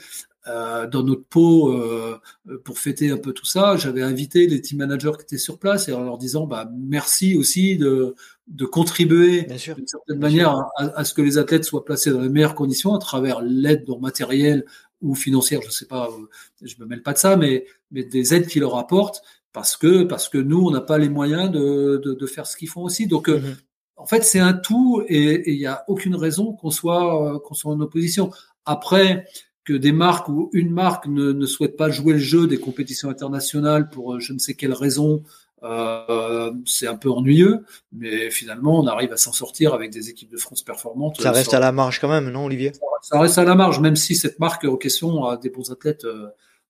euh, 0.48 0.86
dans 0.86 1.02
notre 1.02 1.24
pot 1.24 1.72
euh, 1.72 2.20
pour 2.64 2.78
fêter 2.78 3.10
un 3.10 3.16
peu 3.16 3.32
tout 3.32 3.46
ça, 3.46 3.76
j'avais 3.76 4.02
invité 4.02 4.46
les 4.46 4.60
team 4.60 4.78
managers 4.78 5.10
qui 5.18 5.22
étaient 5.22 5.38
sur 5.38 5.58
place 5.58 5.88
et 5.88 5.92
en 5.92 6.04
leur 6.04 6.18
disant 6.18 6.46
bah 6.46 6.70
merci 6.72 7.36
aussi 7.36 7.76
de 7.76 8.14
de 8.46 8.64
contribuer 8.64 9.42
d'une 9.42 9.88
certaine 9.88 10.20
manière 10.20 10.50
à, 10.50 10.70
à, 10.78 11.04
ce 11.04 11.14
que 11.14 11.22
les 11.22 11.38
athlètes 11.38 11.64
soient 11.64 11.84
placés 11.84 12.12
dans 12.12 12.20
les 12.20 12.28
meilleures 12.28 12.54
conditions 12.54 12.94
à 12.94 13.00
travers 13.00 13.40
l'aide 13.42 13.84
matérielle 14.00 14.64
ou 15.02 15.14
financière, 15.14 15.60
je 15.62 15.70
sais 15.70 15.86
pas, 15.86 16.08
euh, 16.08 16.26
je 16.62 16.74
me 16.78 16.86
mêle 16.86 17.02
pas 17.02 17.12
de 17.12 17.18
ça, 17.18 17.36
mais, 17.36 17.66
mais 17.90 18.04
des 18.04 18.34
aides 18.34 18.46
qu'ils 18.46 18.62
leur 18.62 18.76
apportent 18.76 19.22
parce 19.52 19.78
que 19.78 20.02
parce 20.02 20.28
que 20.28 20.36
nous 20.36 20.60
on 20.66 20.70
n'a 20.70 20.82
pas 20.82 20.98
les 20.98 21.08
moyens 21.08 21.50
de, 21.50 22.00
de, 22.04 22.12
de 22.12 22.26
faire 22.26 22.46
ce 22.46 22.58
qu'ils 22.58 22.68
font 22.68 22.82
aussi. 22.82 23.06
Donc 23.06 23.30
euh, 23.30 23.40
mhm. 23.40 23.56
en 23.96 24.04
fait 24.06 24.22
c'est 24.22 24.38
un 24.38 24.52
tout 24.52 25.02
et 25.08 25.50
il 25.50 25.58
n'y 25.58 25.66
a 25.66 25.82
aucune 25.88 26.14
raison 26.14 26.52
qu'on 26.52 26.70
soit 26.70 27.36
euh, 27.36 27.38
qu'on 27.38 27.54
soit 27.54 27.72
en 27.72 27.80
opposition. 27.80 28.30
Après 28.66 29.26
que 29.64 29.72
des 29.72 29.92
marques 29.92 30.28
ou 30.28 30.50
une 30.52 30.70
marque 30.70 31.06
ne, 31.06 31.32
ne 31.32 31.46
souhaite 31.46 31.76
pas 31.78 31.90
jouer 31.90 32.12
le 32.12 32.18
jeu 32.18 32.46
des 32.46 32.58
compétitions 32.58 33.08
internationales 33.08 33.88
pour 33.88 34.20
je 34.20 34.34
ne 34.34 34.38
sais 34.38 34.52
quelle 34.52 34.74
raison, 34.74 35.22
euh, 35.66 36.52
c'est 36.64 36.86
un 36.86 36.96
peu 36.96 37.10
ennuyeux, 37.10 37.64
mais 37.92 38.30
finalement, 38.30 38.80
on 38.80 38.86
arrive 38.86 39.12
à 39.12 39.16
s'en 39.16 39.32
sortir 39.32 39.74
avec 39.74 39.90
des 39.90 40.10
équipes 40.10 40.30
de 40.30 40.36
France 40.36 40.62
performantes. 40.62 41.20
Ça 41.20 41.32
reste 41.32 41.54
à 41.54 41.60
la 41.60 41.72
marge 41.72 42.00
quand 42.00 42.08
même, 42.08 42.30
non, 42.30 42.44
Olivier? 42.44 42.72
Ça 43.02 43.20
reste 43.20 43.38
à 43.38 43.44
la 43.44 43.54
marge, 43.54 43.80
même 43.80 43.96
si 43.96 44.14
cette 44.14 44.38
marque 44.38 44.64
en 44.64 44.76
question 44.76 45.24
a 45.24 45.36
des 45.36 45.50
bons 45.50 45.70
athlètes 45.70 46.04
euh, 46.04 46.28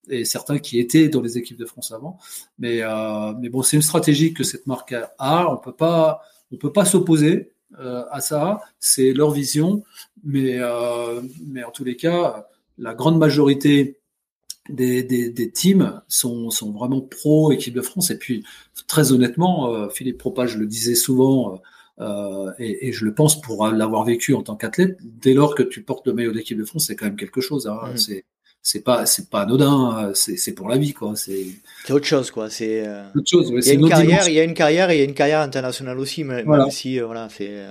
et 0.08 0.24
certains 0.24 0.58
qui 0.58 0.78
étaient 0.78 1.08
dans 1.08 1.20
les 1.20 1.38
équipes 1.38 1.58
de 1.58 1.66
France 1.66 1.92
avant. 1.92 2.18
Mais, 2.58 2.82
euh, 2.82 3.32
mais 3.40 3.48
bon, 3.48 3.62
c'est 3.62 3.76
une 3.76 3.82
stratégie 3.82 4.34
que 4.34 4.44
cette 4.44 4.66
marque 4.66 4.94
a. 5.18 5.50
On 5.50 5.56
peut 5.56 5.72
pas, 5.72 6.22
on 6.52 6.56
peut 6.56 6.72
pas 6.72 6.84
s'opposer 6.84 7.52
euh, 7.78 8.04
à 8.10 8.20
ça. 8.20 8.60
C'est 8.78 9.12
leur 9.12 9.30
vision, 9.30 9.82
mais, 10.24 10.58
mais 11.46 11.64
en 11.64 11.70
tous 11.70 11.84
les 11.84 11.96
cas, 11.96 12.48
la 12.78 12.94
grande 12.94 13.18
majorité 13.18 13.98
des, 14.68 15.02
des, 15.02 15.30
des, 15.30 15.50
teams 15.50 16.00
sont, 16.08 16.50
sont 16.50 16.72
vraiment 16.72 17.00
pro 17.00 17.52
équipe 17.52 17.74
de 17.74 17.82
France. 17.82 18.10
Et 18.10 18.18
puis, 18.18 18.44
très 18.86 19.12
honnêtement, 19.12 19.72
euh, 19.72 19.88
Philippe 19.88 20.18
Propage 20.18 20.56
le 20.56 20.66
disait 20.66 20.94
souvent, 20.94 21.60
euh, 22.00 22.52
et, 22.58 22.88
et, 22.88 22.92
je 22.92 23.04
le 23.04 23.14
pense 23.14 23.40
pour 23.40 23.66
l'avoir 23.68 24.04
vécu 24.04 24.34
en 24.34 24.42
tant 24.42 24.56
qu'athlète, 24.56 24.98
dès 25.02 25.34
lors 25.34 25.54
que 25.54 25.62
tu 25.62 25.82
portes 25.82 26.06
le 26.06 26.12
maillot 26.12 26.32
d'équipe 26.32 26.58
de 26.58 26.64
France, 26.64 26.86
c'est 26.86 26.96
quand 26.96 27.06
même 27.06 27.16
quelque 27.16 27.40
chose. 27.40 27.66
Hein. 27.66 27.92
Mmh. 27.92 27.96
C'est 27.96 28.24
c'est 28.66 28.82
pas 28.82 29.06
c'est 29.06 29.30
pas 29.30 29.42
anodin, 29.42 30.10
c'est 30.14 30.52
pour 30.52 30.68
la 30.68 30.76
vie 30.76 30.92
quoi. 30.92 31.14
C'est 31.14 31.46
autre 31.88 32.04
chose 32.04 32.32
quoi. 32.32 32.50
C'est 32.50 32.84
euh... 32.84 33.04
autre 33.14 33.30
chose. 33.30 33.52
Ouais, 33.52 33.60
il 33.60 33.66
y 33.68 33.70
a 33.70 33.74
une 33.74 33.88
carrière, 33.88 34.28
il 34.28 34.34
y 34.34 34.40
a 34.40 34.42
une 34.42 34.54
carrière 34.54 34.90
et 34.90 34.96
il 34.96 34.98
y 34.98 35.02
a 35.02 35.04
une 35.04 35.14
carrière 35.14 35.40
internationale 35.40 36.00
aussi, 36.00 36.24
même 36.24 36.44
voilà. 36.44 36.68
si 36.68 37.00
euh, 37.00 37.06
voilà, 37.06 37.28
c'est 37.28 37.64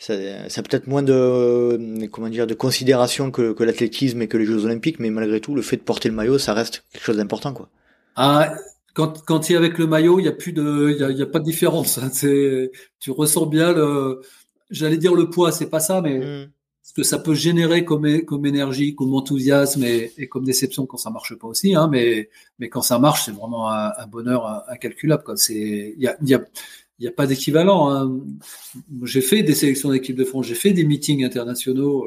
ça, 0.00 0.14
ça 0.48 0.62
peut-être 0.62 0.86
moins 0.86 1.02
de 1.02 2.08
comment 2.10 2.30
dire 2.30 2.46
de 2.46 2.54
considération 2.54 3.30
que, 3.30 3.52
que 3.52 3.62
l'athlétisme 3.62 4.22
et 4.22 4.28
que 4.28 4.38
les 4.38 4.46
Jeux 4.46 4.64
Olympiques, 4.64 4.98
mais 4.98 5.10
malgré 5.10 5.40
tout, 5.40 5.54
le 5.54 5.60
fait 5.60 5.76
de 5.76 5.82
porter 5.82 6.08
le 6.08 6.14
maillot, 6.14 6.38
ça 6.38 6.54
reste 6.54 6.84
quelque 6.90 7.04
chose 7.04 7.18
d'important 7.18 7.52
quoi. 7.52 7.68
Ah, 8.16 8.54
quand 8.94 9.22
quand 9.26 9.50
il 9.50 9.52
est 9.52 9.56
avec 9.56 9.76
le 9.76 9.86
maillot, 9.86 10.18
il 10.18 10.24
y 10.24 10.28
a 10.28 10.32
plus 10.32 10.54
de, 10.54 10.90
il 10.90 10.98
y 10.98 11.04
a, 11.04 11.10
y 11.10 11.22
a, 11.22 11.26
pas 11.26 11.38
de 11.38 11.44
différence. 11.44 11.98
Hein. 11.98 12.08
C'est, 12.12 12.72
tu 12.98 13.10
ressens 13.10 13.44
bien 13.44 13.74
le, 13.74 14.22
j'allais 14.70 14.96
dire 14.96 15.14
le 15.14 15.28
poids, 15.28 15.52
c'est 15.52 15.68
pas 15.68 15.80
ça, 15.80 16.00
mais 16.00 16.18
mmh 16.18 16.50
ce 16.90 16.94
que 16.94 17.02
ça 17.04 17.20
peut 17.20 17.34
générer 17.34 17.84
comme, 17.84 18.22
comme 18.22 18.46
énergie, 18.46 18.96
comme 18.96 19.14
enthousiasme 19.14 19.84
et, 19.84 20.12
et, 20.18 20.28
comme 20.28 20.44
déception 20.44 20.86
quand 20.86 20.96
ça 20.96 21.10
marche 21.10 21.36
pas 21.36 21.46
aussi. 21.46 21.76
Hein, 21.76 21.88
mais, 21.88 22.30
mais 22.58 22.68
quand 22.68 22.82
ça 22.82 22.98
marche, 22.98 23.26
c'est 23.26 23.30
vraiment 23.30 23.70
un, 23.70 23.92
un, 23.96 24.06
bonheur 24.08 24.64
incalculable. 24.68 25.22
Il 25.50 25.94
y 25.98 26.08
a, 26.08 26.16
y, 26.20 26.34
a, 26.34 26.40
y 27.00 27.08
a 27.08 27.12
pas 27.12 27.26
d'équivalent. 27.26 27.90
Hein. 27.90 28.20
J'ai 29.04 29.20
fait 29.20 29.42
des 29.42 29.54
sélections 29.54 29.90
d'équipe 29.90 30.16
de 30.16 30.24
France, 30.24 30.46
j'ai 30.46 30.54
fait 30.54 30.72
des 30.72 30.84
meetings 30.84 31.24
internationaux. 31.24 32.06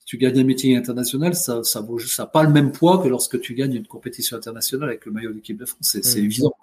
Si 0.00 0.06
tu 0.06 0.18
gagnes 0.18 0.40
un 0.40 0.44
meeting 0.44 0.76
international, 0.76 1.34
ça 1.34 1.62
ça 1.64 1.80
n'a 1.80 1.88
ça 2.06 2.26
pas 2.26 2.42
le 2.42 2.50
même 2.50 2.72
poids 2.72 3.02
que 3.02 3.08
lorsque 3.08 3.40
tu 3.40 3.54
gagnes 3.54 3.74
une 3.74 3.86
compétition 3.86 4.36
internationale 4.36 4.90
avec 4.90 5.06
le 5.06 5.12
maillot 5.12 5.32
d'équipe 5.32 5.56
de 5.56 5.64
France. 5.64 5.96
C'est 6.02 6.20
mmh. 6.20 6.24
évident. 6.24 6.54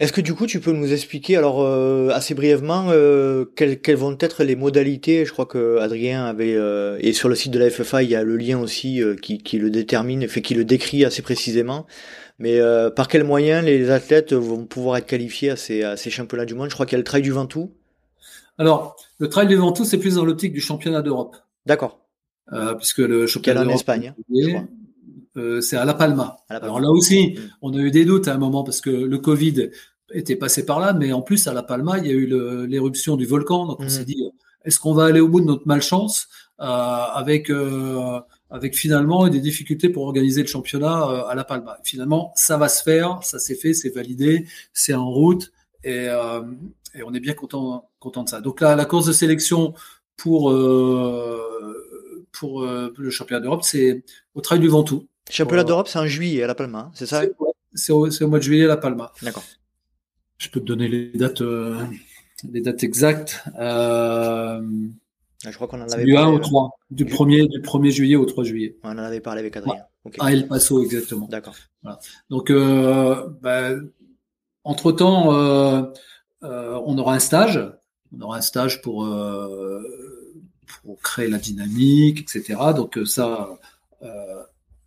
Est-ce 0.00 0.14
que 0.14 0.22
du 0.22 0.34
coup 0.34 0.46
tu 0.46 0.60
peux 0.60 0.72
nous 0.72 0.92
expliquer 0.92 1.36
alors 1.36 1.60
euh, 1.60 2.08
assez 2.10 2.34
brièvement 2.34 2.86
euh, 2.88 3.44
quelles, 3.56 3.80
quelles, 3.82 3.96
vont 3.96 4.16
être 4.18 4.44
les 4.44 4.56
modalités? 4.56 5.26
Je 5.26 5.32
crois 5.32 5.44
que 5.44 5.78
Adrien 5.78 6.24
avait 6.24 6.54
euh, 6.54 6.96
et 7.00 7.12
sur 7.12 7.28
le 7.28 7.34
site 7.34 7.52
de 7.52 7.58
la 7.58 7.68
FFA 7.68 8.02
il 8.02 8.08
y 8.08 8.14
a 8.14 8.22
le 8.22 8.36
lien 8.36 8.58
aussi 8.58 9.02
euh, 9.02 9.14
qui, 9.14 9.42
qui, 9.42 9.58
le 9.58 9.68
détermine, 9.68 10.26
fait 10.26 10.40
qui 10.40 10.54
le 10.54 10.64
décrit 10.64 11.04
assez 11.04 11.20
précisément. 11.22 11.86
Mais 12.40 12.58
euh, 12.58 12.90
par 12.90 13.06
quels 13.06 13.24
moyens 13.24 13.64
les 13.64 13.90
athlètes 13.90 14.32
vont 14.32 14.64
pouvoir 14.64 14.96
être 14.96 15.06
qualifiés 15.06 15.50
à 15.50 15.56
ces, 15.56 15.84
à 15.84 15.96
ces 15.96 16.10
championnats 16.10 16.46
du 16.46 16.54
monde? 16.54 16.68
Je 16.68 16.74
crois 16.74 16.86
qu'il 16.86 16.94
y 16.94 16.96
a 16.96 16.98
le 16.98 17.04
Trail 17.04 17.22
du 17.22 17.30
Ventoux. 17.30 17.70
Alors 18.58 18.96
le 19.18 19.28
Trail 19.28 19.46
du 19.46 19.56
Ventoux 19.56 19.84
c'est 19.84 19.98
plus 19.98 20.16
dans 20.16 20.24
l'optique 20.24 20.52
du 20.52 20.60
championnat 20.60 21.02
d'Europe. 21.02 21.36
D'accord. 21.66 22.00
puisque 22.78 22.98
le 22.98 23.28
championnat 23.28 23.62
en 23.62 23.68
Espagne. 23.68 24.14
Hein, 24.28 24.66
euh, 25.36 25.60
c'est 25.60 25.76
à 25.76 25.84
La 25.84 25.94
Palma. 25.94 26.38
Alors 26.48 26.80
là 26.80 26.90
aussi, 26.90 27.30
mm. 27.30 27.40
on 27.62 27.74
a 27.74 27.78
eu 27.78 27.90
des 27.90 28.04
doutes 28.04 28.28
à 28.28 28.34
un 28.34 28.38
moment 28.38 28.64
parce 28.64 28.80
que 28.80 28.90
le 28.90 29.18
Covid 29.18 29.70
était 30.12 30.36
passé 30.36 30.66
par 30.66 30.80
là, 30.80 30.92
mais 30.92 31.12
en 31.12 31.22
plus 31.22 31.46
à 31.46 31.52
La 31.52 31.62
Palma, 31.62 31.98
il 31.98 32.06
y 32.06 32.10
a 32.10 32.12
eu 32.12 32.66
l'éruption 32.66 33.16
du 33.16 33.26
volcan, 33.26 33.66
donc 33.66 33.80
on 33.80 33.84
mm. 33.84 33.90
s'est 33.90 34.04
dit 34.04 34.22
est-ce 34.64 34.78
qu'on 34.78 34.92
va 34.92 35.04
aller 35.04 35.20
au 35.20 35.28
bout 35.28 35.40
de 35.40 35.46
notre 35.46 35.66
malchance 35.66 36.28
euh, 36.60 36.64
avec 36.64 37.50
euh, 37.50 38.20
avec 38.50 38.76
finalement 38.76 39.28
des 39.28 39.40
difficultés 39.40 39.88
pour 39.88 40.04
organiser 40.04 40.42
le 40.42 40.48
championnat 40.48 41.08
euh, 41.08 41.26
à 41.26 41.34
La 41.34 41.44
Palma. 41.44 41.78
Finalement, 41.84 42.32
ça 42.34 42.56
va 42.56 42.68
se 42.68 42.82
faire, 42.82 43.20
ça 43.22 43.38
s'est 43.38 43.54
fait, 43.54 43.74
c'est 43.74 43.90
validé, 43.90 44.46
c'est 44.72 44.94
en 44.94 45.10
route 45.10 45.52
et, 45.84 46.08
euh, 46.08 46.42
et, 46.94 47.02
on 47.02 47.14
est 47.14 47.20
bien 47.20 47.34
content 47.34 47.88
content 47.98 48.24
de 48.24 48.28
ça. 48.28 48.40
Donc 48.40 48.60
là, 48.60 48.76
la 48.76 48.84
course 48.84 49.06
de 49.06 49.12
sélection 49.12 49.74
pour 50.16 50.52
pour 52.32 52.62
le 52.62 53.10
championnat 53.10 53.40
d'Europe, 53.40 53.62
c'est 53.62 54.04
au 54.34 54.40
Trail 54.40 54.60
du 54.60 54.68
Ventoux. 54.68 55.06
Championnat 55.30 55.64
d'Europe, 55.64 55.88
c'est 55.88 55.98
en 55.98 56.06
juillet 56.06 56.42
à 56.42 56.46
La 56.46 56.54
Palma, 56.54 56.78
hein, 56.78 56.90
c'est 56.94 57.06
ça 57.06 57.22
C'est 57.74 57.92
au, 57.92 58.08
au, 58.08 58.28
mois 58.28 58.38
de 58.38 58.44
juillet 58.44 58.64
à 58.64 58.68
La 58.68 58.76
Palma. 58.76 59.12
D'accord. 59.22 59.44
Je 60.40 60.48
peux 60.48 60.60
te 60.60 60.64
donner 60.64 60.88
les 60.88 61.10
dates, 61.10 61.42
euh, 61.42 61.84
les 62.50 62.62
dates 62.62 62.82
exactes. 62.82 63.44
Euh, 65.44 65.48
ah, 65.48 65.50
je 65.50 65.56
crois 65.56 65.68
qu'on 65.68 65.80
en 65.80 65.88
avait 65.88 66.04
du 66.04 66.16
1 66.16 66.28
au 66.28 66.38
3, 66.38 66.70
du 66.90 67.04
1er, 67.04 67.48
du 67.48 67.60
1er 67.60 67.90
juillet 67.90 68.16
au 68.16 68.26
3 68.26 68.44
juillet. 68.44 68.76
On 68.82 68.90
en 68.90 68.98
avait 68.98 69.20
parlé 69.20 69.40
avec 69.40 69.56
Adrien. 69.56 69.84
Ouais. 70.04 70.12
À 70.18 70.32
El 70.32 70.46
Paso, 70.48 70.82
exactement. 70.82 71.26
D'accord. 71.28 71.54
Voilà. 71.82 71.98
Donc, 72.28 72.50
euh, 72.50 73.26
bah, 73.40 73.70
entre-temps, 74.64 75.34
euh, 75.34 75.82
euh, 76.42 76.80
on 76.84 76.98
aura 76.98 77.14
un 77.14 77.18
stage. 77.18 77.60
On 78.16 78.20
aura 78.22 78.38
un 78.38 78.42
stage 78.42 78.82
pour, 78.82 79.04
euh, 79.04 79.82
pour 80.82 81.00
créer 81.00 81.28
la 81.28 81.38
dynamique, 81.38 82.20
etc. 82.20 82.58
Donc 82.76 82.98
ça, 83.04 83.58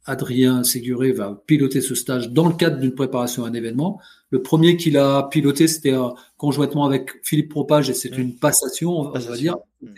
Adrien 0.05 0.63
Séguré 0.63 1.13
va 1.13 1.41
piloter 1.47 1.79
ce 1.79 1.95
stage 1.95 2.29
dans 2.29 2.47
le 2.47 2.53
cadre 2.53 2.77
d'une 2.79 2.93
préparation 2.93 3.45
à 3.45 3.47
un 3.47 3.53
événement. 3.53 3.99
Le 4.29 4.41
premier 4.41 4.75
qu'il 4.75 4.97
a 4.97 5.23
piloté, 5.23 5.67
c'était 5.67 5.95
conjointement 6.37 6.85
avec 6.85 7.11
Philippe 7.23 7.49
Propage 7.49 7.89
et 7.89 7.93
c'est 7.93 8.11
mmh. 8.11 8.21
une 8.21 8.35
passation, 8.35 8.99
on 8.99 9.09
va 9.11 9.37
dire. 9.37 9.55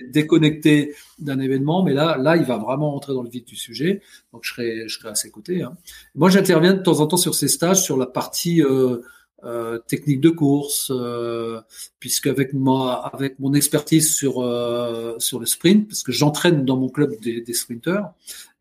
Déconnecté 0.09 0.95
d'un 1.19 1.39
événement. 1.39 1.83
Mais 1.83 1.93
là, 1.93 2.17
là, 2.17 2.38
il 2.38 2.43
va 2.43 2.57
vraiment 2.57 2.91
rentrer 2.91 3.13
dans 3.13 3.23
le 3.23 3.29
vif 3.29 3.45
du 3.45 3.55
sujet. 3.55 4.01
Donc, 4.33 4.43
je 4.43 4.53
serai, 4.53 4.88
je 4.88 4.97
serai 4.97 5.09
à 5.09 5.15
ses 5.15 5.31
côtés. 5.31 5.63
Hein. 5.63 5.75
Moi, 6.15 6.29
j'interviens 6.29 6.73
de 6.73 6.81
temps 6.81 6.99
en 6.99 7.07
temps 7.07 7.17
sur 7.17 7.36
ces 7.36 7.47
stages, 7.47 7.81
sur 7.81 7.97
la 7.97 8.05
partie 8.05 8.63
euh, 8.63 8.97
euh, 9.43 9.77
technique 9.79 10.21
de 10.21 10.29
course, 10.29 10.91
euh, 10.93 11.61
puisque 11.99 12.27
avec 12.27 12.53
moi, 12.53 13.09
avec 13.13 13.39
mon 13.39 13.53
expertise 13.53 14.13
sur 14.13 14.36
sur 15.19 15.39
le 15.39 15.45
sprint, 15.45 15.88
parce 15.88 16.03
que 16.03 16.11
j'entraîne 16.11 16.65
dans 16.65 16.77
mon 16.77 16.89
club 16.89 17.13
des, 17.21 17.41
des 17.41 17.53
sprinteurs, 17.53 18.13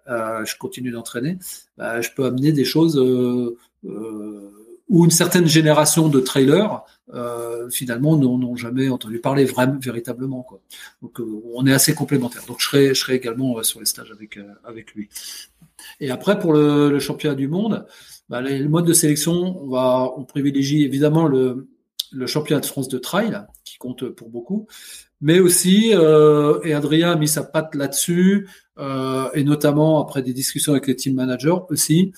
je 0.06 0.56
continue 0.58 0.90
d'entraîner, 0.90 1.38
bah, 1.78 2.00
je 2.00 2.10
peux 2.14 2.24
amener 2.24 2.52
des 2.52 2.64
choses 2.64 2.98
où 4.88 5.04
une 5.04 5.10
certaine 5.10 5.46
génération 5.46 6.08
de 6.08 6.20
trailers 6.20 6.82
euh, 7.12 7.68
finalement 7.70 8.16
n'ont 8.16 8.57
jamais 8.57 8.88
entendu 8.88 9.18
parler 9.18 9.46
véritablement. 9.80 10.46
Donc 11.02 11.20
euh, 11.20 11.42
on 11.55 11.66
est 11.66 11.72
assez 11.72 11.94
complémentaires. 11.94 12.44
Donc 12.46 12.61
je 12.61 12.94
serai 12.94 13.14
également 13.14 13.62
sur 13.62 13.80
les 13.80 13.86
stages 13.86 14.12
avec 14.64 14.94
lui. 14.94 15.09
Et 16.00 16.11
après 16.11 16.38
pour 16.38 16.52
le, 16.52 16.98
championnat 16.98 17.34
du 17.34 17.48
monde, 17.48 17.86
bah, 18.28 18.40
le 18.40 18.68
mode 18.68 18.86
de 18.86 18.94
sélection, 18.94 19.62
on 19.72 20.24
privilégie 20.24 20.84
évidemment 20.84 21.28
le 21.28 21.66
championnat 22.26 22.61
de 22.61 22.66
France 22.66 22.88
de 22.88 22.98
trail 22.98 23.42
qui 23.64 23.78
compte 23.78 24.09
pour 24.09 24.28
beaucoup, 24.28 24.66
mais 25.20 25.40
aussi 25.40 25.92
euh, 25.94 26.61
et 26.64 26.74
Adrien 26.74 27.12
a 27.12 27.16
mis 27.16 27.28
sa 27.28 27.42
patte 27.42 27.74
là-dessus 27.74 28.46
euh, 28.78 29.30
et 29.32 29.42
notamment 29.42 30.02
après 30.02 30.20
des 30.20 30.34
discussions 30.34 30.72
avec 30.72 30.86
les 30.86 30.96
team 30.96 31.14
managers 31.14 31.57
aussi 31.70 32.12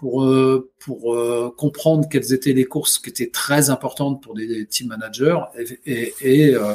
pour 0.00 0.24
euh, 0.24 0.72
pour 0.78 1.14
euh, 1.14 1.54
comprendre 1.54 2.08
quelles 2.08 2.32
étaient 2.32 2.54
les 2.54 2.64
courses 2.64 2.98
qui 2.98 3.10
étaient 3.10 3.28
très 3.28 3.68
importantes 3.68 4.22
pour 4.22 4.32
des, 4.34 4.46
des 4.46 4.64
team 4.66 4.88
managers. 4.88 5.38
Et, 5.58 5.82
et, 5.84 6.14
et 6.22 6.54
euh, 6.54 6.72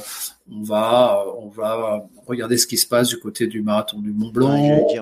on 0.52 0.62
va 0.62 1.26
on 1.40 1.50
va 1.50 2.08
regarder 2.28 2.58
ce 2.58 2.68
qui 2.68 2.78
se 2.78 2.86
passe 2.86 3.10
du 3.10 3.18
côté 3.18 3.48
du 3.48 3.64
marathon 3.64 4.00
du 4.00 4.12
Mont 4.12 4.30
Blanc 4.30 4.54
ouais, 4.54 5.02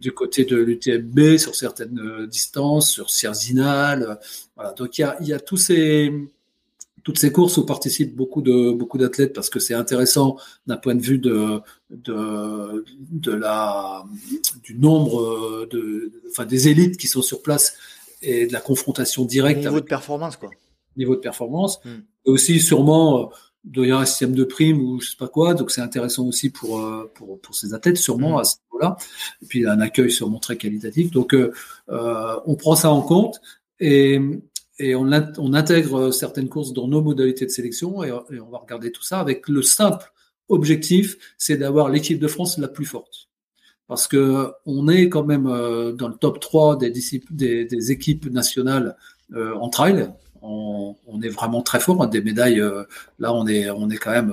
du 0.00 0.12
côté 0.12 0.44
de 0.44 0.56
l'UTMB 0.56 1.38
sur 1.38 1.56
certaines 1.56 1.98
euh, 1.98 2.28
distances 2.28 2.88
sur 2.88 3.10
Cerzinal 3.10 4.20
voilà. 4.54 4.72
Donc 4.74 4.96
il 4.96 5.00
y 5.00 5.04
a 5.04 5.16
il 5.20 5.26
y 5.26 5.32
a 5.32 5.40
tous 5.40 5.56
ces 5.56 6.12
toutes 7.06 7.20
ces 7.20 7.30
courses 7.30 7.56
où 7.56 7.64
participent 7.64 8.16
beaucoup 8.16 8.42
de 8.42 8.72
beaucoup 8.72 8.98
d'athlètes 8.98 9.32
parce 9.32 9.48
que 9.48 9.60
c'est 9.60 9.74
intéressant 9.74 10.38
d'un 10.66 10.76
point 10.76 10.96
de 10.96 11.00
vue 11.00 11.20
de 11.20 11.60
de 11.90 12.84
de 12.98 13.30
la 13.30 14.04
du 14.64 14.74
nombre 14.74 15.68
de 15.70 16.10
enfin 16.28 16.44
des 16.44 16.66
élites 16.66 16.96
qui 16.96 17.06
sont 17.06 17.22
sur 17.22 17.42
place 17.42 17.76
et 18.22 18.48
de 18.48 18.52
la 18.52 18.60
confrontation 18.60 19.24
directe 19.24 19.58
niveau 19.58 19.74
avec, 19.74 19.84
de 19.84 19.88
performance 19.88 20.36
quoi. 20.36 20.50
niveau 20.96 21.14
de 21.14 21.20
performance. 21.20 21.78
Mm. 21.84 21.90
et 22.26 22.30
aussi 22.30 22.58
sûrement 22.58 23.30
il 23.72 23.86
y 23.86 23.92
a 23.92 23.98
un 23.98 24.04
système 24.04 24.34
de 24.34 24.42
prime 24.42 24.80
ou 24.80 25.00
je 25.00 25.10
sais 25.10 25.16
pas 25.16 25.28
quoi 25.28 25.54
donc 25.54 25.70
c'est 25.70 25.82
intéressant 25.82 26.26
aussi 26.26 26.50
pour 26.50 26.80
euh, 26.80 27.08
pour 27.14 27.40
pour 27.40 27.54
ces 27.54 27.72
athlètes 27.72 27.98
sûrement 27.98 28.38
mm. 28.38 28.40
à 28.40 28.44
ce 28.44 28.56
niveau-là. 28.64 28.96
Et 29.42 29.46
puis 29.46 29.64
un 29.64 29.80
accueil 29.80 30.10
sûrement 30.10 30.40
très 30.40 30.56
qualitatif. 30.56 31.12
Donc 31.12 31.34
euh, 31.34 31.52
euh 31.88 32.34
on 32.46 32.56
prend 32.56 32.74
ça 32.74 32.90
en 32.90 33.02
compte. 33.02 33.40
Et 33.78 34.20
et 34.78 34.94
on, 34.94 35.10
on, 35.38 35.54
intègre 35.54 36.10
certaines 36.12 36.48
courses 36.48 36.72
dans 36.72 36.88
nos 36.88 37.02
modalités 37.02 37.46
de 37.46 37.50
sélection 37.50 38.04
et, 38.04 38.12
on 38.12 38.50
va 38.50 38.58
regarder 38.58 38.92
tout 38.92 39.02
ça 39.02 39.20
avec 39.20 39.48
le 39.48 39.62
simple 39.62 40.12
objectif, 40.48 41.16
c'est 41.38 41.56
d'avoir 41.56 41.88
l'équipe 41.88 42.18
de 42.18 42.28
France 42.28 42.58
la 42.58 42.68
plus 42.68 42.84
forte. 42.84 43.28
Parce 43.88 44.08
que 44.08 44.50
on 44.64 44.88
est 44.88 45.08
quand 45.08 45.24
même 45.24 45.46
euh, 45.46 45.92
dans 45.92 46.08
le 46.08 46.14
top 46.14 46.40
3 46.40 46.76
des, 46.76 46.92
des, 47.30 47.64
des 47.64 47.92
équipes 47.92 48.30
nationales 48.30 48.96
euh, 49.34 49.54
en 49.54 49.68
trail. 49.68 50.10
On, 50.42 50.96
on, 51.06 51.22
est 51.22 51.28
vraiment 51.28 51.62
très 51.62 51.80
fort. 51.80 52.02
Hein, 52.02 52.08
des 52.08 52.20
médailles, 52.20 52.60
euh, 52.60 52.84
là 53.18 53.32
on 53.32 53.46
est, 53.46 53.70
on 53.70 53.88
est 53.90 53.96
quand 53.96 54.10
même, 54.10 54.32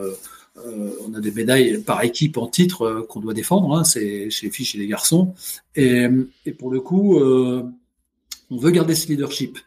euh, 0.58 0.92
on 1.06 1.14
a 1.14 1.20
des 1.20 1.32
médailles 1.32 1.80
par 1.80 2.04
équipe 2.04 2.38
en 2.38 2.48
titre 2.48 2.84
euh, 2.84 3.06
qu'on 3.08 3.20
doit 3.20 3.34
défendre. 3.34 3.76
Hein, 3.76 3.84
c'est 3.84 4.30
chez 4.30 4.48
les 4.48 4.52
filles, 4.52 4.66
chez 4.66 4.78
les 4.80 4.88
garçons. 4.88 5.34
Et, 5.76 6.08
et 6.46 6.52
pour 6.52 6.72
le 6.72 6.82
coup, 6.82 7.20
on 7.20 8.58
veut 8.58 8.72
garder 8.72 8.96
ce 8.96 9.08
leadership 9.08 9.60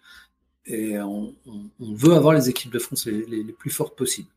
et 0.67 0.99
on, 0.99 1.35
on, 1.47 1.61
on, 1.81 1.95
veut 1.95 2.15
avoir 2.15 2.35
les 2.35 2.49
équipes 2.49 2.73
de 2.73 2.79
France 2.79 3.07
les, 3.07 3.25
les, 3.27 3.43
les 3.43 3.53
plus 3.53 3.71
fortes 3.71 3.97
possibles. 3.97 4.29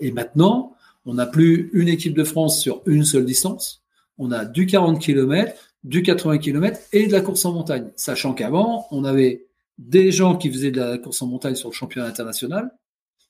Et 0.00 0.12
maintenant, 0.12 0.74
on 1.06 1.14
n'a 1.14 1.26
plus 1.26 1.70
une 1.72 1.88
équipe 1.88 2.14
de 2.14 2.24
France 2.24 2.60
sur 2.60 2.82
une 2.86 3.04
seule 3.04 3.24
distance. 3.24 3.82
On 4.18 4.30
a 4.30 4.44
du 4.44 4.66
40 4.66 5.00
km, 5.00 5.54
du 5.84 6.02
80 6.02 6.38
km 6.38 6.78
et 6.92 7.06
de 7.06 7.12
la 7.12 7.20
course 7.20 7.44
en 7.44 7.52
montagne. 7.52 7.90
Sachant 7.96 8.34
qu'avant, 8.34 8.86
on 8.90 9.04
avait 9.04 9.46
des 9.78 10.10
gens 10.10 10.36
qui 10.36 10.50
faisaient 10.50 10.70
de 10.70 10.80
la 10.80 10.98
course 10.98 11.22
en 11.22 11.26
montagne 11.26 11.54
sur 11.54 11.70
le 11.70 11.74
championnat 11.74 12.08
international, 12.08 12.70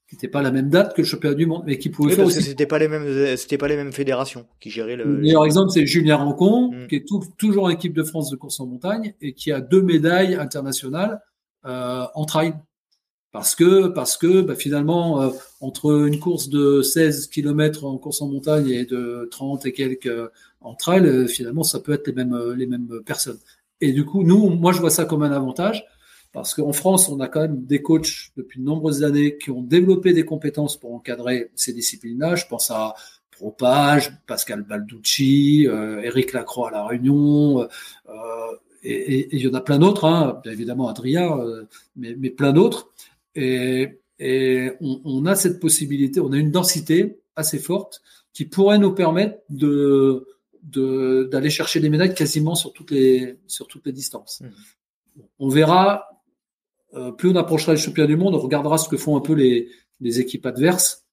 qui 0.08 0.16
n'était 0.16 0.28
pas 0.28 0.40
la 0.40 0.50
même 0.50 0.70
date 0.70 0.96
que 0.96 1.02
le 1.02 1.06
championnat 1.06 1.34
du 1.34 1.44
monde, 1.44 1.64
mais 1.66 1.78
qui 1.78 1.90
pouvaient 1.90 2.14
faire 2.14 2.24
aussi. 2.24 2.42
C'était 2.42 2.66
pas 2.66 2.78
les 2.78 2.88
mêmes, 2.88 3.36
c'était 3.36 3.58
pas 3.58 3.68
les 3.68 3.76
mêmes 3.76 3.92
fédérations 3.92 4.46
qui 4.58 4.70
géraient 4.70 4.96
le. 4.96 5.04
Le 5.04 5.18
meilleur 5.18 5.44
exemple, 5.44 5.70
c'est 5.70 5.86
Julien 5.86 6.16
Rancon, 6.16 6.72
mm. 6.72 6.86
qui 6.88 6.96
est 6.96 7.06
toujours 7.36 7.64
en 7.64 7.68
équipe 7.68 7.92
de 7.92 8.02
France 8.02 8.30
de 8.30 8.36
course 8.36 8.58
en 8.60 8.66
montagne 8.66 9.14
et 9.20 9.34
qui 9.34 9.52
a 9.52 9.60
deux 9.60 9.82
médailles 9.82 10.34
internationales 10.34 11.20
en 11.68 12.24
trail. 12.24 12.54
Parce 13.30 13.54
que, 13.54 13.88
parce 13.88 14.16
que 14.16 14.40
bah, 14.40 14.54
finalement, 14.54 15.20
euh, 15.20 15.30
entre 15.60 16.06
une 16.06 16.18
course 16.18 16.48
de 16.48 16.80
16 16.80 17.28
km 17.28 17.84
en 17.84 17.98
course 17.98 18.22
en 18.22 18.28
montagne 18.28 18.70
et 18.70 18.86
de 18.86 19.28
30 19.30 19.66
et 19.66 19.72
quelques 19.72 20.06
euh, 20.06 20.32
en 20.60 20.74
trail, 20.74 21.04
euh, 21.04 21.26
finalement, 21.26 21.62
ça 21.62 21.78
peut 21.80 21.92
être 21.92 22.06
les 22.06 22.14
mêmes, 22.14 22.52
les 22.56 22.66
mêmes 22.66 22.88
personnes. 23.04 23.38
Et 23.80 23.92
du 23.92 24.04
coup, 24.04 24.24
nous, 24.24 24.48
moi, 24.48 24.72
je 24.72 24.80
vois 24.80 24.90
ça 24.90 25.04
comme 25.04 25.22
un 25.22 25.30
avantage 25.30 25.84
parce 26.32 26.54
qu'en 26.54 26.72
France, 26.72 27.08
on 27.08 27.20
a 27.20 27.28
quand 27.28 27.40
même 27.42 27.64
des 27.64 27.82
coachs 27.82 28.30
depuis 28.36 28.60
de 28.60 28.64
nombreuses 28.64 29.04
années 29.04 29.36
qui 29.38 29.50
ont 29.50 29.62
développé 29.62 30.12
des 30.12 30.24
compétences 30.24 30.78
pour 30.78 30.94
encadrer 30.94 31.50
ces 31.54 31.72
disciplines-là. 31.72 32.34
Je 32.34 32.46
pense 32.46 32.70
à 32.70 32.94
Propage, 33.38 34.12
Pascal 34.26 34.62
Balducci, 34.62 35.68
euh, 35.68 36.00
Eric 36.02 36.32
Lacroix 36.32 36.70
à 36.70 36.72
La 36.72 36.86
Réunion, 36.86 37.62
euh, 37.62 37.66
et 38.90 39.36
il 39.36 39.40
y 39.42 39.48
en 39.48 39.54
a 39.54 39.60
plein 39.60 39.78
d'autres, 39.78 40.04
hein, 40.04 40.40
bien 40.42 40.52
évidemment 40.52 40.88
Adrien, 40.88 41.38
euh, 41.38 41.64
mais, 41.96 42.14
mais, 42.18 42.30
plein 42.30 42.52
d'autres. 42.52 42.90
Et, 43.34 44.00
et 44.18 44.72
on, 44.80 45.00
on, 45.04 45.26
a 45.26 45.34
cette 45.34 45.60
possibilité, 45.60 46.20
on 46.20 46.32
a 46.32 46.36
une 46.36 46.50
densité 46.50 47.20
assez 47.36 47.58
forte 47.58 48.02
qui 48.32 48.44
pourrait 48.44 48.78
nous 48.78 48.92
permettre 48.92 49.38
de 49.50 50.26
d'aller 50.60 51.50
chercher 51.50 51.80
des 51.80 51.88
médailles 51.88 52.14
quasiment 52.14 52.54
sur 52.54 52.72
toutes 52.72 52.90
les 52.90 53.38
sur 53.46 53.68
toutes 53.68 53.86
les 53.86 53.92
distances. 53.92 54.42
Mmh. 54.42 55.22
On 55.38 55.48
verra 55.48 56.08
euh, 56.94 57.12
plus 57.12 57.30
on 57.30 57.36
approchera 57.36 57.72
les 57.72 57.78
championnats 57.78 58.06
du 58.06 58.16
monde, 58.16 58.34
on 58.34 58.38
regardera 58.38 58.78
ce 58.78 58.88
que 58.88 58.96
font 58.96 59.16
un 59.16 59.20
peu 59.20 59.34
les, 59.34 59.68
équipes 60.20 60.46
adverses. 60.46 61.04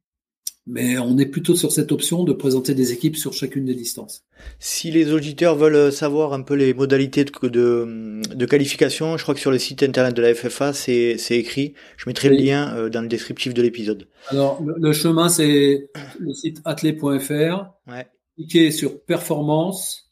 Mais 0.67 0.97
on 0.97 1.17
est 1.19 1.27
plutôt 1.27 1.55
sur 1.55 1.71
cette 1.71 1.91
option 1.91 2.23
de 2.23 2.33
présenter 2.33 2.73
des 2.73 2.91
équipes 2.91 3.17
sur 3.17 3.33
chacune 3.33 3.65
des 3.65 3.75
distances. 3.75 4.23
Si 4.57 4.89
les 4.89 5.11
auditeurs 5.11 5.55
veulent 5.55 5.91
savoir 5.91 6.33
un 6.33 6.41
peu 6.41 6.55
les 6.55 6.73
modalités 6.73 7.23
de, 7.23 8.21
de, 8.33 8.45
qualification, 8.45 9.15
je 9.17 9.23
crois 9.23 9.35
que 9.35 9.39
sur 9.39 9.51
le 9.51 9.59
site 9.59 9.83
internet 9.83 10.15
de 10.15 10.23
la 10.23 10.33
FFA, 10.33 10.73
c'est 10.73 11.17
écrit. 11.29 11.75
Je 11.97 12.09
mettrai 12.09 12.29
le 12.29 12.37
lien 12.37 12.75
euh, 12.75 12.89
dans 12.89 13.01
le 13.01 13.07
descriptif 13.07 13.53
de 13.53 13.61
l'épisode. 13.61 14.07
Alors, 14.29 14.59
le, 14.63 14.91
chemin, 14.91 15.29
c'est 15.29 15.89
le 16.19 16.33
site 16.33 16.61
athlé.fr. 16.65 17.65
Ouais. 17.87 18.07
Cliquez 18.35 18.71
sur 18.71 19.01
performance, 19.03 20.11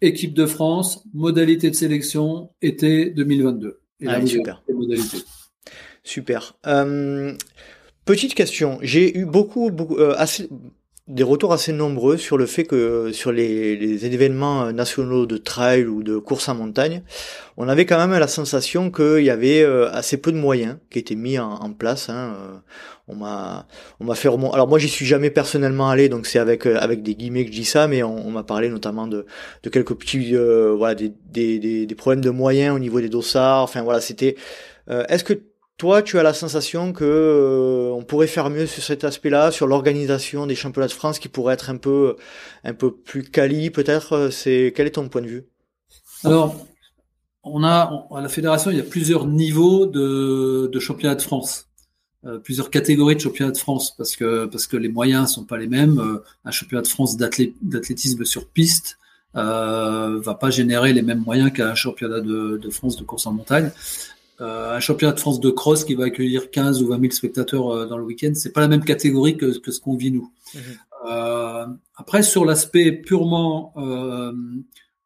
équipe 0.00 0.34
de 0.34 0.46
France, 0.46 1.04
modalité 1.14 1.70
de 1.70 1.76
sélection, 1.76 2.50
été 2.60 3.10
2022 3.10 3.80
super. 4.26 4.62
Super. 6.02 6.56
Euh, 6.66 7.34
petite 8.04 8.34
question. 8.34 8.78
J'ai 8.82 9.16
eu 9.16 9.24
beaucoup, 9.24 9.70
beaucoup 9.70 9.96
euh, 9.96 10.14
assez, 10.16 10.48
des 11.08 11.22
retours 11.22 11.52
assez 11.52 11.72
nombreux 11.72 12.16
sur 12.16 12.38
le 12.38 12.46
fait 12.46 12.64
que 12.64 13.12
sur 13.12 13.32
les, 13.32 14.06
événements 14.06 14.72
nationaux 14.72 15.26
de 15.26 15.36
trail 15.36 15.84
ou 15.86 16.02
de 16.02 16.18
course 16.18 16.48
en 16.48 16.54
montagne, 16.54 17.02
on 17.56 17.68
avait 17.68 17.84
quand 17.84 17.98
même 17.98 18.18
la 18.18 18.28
sensation 18.28 18.90
qu'il 18.90 19.22
y 19.24 19.30
avait 19.30 19.62
euh, 19.62 19.90
assez 19.92 20.16
peu 20.16 20.32
de 20.32 20.38
moyens 20.38 20.78
qui 20.90 20.98
étaient 20.98 21.14
mis 21.14 21.38
en, 21.38 21.72
place. 21.72 22.08
Hein. 22.08 22.62
On 23.06 23.16
m'a, 23.16 23.66
on 24.00 24.04
m'a 24.04 24.14
fait 24.14 24.28
remonter. 24.28 24.54
Alors 24.54 24.68
moi, 24.68 24.78
j'y 24.78 24.88
suis 24.88 25.04
jamais 25.04 25.30
personnellement 25.30 25.90
allé, 25.90 26.08
donc 26.08 26.26
c'est 26.26 26.38
avec 26.38 26.64
avec 26.64 27.02
des 27.02 27.14
guillemets 27.14 27.44
que 27.44 27.52
je 27.52 27.56
dis 27.56 27.66
ça, 27.66 27.86
mais 27.86 28.02
on, 28.02 28.30
m'a 28.30 28.44
parlé 28.44 28.70
notamment 28.70 29.06
de, 29.06 29.26
de 29.62 29.68
quelques 29.68 29.94
petits, 29.94 30.34
voilà, 30.34 30.94
des, 30.94 31.12
des, 31.30 31.86
des, 31.86 31.94
problèmes 31.94 32.22
de 32.22 32.30
moyens 32.30 32.74
au 32.74 32.78
niveau 32.78 33.00
des 33.02 33.10
dossards. 33.10 33.62
Enfin 33.62 33.82
voilà, 33.82 34.00
c'était. 34.00 34.36
Est-ce 34.88 35.24
que 35.24 35.34
toi, 35.76 36.02
tu 36.02 36.18
as 36.18 36.22
la 36.22 36.34
sensation 36.34 36.92
que 36.92 37.04
euh, 37.04 37.92
on 37.92 38.04
pourrait 38.04 38.28
faire 38.28 38.48
mieux 38.48 38.66
sur 38.66 38.82
cet 38.82 39.02
aspect-là, 39.02 39.50
sur 39.50 39.66
l'organisation 39.66 40.46
des 40.46 40.54
championnats 40.54 40.86
de 40.86 40.92
France, 40.92 41.18
qui 41.18 41.28
pourrait 41.28 41.54
être 41.54 41.70
un 41.70 41.76
peu, 41.76 42.16
plus 43.04 43.24
quali, 43.24 43.70
peut-être. 43.70 44.12
Euh, 44.12 44.30
c'est 44.30 44.72
quel 44.74 44.86
est 44.86 44.92
ton 44.92 45.08
point 45.08 45.22
de 45.22 45.26
vue? 45.26 45.44
Alors, 46.22 46.64
on 47.42 47.64
a 47.64 48.06
à 48.14 48.20
la 48.20 48.28
fédération, 48.28 48.70
il 48.70 48.76
y 48.76 48.80
a 48.80 48.84
plusieurs 48.84 49.26
niveaux 49.26 49.86
de, 49.86 50.70
de 50.72 50.78
championnat 50.78 51.16
de 51.16 51.22
France, 51.22 51.66
euh, 52.24 52.38
plusieurs 52.38 52.70
catégories 52.70 53.16
de 53.16 53.20
championnat 53.20 53.50
de 53.50 53.58
France, 53.58 53.96
parce 53.96 54.16
que 54.16 54.76
les 54.76 54.88
moyens 54.88 55.32
sont 55.32 55.44
pas 55.44 55.58
les 55.58 55.66
mêmes. 55.66 56.20
un 56.44 56.50
championnat 56.52 56.82
de 56.82 56.88
France 56.88 57.16
d'athlétisme 57.16 58.24
sur 58.24 58.48
piste 58.48 58.96
euh, 59.36 60.20
va 60.20 60.34
pas 60.34 60.50
générer 60.50 60.92
les 60.92 61.02
mêmes 61.02 61.18
moyens 61.18 61.52
qu'un 61.52 61.74
championnat 61.74 62.20
de 62.20 62.70
France 62.70 62.96
de 62.96 63.02
course 63.02 63.26
en 63.26 63.32
montagne. 63.32 63.72
Euh, 64.40 64.76
un 64.76 64.80
championnat 64.80 65.12
de 65.12 65.20
France 65.20 65.40
de 65.40 65.50
cross 65.50 65.84
qui 65.84 65.94
va 65.94 66.06
accueillir 66.06 66.50
15 66.50 66.82
ou 66.82 66.88
20 66.88 67.00
000 67.00 67.12
spectateurs 67.12 67.70
euh, 67.70 67.86
dans 67.86 67.96
le 67.96 68.04
week-end, 68.04 68.32
c'est 68.34 68.52
pas 68.52 68.60
la 68.60 68.68
même 68.68 68.84
catégorie 68.84 69.36
que, 69.36 69.58
que 69.58 69.70
ce 69.70 69.80
qu'on 69.80 69.96
vit 69.96 70.10
nous. 70.10 70.32
Mhm. 70.54 70.60
Euh, 71.08 71.66
après, 71.96 72.22
sur 72.22 72.44
l'aspect 72.44 72.90
purement 72.92 73.72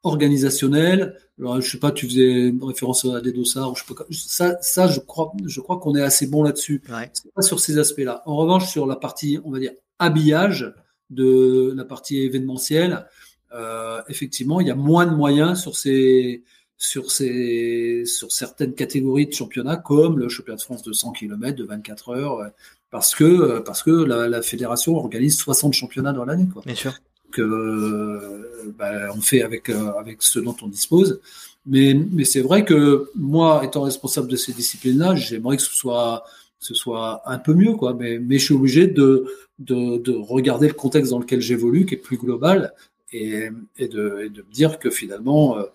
organisationnel, 0.02 1.16
alors, 1.38 1.60
je 1.60 1.70
sais 1.70 1.78
pas, 1.78 1.92
tu 1.92 2.06
faisais 2.06 2.52
référence 2.60 3.04
à 3.04 3.20
des 3.20 3.32
dossards, 3.32 3.76
je 3.76 3.84
sais 3.84 3.94
pas, 3.94 4.04
ça, 4.10 4.58
ça, 4.60 4.88
je 4.88 4.98
crois, 4.98 5.32
je 5.46 5.60
crois 5.60 5.78
qu'on 5.78 5.94
est 5.94 6.02
assez 6.02 6.26
bon 6.26 6.42
là-dessus. 6.42 6.82
Ouais. 6.88 7.10
Pas 7.34 7.42
sur 7.42 7.60
ces 7.60 7.78
aspects-là. 7.78 8.22
En 8.26 8.36
revanche, 8.36 8.68
sur 8.68 8.86
la 8.86 8.96
partie, 8.96 9.38
on 9.44 9.50
va 9.50 9.60
dire, 9.60 9.72
habillage 9.98 10.72
de 11.10 11.72
la 11.76 11.84
partie 11.84 12.18
événementielle, 12.18 13.06
euh, 13.54 14.02
effectivement, 14.08 14.60
il 14.60 14.66
y 14.66 14.70
a 14.70 14.74
moins 14.74 15.06
de 15.06 15.14
moyens 15.14 15.60
sur 15.60 15.76
ces 15.76 16.42
sur, 16.78 17.10
ces, 17.10 18.04
sur 18.06 18.30
certaines 18.32 18.74
catégories 18.74 19.26
de 19.26 19.32
championnats, 19.32 19.76
comme 19.76 20.18
le 20.18 20.28
championnat 20.28 20.56
de 20.56 20.62
France 20.62 20.82
de 20.82 20.92
100 20.92 21.12
km, 21.12 21.56
de 21.56 21.64
24 21.64 22.10
heures, 22.10 22.50
parce 22.90 23.14
que, 23.14 23.58
parce 23.58 23.82
que 23.82 23.90
la, 23.90 24.28
la 24.28 24.42
fédération 24.42 24.96
organise 24.96 25.36
60 25.36 25.74
championnats 25.74 26.12
dans 26.12 26.24
l'année. 26.24 26.46
Bien 26.64 26.74
sûr. 26.74 26.94
Que, 27.32 27.42
euh, 27.42 28.72
bah, 28.78 29.10
on 29.14 29.20
fait 29.20 29.42
avec, 29.42 29.68
euh, 29.68 29.92
avec 29.98 30.22
ce 30.22 30.38
dont 30.38 30.56
on 30.62 30.68
dispose. 30.68 31.20
Mais, 31.66 31.94
mais 32.12 32.24
c'est 32.24 32.40
vrai 32.40 32.64
que 32.64 33.10
moi, 33.14 33.62
étant 33.64 33.82
responsable 33.82 34.28
de 34.28 34.36
ces 34.36 34.52
disciplines-là, 34.52 35.16
j'aimerais 35.16 35.58
que 35.58 35.62
ce 35.62 35.74
soit, 35.74 36.24
ce 36.60 36.74
soit 36.74 37.22
un 37.26 37.38
peu 37.38 37.52
mieux, 37.52 37.74
quoi. 37.74 37.92
Mais, 37.92 38.18
mais 38.18 38.38
je 38.38 38.44
suis 38.44 38.54
obligé 38.54 38.86
de, 38.86 39.26
de, 39.58 39.98
de 39.98 40.12
regarder 40.12 40.68
le 40.68 40.74
contexte 40.74 41.10
dans 41.10 41.18
lequel 41.18 41.40
j'évolue, 41.40 41.84
qui 41.84 41.94
est 41.94 41.98
plus 41.98 42.16
global, 42.16 42.72
et, 43.12 43.48
et, 43.76 43.88
de, 43.88 44.20
et 44.24 44.30
de 44.30 44.42
me 44.42 44.52
dire 44.52 44.78
que 44.78 44.90
finalement, 44.90 45.58
euh, 45.58 45.62
euh, 45.62 45.66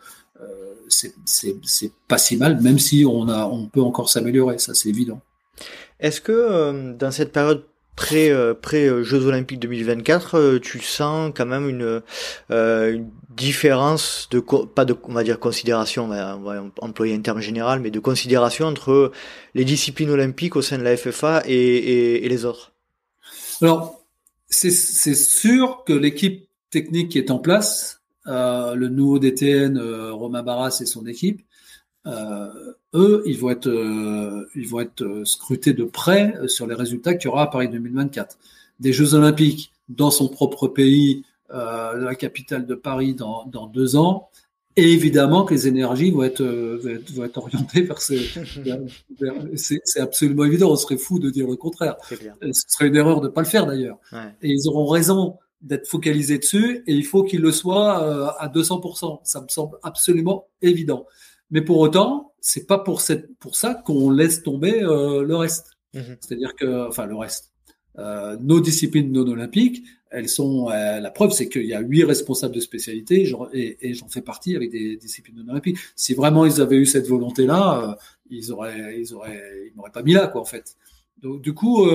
c'est 0.88 1.92
pas 2.08 2.18
si 2.18 2.38
mal, 2.38 2.62
même 2.62 2.80
si 2.80 3.06
on, 3.08 3.28
a, 3.30 3.46
on 3.46 3.68
peut 3.68 3.82
encore 3.82 4.10
s'améliorer, 4.10 4.58
ça 4.60 4.74
c'est 4.74 4.90
évident. 4.90 5.22
Est-ce 6.00 6.22
que 6.22 6.32
euh, 6.32 6.94
dans 6.94 7.12
cette 7.12 7.32
période 7.32 7.66
pré, 7.96 8.32
euh, 8.32 8.54
pré 8.54 8.90
Jeux 9.04 9.26
Olympiques 9.26 9.60
2024, 9.60 10.58
tu 10.58 10.80
sens 10.80 11.32
quand 11.36 11.46
même 11.46 11.70
une, 11.70 12.02
une 12.50 13.10
différence 13.30 14.28
de 14.32 14.40
pas 14.40 14.86
de 14.86 14.96
on 15.04 15.14
va 15.14 15.24
dire 15.24 15.40
considération, 15.40 16.06
on 16.06 16.42
va, 16.42 16.64
employer 16.82 17.16
un 17.16 17.22
terme 17.22 17.40
général, 17.40 17.80
mais 17.80 17.92
de 17.92 18.00
considération 18.00 18.68
entre 18.68 19.12
les 19.54 19.66
disciplines 19.66 20.10
olympiques 20.10 20.56
au 20.56 20.62
sein 20.62 20.78
de 20.78 20.84
la 20.84 20.98
FFA 20.98 21.44
et, 21.46 21.54
et, 21.54 22.26
et 22.26 22.30
les 22.30 22.46
autres? 22.46 22.74
Alors 23.62 24.04
c'est 24.54 25.16
sûr 25.16 25.84
que 25.86 25.94
l'équipe 25.94 26.48
technique 26.70 27.10
qui 27.10 27.18
est 27.18 27.32
en 27.32 27.40
place 27.40 28.02
euh, 28.02 28.03
le 28.26 28.88
nouveau 28.88 29.20
DTN, 29.20 29.78
euh, 29.78 30.14
Romain 30.14 30.44
Barras 30.44 30.80
et 30.82 30.86
son 30.86 31.06
équipe, 31.06 31.42
euh, 32.06 32.74
eux, 32.94 33.24
ils 33.26 33.38
vont 33.38 33.50
être, 33.50 33.70
ils 34.56 34.68
vont 34.68 34.82
être 34.82 35.24
scrutés 35.26 35.74
de 35.74 35.84
près 35.84 36.36
sur 36.48 36.68
les 36.68 36.76
résultats 36.76 37.14
qu'il 37.16 37.30
y 37.30 37.32
aura 37.32 37.44
à 37.44 37.48
Paris 37.48 37.70
2024. 37.70 38.38
Des 38.80 38.94
Jeux 38.94 39.14
Olympiques 39.14 39.72
dans 39.90 40.12
son 40.12 40.28
propre 40.28 40.68
pays, 40.68 41.24
la 41.50 42.16
capitale 42.16 42.66
de 42.66 42.76
Paris 42.76 43.14
dans, 43.14 43.46
dans 43.46 43.68
deux 43.68 43.96
ans, 43.96 44.30
et 44.76 44.92
évidemment 44.92 45.44
que 45.44 45.54
les 45.54 45.68
énergies 45.68 46.10
vont 46.10 46.24
être, 46.24 46.44
vont 46.44 47.24
être, 47.24 47.38
orientées 47.38 47.84
vers 47.84 48.02
ces. 48.02 48.28
c'est 49.56 50.00
absolument 50.00 50.46
évident. 50.46 50.72
On 50.72 50.76
serait 50.76 50.98
fou 50.98 51.20
de 51.20 51.30
dire 51.30 51.48
le 51.48 51.56
contraire. 51.56 51.96
Ce 52.10 52.16
serait 52.68 52.88
une 52.88 52.96
erreur 52.96 53.22
de 53.22 53.28
pas 53.28 53.42
le 53.42 53.48
faire 53.48 53.68
d'ailleurs. 53.68 54.00
Ouais. 54.12 54.34
Et 54.42 54.50
ils 54.50 54.68
auront 54.68 54.88
raison 54.88 55.38
d'être 55.64 55.88
focalisé 55.88 56.38
dessus 56.38 56.84
et 56.86 56.94
il 56.94 57.06
faut 57.06 57.24
qu'il 57.24 57.42
le 57.42 57.52
soit 57.52 58.04
euh, 58.04 58.28
à 58.38 58.50
200%. 58.50 59.22
Ça 59.24 59.42
me 59.42 59.48
semble 59.48 59.78
absolument 59.82 60.48
évident. 60.62 61.08
Mais 61.50 61.62
pour 61.62 61.80
autant, 61.80 62.34
c'est 62.42 62.68
pas 62.68 62.78
pour 62.78 63.02
cette 63.02 63.38
pour 63.40 63.56
ça 63.56 63.74
qu'on 63.74 64.12
laisse 64.12 64.44
tomber 64.44 64.84
euh, 64.84 65.24
le 65.24 65.36
reste. 65.36 65.72
Mhm. 65.94 66.18
C'est-à-dire 66.20 66.56
que, 66.56 66.88
enfin, 66.88 67.06
le 67.06 67.16
reste. 67.16 67.52
Euh, 68.00 68.36
nos 68.42 68.60
disciplines 68.60 69.12
non 69.12 69.28
olympiques, 69.28 69.84
elles 70.10 70.30
sont 70.30 70.70
la 70.70 71.10
preuve, 71.10 71.32
c'est 71.32 71.50
qu'il 71.50 71.66
y 71.66 71.74
a 71.74 71.80
huit 71.80 72.04
responsables 72.04 72.54
de 72.54 72.60
spécialité 72.60 73.28
et, 73.54 73.94
j'en 73.96 74.08
fais 74.10 74.22
partie 74.22 74.56
avec 74.56 74.70
des 74.70 74.96
disciplines 74.96 75.38
non 75.38 75.52
olympiques. 75.52 75.78
Si 75.96 76.14
vraiment 76.14 76.46
ils 76.46 76.62
avaient 76.62 76.78
eu 76.78 76.86
cette 76.86 77.08
volonté-là, 77.08 77.98
ils 78.30 78.52
auraient, 78.52 79.00
ils 79.00 79.14
auraient, 79.16 79.42
ils 79.68 79.76
m'auraient 79.76 79.92
pas 79.92 80.04
mis 80.04 80.14
là, 80.14 80.28
quoi, 80.28 80.42
en 80.42 80.46
fait. 80.46 80.76
Donc, 81.18 81.42
du 81.42 81.56
coup, 81.56 81.88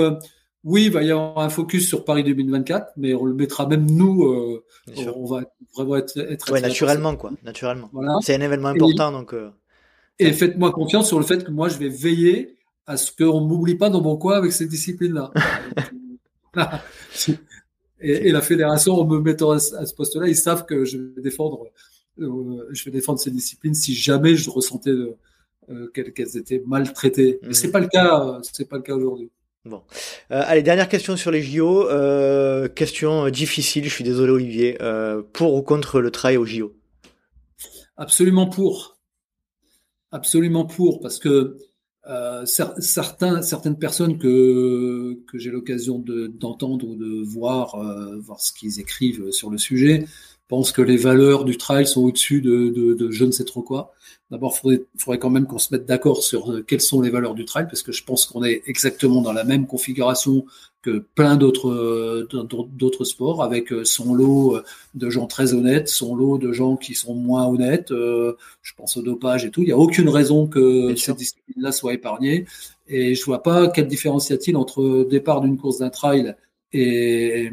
oui, 0.69 0.85
il 0.85 0.93
va 0.93 1.03
y 1.03 1.11
avoir 1.11 1.39
un 1.39 1.49
focus 1.49 1.89
sur 1.89 2.05
Paris 2.05 2.23
2024, 2.25 2.93
mais 2.99 3.15
on 3.15 3.25
le 3.25 3.33
mettra 3.33 3.67
même 3.67 3.91
nous. 3.91 4.25
Euh, 4.25 4.63
on 5.17 5.25
va 5.25 5.45
vraiment 5.75 5.97
être. 5.97 6.19
être 6.19 6.53
ouais, 6.53 6.61
naturellement, 6.61 7.17
quoi. 7.17 7.33
Naturellement. 7.43 7.91
C'est 8.21 8.35
un 8.35 8.41
événement 8.43 8.69
important, 8.69 9.11
donc. 9.11 9.33
Euh, 9.33 9.51
et 10.19 10.31
faites-moi 10.31 10.71
confiance 10.73 11.09
sur 11.09 11.19
le 11.19 11.25
fait 11.25 11.43
que 11.43 11.51
moi, 11.51 11.71
je 11.71 11.79
vais 11.79 11.89
veiller 11.89 12.59
à 12.87 12.99
ce 12.99 13.11
qu'on 13.13 13.41
ne 13.41 13.47
m'oublie 13.47 13.77
pas 13.77 13.89
dans 13.89 14.03
mon 14.03 14.19
coin 14.19 14.37
avec 14.37 14.53
ces 14.53 14.67
disciplines-là. 14.67 15.33
et, 18.01 18.31
la 18.31 18.43
fédération, 18.43 18.93
en 19.01 19.07
me 19.07 19.21
mettant 19.21 19.53
à, 19.53 19.59
ce 19.61 19.95
poste-là, 19.95 20.29
ils 20.29 20.37
savent 20.37 20.67
que 20.67 20.85
je 20.85 20.99
vais 20.99 21.23
défendre, 21.23 21.65
euh, 22.21 22.69
je 22.73 22.85
vais 22.85 22.91
défendre 22.91 23.19
ces 23.19 23.31
disciplines 23.31 23.75
si 23.75 23.95
jamais 23.95 24.35
je 24.35 24.51
ressentais 24.51 24.93
qu'elles 25.95 26.37
étaient 26.37 26.63
maltraitées. 26.67 27.39
Mais 27.43 27.55
c'est 27.55 27.69
mmh. 27.69 27.73
pas 27.73 27.81
le 27.81 27.89
cas, 27.89 28.39
c'est 28.43 28.69
pas 28.69 28.77
le 28.77 28.83
cas 28.83 28.95
aujourd'hui. 28.95 29.31
Bon. 29.65 29.83
Euh, 30.31 30.43
allez, 30.47 30.63
dernière 30.63 30.89
question 30.89 31.17
sur 31.17 31.31
les 31.31 31.43
JO. 31.43 31.89
Euh, 31.89 32.69
question 32.69 33.29
difficile, 33.29 33.85
je 33.85 33.91
suis 33.91 34.05
désolé 34.05 34.33
Olivier. 34.33 34.79
Euh, 34.81 35.23
pour 35.33 35.55
ou 35.55 35.63
contre 35.63 36.01
le 36.01 36.11
trail 36.11 36.37
au 36.37 36.45
JO 36.45 36.75
Absolument 37.97 38.49
pour. 38.49 38.99
Absolument 40.13 40.65
pour, 40.65 41.01
parce 41.01 41.19
que 41.19 41.59
certains, 42.47 43.43
certaines 43.43 43.79
personnes 43.79 44.19
que, 44.19 45.19
que 45.31 45.39
j'ai 45.39 45.51
l'occasion 45.51 45.99
d'entendre 45.99 46.89
ou 46.89 46.97
de 46.97 47.23
voir, 47.23 47.77
voir 48.21 48.41
ce 48.41 48.53
qu'ils 48.53 48.81
écrivent 48.81 49.31
sur 49.31 49.51
le 49.51 49.59
sujet, 49.59 50.07
pensent 50.49 50.73
que 50.73 50.83
les 50.83 50.97
valeurs 50.97 51.45
du 51.45 51.57
trail 51.57 51.87
sont 51.87 52.03
au-dessus 52.03 52.41
de, 52.41 52.69
de, 52.71 52.95
de 52.95 53.11
je 53.11 53.25
ne 53.25 53.31
sais 53.31 53.45
trop 53.45 53.63
quoi. 53.63 53.93
D'abord, 54.31 54.53
il 54.55 54.61
faudrait, 54.61 54.83
faudrait, 54.99 55.19
quand 55.19 55.31
même 55.31 55.47
qu'on 55.47 55.59
se 55.59 55.73
mette 55.73 55.87
d'accord 55.87 56.23
sur 56.23 56.53
euh, 56.53 56.63
quelles 56.63 56.83
sont 56.83 57.01
les 57.01 57.09
valeurs 57.09 57.35
du 57.35 57.47
trail, 57.47 57.67
parce 57.67 57.83
que 57.83 57.93
je 57.93 58.05
pense 58.05 58.27
qu'on 58.27 58.45
est 58.45 58.63
exactement 58.67 59.23
dans 59.23 59.33
la 59.33 59.45
même 59.45 59.67
configuration 59.67 60.45
que 60.83 61.05
plein 61.15 61.37
d'autres 61.37 61.71
euh, 61.71 62.29
d'autres 62.73 63.05
sports, 63.05 63.43
avec 63.43 63.73
euh, 63.73 63.85
son 63.85 64.15
lot 64.15 64.61
de 64.95 65.09
gens 65.11 65.27
très 65.27 65.55
honnêtes, 65.55 65.89
son 65.89 66.15
lot 66.15 66.37
de 66.37 66.53
gens 66.53 66.77
qui 66.77 66.95
sont 66.95 67.15
moins 67.15 67.47
honnêtes. 67.47 67.89
Je 67.91 68.73
pense 68.77 68.97
au 68.99 69.03
dopage 69.03 69.45
et 69.45 69.51
tout. 69.51 69.63
Il 69.63 69.67
n'y 69.67 69.73
a 69.73 69.79
aucune 69.79 70.09
raison 70.11 70.47
que 70.47 70.95
cette 70.95 71.17
discipline-là 71.17 71.73
soit 71.73 71.95
épargnée. 71.95 72.47
Et 72.87 73.15
je 73.15 73.25
vois 73.25 73.43
pas 73.43 73.69
quelle 73.69 73.87
différence 73.87 74.31
y 74.31 74.33
a-t-il 74.33 74.57
entre 74.57 75.07
départ 75.09 75.41
d'une 75.41 75.59
course 75.59 75.79
d'un 75.79 75.91
trail 75.91 76.35
et, 76.73 77.51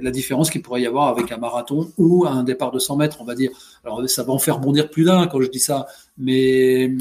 la 0.00 0.10
différence 0.10 0.50
qu'il 0.50 0.62
pourrait 0.62 0.82
y 0.82 0.86
avoir 0.86 1.08
avec 1.08 1.32
un 1.32 1.36
marathon 1.36 1.92
ou 1.98 2.26
un 2.26 2.44
départ 2.44 2.70
de 2.70 2.78
100 2.78 2.96
mètres, 2.96 3.18
on 3.20 3.24
va 3.24 3.34
dire. 3.34 3.50
Alors 3.84 4.08
ça 4.08 4.22
va 4.22 4.32
en 4.32 4.38
faire 4.38 4.58
bondir 4.58 4.90
plus 4.90 5.04
d'un 5.04 5.26
quand 5.26 5.40
je 5.40 5.50
dis 5.50 5.60
ça, 5.60 5.86
mais, 6.18 6.92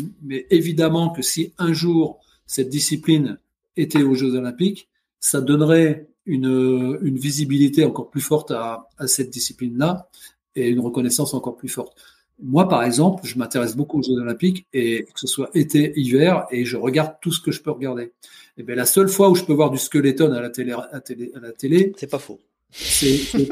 évidemment 0.49 1.09
que 1.09 1.21
si 1.21 1.53
un 1.57 1.73
jour 1.73 2.19
cette 2.45 2.69
discipline 2.69 3.37
était 3.77 4.03
aux 4.03 4.15
Jeux 4.15 4.35
Olympiques, 4.35 4.89
ça 5.19 5.41
donnerait 5.41 6.07
une, 6.25 6.97
visibilité 7.17 7.85
encore 7.85 8.09
plus 8.09 8.21
forte 8.21 8.51
à, 8.51 8.87
à 8.97 9.07
cette 9.07 9.29
discipline-là 9.29 10.09
et 10.55 10.69
une 10.69 10.79
reconnaissance 10.79 11.33
encore 11.33 11.55
plus 11.55 11.69
forte. 11.69 11.95
Moi, 12.41 12.67
par 12.67 12.83
exemple, 12.83 13.25
je 13.25 13.37
m'intéresse 13.37 13.75
beaucoup 13.75 13.99
aux 13.99 14.03
Jeux 14.03 14.19
Olympiques 14.19 14.67
et 14.73 15.03
que 15.03 15.19
ce 15.19 15.27
soit 15.27 15.49
été, 15.53 15.93
hiver, 15.95 16.45
et 16.51 16.65
je 16.65 16.77
regarde 16.77 17.15
tout 17.21 17.31
ce 17.31 17.39
que 17.39 17.51
je 17.51 17.61
peux 17.61 17.71
regarder. 17.71 18.03
Et 18.03 18.11
eh 18.59 18.63
bien, 18.63 18.75
la 18.75 18.85
seule 18.85 19.07
fois 19.07 19.29
où 19.29 19.35
je 19.35 19.43
peux 19.43 19.53
voir 19.53 19.71
du 19.71 19.77
skeleton 19.77 20.31
à 20.31 20.41
la 20.41 20.49
télé, 20.49 20.73
à 20.73 21.39
la 21.39 21.51
télé, 21.51 21.93
c'est 21.97 22.09
pas 22.09 22.19
faux. 22.19 22.39
C'est 22.73 23.47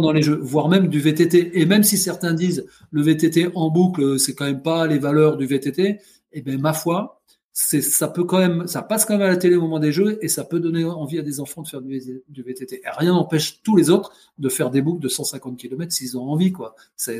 dans 0.00 0.12
les 0.12 0.22
jeux, 0.22 0.38
voire 0.42 0.68
même 0.68 0.88
du 0.88 1.00
VTT. 1.00 1.58
Et 1.58 1.66
même 1.66 1.82
si 1.82 1.96
certains 1.96 2.34
disent 2.34 2.66
le 2.90 3.02
VTT 3.02 3.48
en 3.54 3.70
boucle, 3.70 4.18
c'est 4.18 4.34
quand 4.34 4.44
même 4.44 4.62
pas 4.62 4.86
les 4.86 4.98
valeurs 4.98 5.36
du 5.36 5.46
VTT, 5.46 5.98
eh 6.32 6.42
ben 6.42 6.60
ma 6.60 6.74
foi, 6.74 7.22
c'est 7.52 7.80
ça 7.80 8.08
peut 8.08 8.24
quand 8.24 8.38
même, 8.38 8.66
ça 8.66 8.82
passe 8.82 9.06
quand 9.06 9.14
même 9.14 9.26
à 9.26 9.30
la 9.30 9.38
télé 9.38 9.56
au 9.56 9.62
moment 9.62 9.78
des 9.78 9.92
jeux 9.92 10.18
et 10.20 10.28
ça 10.28 10.44
peut 10.44 10.60
donner 10.60 10.84
envie 10.84 11.18
à 11.18 11.22
des 11.22 11.40
enfants 11.40 11.62
de 11.62 11.68
faire 11.68 11.80
du, 11.80 11.98
VTT. 12.42 12.82
Et 12.84 12.90
rien 12.98 13.12
n'empêche 13.12 13.62
tous 13.62 13.76
les 13.76 13.88
autres 13.88 14.12
de 14.38 14.50
faire 14.50 14.70
des 14.70 14.82
boucles 14.82 15.02
de 15.02 15.08
150 15.08 15.56
km 15.56 15.90
s'ils 15.90 16.18
ont 16.18 16.28
envie, 16.28 16.52
quoi. 16.52 16.76
C'est, 16.96 17.18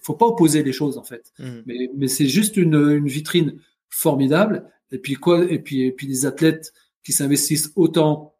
faut 0.00 0.14
pas 0.14 0.26
opposer 0.26 0.62
les 0.62 0.72
choses 0.72 0.96
en 0.96 1.02
fait. 1.02 1.32
Mmh. 1.40 1.44
Mais, 1.66 1.90
mais 1.96 2.08
c'est 2.08 2.28
juste 2.28 2.56
une, 2.56 2.76
une 2.76 3.08
vitrine 3.08 3.58
formidable. 3.90 4.70
Et 4.92 4.98
puis 4.98 5.14
quoi 5.14 5.44
Et 5.50 5.58
puis 5.58 5.82
et 5.82 5.92
puis 5.92 6.06
des 6.06 6.24
athlètes 6.24 6.72
qui 7.02 7.12
s'investissent 7.12 7.72
autant 7.74 8.33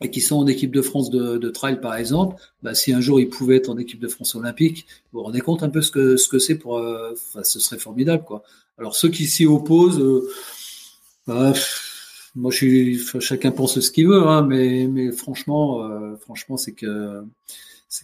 et 0.00 0.10
qui 0.10 0.20
sont 0.20 0.36
en 0.36 0.46
équipe 0.46 0.72
de 0.72 0.82
France 0.82 1.10
de, 1.10 1.38
de 1.38 1.50
trail 1.50 1.80
par 1.80 1.96
exemple, 1.96 2.36
bah, 2.62 2.74
si 2.74 2.92
un 2.92 3.00
jour 3.00 3.18
ils 3.20 3.28
pouvaient 3.28 3.56
être 3.56 3.70
en 3.70 3.78
équipe 3.78 4.00
de 4.00 4.08
France 4.08 4.34
olympique, 4.34 4.86
vous 5.12 5.20
vous 5.20 5.24
rendez 5.24 5.40
compte 5.40 5.62
un 5.62 5.70
peu 5.70 5.80
ce 5.80 5.90
que 5.90 6.16
ce 6.16 6.28
que 6.28 6.38
c'est 6.38 6.56
pour, 6.56 6.78
euh, 6.78 7.14
ce 7.42 7.60
serait 7.60 7.78
formidable 7.78 8.24
quoi. 8.24 8.42
Alors 8.78 8.94
ceux 8.94 9.08
qui 9.08 9.26
s'y 9.26 9.46
opposent, 9.46 10.00
euh, 10.00 10.28
bah, 11.26 11.54
moi 12.34 12.50
je 12.50 12.56
suis, 12.56 12.98
chacun 13.20 13.50
pense 13.50 13.80
ce 13.80 13.90
qu'il 13.90 14.08
veut, 14.08 14.22
hein, 14.26 14.42
mais 14.42 14.86
mais 14.86 15.12
franchement, 15.12 15.82
euh, 15.82 16.16
franchement 16.16 16.56
c'est 16.56 16.72
que 16.72 17.22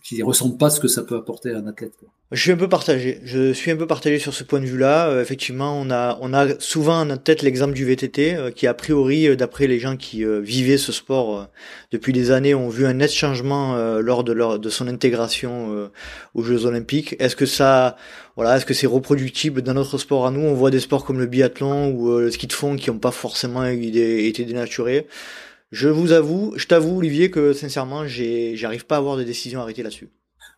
qu'ils 0.00 0.22
ressentent 0.24 0.58
pas 0.58 0.70
ce 0.70 0.80
que 0.80 0.88
ça 0.88 1.02
peut 1.02 1.16
apporter 1.16 1.50
à 1.50 1.58
un 1.58 1.66
athlète. 1.66 1.92
Je 2.30 2.40
suis 2.40 2.52
un 2.52 2.56
peu 2.56 2.68
partagé. 2.68 3.20
Je 3.24 3.52
suis 3.52 3.70
un 3.70 3.76
peu 3.76 3.86
partagé 3.86 4.18
sur 4.18 4.32
ce 4.32 4.42
point 4.42 4.60
de 4.60 4.64
vue-là. 4.64 5.08
Euh, 5.08 5.20
effectivement, 5.20 5.78
on 5.78 5.90
a, 5.90 6.18
on 6.22 6.32
a 6.32 6.58
souvent 6.60 7.00
en 7.00 7.16
tête 7.18 7.42
l'exemple 7.42 7.74
du 7.74 7.84
VTT, 7.84 8.34
euh, 8.34 8.50
qui 8.50 8.66
a 8.66 8.72
priori, 8.72 9.28
euh, 9.28 9.36
d'après 9.36 9.66
les 9.66 9.78
gens 9.78 9.96
qui 9.96 10.24
vivaient 10.24 10.78
ce 10.78 10.92
sport 10.92 11.48
depuis 11.90 12.12
des 12.12 12.30
années, 12.30 12.54
ont 12.54 12.70
vu 12.70 12.86
un 12.86 12.94
net 12.94 13.12
changement 13.12 13.76
lors 13.98 14.24
de 14.24 14.32
leur, 14.32 14.58
de 14.58 14.70
son 14.70 14.88
intégration 14.88 15.90
aux 16.34 16.42
Jeux 16.42 16.64
Olympiques. 16.64 17.16
Est-ce 17.18 17.36
que 17.36 17.46
ça, 17.46 17.96
voilà, 18.36 18.56
est-ce 18.56 18.64
que 18.64 18.74
c'est 18.74 18.86
reproductible 18.86 19.62
dans 19.62 19.74
notre 19.74 19.98
sport 19.98 20.26
à 20.26 20.30
nous? 20.30 20.40
On 20.40 20.54
voit 20.54 20.70
des 20.70 20.80
sports 20.80 21.04
comme 21.04 21.18
le 21.18 21.26
biathlon 21.26 21.90
ou 21.90 22.18
le 22.18 22.30
ski 22.30 22.46
de 22.46 22.52
fond 22.52 22.76
qui 22.76 22.90
n'ont 22.90 22.98
pas 22.98 23.10
forcément 23.10 23.64
été 23.64 24.44
dénaturés. 24.44 25.06
Je 25.72 25.88
vous 25.88 26.12
avoue, 26.12 26.52
je 26.56 26.66
t'avoue, 26.66 26.98
Olivier, 26.98 27.30
que 27.30 27.54
sincèrement, 27.54 28.06
j'arrive 28.06 28.84
pas 28.84 28.96
à 28.96 28.98
avoir 28.98 29.16
de 29.16 29.24
décision 29.24 29.60
arrêtée 29.60 29.82
là-dessus. 29.82 30.10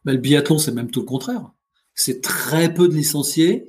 Mais 0.04 0.12
le 0.12 0.18
biathlon, 0.18 0.58
c'est 0.58 0.72
même 0.72 0.90
tout 0.90 1.00
le 1.00 1.06
contraire. 1.06 1.52
C'est 1.94 2.20
très 2.20 2.74
peu 2.74 2.88
de 2.88 2.94
licenciés 2.94 3.66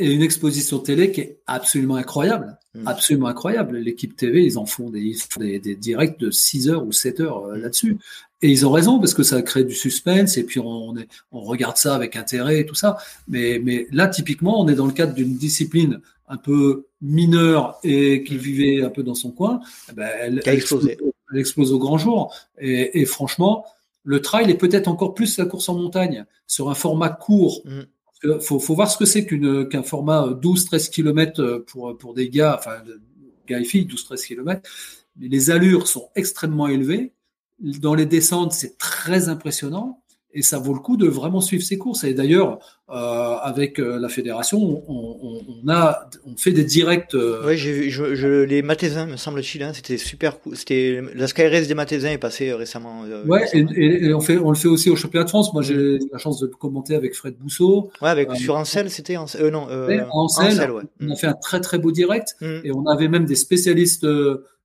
et 0.00 0.12
une 0.12 0.22
exposition 0.22 0.80
télé 0.80 1.12
qui 1.12 1.20
est 1.20 1.40
absolument 1.46 1.94
incroyable. 1.94 2.58
Hmm. 2.74 2.88
Absolument 2.88 3.28
incroyable. 3.28 3.76
L'équipe 3.78 4.16
TV, 4.16 4.44
ils 4.44 4.58
en 4.58 4.66
font 4.66 4.90
des, 4.90 5.00
ils 5.00 5.16
font 5.16 5.38
des, 5.38 5.60
des, 5.60 5.76
directs 5.76 6.18
de 6.18 6.32
6 6.32 6.68
heures 6.70 6.84
ou 6.84 6.90
7 6.90 7.20
heures 7.20 7.46
euh, 7.46 7.56
là-dessus. 7.56 7.98
Et 8.40 8.50
ils 8.50 8.66
ont 8.66 8.72
raison 8.72 8.98
parce 8.98 9.14
que 9.14 9.22
ça 9.22 9.40
crée 9.42 9.62
du 9.62 9.76
suspense 9.76 10.36
et 10.36 10.42
puis 10.42 10.58
on, 10.58 10.96
est, 10.96 11.06
on 11.30 11.42
regarde 11.42 11.76
ça 11.76 11.94
avec 11.94 12.16
intérêt 12.16 12.58
et 12.58 12.66
tout 12.66 12.74
ça. 12.74 12.96
Mais, 13.28 13.60
mais 13.62 13.86
là, 13.92 14.08
typiquement, 14.08 14.60
on 14.60 14.66
est 14.66 14.74
dans 14.74 14.86
le 14.86 14.92
cadre 14.92 15.14
d'une 15.14 15.36
discipline 15.36 16.00
un 16.32 16.38
peu 16.38 16.86
mineure 17.00 17.78
et 17.84 18.24
qui 18.24 18.34
mm. 18.34 18.38
vivait 18.38 18.82
un 18.82 18.88
peu 18.88 19.02
dans 19.02 19.14
son 19.14 19.30
coin, 19.30 19.60
eh 19.90 19.92
ben, 19.92 20.10
elle, 20.18 20.42
elle, 20.44 20.54
explose, 20.54 20.88
elle, 20.88 21.38
explose, 21.38 21.72
au 21.72 21.78
grand 21.78 21.98
jour. 21.98 22.34
Et, 22.58 23.00
et, 23.00 23.04
franchement, 23.04 23.64
le 24.02 24.20
trail 24.20 24.50
est 24.50 24.56
peut-être 24.56 24.88
encore 24.88 25.14
plus 25.14 25.36
la 25.38 25.44
course 25.44 25.68
en 25.68 25.74
montagne 25.74 26.24
sur 26.46 26.70
un 26.70 26.74
format 26.74 27.10
court. 27.10 27.62
Il 27.66 28.30
mm. 28.30 28.40
faut, 28.40 28.58
faut, 28.58 28.74
voir 28.74 28.90
ce 28.90 28.96
que 28.96 29.04
c'est 29.04 29.26
qu'une, 29.26 29.68
qu'un 29.68 29.82
format 29.82 30.26
12-13 30.28 30.90
km 30.90 31.64
pour, 31.66 31.96
pour 31.98 32.14
des 32.14 32.30
gars, 32.30 32.56
enfin, 32.58 32.82
gars 33.46 33.60
et 33.60 33.64
filles, 33.64 33.86
12-13 33.86 34.26
km. 34.26 34.70
Les 35.20 35.50
allures 35.50 35.86
sont 35.86 36.08
extrêmement 36.14 36.68
élevées. 36.68 37.12
Dans 37.60 37.94
les 37.94 38.06
descentes, 38.06 38.54
c'est 38.54 38.78
très 38.78 39.28
impressionnant 39.28 40.01
et 40.34 40.42
ça 40.42 40.58
vaut 40.58 40.74
le 40.74 40.80
coup 40.80 40.96
de 40.96 41.06
vraiment 41.06 41.40
suivre 41.40 41.62
ces 41.62 41.78
courses. 41.78 42.04
Et 42.04 42.14
d'ailleurs, 42.14 42.58
euh, 42.90 42.94
avec 42.94 43.78
euh, 43.78 43.98
la 43.98 44.08
fédération, 44.08 44.58
on, 44.58 44.84
on, 44.88 45.40
on, 45.64 45.68
a, 45.68 46.08
on 46.26 46.36
fait 46.36 46.52
des 46.52 46.64
directs. 46.64 47.14
Euh... 47.14 47.42
Oui, 47.46 47.56
j'ai 47.56 47.72
vu, 47.72 47.90
je, 47.90 48.14
je, 48.14 48.42
les 48.42 48.62
Matézins, 48.62 49.06
me 49.06 49.16
semble-t-il, 49.16 49.62
hein, 49.62 49.72
c'était 49.74 49.98
super 49.98 50.40
cool. 50.40 50.56
C'était 50.56 51.02
la 51.14 51.26
SkyRace 51.26 51.68
des 51.68 51.74
Matézins 51.74 52.10
est 52.10 52.18
passée 52.18 52.50
euh, 52.50 52.56
récemment. 52.56 53.04
Euh, 53.04 53.24
ouais, 53.26 53.46
et, 53.52 54.06
et, 54.06 54.14
on 54.14 54.20
fait, 54.20 54.38
on 54.38 54.50
le 54.50 54.56
fait 54.56 54.68
aussi 54.68 54.90
au 54.90 54.96
championnat 54.96 55.24
de 55.24 55.30
France. 55.30 55.52
Moi, 55.52 55.62
j'ai 55.62 55.98
la 56.10 56.18
chance 56.18 56.40
de 56.40 56.46
commenter 56.46 56.94
avec 56.94 57.14
Fred 57.14 57.36
Bousseau. 57.38 57.90
Ouais, 58.00 58.08
avec 58.10 58.34
sur 58.36 58.56
Ancel, 58.56 58.90
c'était 58.90 59.16
euh, 59.16 59.50
non. 59.50 59.68
Euh, 59.70 60.00
Ancel, 60.10 60.70
ouais. 60.70 60.82
On 61.00 61.10
a 61.10 61.16
fait 61.16 61.28
un 61.28 61.34
très 61.34 61.60
très 61.60 61.78
beau 61.78 61.92
direct 61.92 62.36
mm. 62.40 62.60
et 62.64 62.72
on 62.72 62.86
avait 62.86 63.08
même 63.08 63.24
des 63.24 63.36
spécialistes 63.36 64.06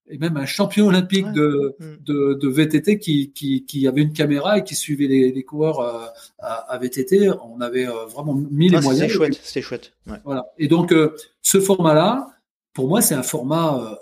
et 0.09 0.17
même 0.17 0.37
un 0.37 0.45
champion 0.45 0.87
olympique 0.87 1.31
de, 1.33 1.75
mm. 1.79 2.03
de, 2.03 2.33
de, 2.35 2.47
VTT 2.47 2.99
qui, 2.99 3.31
qui, 3.31 3.65
qui, 3.65 3.87
avait 3.87 4.01
une 4.01 4.13
caméra 4.13 4.57
et 4.57 4.63
qui 4.63 4.75
suivait 4.75 5.07
les, 5.07 5.31
les 5.31 5.43
coureurs 5.43 5.79
euh, 5.79 6.05
à, 6.39 6.73
à, 6.73 6.77
VTT. 6.77 7.29
On 7.43 7.61
avait 7.61 7.87
euh, 7.87 8.05
vraiment 8.05 8.33
mis 8.33 8.69
les 8.69 8.77
ah, 8.77 8.81
moyens. 8.81 9.03
C'était 9.03 9.13
chouette, 9.13 9.39
c'était 9.43 9.61
chouette. 9.61 9.93
Ouais. 10.07 10.17
Voilà. 10.23 10.45
Et 10.57 10.67
donc, 10.67 10.91
euh, 10.91 11.15
ce 11.41 11.59
format-là, 11.59 12.27
pour 12.73 12.87
moi, 12.87 13.01
c'est 13.01 13.15
un 13.15 13.23
format 13.23 13.99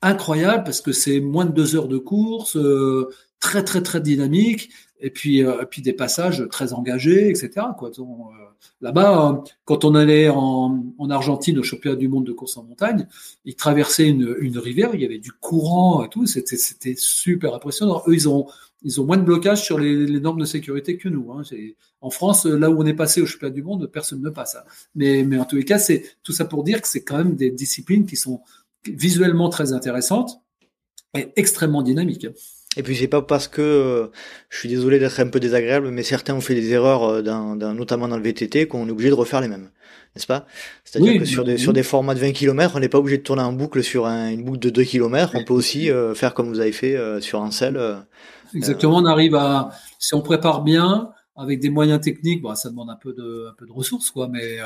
incroyable 0.00 0.64
parce 0.64 0.80
que 0.80 0.92
c'est 0.92 1.20
moins 1.20 1.44
de 1.44 1.52
deux 1.52 1.76
heures 1.76 1.88
de 1.88 1.98
course, 1.98 2.56
très, 3.40 3.62
très, 3.64 3.82
très 3.82 4.00
dynamique 4.00 4.70
et 5.00 5.10
puis, 5.10 5.40
et 5.40 5.66
puis 5.68 5.82
des 5.82 5.92
passages 5.92 6.46
très 6.50 6.72
engagés, 6.72 7.28
etc. 7.28 7.66
Quoi. 7.76 7.90
Donc, 7.90 8.30
Là-bas, 8.80 9.30
euh, 9.30 9.50
quand 9.64 9.84
on 9.84 9.94
allait 9.94 10.28
en, 10.28 10.84
en, 10.98 11.10
Argentine 11.10 11.58
au 11.58 11.62
championnat 11.62 11.96
du 11.96 12.08
monde 12.08 12.24
de 12.24 12.32
course 12.32 12.56
en 12.56 12.64
montagne, 12.64 13.06
ils 13.44 13.56
traversaient 13.56 14.08
une, 14.08 14.58
rivière, 14.58 14.90
il 14.94 15.00
y 15.00 15.04
avait 15.04 15.18
du 15.18 15.32
courant 15.32 16.04
et 16.04 16.08
tout, 16.08 16.26
c'était 16.26 16.94
super 16.96 17.54
impressionnant. 17.54 18.02
Eux, 18.06 18.14
ils 18.14 18.28
ont, 18.28 18.46
moins 18.98 19.16
de 19.16 19.22
blocage 19.22 19.64
sur 19.64 19.78
les, 19.78 20.20
normes 20.20 20.40
de 20.40 20.44
sécurité 20.44 20.96
que 20.96 21.08
nous. 21.08 21.32
Hein. 21.32 21.42
En 22.00 22.10
France, 22.10 22.46
là 22.46 22.70
où 22.70 22.80
on 22.80 22.86
est 22.86 22.94
passé 22.94 23.20
au 23.20 23.26
championnat 23.26 23.54
du 23.54 23.62
monde, 23.62 23.86
personne 23.86 24.22
ne 24.22 24.30
passe. 24.30 24.54
Hein. 24.54 24.62
Mais, 24.94 25.24
mais 25.24 25.38
en 25.38 25.44
tous 25.44 25.56
les 25.56 25.64
cas, 25.64 25.78
c'est 25.78 26.04
tout 26.22 26.32
ça 26.32 26.44
pour 26.44 26.62
dire 26.62 26.80
que 26.80 26.88
c'est 26.88 27.02
quand 27.02 27.18
même 27.18 27.34
des 27.34 27.50
disciplines 27.50 28.06
qui 28.06 28.16
sont 28.16 28.40
visuellement 28.86 29.48
très 29.48 29.72
intéressantes 29.72 30.40
est 31.14 31.32
extrêmement 31.36 31.82
dynamique. 31.82 32.26
Et 32.76 32.82
puis 32.82 32.96
c'est 32.96 33.08
pas 33.08 33.22
parce 33.22 33.48
que 33.48 33.62
euh, 33.62 34.06
je 34.50 34.58
suis 34.58 34.68
désolé 34.68 34.98
d'être 34.98 35.18
un 35.20 35.26
peu 35.26 35.40
désagréable, 35.40 35.90
mais 35.90 36.02
certains 36.02 36.34
ont 36.34 36.40
fait 36.40 36.54
des 36.54 36.70
erreurs, 36.70 37.04
euh, 37.04 37.22
dans, 37.22 37.56
notamment 37.74 38.08
dans 38.08 38.16
le 38.16 38.22
VTT, 38.22 38.68
qu'on 38.68 38.86
est 38.86 38.90
obligé 38.90 39.08
de 39.08 39.14
refaire 39.14 39.40
les 39.40 39.48
mêmes, 39.48 39.70
n'est-ce 40.14 40.26
pas? 40.26 40.46
C'est-à-dire 40.84 41.18
que 41.18 41.24
sur 41.24 41.44
des 41.44 41.56
sur 41.56 41.72
des 41.72 41.82
formats 41.82 42.14
de 42.14 42.20
20 42.20 42.32
km, 42.32 42.76
on 42.76 42.80
n'est 42.80 42.88
pas 42.88 42.98
obligé 42.98 43.18
de 43.18 43.22
tourner 43.22 43.42
en 43.42 43.52
boucle 43.52 43.82
sur 43.82 44.06
une 44.06 44.44
boucle 44.44 44.58
de 44.58 44.70
2 44.70 44.84
km. 44.84 45.32
On 45.34 45.44
peut 45.44 45.54
aussi 45.54 45.90
euh, 45.90 46.14
faire 46.14 46.34
comme 46.34 46.48
vous 46.48 46.60
avez 46.60 46.72
fait 46.72 46.96
sur 47.20 47.42
un 47.42 47.50
sel. 47.50 47.80
Exactement, 48.54 48.98
on 48.98 49.06
arrive 49.06 49.34
à 49.34 49.70
si 49.98 50.14
on 50.14 50.20
prépare 50.20 50.62
bien 50.62 51.10
avec 51.36 51.60
des 51.60 51.70
moyens 51.70 52.00
techniques, 52.00 52.42
bon, 52.42 52.54
ça 52.54 52.68
demande 52.68 52.90
un 52.90 52.96
peu 52.96 53.12
de 53.12 53.48
un 53.48 53.54
peu 53.56 53.66
de 53.66 53.72
ressources 53.72 54.10
quoi, 54.10 54.28
mais 54.28 54.58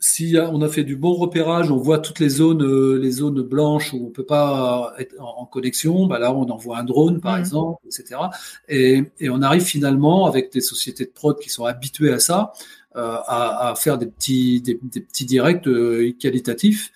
si 0.00 0.36
on 0.38 0.60
a 0.62 0.68
fait 0.68 0.84
du 0.84 0.96
bon 0.96 1.14
repérage, 1.14 1.70
on 1.70 1.76
voit 1.76 1.98
toutes 1.98 2.20
les 2.20 2.28
zones, 2.28 2.62
euh, 2.62 2.98
les 2.98 3.10
zones 3.10 3.42
blanches 3.42 3.92
où 3.92 4.06
on 4.06 4.10
peut 4.10 4.24
pas 4.24 4.92
être 4.98 5.14
en, 5.18 5.46
connexion, 5.46 6.06
bah 6.06 6.18
là 6.18 6.32
on 6.32 6.48
envoie 6.50 6.78
un 6.78 6.84
drone 6.84 7.20
par 7.20 7.34
mhm. 7.34 7.40
exemple, 7.40 7.86
etc. 7.86 8.20
Et, 8.68 9.04
et, 9.20 9.30
on 9.30 9.40
arrive 9.40 9.62
finalement 9.62 10.26
avec 10.26 10.52
des 10.52 10.60
sociétés 10.60 11.04
de 11.04 11.10
prod 11.10 11.38
qui 11.38 11.48
sont 11.48 11.64
habituées 11.64 12.12
à 12.12 12.18
ça, 12.18 12.52
euh, 12.96 13.16
à, 13.26 13.70
à, 13.70 13.74
faire 13.74 13.98
des 13.98 14.06
petits, 14.06 14.60
des, 14.60 14.78
des 14.82 15.00
petits 15.00 15.24
directs 15.24 15.66
euh, 15.66 16.12
qualitatifs 16.12 16.92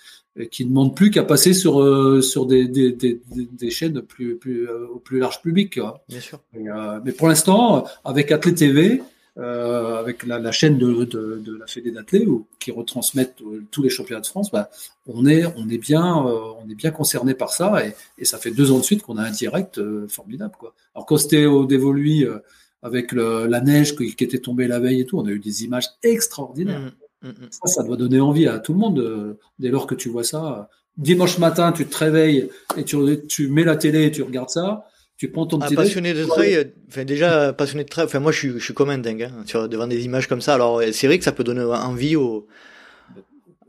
qui 0.52 0.64
ne 0.64 0.70
demandent 0.70 0.94
plus 0.94 1.10
qu'à 1.10 1.24
passer 1.24 1.52
sur 1.52 1.82
euh, 1.82 2.20
sur 2.20 2.46
des, 2.46 2.68
des, 2.68 2.92
des, 2.92 3.20
des, 3.34 3.70
chaînes 3.70 4.02
plus, 4.02 4.36
plus 4.36 4.68
au 4.68 5.00
plus 5.00 5.18
large 5.18 5.42
public. 5.42 5.80
Bien 6.08 6.20
sûr. 6.20 6.40
mais 6.52 7.12
pour 7.12 7.26
l'instant, 7.26 7.84
avec 8.04 8.30
Athlé 8.30 8.54
TV, 8.54 9.02
euh, 9.38 10.00
avec 10.00 10.26
la, 10.26 10.40
la, 10.40 10.50
chaîne 10.50 10.78
de, 10.78 11.04
de, 11.04 11.40
de 11.44 11.56
la 11.56 11.66
Fédé 11.68 11.92
d'athlètes 11.92 12.26
qui 12.58 12.72
retransmettent 12.72 13.40
euh, 13.42 13.62
tous 13.70 13.84
les 13.84 13.88
championnats 13.88 14.20
de 14.20 14.26
France, 14.26 14.50
bah, 14.50 14.68
on 15.06 15.26
est 15.26 15.44
on 15.56 15.68
est 15.68 15.78
bien 15.78 16.26
euh, 16.26 16.40
on 16.60 16.68
est 16.68 16.74
bien 16.74 16.90
concerné 16.90 17.34
par 17.34 17.52
ça 17.52 17.86
et, 17.86 17.94
et, 18.18 18.24
ça 18.24 18.38
fait 18.38 18.50
deux 18.50 18.72
ans 18.72 18.78
de 18.78 18.82
suite 18.82 19.02
qu'on 19.02 19.16
a 19.16 19.22
un 19.22 19.30
direct 19.30 19.80
formidable 20.08 20.54
quoi. 20.58 20.74
Alors 20.96 21.06
quand 21.06 21.18
c'était 21.18 21.46
au 21.46 21.66
Dévoluy 21.66 22.26
avec 22.82 23.12
le, 23.12 23.46
la 23.46 23.60
neige 23.60 23.94
qui, 23.94 24.16
qui, 24.16 24.24
était 24.24 24.40
tombée 24.40 24.66
la 24.66 24.80
veille 24.80 25.02
et 25.02 25.06
tout, 25.06 25.18
on 25.18 25.26
a 25.26 25.30
eu 25.30 25.38
des 25.38 25.62
images 25.62 25.86
extraordinaires. 26.02 26.92
Mmh, 27.22 27.28
mmh, 27.28 27.30
mmh. 27.30 27.48
Ça, 27.50 27.66
ça 27.66 27.82
doit 27.84 27.96
donner 27.96 28.18
envie 28.18 28.48
à 28.48 28.58
tout 28.58 28.72
le 28.72 28.80
monde 28.80 29.36
dès 29.60 29.68
lors 29.68 29.86
que 29.86 29.94
tu 29.94 30.08
vois 30.08 30.24
ça. 30.24 30.68
Dimanche 30.96 31.38
matin, 31.38 31.70
tu 31.70 31.86
te 31.86 31.96
réveilles 31.96 32.48
et 32.76 32.82
tu, 32.82 32.96
tu 33.28 33.46
mets 33.46 33.62
la 33.62 33.76
télé 33.76 34.06
et 34.06 34.10
tu 34.10 34.22
regardes 34.24 34.50
ça 34.50 34.88
tu 35.18 35.28
prends 35.30 35.46
ton 35.46 35.58
petit 35.58 35.74
passionné 35.74 36.14
de 36.14 36.24
trail, 36.24 36.72
enfin 36.88 37.04
déjà 37.04 37.52
passionné 37.52 37.82
de 37.82 37.88
trail, 37.88 38.04
enfin 38.04 38.20
moi 38.20 38.30
je 38.30 38.38
suis, 38.38 38.50
je 38.52 38.64
suis 38.64 38.72
comme 38.72 38.88
un 38.88 38.98
dingue 38.98 39.24
hein, 39.24 39.42
sur, 39.46 39.68
devant 39.68 39.88
des 39.88 40.04
images 40.04 40.28
comme 40.28 40.40
ça. 40.40 40.54
Alors 40.54 40.80
c'est 40.92 41.08
vrai 41.08 41.18
que 41.18 41.24
ça 41.24 41.32
peut 41.32 41.42
donner 41.42 41.62
envie 41.62 42.14
aux, 42.14 42.46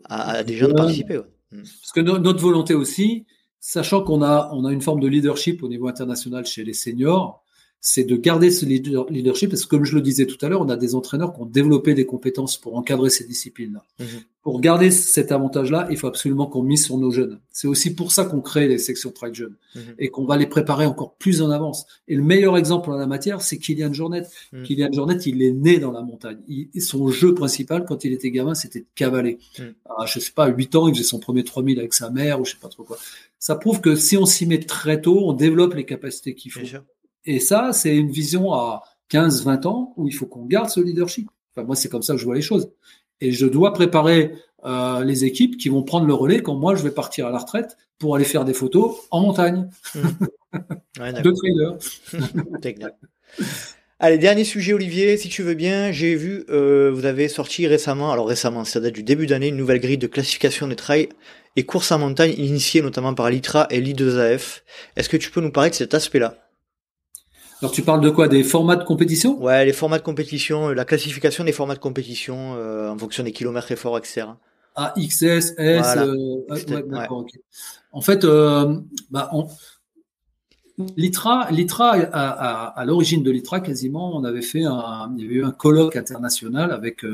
à, 0.06 0.44
des 0.44 0.56
gens 0.56 0.68
de 0.68 0.74
participer. 0.74 1.18
Ouais. 1.18 1.26
Mm. 1.52 1.64
Parce 1.64 1.92
que 1.94 2.00
notre 2.02 2.40
volonté 2.40 2.76
aussi, 2.76 3.26
sachant 3.60 4.04
qu'on 4.04 4.22
a, 4.22 4.52
on 4.54 4.64
a 4.64 4.72
une 4.72 4.82
forme 4.82 5.00
de 5.00 5.08
leadership 5.08 5.64
au 5.64 5.68
niveau 5.68 5.88
international 5.88 6.46
chez 6.46 6.64
les 6.64 6.74
seniors, 6.74 7.44
c'est 7.82 8.04
de 8.04 8.18
garder 8.18 8.52
ce 8.52 8.66
leadership 8.66 9.50
parce 9.50 9.64
que 9.64 9.70
comme 9.70 9.86
je 9.86 9.96
le 9.96 10.02
disais 10.02 10.26
tout 10.26 10.38
à 10.46 10.50
l'heure, 10.50 10.62
on 10.62 10.70
a 10.70 10.76
des 10.76 10.96
entraîneurs 10.96 11.34
qui 11.34 11.42
ont 11.42 11.46
développé 11.46 11.94
des 11.94 12.06
compétences 12.06 12.58
pour 12.58 12.76
encadrer 12.76 13.10
ces 13.10 13.24
disciplines-là. 13.26 13.86
Mhm. 14.00 14.08
Pour 14.42 14.60
garder 14.60 14.92
cet 14.92 15.32
avantage-là, 15.32 15.88
il 15.90 15.98
faut 15.98 16.08
absolument 16.08 16.48
qu'on 16.48 16.64
mise 16.64 16.86
sur 16.86 16.98
nos 16.98 17.12
jeunes. 17.12 17.40
C'est 17.52 17.68
aussi 17.68 17.94
pour 17.94 18.12
ça 18.12 18.26
qu'on 18.26 18.42
crée 18.42 18.68
les 18.68 18.80
sections 18.80 19.12
track 19.12 19.34
jeunes 19.34 19.56
mhm. 19.76 19.96
et 19.98 20.10
qu'on 20.10 20.26
va 20.26 20.36
les 20.36 20.48
préparer 20.48 20.86
encore 20.86 21.16
plus 21.16 21.42
en 21.42 21.52
avance. 21.52 21.86
Et 22.10 22.16
le 22.16 22.24
meilleur 22.24 22.58
exemple 22.58 22.90
en 22.90 22.98
la 22.98 23.08
matière, 23.08 23.42
c'est 23.42 23.58
Kylian 23.58 23.94
Jornet. 23.94 24.24
Mhm. 24.52 24.64
Kylian 24.64 24.92
Jornet, 24.92 25.18
il 25.26 25.42
est 25.42 25.52
né 25.52 25.80
dans 25.80 25.92
la 25.92 26.02
montagne. 26.02 26.40
son 26.80 27.10
jeu 27.10 27.34
principal, 27.34 27.86
quand 27.86 28.04
il 28.04 28.12
était 28.12 28.32
gamin, 28.32 28.56
c'était 28.56 28.82
de 28.82 28.88
cavaler. 28.96 29.40
À, 29.86 30.06
je 30.06 30.20
sais 30.20 30.34
pas, 30.34 30.48
8 30.48 30.76
ans, 30.76 30.88
il 30.90 30.96
faisait 30.96 31.06
son 31.06 31.20
premier 31.20 31.46
3000 31.46 31.80
avec 31.80 31.94
sa 31.94 32.10
mère 32.10 32.42
ou 32.42 32.46
je 32.46 32.52
sais 32.52 32.58
pas 32.62 32.70
trop 32.70 32.84
quoi. 32.84 32.98
Ça 33.40 33.56
prouve 33.56 33.80
que 33.80 33.96
si 33.96 34.18
on 34.18 34.26
s'y 34.26 34.46
met 34.46 34.60
très 34.60 35.02
tôt, 35.02 35.22
on 35.24 35.32
développe 35.32 35.76
les 35.76 35.86
capacités 35.86 36.36
qu'il 36.36 36.52
faut. 36.52 36.60
Et 37.26 37.40
ça, 37.40 37.72
c'est 37.74 37.96
une 37.96 38.12
vision 38.12 38.54
à 38.54 38.84
15, 39.10 39.44
20 39.44 39.66
ans 39.66 39.94
où 39.98 40.08
il 40.08 40.14
faut 40.14 40.26
qu'on 40.26 40.46
garde 40.46 40.70
ce 40.70 40.80
leadership. 40.80 41.30
Enfin, 41.56 41.66
moi, 41.66 41.76
c'est 41.76 41.90
comme 41.90 42.02
ça 42.02 42.14
que 42.14 42.20
je 42.20 42.26
vois 42.26 42.36
les 42.36 42.42
choses. 42.42 42.72
Et 43.22 43.32
je 43.32 43.46
dois 43.46 43.74
préparer 43.74 44.34
euh, 44.66 45.04
les 45.04 45.26
équipes 45.26 45.58
qui 45.58 45.70
vont 45.70 45.84
prendre 45.84 46.06
le 46.06 46.14
relais 46.14 46.42
quand 46.42 46.56
moi, 46.56 46.76
je 46.76 46.84
vais 46.84 46.92
partir 46.92 47.28
à 47.28 47.32
la 47.32 47.40
retraite 47.40 47.78
pour 47.98 48.16
aller 48.16 48.26
faire 48.26 48.46
des 48.46 48.54
photos 48.54 48.96
en 49.12 49.22
montagne. 49.22 49.70
ouais, 51.00 51.14
de. 51.22 51.34
Allez, 54.02 54.18
dernier 54.18 54.46
sujet, 54.46 54.72
Olivier, 54.72 55.18
si 55.18 55.28
tu 55.28 55.44
veux 55.44 55.56
bien. 55.56 55.92
J'ai 55.92 56.16
vu, 56.16 56.46
euh, 56.50 56.90
vous 56.94 57.06
avez 57.06 57.28
sorti 57.28 57.68
récemment, 57.68 58.14
alors 58.14 58.30
récemment, 58.30 58.64
ça 58.64 58.80
date 58.80 58.94
du 58.94 59.04
début 59.04 59.28
d'année, 59.28 59.50
une 59.50 59.58
nouvelle 59.58 59.82
grille 59.82 59.98
de 59.98 60.08
classification 60.08 60.68
des 60.70 60.78
trails 60.78 61.10
et 61.58 61.66
courses 61.66 61.92
en 61.92 62.00
montagne 62.00 62.34
initiée 62.38 62.82
notamment 62.82 63.14
par 63.14 63.30
l'ITRA 63.30 63.68
et 63.70 63.82
l'I2AF. 63.82 64.62
Est-ce 64.96 65.10
que 65.10 65.18
tu 65.18 65.32
peux 65.32 65.42
nous 65.42 65.52
parler 65.52 65.72
de 65.72 65.76
cet 65.76 65.94
aspect-là? 65.94 66.49
Alors 67.62 67.72
tu 67.72 67.82
parles 67.82 68.02
de 68.02 68.10
quoi? 68.10 68.28
Des 68.28 68.44
formats 68.44 68.78
de 68.78 68.84
compétition? 68.84 69.42
Ouais, 69.42 69.66
les 69.66 69.74
formats 69.74 69.98
de 69.98 70.04
compétition, 70.04 70.70
euh, 70.70 70.74
la 70.74 70.86
classification 70.86 71.44
des 71.44 71.52
formats 71.52 71.76
de 71.76 71.80
compétition 71.80 72.56
euh, 72.56 72.90
en 72.90 72.98
fonction 72.98 73.24
des 73.24 73.34
kilomètres 73.34 73.72
efforts, 73.72 73.98
etc. 73.98 74.28
Ah, 74.76 74.94
XS, 74.98 75.56
S, 75.58 75.98
euh, 75.98 76.16
ouais, 76.50 77.04
En 77.92 78.02
fait, 78.02 78.24
euh, 78.24 78.80
bah, 79.12 79.30
on... 79.34 79.48
l'ITRA, 80.96 81.52
l'ITRA 81.52 81.96
à, 82.14 82.80
à, 82.80 82.86
l'origine 82.86 83.24
de 83.24 83.32
l'ITRA, 83.32 83.60
quasiment, 83.60 84.16
on 84.16 84.24
avait 84.24 84.42
fait 84.42 84.64
un, 84.64 85.14
il 85.18 85.24
y 85.24 85.26
avait 85.26 85.36
eu 85.36 85.44
un 85.44 85.52
colloque 85.52 85.98
international 85.98 86.72
avec 86.72 87.06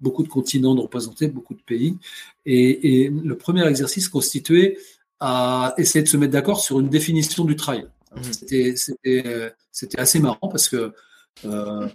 beaucoup 0.00 0.24
de 0.24 0.28
continents 0.28 0.74
de 0.74 0.80
représentés, 0.80 1.28
beaucoup 1.28 1.54
de 1.54 1.62
pays, 1.62 1.96
et, 2.44 3.04
et 3.04 3.10
le 3.10 3.36
premier 3.36 3.64
exercice 3.68 4.08
constituait 4.08 4.78
à 5.20 5.74
essayer 5.76 6.02
de 6.02 6.08
se 6.08 6.16
mettre 6.16 6.32
d'accord 6.32 6.60
sur 6.60 6.80
une 6.80 6.88
définition 6.88 7.44
du 7.44 7.54
trail. 7.54 7.86
Mhm. 8.14 8.74
C'était 9.72 10.00
assez 10.00 10.18
marrant 10.18 10.48
parce 10.48 10.68
que 10.68 10.92
euh, 11.44 11.88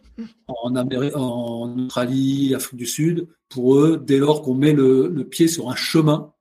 en, 0.48 0.76
Amérique, 0.76 1.16
en 1.16 1.78
Australie, 1.78 2.54
Afrique 2.56 2.78
du 2.78 2.86
Sud, 2.86 3.28
pour 3.50 3.76
eux, 3.76 4.02
dès 4.04 4.18
lors 4.18 4.42
qu'on 4.42 4.56
met 4.56 4.74
le, 4.74 5.08
le, 5.08 5.24
pied 5.24 5.48
sur 5.48 5.70
un 5.70 5.76
chemin, 5.76 6.34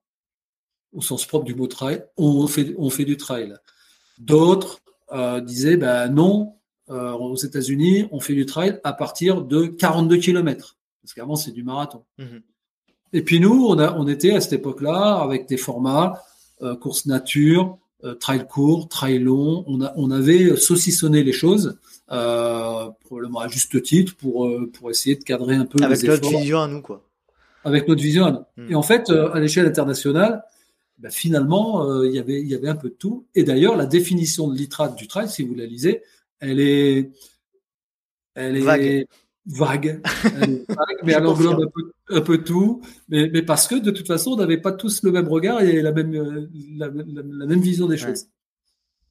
au 0.92 1.02
sens 1.02 1.26
propre 1.26 1.44
du 1.44 1.54
mot 1.54 1.66
trail, 1.66 2.04
on 2.16 2.46
fait, 2.46 2.74
on 2.78 2.88
fait 2.88 3.04
du 3.04 3.16
trail. 3.16 3.54
D'autres 4.18 4.80
euh, 5.12 5.40
disaient, 5.40 5.76
ben 5.76 6.08
non, 6.08 6.54
euh, 6.90 7.12
aux 7.12 7.36
États-Unis, 7.36 8.06
on 8.10 8.20
fait 8.20 8.34
du 8.34 8.46
trail 8.46 8.80
à 8.84 8.92
partir 8.92 9.42
de 9.42 9.66
42 9.66 10.18
km, 10.18 10.78
parce 11.02 11.14
qu'avant 11.14 11.36
c'est 11.36 11.50
du 11.50 11.64
marathon. 11.64 12.04
Mhm. 12.18 12.42
Et 13.12 13.22
puis 13.22 13.40
nous, 13.40 13.66
on, 13.66 13.78
a, 13.78 13.96
on 13.96 14.06
était 14.08 14.34
à 14.34 14.40
cette 14.40 14.54
époque-là 14.54 15.16
avec 15.16 15.46
des 15.46 15.56
formats 15.56 16.22
euh, 16.62 16.76
course 16.76 17.06
nature, 17.06 17.64
euh, 17.64 17.83
trail 18.12 18.46
court, 18.46 18.88
trail 18.88 19.18
long. 19.18 19.64
On, 19.66 19.80
a, 19.82 19.92
on 19.96 20.10
avait 20.10 20.56
saucissonné 20.56 21.22
les 21.22 21.32
choses, 21.32 21.78
euh, 22.12 22.90
probablement 23.04 23.40
à 23.40 23.48
juste 23.48 23.82
titre, 23.82 24.14
pour, 24.16 24.46
euh, 24.46 24.70
pour 24.72 24.90
essayer 24.90 25.16
de 25.16 25.24
cadrer 25.24 25.54
un 25.54 25.64
peu 25.64 25.82
Avec 25.82 26.02
notre 26.02 26.28
vision 26.28 26.60
à 26.60 26.68
nous, 26.68 26.82
quoi. 26.82 27.02
Avec 27.64 27.88
notre 27.88 28.02
vision 28.02 28.26
à 28.26 28.32
nous. 28.32 28.64
Hmm. 28.64 28.70
Et 28.70 28.74
en 28.74 28.82
fait, 28.82 29.10
à 29.10 29.40
l'échelle 29.40 29.66
internationale, 29.66 30.44
ben, 30.98 31.10
finalement, 31.10 32.02
il 32.04 32.12
y 32.12 32.18
avait 32.18 32.40
il 32.40 32.46
y 32.46 32.54
avait 32.54 32.68
un 32.68 32.76
peu 32.76 32.90
de 32.90 32.94
tout. 32.94 33.26
Et 33.34 33.42
d'ailleurs, 33.42 33.76
la 33.76 33.86
définition 33.86 34.48
de 34.48 34.56
l'itrate 34.56 34.96
du 34.96 35.08
trail, 35.08 35.28
si 35.28 35.42
vous 35.42 35.54
la 35.54 35.66
lisez, 35.66 36.02
elle 36.40 36.60
est, 36.60 37.10
elle 38.34 38.56
est, 38.56 38.60
vague, 38.60 39.06
mais 41.04 41.12
elle 41.12 41.26
englobe 41.26 41.60
un 41.60 41.70
peu, 41.72 41.92
un 42.16 42.20
peu 42.22 42.38
tout, 42.38 42.80
mais, 43.08 43.28
mais, 43.30 43.42
parce 43.42 43.68
que 43.68 43.74
de 43.74 43.90
toute 43.90 44.06
façon, 44.06 44.32
on 44.32 44.36
n'avait 44.36 44.60
pas 44.60 44.72
tous 44.72 45.02
le 45.02 45.12
même 45.12 45.28
regard 45.28 45.60
et 45.60 45.82
la 45.82 45.92
même, 45.92 46.14
euh, 46.14 46.48
la, 46.76 46.88
la, 46.88 47.46
même 47.46 47.60
vision 47.60 47.86
des 47.86 47.98
choses. 47.98 48.26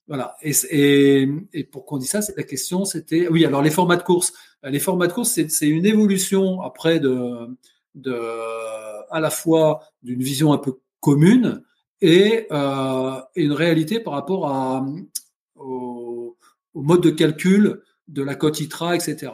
Voilà. 0.08 0.36
Et, 0.42 0.54
et, 0.72 1.30
et 1.54 1.64
pour 1.64 1.86
qu'on 1.86 1.98
dise 1.98 2.10
ça, 2.10 2.22
c'est 2.22 2.36
la 2.36 2.44
question, 2.44 2.84
c'était 2.84 3.28
oui. 3.28 3.46
Alors 3.46 3.62
les 3.62 3.70
formats 3.70 3.96
de 3.96 4.04
course, 4.04 4.34
les 4.64 4.80
formats 4.80 5.08
de 5.08 5.14
course, 5.14 5.40
c'est 5.48 5.68
une 5.68 5.86
évolution 5.86 6.62
après 6.62 7.00
de, 7.00 7.48
de 7.96 8.20
à 9.12 9.20
la 9.20 9.30
fois 9.30 9.82
d'une 10.02 10.22
vision 10.22 10.52
un 10.52 10.58
peu 10.58 10.80
commune 11.00 11.64
et, 12.02 12.48
euh, 12.52 13.22
une 13.36 13.54
réalité 13.54 14.00
par 14.00 14.14
rapport 14.14 14.48
à 14.48 14.86
au, 15.56 16.38
au 16.74 16.82
mode 16.82 17.02
de 17.02 17.12
calcul 17.12 17.82
de 18.08 18.24
la 18.24 18.36
cote 18.36 18.60
ITRA, 18.60 18.96
etc. 18.96 19.32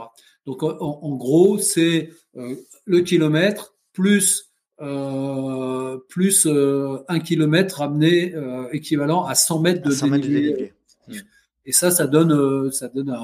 Donc 0.49 0.63
en, 0.63 1.15
gros, 1.15 1.59
c'est 1.59 2.09
euh, 2.35 2.55
le 2.85 3.01
kilomètre 3.01 3.75
plus 3.93 4.49
euh, 4.81 5.99
plus 6.09 6.47
euh, 6.47 6.97
un 7.07 7.19
kilomètre 7.19 7.77
ramené 7.77 8.33
équivalent 8.71 9.25
à 9.25 9.35
100 9.35 9.59
mètres 9.59 9.87
de, 9.87 9.93
dénivelé. 10.17 10.73
Et 11.67 11.71
ça, 11.71 11.91
ça 11.91 12.07
donne 12.07 12.71
ça 12.71 12.87
donne 12.87 13.15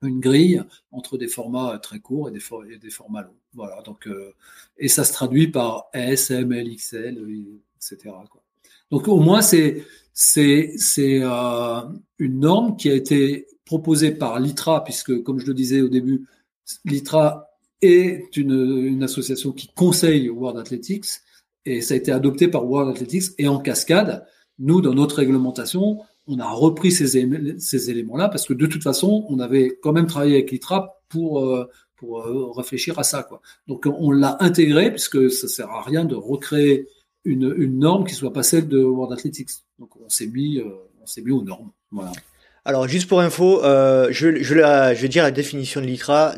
une 0.00 0.18
grille 0.18 0.62
entre 0.92 1.18
des 1.18 1.28
formats 1.28 1.78
très 1.78 1.98
courts 1.98 2.30
et 2.30 2.32
des, 2.32 2.40
et 2.72 2.78
des 2.78 2.90
formats 2.90 3.20
longs. 3.20 3.36
Voilà. 3.52 3.82
Donc 3.82 4.08
et 4.78 4.88
ça 4.88 5.04
se 5.04 5.12
traduit 5.12 5.48
par 5.48 5.90
S, 5.92 6.30
M, 6.30 6.52
L, 6.52 6.74
XL, 6.74 7.18
etc. 7.76 8.14
Quoi. 8.30 8.42
Donc 8.90 9.08
au 9.08 9.20
moins 9.20 9.42
c'est 9.42 9.84
c'est 10.12 10.72
c'est 10.76 11.22
une 11.22 12.40
norme 12.40 12.76
qui 12.76 12.90
a 12.90 12.94
été 12.94 13.46
proposé 13.70 14.10
par 14.10 14.40
l'ITRA, 14.40 14.82
puisque, 14.82 15.22
comme 15.22 15.38
je 15.38 15.46
le 15.46 15.54
disais 15.54 15.80
au 15.80 15.88
début, 15.88 16.26
l'ITRA 16.84 17.48
est 17.80 18.36
une, 18.36 19.00
association 19.04 19.52
qui 19.52 19.68
conseille 19.76 20.28
World 20.28 20.58
Athletics, 20.58 21.06
et 21.64 21.80
ça 21.80 21.94
a 21.94 21.96
été 21.96 22.10
adopté 22.10 22.48
par 22.48 22.68
World 22.68 22.90
Athletics, 22.90 23.30
et 23.38 23.46
en 23.46 23.60
cascade, 23.60 24.26
Nous, 24.58 24.80
dans 24.80 24.92
notre 24.92 25.16
réglementation, 25.16 26.00
on 26.26 26.40
a 26.40 26.50
repris 26.50 26.90
ces, 26.90 27.06
ces 27.58 27.90
éléments-là 27.90 28.28
parce 28.28 28.44
que 28.44 28.54
de 28.54 28.66
toute 28.66 28.82
façon, 28.82 29.24
on 29.28 29.38
avait 29.38 29.78
quand 29.82 29.92
même 29.92 30.06
travaillé 30.06 30.34
avec 30.34 30.50
l'ITRA 30.50 31.00
pour, 31.08 31.46
euh, 31.46 31.64
pour 31.96 32.26
euh, 32.26 32.50
réfléchir 32.50 32.98
à 32.98 33.04
ça. 33.04 33.22
Quoi. 33.22 33.40
Donc 33.68 33.86
on 33.86 34.10
l'a 34.10 34.36
intégré 34.40 34.90
puisque 34.90 35.30
ça 35.30 35.48
sert 35.48 35.70
à 35.70 35.82
rien 35.82 36.04
de 36.04 36.16
recréer 36.16 36.88
une, 37.24 37.54
une 37.56 37.78
norme 37.78 38.04
qui 38.04 38.14
soit 38.14 38.32
pas 38.32 38.42
celle 38.42 38.68
de 38.68 38.82
World 38.82 39.12
Athletics. 39.12 39.50
Donc 39.78 39.96
on 39.96 40.08
s'est 40.08 40.26
mis, 40.26 40.60
on 41.00 41.06
s'est 41.06 41.22
mis 41.22 41.32
aux 41.32 41.42
normes. 41.42 41.70
Voilà. 41.90 42.12
Alors 42.66 42.86
juste 42.86 43.08
pour 43.08 43.20
info, 43.20 43.64
euh, 43.64 44.08
je, 44.10 44.36
je, 44.42 44.54
je 44.54 45.00
vais 45.00 45.08
dire 45.08 45.22
la 45.22 45.30
définition 45.30 45.80
de 45.80 45.86
l'ITRA. 45.86 46.34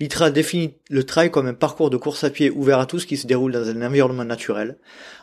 L'ITRA 0.00 0.30
définit 0.30 0.74
le 0.90 1.04
trail 1.04 1.30
comme 1.30 1.46
un 1.46 1.54
parcours 1.54 1.88
de 1.88 1.96
course 1.96 2.24
à 2.24 2.30
pied 2.30 2.50
ouvert 2.50 2.80
à 2.80 2.86
tous 2.86 3.06
qui 3.06 3.16
se 3.16 3.28
déroule 3.28 3.52
dans 3.52 3.68
un 3.68 3.80
environnement 3.82 4.24
naturel. 4.24 4.76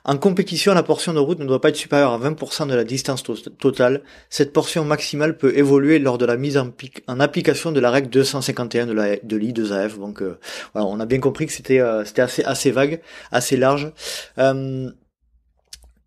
En 0.06 0.18
compétition, 0.18 0.74
la 0.74 0.84
portion 0.84 1.14
de 1.14 1.20
route 1.20 1.40
ne 1.40 1.46
doit 1.46 1.60
pas 1.60 1.70
être 1.70 1.76
supérieure 1.76 2.14
à 2.14 2.20
20% 2.20 2.68
de 2.68 2.74
la 2.74 2.86
distance 2.86 3.22
totale. 3.60 4.02
Cette 4.30 4.54
portion 4.54 4.86
maximale 4.86 5.38
peut 5.38 5.58
évoluer 5.58 6.00
lors 6.00 6.18
de 6.18 6.26
la 6.26 6.38
mise 6.38 6.58
en, 6.58 6.72
en 7.08 7.20
application 7.20 7.74
de 7.74 7.82
la 7.82 7.92
règle 7.92 8.10
251 8.10 8.86
de 8.88 8.94
la 8.94 9.18
de 9.18 9.38
l'I2AF. 9.38 10.00
Donc 10.00 10.22
euh, 10.22 10.40
voilà, 10.74 10.88
on 10.88 11.02
a 11.02 11.06
bien 11.06 11.20
compris 11.20 11.48
que 11.48 11.52
c'était 11.54 11.82
euh, 11.82 12.04
assez 12.18 12.44
assez 12.44 12.72
vague, 12.72 13.02
assez 13.32 13.58
large. 13.58 13.92
Euh, 14.38 14.90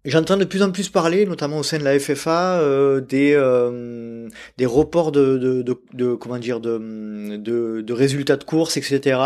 J'entends 0.05 0.37
de 0.37 0.45
plus 0.45 0.63
en 0.63 0.73
plus 0.73 0.89
parler, 0.89 1.27
notamment 1.27 1.59
au 1.59 1.63
sein 1.63 1.79
de 1.79 1.85
la 1.85 1.97
FFA, 1.97 2.59
euh, 2.61 3.01
des 3.01 3.35
euh, 3.37 4.29
des 4.59 4.67
reports 4.67 5.13
de, 5.13 5.39
de, 5.39 5.63
de, 5.63 5.81
de, 5.93 6.15
comment 6.15 6.39
dire 6.39 6.59
de, 6.59 7.37
de, 7.37 7.93
résultats 7.93 8.37
de 8.37 8.43
course, 8.43 8.77
etc. 8.77 9.21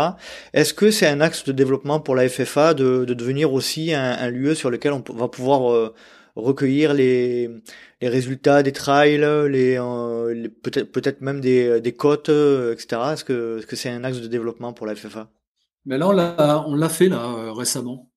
Est-ce 0.53 0.75
que 0.75 0.91
c'est 0.91 1.07
un 1.07 1.19
axe 1.19 1.43
de 1.45 1.51
développement 1.51 1.99
pour 1.99 2.13
la 2.15 2.29
FFA 2.29 2.75
de, 2.75 3.05
de 3.05 3.13
devenir 3.15 3.53
aussi 3.53 3.91
un, 3.95 4.11
un 4.19 4.29
lieu 4.29 4.53
sur 4.53 4.69
lequel 4.69 4.93
on 4.93 5.03
va 5.15 5.27
pouvoir 5.27 5.73
euh, 5.73 5.95
recueillir 6.35 6.93
les, 6.93 7.49
les 7.99 8.07
résultats 8.09 8.61
des 8.61 8.71
trials, 8.71 9.47
les, 9.47 9.79
euh, 9.79 10.31
les 10.31 10.49
peut-être 10.49 10.91
peut-être 10.91 11.21
même 11.21 11.41
des, 11.41 11.81
des 11.81 11.93
cotes, 11.95 12.29
etc. 12.29 13.01
Est-ce 13.13 13.23
que 13.23 13.57
est-ce 13.57 13.65
que 13.65 13.75
c'est 13.75 13.89
un 13.89 14.03
axe 14.03 14.21
de 14.21 14.27
développement 14.27 14.73
pour 14.73 14.85
la 14.85 14.93
FFA 14.95 15.27
Mais 15.87 15.97
là 15.97 16.07
on 16.07 16.11
l'a 16.11 16.63
on 16.67 16.75
l'a 16.75 16.89
fait 16.89 17.09
là 17.09 17.51
récemment. 17.51 18.11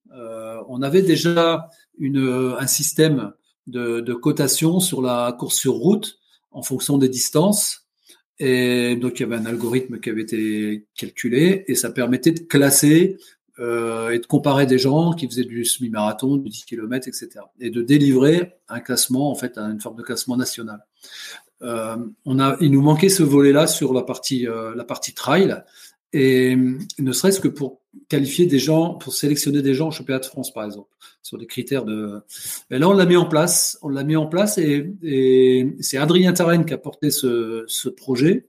on 0.69 0.83
avait 0.83 1.01
déjà 1.01 1.71
une, 2.01 2.57
un 2.59 2.67
système 2.67 3.33
de, 3.69 4.01
de 4.01 4.15
cotation 4.15 4.81
sur 4.81 5.01
la 5.03 5.35
course 5.39 5.57
sur 5.57 5.75
route 5.75 6.19
en 6.51 6.63
fonction 6.63 6.99
des 6.99 7.09
distances. 7.09 7.87
Et 8.39 8.97
donc, 8.97 9.21
il 9.21 9.23
y 9.23 9.27
avait 9.27 9.37
un 9.37 9.47
algorithme 9.47 10.01
qui 10.01 10.11
avait 10.11 10.23
été 10.23 10.87
calculé 10.97 11.65
et 11.69 11.75
ça 11.75 11.91
permettait 11.91 12.33
de 12.33 12.41
classer 12.41 13.19
euh, 13.59 14.11
et 14.11 14.19
de 14.19 14.27
comparer 14.27 14.65
des 14.65 14.79
gens 14.79 15.13
qui 15.13 15.27
faisaient 15.29 15.45
du 15.45 15.67
semi-marathon, 15.67 16.37
du 16.37 16.49
10 16.49 16.65
km, 16.65 17.09
etc. 17.09 17.29
Et 17.61 17.69
de 17.69 17.83
délivrer 17.83 18.55
un 18.71 18.81
classement, 18.81 19.31
en 19.31 19.35
fait, 19.35 19.59
une 19.59 19.81
forme 19.81 19.97
de 19.97 20.03
classement 20.03 20.39
national. 20.39 20.87
Euh, 21.63 21.97
on 22.25 22.39
a, 22.39 22.57
il 22.63 22.71
nous 22.71 22.81
manquait 22.81 23.11
ce 23.11 23.23
volet-là 23.23 23.67
sur 23.67 23.93
la 23.93 24.01
partie, 24.03 24.49
euh, 24.49 24.75
la 24.75 24.85
partie 24.85 25.13
trail. 25.13 25.63
Et 26.13 26.57
ne 26.99 27.13
serait-ce 27.13 27.41
que 27.41 27.49
pour 27.49 27.81
qualifier 28.09 28.47
des 28.47 28.59
gens, 28.59 28.95
pour 28.95 29.13
sélectionner 29.15 29.63
des 29.63 29.75
gens 29.75 29.89
au 29.89 29.91
championnat 29.91 30.21
de 30.21 30.27
France, 30.27 30.53
par 30.53 30.65
exemple, 30.65 30.89
sur 31.23 31.39
des 31.39 31.47
critères 31.47 31.85
de. 31.85 32.21
Et 32.71 32.79
là, 32.79 32.89
on 32.89 32.93
l'a 32.93 33.07
mis 33.07 33.17
en 33.17 33.27
place. 33.27 33.79
On 33.83 33.89
l'a 33.89 34.03
mis 34.03 34.17
en 34.17 34.27
place 34.27 34.59
et, 34.59 34.93
et 35.03 35.77
c'est 35.81 35.99
Adrien 35.99 36.33
Tarenne 36.33 36.65
qui 36.65 36.75
a 36.75 36.79
porté 36.79 37.11
ce, 37.11 37.65
ce 37.69 37.89
projet 37.89 38.47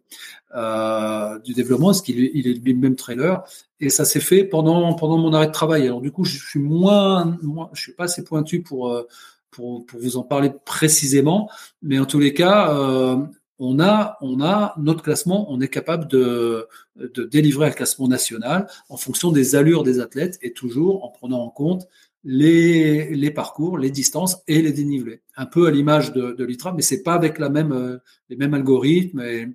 euh, 0.55 1.39
du 1.39 1.53
développement, 1.53 1.87
parce 1.87 2.01
qu'il 2.01 2.31
il 2.33 2.47
est 2.47 2.53
lui-même 2.53 2.95
trailer. 2.95 3.43
Et 3.79 3.89
ça 3.89 4.05
s'est 4.05 4.19
fait 4.19 4.43
pendant 4.43 4.93
pendant 4.95 5.17
mon 5.17 5.33
arrêt 5.33 5.47
de 5.47 5.51
travail. 5.51 5.83
Alors 5.83 6.01
du 6.01 6.11
coup, 6.11 6.23
je 6.23 6.37
suis 6.37 6.59
moins, 6.59 7.37
moins 7.41 7.69
je 7.73 7.81
suis 7.81 7.93
pas 7.93 8.05
assez 8.05 8.23
pointu 8.23 8.61
pour 8.61 8.91
euh, 8.91 9.07
pour, 9.51 9.85
pour 9.85 9.99
vous 9.99 10.17
en 10.17 10.23
parler 10.23 10.51
précisément, 10.65 11.49
mais 11.81 11.99
en 11.99 12.05
tous 12.05 12.19
les 12.19 12.33
cas, 12.33 12.73
euh, 12.73 13.17
on 13.63 13.79
a, 13.79 14.17
on 14.21 14.41
a 14.41 14.73
notre 14.79 15.03
classement, 15.03 15.51
on 15.51 15.61
est 15.61 15.67
capable 15.67 16.07
de, 16.07 16.67
de 16.95 17.23
délivrer 17.23 17.67
un 17.67 17.71
classement 17.71 18.07
national 18.07 18.67
en 18.89 18.97
fonction 18.97 19.31
des 19.31 19.55
allures 19.55 19.83
des 19.83 19.99
athlètes 19.99 20.39
et 20.41 20.51
toujours 20.51 21.05
en 21.05 21.09
prenant 21.09 21.41
en 21.41 21.49
compte 21.49 21.87
les, 22.23 23.15
les 23.15 23.29
parcours, 23.29 23.77
les 23.77 23.91
distances 23.91 24.41
et 24.47 24.63
les 24.63 24.71
dénivelés. 24.71 25.21
Un 25.35 25.45
peu 25.45 25.67
à 25.67 25.71
l'image 25.71 26.11
de, 26.11 26.43
l'ITRA, 26.43 26.73
mais 26.73 26.81
c'est 26.81 27.03
pas 27.03 27.13
avec 27.13 27.37
la 27.37 27.49
même, 27.49 27.71
euh, 27.71 27.97
les 28.29 28.35
mêmes 28.35 28.55
algorithmes 28.55 29.21
et, 29.21 29.47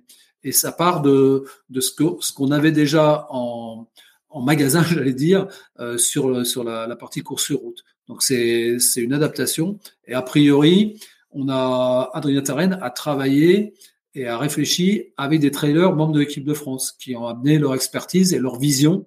ça 0.53 0.71
part 0.71 1.01
de, 1.01 1.43
de 1.69 1.81
ce 1.81 1.91
qu'on 2.31 2.51
avait 2.51 2.71
déjà 2.71 3.27
en, 3.29 3.89
en 4.29 4.41
magasin, 4.41 4.81
j'allais 4.89 5.13
dire, 5.13 5.49
euh, 5.81 5.97
sur, 5.97 6.45
sur 6.45 6.63
la, 6.63 6.87
la, 6.87 6.95
partie 6.95 7.19
course 7.19 7.43
sur 7.43 7.59
route. 7.59 7.83
Donc 8.07 8.23
c'est 8.23 8.77
une 8.95 9.11
adaptation. 9.11 9.77
Et 10.05 10.13
a 10.13 10.21
priori, 10.21 10.97
on 11.31 11.49
a 11.49 12.09
Adrien 12.13 12.41
Tarenne 12.41 12.79
a 12.81 12.89
travaillé 12.89 13.73
et 14.17 14.27
a 14.27 14.37
réfléchi 14.37 15.13
avec 15.17 15.39
des 15.39 15.51
trailers 15.51 15.93
membres 15.93 16.13
de 16.13 16.19
l'équipe 16.19 16.43
de 16.43 16.53
France 16.53 16.91
qui 16.91 17.15
ont 17.15 17.27
amené 17.27 17.59
leur 17.59 17.75
expertise 17.75 18.33
et 18.33 18.39
leur 18.39 18.59
vision 18.59 19.05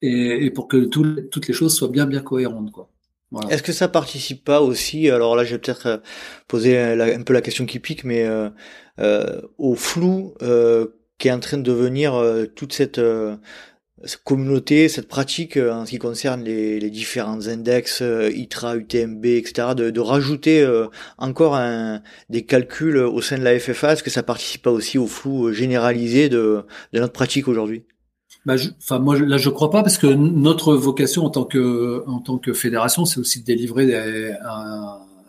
et, 0.00 0.50
pour 0.50 0.68
que 0.68 0.84
tout, 0.84 1.16
toutes 1.30 1.48
les 1.48 1.54
choses 1.54 1.74
soient 1.74 1.88
bien 1.88 2.06
bien 2.06 2.20
cohérentes 2.20 2.70
quoi. 2.70 2.90
Est-ce 3.50 3.62
que 3.62 3.72
ça 3.72 3.88
participe 3.88 4.44
pas 4.44 4.62
aussi 4.62 5.10
Alors 5.10 5.36
là, 5.36 5.44
je 5.44 5.52
vais 5.52 5.58
peut-être 5.58 5.86
euh, 5.86 5.98
poser 6.46 6.78
un 6.78 7.22
peu 7.22 7.34
la 7.34 7.42
question 7.42 7.66
qui 7.66 7.78
pique, 7.78 8.04
mais 8.04 8.24
euh, 8.24 8.48
euh, 9.00 9.42
au 9.58 9.74
flou 9.74 10.34
qui 11.18 11.28
est 11.28 11.32
en 11.32 11.40
train 11.40 11.58
de 11.58 11.62
devenir 11.62 12.14
toute 12.54 12.72
cette 12.72 13.00
cette 14.04 14.22
communauté, 14.22 14.88
cette 14.88 15.08
pratique 15.08 15.56
euh, 15.56 15.72
en 15.72 15.84
ce 15.84 15.90
qui 15.90 15.98
concerne 15.98 16.44
les, 16.44 16.78
les 16.78 16.90
différents 16.90 17.48
index, 17.48 18.00
euh, 18.02 18.30
ITRA, 18.30 18.76
UTMB, 18.76 19.24
etc., 19.24 19.68
de, 19.76 19.90
de 19.90 20.00
rajouter 20.00 20.62
euh, 20.62 20.86
encore 21.18 21.56
un, 21.56 22.02
des 22.30 22.44
calculs 22.44 22.98
au 22.98 23.20
sein 23.20 23.38
de 23.38 23.44
la 23.44 23.58
FFA, 23.58 23.94
est-ce 23.94 24.02
que 24.02 24.10
ça 24.10 24.22
participe 24.22 24.62
pas 24.62 24.70
aussi 24.70 24.98
au 24.98 25.06
flou 25.06 25.52
généralisé 25.52 26.28
de, 26.28 26.62
de 26.92 27.00
notre 27.00 27.12
pratique 27.12 27.48
aujourd'hui? 27.48 27.84
Bah, 28.46 28.54
enfin 28.78 28.98
moi 28.98 29.18
là 29.18 29.36
je 29.36 29.50
crois 29.50 29.70
pas 29.70 29.82
parce 29.82 29.98
que 29.98 30.06
notre 30.06 30.74
vocation 30.74 31.24
en 31.24 31.30
tant 31.30 31.44
que 31.44 32.04
en 32.06 32.20
tant 32.20 32.38
que 32.38 32.52
fédération 32.52 33.04
c'est 33.04 33.18
aussi 33.18 33.40
de 33.40 33.44
délivrer 33.44 33.84
des, 33.86 34.32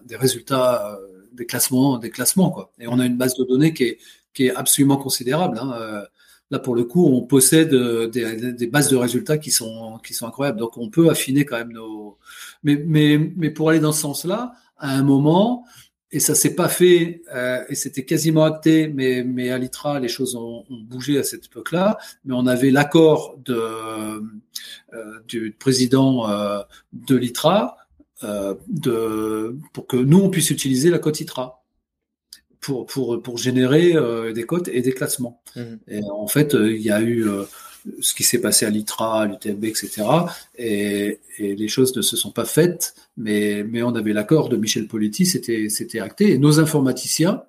des 0.06 0.16
résultats 0.16 0.98
des 1.34 1.46
classements 1.46 1.98
des 1.98 2.12
classements 2.12 2.52
quoi 2.52 2.72
et 2.80 2.88
on 2.88 3.00
a 3.00 3.06
une 3.06 3.18
base 3.18 3.36
de 3.36 3.44
données 3.44 3.74
qui 3.74 3.84
est 3.86 3.98
qui 4.34 4.46
est 4.46 4.56
absolument 4.56 4.98
considérable 4.98 5.58
hein. 5.60 6.06
Là, 6.52 6.60
pour 6.60 6.76
le 6.76 6.84
coup, 6.84 7.06
on 7.06 7.22
possède 7.22 7.74
euh, 7.74 8.08
des, 8.08 8.54
des, 8.54 8.68
bases 8.68 8.90
de 8.90 8.96
résultats 8.96 9.38
qui 9.38 9.52
sont, 9.52 10.00
qui 10.04 10.14
sont 10.14 10.28
incroyables. 10.28 10.60
Donc, 10.60 10.78
on 10.78 10.90
peut 10.90 11.10
affiner 11.10 11.46
quand 11.46 11.58
même 11.58 11.74
nos. 11.74 12.18
Mais, 12.64 12.84
mais, 12.86 13.20
mais 13.36 13.50
pour 13.52 13.70
aller 13.70 13.80
dans 13.80 13.92
ce 13.92 14.02
sens-là, 14.02 14.54
à 14.78 14.96
un 14.96 15.04
moment, 15.04 15.66
et 16.12 16.20
ça 16.20 16.34
s'est 16.34 16.56
pas 16.56 16.70
fait, 16.70 17.22
euh, 17.34 17.64
et 17.70 17.76
c'était 17.76 18.04
quasiment 18.04 18.44
acté, 18.44 18.88
mais, 18.88 19.24
mais 19.24 19.52
à 19.52 19.60
l'ITRA, 19.60 20.00
les 20.00 20.08
choses 20.08 20.36
ont, 20.36 20.66
ont 20.70 20.82
bougé 20.82 21.20
à 21.20 21.24
cette 21.24 21.46
époque-là. 21.46 22.00
Mais 22.26 22.34
on 22.36 22.48
avait 22.48 22.72
l'accord 22.72 23.38
de, 23.46 23.62
euh, 24.94 25.20
du 25.28 25.56
président 25.58 26.30
euh, 26.30 26.62
de 26.94 27.16
l'ITRA 27.16 27.78
euh, 28.24 28.56
de, 28.68 29.56
pour 29.74 29.86
que 29.86 29.98
nous, 29.98 30.20
on 30.20 30.30
puisse 30.30 30.50
utiliser 30.50 30.90
la 30.90 30.98
cote 30.98 31.20
ITRA 31.20 31.59
pour, 32.62 32.86
pour, 32.86 33.22
pour 33.22 33.38
générer 33.38 33.96
euh, 33.96 34.34
des 34.34 34.44
cotes 34.44 34.68
et 34.68 34.82
des 34.82 34.92
classements. 34.92 35.42
Mmh. 35.56 35.62
Et 35.88 36.02
en 36.04 36.28
fait, 36.28 36.56
euh, 36.56 36.74
il 36.74 36.82
y 36.82 36.92
a 36.92 37.02
eu 37.02 37.28
euh, 37.28 37.44
ce 38.02 38.14
qui 38.14 38.24
s'est 38.24 38.42
passé 38.42 38.66
à 38.66 38.70
l'ITRA, 38.70 39.22
à 39.22 39.26
l'UTMB, 39.26 39.64
etc. 39.66 40.04
Et, 40.58 41.20
et, 41.38 41.56
les 41.56 41.68
choses 41.68 41.96
ne 41.96 42.02
se 42.02 42.18
sont 42.18 42.32
pas 42.32 42.46
faites, 42.46 42.96
mais, 43.18 43.64
mais 43.64 43.82
on 43.84 43.96
avait 43.96 44.14
l'accord 44.14 44.50
de 44.50 44.58
Michel 44.58 44.88
Politi, 44.88 45.26
c'était, 45.26 46.00
acté. 46.00 46.32
Et 46.32 46.38
nos 46.38 46.60
informaticiens 46.60 47.44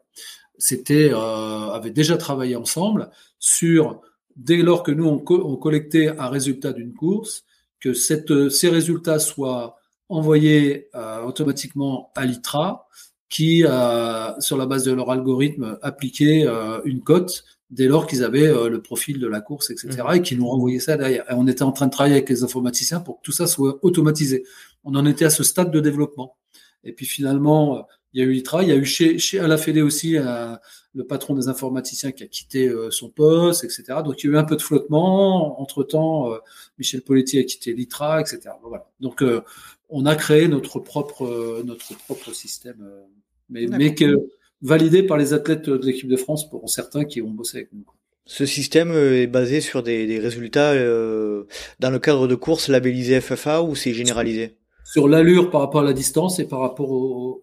c'était, 0.59 1.11
avaient 1.15 1.91
déjà 1.91 2.19
travaillé 2.19 2.55
ensemble 2.55 3.11
sur, 3.39 4.03
dès 4.37 4.59
lors 4.59 4.83
que 4.83 4.93
nous, 4.93 5.07
on, 5.07 5.19
co 5.19 5.43
on 5.43 5.57
collectait 5.57 6.09
un 6.19 6.29
résultat 6.29 6.75
d'une 6.75 6.93
course, 6.93 7.45
que 7.81 7.95
cette, 7.95 8.51
ces 8.51 8.69
résultats 8.69 9.19
soient 9.19 9.79
envoyés 10.11 10.91
automatiquement 11.25 12.13
à 12.15 12.27
l'ITRA 12.27 12.89
qui, 13.31 13.65
euh, 13.65 14.39
sur 14.41 14.59
la 14.59 14.67
base 14.67 14.85
de 14.85 14.93
leur 14.93 15.11
algorithme, 15.11 15.79
appliquaient 15.81 16.45
euh, 16.47 16.81
une 16.85 17.01
cote 17.01 17.45
dès 17.71 17.87
lors 17.87 18.09
qu'ils 18.09 18.25
avaient 18.25 18.49
euh, 18.49 18.69
le 18.69 18.83
profil 18.83 19.21
de 19.21 19.29
la 19.29 19.41
course, 19.41 19.71
etc., 19.71 19.89
mmh. 19.91 20.15
et 20.17 20.23
qui 20.23 20.37
nous 20.37 20.49
renvoyaient 20.49 20.81
ça 20.81 20.97
derrière. 20.97 21.25
Et 21.31 21.35
on 21.35 21.47
était 21.47 21.63
en 21.63 21.71
train 21.71 21.87
de 21.87 21.93
travailler 21.93 22.17
avec 22.17 22.29
les 22.29 22.43
informaticiens 22.43 22.99
pour 22.99 23.19
que 23.19 23.23
tout 23.23 23.33
ça 23.33 23.47
soit 23.47 23.79
automatisé. 23.83 24.43
On 24.83 24.97
en 24.97 25.07
était 25.07 25.25
à 25.25 25.31
ce 25.31 25.45
stade 25.45 25.71
de 25.71 25.79
développement. 25.79 26.37
Et 26.83 26.93
puis 26.93 27.07
finalement, 27.07 27.87
il 28.13 28.21
y 28.21 28.25
a 28.25 28.27
eu 28.27 28.33
l'ITRA, 28.33 28.65
il 28.65 28.69
y 28.71 28.73
a 28.73 28.77
eu 28.77 28.85
chez, 28.85 29.19
chez 29.19 29.39
à 29.39 29.47
la 29.47 29.59
Fédé 29.59 29.83
aussi 29.83 30.17
le 30.95 31.07
patron 31.07 31.35
des 31.35 31.49
informaticiens 31.49 32.11
qui 32.11 32.25
a 32.25 32.27
quitté 32.27 32.73
son 32.89 33.11
poste, 33.11 33.63
etc. 33.63 33.85
Donc 34.03 34.25
il 34.25 34.29
y 34.29 34.31
a 34.31 34.33
eu 34.33 34.39
un 34.39 34.45
peu 34.45 34.57
de 34.57 34.63
flottement. 34.63 35.61
Entre 35.61 35.85
temps, 35.85 36.33
Michel 36.79 37.03
Poletti 37.03 37.39
a 37.39 37.45
quitté 37.45 37.75
l'ITRA, 37.75 38.23
etc. 38.23 38.41
Voilà. 38.63 38.89
Donc 38.99 39.23
on 39.91 40.07
a 40.07 40.17
créé 40.17 40.49
notre 40.49 40.79
propre 40.79 41.63
notre 41.65 41.97
propre 41.99 42.33
système 42.33 42.89
mais, 43.49 43.67
mais 43.67 43.95
que 43.95 44.29
validé 44.63 45.03
par 45.03 45.17
les 45.17 45.33
athlètes 45.33 45.69
de 45.69 45.87
l'équipe 45.87 46.09
de 46.09 46.17
France 46.17 46.49
pour 46.49 46.69
certains 46.69 47.05
qui 47.05 47.23
ont 47.23 47.31
bossé 47.31 47.59
avec 47.59 47.73
nous. 47.73 47.85
Ce 48.27 48.47
système 48.47 48.93
euh, 48.93 49.23
est 49.23 49.27
basé 49.27 49.61
sur 49.61 49.83
des, 49.83 50.07
des 50.07 50.19
résultats 50.19 50.73
euh, 50.73 51.45
dans 51.81 51.91
le 51.91 51.99
cadre 51.99 52.29
de 52.29 52.35
courses 52.35 52.69
labellisées 52.69 53.21
FFA 53.21 53.63
ou 53.63 53.75
c'est 53.75 53.93
généralisé? 53.93 54.57
Sur 54.85 55.09
l'allure 55.09 55.51
par 55.51 55.63
rapport 55.63 55.81
à 55.81 55.85
la 55.85 55.93
distance 55.93 56.39
et 56.39 56.47
par 56.47 56.61
rapport 56.61 56.91
au, 56.91 57.41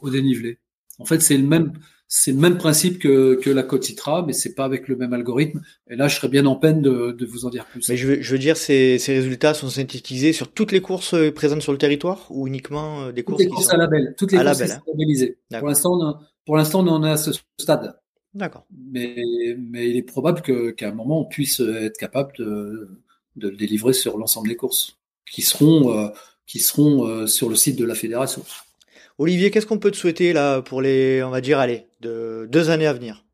au, 0.00 0.10
dénivelé. 0.10 0.58
En 0.98 1.04
fait, 1.04 1.20
c'est 1.20 1.36
le 1.36 1.46
même, 1.46 1.72
c'est 2.06 2.32
le 2.32 2.38
même 2.38 2.58
principe 2.58 2.98
que, 2.98 3.34
que 3.34 3.50
la 3.50 3.62
Cotitra, 3.62 4.24
mais 4.26 4.32
c'est 4.32 4.54
pas 4.54 4.64
avec 4.64 4.88
le 4.88 4.96
même 4.96 5.12
algorithme. 5.12 5.62
Et 5.90 5.96
là, 5.96 6.08
je 6.08 6.16
serais 6.16 6.28
bien 6.28 6.46
en 6.46 6.56
peine 6.56 6.82
de, 6.82 7.12
de 7.12 7.26
vous 7.26 7.44
en 7.44 7.50
dire 7.50 7.66
plus. 7.66 7.88
Mais 7.88 7.96
je 7.96 8.06
veux, 8.06 8.22
je 8.22 8.32
veux 8.32 8.38
dire, 8.38 8.56
ces, 8.56 8.98
ces 8.98 9.14
résultats 9.14 9.54
sont 9.54 9.68
synthétisés 9.68 10.32
sur 10.32 10.52
toutes 10.52 10.72
les 10.72 10.80
courses 10.80 11.14
euh, 11.14 11.32
présentes 11.32 11.62
sur 11.62 11.72
le 11.72 11.78
territoire 11.78 12.26
ou 12.30 12.46
uniquement 12.46 13.04
euh, 13.04 13.12
des 13.12 13.24
courses 13.24 13.40
les 13.40 13.48
courses 13.48 13.70
à 13.70 13.76
label. 13.76 14.14
Toutes 14.16 14.32
les 14.32 14.38
courses 14.38 14.60
label, 14.60 14.76
hein. 14.76 14.82
labellisées. 14.86 15.38
Pour 15.58 15.68
l'instant, 15.68 16.18
pour 16.46 16.56
l'instant, 16.56 16.86
on 16.86 16.88
en 16.88 17.04
est 17.04 17.10
à 17.10 17.16
ce 17.16 17.30
stade. 17.58 17.98
D'accord. 18.34 18.66
Mais, 18.90 19.16
mais 19.58 19.88
il 19.88 19.96
est 19.96 20.02
probable 20.02 20.42
que, 20.42 20.70
qu'à 20.70 20.88
un 20.88 20.94
moment, 20.94 21.20
on 21.20 21.24
puisse 21.24 21.60
être 21.60 21.96
capable 21.96 22.32
de, 22.38 22.88
de 23.36 23.48
le 23.48 23.56
délivrer 23.56 23.92
sur 23.92 24.18
l'ensemble 24.18 24.48
des 24.48 24.56
courses 24.56 24.98
qui 25.30 25.42
seront, 25.42 25.98
euh, 25.98 26.08
qui 26.46 26.58
seront 26.58 27.06
euh, 27.06 27.26
sur 27.26 27.48
le 27.48 27.56
site 27.56 27.76
de 27.76 27.84
la 27.84 27.94
fédération. 27.94 28.42
Olivier, 29.18 29.50
qu'est-ce 29.50 29.66
qu'on 29.66 29.78
peut 29.78 29.92
te 29.92 29.96
souhaiter 29.96 30.32
là 30.32 30.60
pour 30.60 30.82
les, 30.82 31.22
on 31.22 31.30
va 31.30 31.40
dire, 31.40 31.60
allez, 31.60 31.86
de 32.00 32.48
deux 32.50 32.70
années 32.70 32.86
à 32.86 32.92
venir? 32.92 33.24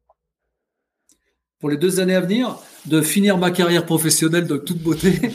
Pour 1.58 1.70
les 1.70 1.78
deux 1.78 2.00
années 2.00 2.14
à 2.14 2.20
venir, 2.20 2.58
de 2.86 3.00
finir 3.00 3.38
ma 3.38 3.50
carrière 3.50 3.84
professionnelle 3.86 4.46
de 4.46 4.56
toute 4.56 4.78
beauté. 4.78 5.12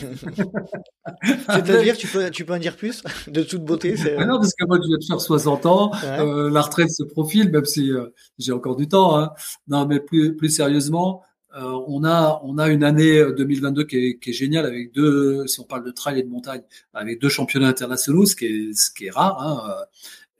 C'est-à-dire, 1.49 1.97
tu 1.97 2.07
peux, 2.07 2.29
tu 2.29 2.45
peux 2.45 2.53
en 2.53 2.59
dire 2.59 2.75
plus? 2.75 3.03
De 3.27 3.41
toute 3.43 3.63
beauté 3.63 3.95
ah 4.17 4.25
Non, 4.25 4.39
parce 4.39 4.53
que 4.53 4.65
moi, 4.65 4.79
je 4.81 4.87
viens 4.87 4.97
de 4.97 5.03
faire 5.03 5.21
60 5.21 5.65
ans, 5.65 5.91
euh, 6.03 6.49
la 6.51 6.61
retraite 6.61 6.91
se 6.91 7.03
profile, 7.03 7.51
même 7.51 7.65
si 7.65 7.91
euh, 7.91 8.07
j'ai 8.37 8.51
encore 8.51 8.75
du 8.75 8.87
temps. 8.87 9.17
Hein. 9.17 9.31
Non, 9.67 9.87
mais 9.87 9.99
plus, 9.99 10.35
plus 10.35 10.49
sérieusement, 10.49 11.23
euh, 11.55 11.79
on 11.87 12.03
a 12.03 12.41
on 12.43 12.57
a 12.57 12.69
une 12.69 12.83
année 12.83 13.23
2022 13.37 13.83
qui 13.85 13.97
est, 13.97 14.19
qui 14.19 14.31
est 14.31 14.33
géniale 14.33 14.65
avec 14.65 14.93
deux, 14.93 15.47
si 15.47 15.59
on 15.59 15.63
parle 15.63 15.85
de 15.85 15.91
trail 15.91 16.19
et 16.19 16.23
de 16.23 16.29
montagne, 16.29 16.61
avec 16.93 17.19
deux 17.21 17.29
championnats 17.29 17.69
internationaux, 17.69 18.25
ce 18.25 18.35
qui 18.35 18.45
est 18.45 18.73
ce 18.73 18.91
qui 18.91 19.05
est 19.05 19.11
rare. 19.11 19.41
Hein, 19.41 19.85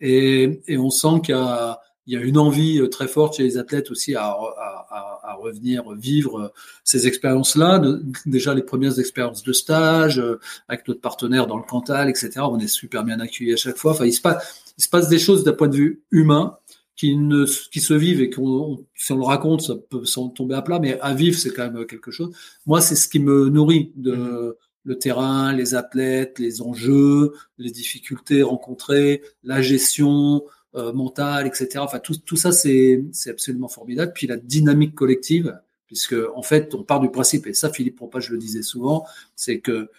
et, 0.01 0.61
et 0.67 0.77
on 0.77 0.89
sent 0.89 1.21
qu'il 1.23 1.35
y 1.35 2.13
y 2.13 2.15
a 2.15 2.21
une 2.21 2.37
envie 2.37 2.79
euh, 2.79 2.87
très 2.87 3.07
forte 3.07 3.37
chez 3.37 3.43
les 3.43 3.57
athlètes 3.57 3.89
aussi 3.91 4.15
à, 4.15 4.25
à, 4.25 5.19
à, 5.23 5.35
revenir 5.35 5.91
vivre 5.93 6.39
euh, 6.39 6.47
ces 6.83 7.07
expériences-là. 7.07 7.81
Déjà 8.25 8.53
les 8.53 8.61
premières 8.63 8.99
expériences 8.99 9.43
de 9.43 9.53
stage 9.53 10.19
euh, 10.19 10.39
avec 10.67 10.87
notre 10.87 11.01
partenaire 11.01 11.47
dans 11.47 11.57
le 11.57 11.63
Cantal, 11.63 12.09
etc. 12.09 12.31
On 12.41 12.59
est 12.59 12.67
super 12.67 13.03
bien 13.03 13.19
accueillis 13.19 13.53
à 13.53 13.57
chaque 13.57 13.77
fois. 13.77 13.91
Enfin, 13.91 14.05
il 14.05 14.13
se 14.13 14.21
passe, 14.21 14.63
il 14.77 14.83
se 14.83 14.89
passe 14.89 15.09
des 15.09 15.19
choses 15.19 15.43
d'un 15.43 15.53
point 15.53 15.67
de 15.67 15.75
vue 15.75 16.03
humain 16.11 16.57
qui 16.95 17.17
ne 17.17 17.45
qui 17.45 17.81
se 17.81 17.93
vivent 17.93 18.21
et 18.21 18.29
qu'on 18.29 18.85
si 18.95 19.11
on 19.11 19.17
le 19.17 19.25
raconte 19.25 19.61
ça 19.61 19.73
peut 19.75 20.05
s'en 20.05 20.29
tomber 20.29 20.55
à 20.55 20.61
plat 20.61 20.79
mais 20.79 20.97
à 21.01 21.13
vivre 21.13 21.37
c'est 21.37 21.51
quand 21.51 21.69
même 21.69 21.85
quelque 21.85 22.09
chose 22.09 22.33
moi 22.65 22.79
c'est 22.79 22.95
ce 22.95 23.09
qui 23.09 23.19
me 23.19 23.49
nourrit 23.49 23.91
de 23.97 24.13
mmh. 24.15 24.53
Le 24.85 24.97
terrain 24.97 25.51
les 25.51 25.75
athlètes 25.75 26.39
les 26.39 26.61
enjeux 26.61 27.33
les 27.57 27.71
difficultés 27.71 28.41
rencontrées 28.43 29.21
la 29.43 29.61
gestion 29.61 30.43
euh, 30.75 30.91
mental, 30.91 31.47
etc. 31.47 31.77
Enfin, 31.77 31.99
tout, 31.99 32.17
tout 32.17 32.35
ça, 32.35 32.51
c'est 32.51 33.01
absolument 33.27 33.69
formidable. 33.69 34.11
Puis 34.13 34.27
la 34.27 34.35
dynamique 34.35 34.93
collective, 34.93 35.57
puisque 35.87 36.15
en 36.35 36.41
fait, 36.41 36.75
on 36.75 36.83
part 36.83 36.99
du 36.99 37.09
principe, 37.09 37.47
et 37.47 37.53
ça, 37.53 37.69
Philippe 37.69 38.01
je 38.17 38.33
le 38.33 38.37
disais 38.37 38.61
souvent, 38.61 39.05
c'est 39.37 39.61
que 39.61 39.89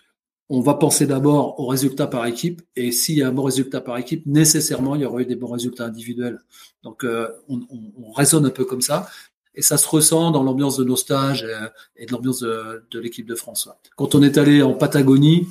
on 0.50 0.60
va 0.60 0.74
penser 0.74 1.06
d'abord 1.06 1.58
aux 1.58 1.66
résultats 1.66 2.06
par 2.06 2.26
équipe, 2.26 2.60
et 2.76 2.92
s'il 2.92 3.16
y 3.16 3.22
a 3.22 3.28
un 3.28 3.32
bon 3.32 3.44
résultat 3.44 3.80
par 3.80 3.96
équipe, 3.96 4.26
nécessairement, 4.26 4.94
il 4.96 5.00
y 5.00 5.04
aura 5.06 5.22
eu 5.22 5.26
des 5.26 5.34
bons 5.34 5.50
résultats 5.50 5.86
individuels. 5.86 6.40
Donc, 6.82 7.04
euh, 7.04 7.26
on, 7.48 8.12
raisonne 8.12 8.44
un 8.44 8.50
peu 8.50 8.66
comme 8.66 8.82
ça, 8.82 9.08
et 9.56 9.62
ça 9.62 9.78
se 9.78 9.88
ressent 9.88 10.30
dans 10.30 10.42
l'ambiance 10.42 10.76
de 10.76 10.84
nos 10.84 10.96
stages 10.96 11.44
euh, 11.44 11.68
et, 11.96 12.06
de 12.06 12.12
l'ambiance 12.12 12.40
de, 12.40 12.98
l'équipe 13.00 13.26
de 13.26 13.34
France. 13.34 13.68
Quand 13.96 14.14
on 14.14 14.22
est 14.22 14.38
allé 14.38 14.62
en 14.62 14.74
Patagonie, 14.74 15.48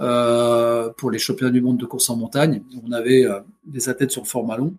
euh, 0.00 0.90
pour 0.96 1.12
les 1.12 1.20
championnats 1.20 1.52
du 1.52 1.60
monde 1.60 1.76
de 1.76 1.86
course 1.86 2.10
en 2.10 2.16
montagne. 2.16 2.64
On 2.84 2.90
avait 2.90 3.24
euh, 3.24 3.38
des 3.64 3.88
athlètes 3.88 4.10
sur 4.10 4.22
le 4.22 4.26
format 4.26 4.56
long. 4.56 4.74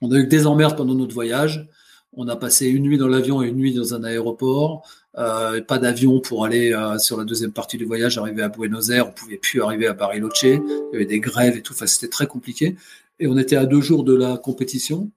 On 0.00 0.10
a 0.10 0.16
eu 0.16 0.26
des 0.26 0.46
emmerdes 0.46 0.74
pendant 0.74 0.94
notre 0.94 1.12
voyage. 1.12 1.68
On 2.14 2.28
a 2.28 2.36
passé 2.36 2.66
une 2.66 2.84
nuit 2.84 2.96
dans 2.96 3.08
l'avion 3.08 3.42
et 3.42 3.48
une 3.48 3.56
nuit 3.56 3.74
dans 3.74 3.92
un 3.92 4.04
aéroport. 4.04 4.88
Pas 5.12 5.78
d'avion 5.78 6.20
pour 6.20 6.46
aller 6.46 6.74
sur 6.98 7.18
la 7.18 7.24
deuxième 7.24 7.52
partie 7.52 7.76
du 7.76 7.84
voyage, 7.84 8.16
arriver 8.16 8.42
à 8.42 8.48
Buenos 8.48 8.88
Aires. 8.88 9.08
On 9.08 9.12
pouvait 9.12 9.36
plus 9.36 9.60
arriver 9.60 9.86
à 9.86 9.92
Bariloche. 9.92 10.44
Il 10.44 10.62
y 10.92 10.96
avait 10.96 11.04
des 11.04 11.20
grèves 11.20 11.56
et 11.56 11.62
tout. 11.62 11.74
Enfin, 11.74 11.86
c'était 11.86 12.08
très 12.08 12.26
compliqué. 12.26 12.76
Et 13.18 13.26
on 13.26 13.36
était 13.36 13.56
à 13.56 13.66
deux 13.66 13.82
jours 13.82 14.04
de 14.04 14.14
la 14.14 14.38
compétition. 14.38 15.10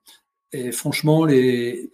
Et 0.51 0.71
franchement, 0.71 1.23
les, 1.23 1.91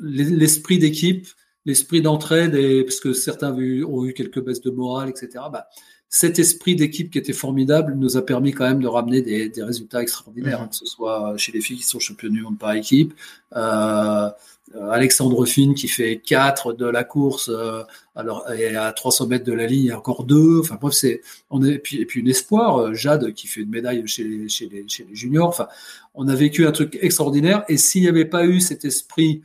l'esprit 0.00 0.78
d'équipe, 0.78 1.26
l'esprit 1.66 2.02
d'entraide, 2.02 2.54
et 2.54 2.84
parce 2.84 3.00
que 3.00 3.12
certains 3.12 3.52
ont 3.52 4.04
eu, 4.04 4.12
quelques 4.14 4.42
baisses 4.42 4.60
de 4.60 4.70
morale, 4.70 5.10
etc. 5.10 5.44
Bah, 5.52 5.68
cet 6.08 6.40
esprit 6.40 6.74
d'équipe 6.74 7.10
qui 7.10 7.18
était 7.18 7.32
formidable 7.32 7.94
nous 7.94 8.16
a 8.16 8.26
permis 8.26 8.52
quand 8.52 8.64
même 8.64 8.82
de 8.82 8.88
ramener 8.88 9.22
des, 9.22 9.48
des 9.48 9.62
résultats 9.62 10.02
extraordinaires, 10.02 10.58
mhm. 10.58 10.64
hein, 10.64 10.68
que 10.68 10.76
ce 10.76 10.86
soit 10.86 11.34
chez 11.36 11.52
les 11.52 11.60
filles 11.60 11.78
qui 11.78 11.84
sont 11.84 12.00
championnes 12.00 12.32
du 12.32 12.42
monde 12.42 12.58
par 12.58 12.72
équipe, 12.72 13.14
euh, 13.56 14.90
Alexandre 14.90 15.44
Finn 15.46 15.74
qui 15.74 15.88
fait 15.88 16.20
4 16.24 16.74
de 16.74 16.86
la 16.86 17.02
course, 17.02 17.48
euh, 17.48 17.82
alors 18.14 18.48
et 18.52 18.76
à 18.76 18.92
300 18.92 19.26
mètres 19.26 19.44
de 19.44 19.52
la 19.52 19.66
ligne, 19.66 19.84
il 19.84 19.86
y 19.86 19.90
a 19.90 19.98
encore 19.98 20.24
deux. 20.24 20.60
Enfin 20.60 20.78
bref, 20.80 20.94
c'est 20.94 21.22
on 21.50 21.64
est 21.64 21.74
et 21.74 21.78
puis, 21.78 22.00
et 22.00 22.06
puis 22.06 22.20
une 22.20 22.28
espoir, 22.28 22.78
euh, 22.78 22.94
Jade 22.94 23.32
qui 23.32 23.48
fait 23.48 23.62
une 23.62 23.70
médaille 23.70 24.06
chez 24.06 24.22
les, 24.22 24.48
chez 24.48 24.68
les, 24.68 24.86
chez 24.88 25.04
les 25.08 25.14
juniors. 25.16 25.48
Enfin, 25.48 25.66
on 26.14 26.28
a 26.28 26.34
vécu 26.36 26.66
un 26.66 26.72
truc 26.72 26.98
extraordinaire. 27.00 27.64
Et 27.68 27.76
s'il 27.76 28.02
n'y 28.02 28.08
avait 28.08 28.24
pas 28.24 28.44
eu 28.46 28.60
cet 28.60 28.84
esprit 28.84 29.42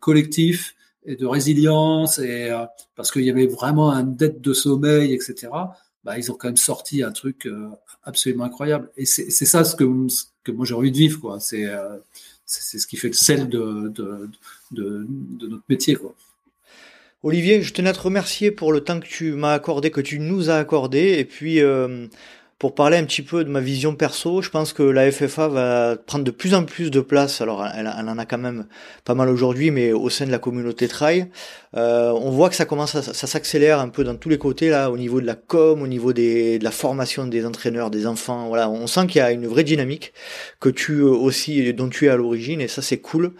collectif, 0.00 0.74
et 1.04 1.16
de 1.16 1.26
résilience 1.26 2.18
et 2.18 2.50
euh, 2.50 2.64
parce 2.96 3.10
qu'il 3.10 3.22
y 3.22 3.30
avait 3.30 3.46
vraiment 3.46 3.90
un 3.90 4.04
dette 4.04 4.40
de 4.40 4.52
sommeil, 4.52 5.12
etc. 5.12 5.48
Bah, 6.02 6.18
ils 6.18 6.30
ont 6.30 6.34
quand 6.34 6.48
même 6.48 6.56
sorti 6.56 7.02
un 7.02 7.12
truc 7.12 7.46
euh, 7.46 7.68
absolument 8.02 8.44
incroyable. 8.44 8.90
Et 8.96 9.06
c'est 9.06 9.30
ça 9.30 9.64
ce 9.64 9.74
que, 9.76 9.84
que 10.44 10.52
moi 10.52 10.66
j'ai 10.66 10.74
envie 10.74 10.92
de 10.92 10.96
vivre, 10.96 11.20
quoi. 11.20 11.40
C'est 11.40 11.66
euh, 11.66 11.96
c'est 12.46 12.78
ce 12.78 12.86
qui 12.86 12.98
fait 12.98 13.08
le 13.08 13.14
sel 13.14 13.48
de, 13.48 13.88
de, 13.88 14.28
de, 14.70 15.06
notre 15.48 15.64
métier, 15.68 15.94
quoi. 15.94 16.14
Olivier, 17.22 17.62
je 17.62 17.72
tenais 17.72 17.88
à 17.88 17.94
te 17.94 18.00
remercier 18.00 18.50
pour 18.50 18.70
le 18.70 18.84
temps 18.84 19.00
que 19.00 19.06
tu 19.06 19.32
m'as 19.32 19.54
accordé, 19.54 19.90
que 19.90 20.02
tu 20.02 20.18
nous 20.18 20.50
as 20.50 20.56
accordé, 20.56 21.14
et 21.18 21.24
puis 21.24 21.58
pour 22.64 22.74
parler 22.74 22.96
un 22.96 23.04
petit 23.04 23.20
peu 23.20 23.44
de 23.44 23.50
ma 23.50 23.60
vision 23.60 23.94
perso, 23.94 24.40
je 24.40 24.48
pense 24.48 24.72
que 24.72 24.82
la 24.82 25.12
FFA 25.12 25.48
va 25.48 25.96
prendre 25.96 26.24
de 26.24 26.30
plus 26.30 26.54
en 26.54 26.64
plus 26.64 26.90
de 26.90 27.00
place. 27.00 27.42
Alors, 27.42 27.62
elle, 27.66 27.86
en 27.86 28.16
a 28.16 28.24
quand 28.24 28.38
même 28.38 28.64
pas 29.04 29.14
mal 29.14 29.28
aujourd'hui, 29.28 29.70
mais 29.70 29.92
au 29.92 30.08
sein 30.08 30.24
de 30.24 30.30
la 30.30 30.38
communauté 30.38 30.88
trail, 30.88 31.26
euh, 31.76 32.10
on 32.12 32.30
voit 32.30 32.48
que 32.48 32.54
ça 32.54 32.64
commence, 32.64 32.94
à, 32.94 33.02
ça 33.02 33.26
s'accélère 33.26 33.80
un 33.80 33.90
peu 33.90 34.02
dans 34.02 34.14
tous 34.14 34.30
les 34.30 34.38
côtés 34.38 34.70
là, 34.70 34.90
au 34.90 34.96
niveau 34.96 35.20
de 35.20 35.26
la 35.26 35.34
com, 35.34 35.82
au 35.82 35.86
niveau 35.86 36.14
des, 36.14 36.58
de 36.58 36.64
la 36.64 36.70
formation 36.70 37.26
des 37.26 37.44
entraîneurs, 37.44 37.90
des 37.90 38.06
enfants. 38.06 38.48
Voilà, 38.48 38.70
on 38.70 38.86
sent 38.86 39.08
qu'il 39.08 39.16
y 39.16 39.20
a 39.20 39.30
une 39.30 39.46
vraie 39.46 39.64
dynamique 39.64 40.14
que 40.58 40.70
tu 40.70 41.00
euh, 41.00 41.08
aussi, 41.08 41.74
dont 41.74 41.90
tu 41.90 42.06
es 42.06 42.08
à 42.08 42.16
l'origine, 42.16 42.62
et 42.62 42.68
ça 42.68 42.80
c'est 42.80 42.96
cool. 42.96 43.32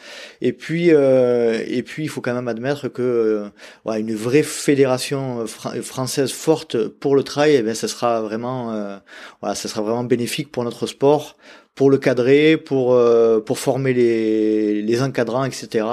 Et 0.42 0.52
puis, 0.52 0.92
euh, 0.92 1.64
et 1.66 1.82
puis, 1.82 2.02
il 2.02 2.08
faut 2.08 2.20
quand 2.20 2.34
même 2.34 2.48
admettre 2.48 2.88
que 2.88 3.00
euh, 3.00 3.48
voilà, 3.84 4.00
une 4.00 4.14
vraie 4.14 4.42
fédération 4.42 5.46
française 5.46 6.30
forte 6.30 6.88
pour 6.88 7.16
le 7.16 7.22
trail, 7.22 7.54
eh 7.54 7.62
bien, 7.62 7.72
ça 7.72 7.88
sera 7.88 8.20
vraiment 8.20 9.00
voilà, 9.40 9.54
ça 9.54 9.68
sera 9.68 9.82
vraiment 9.82 10.04
bénéfique 10.04 10.50
pour 10.50 10.64
notre 10.64 10.86
sport, 10.86 11.36
pour 11.74 11.90
le 11.90 11.98
cadrer, 11.98 12.56
pour 12.56 12.94
euh, 12.94 13.40
former 13.56 13.92
les, 13.92 15.02
encadrants, 15.02 15.44
etc. 15.44 15.86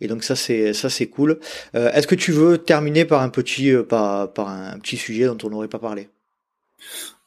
Et 0.00 0.08
donc 0.08 0.24
ça 0.24 0.36
c'est 0.36 0.72
ça 0.72 0.88
c'est 0.88 1.06
cool. 1.06 1.38
Euh, 1.74 1.92
est-ce 1.92 2.06
que 2.06 2.14
tu 2.14 2.32
veux 2.32 2.58
terminer 2.58 3.04
euh, 3.72 3.82
par 3.82 4.48
un 4.48 4.78
petit 4.78 4.96
sujet 4.96 5.26
dont 5.26 5.38
on 5.44 5.50
n'aurait 5.50 5.68
pas 5.68 5.78
parlé? 5.78 6.08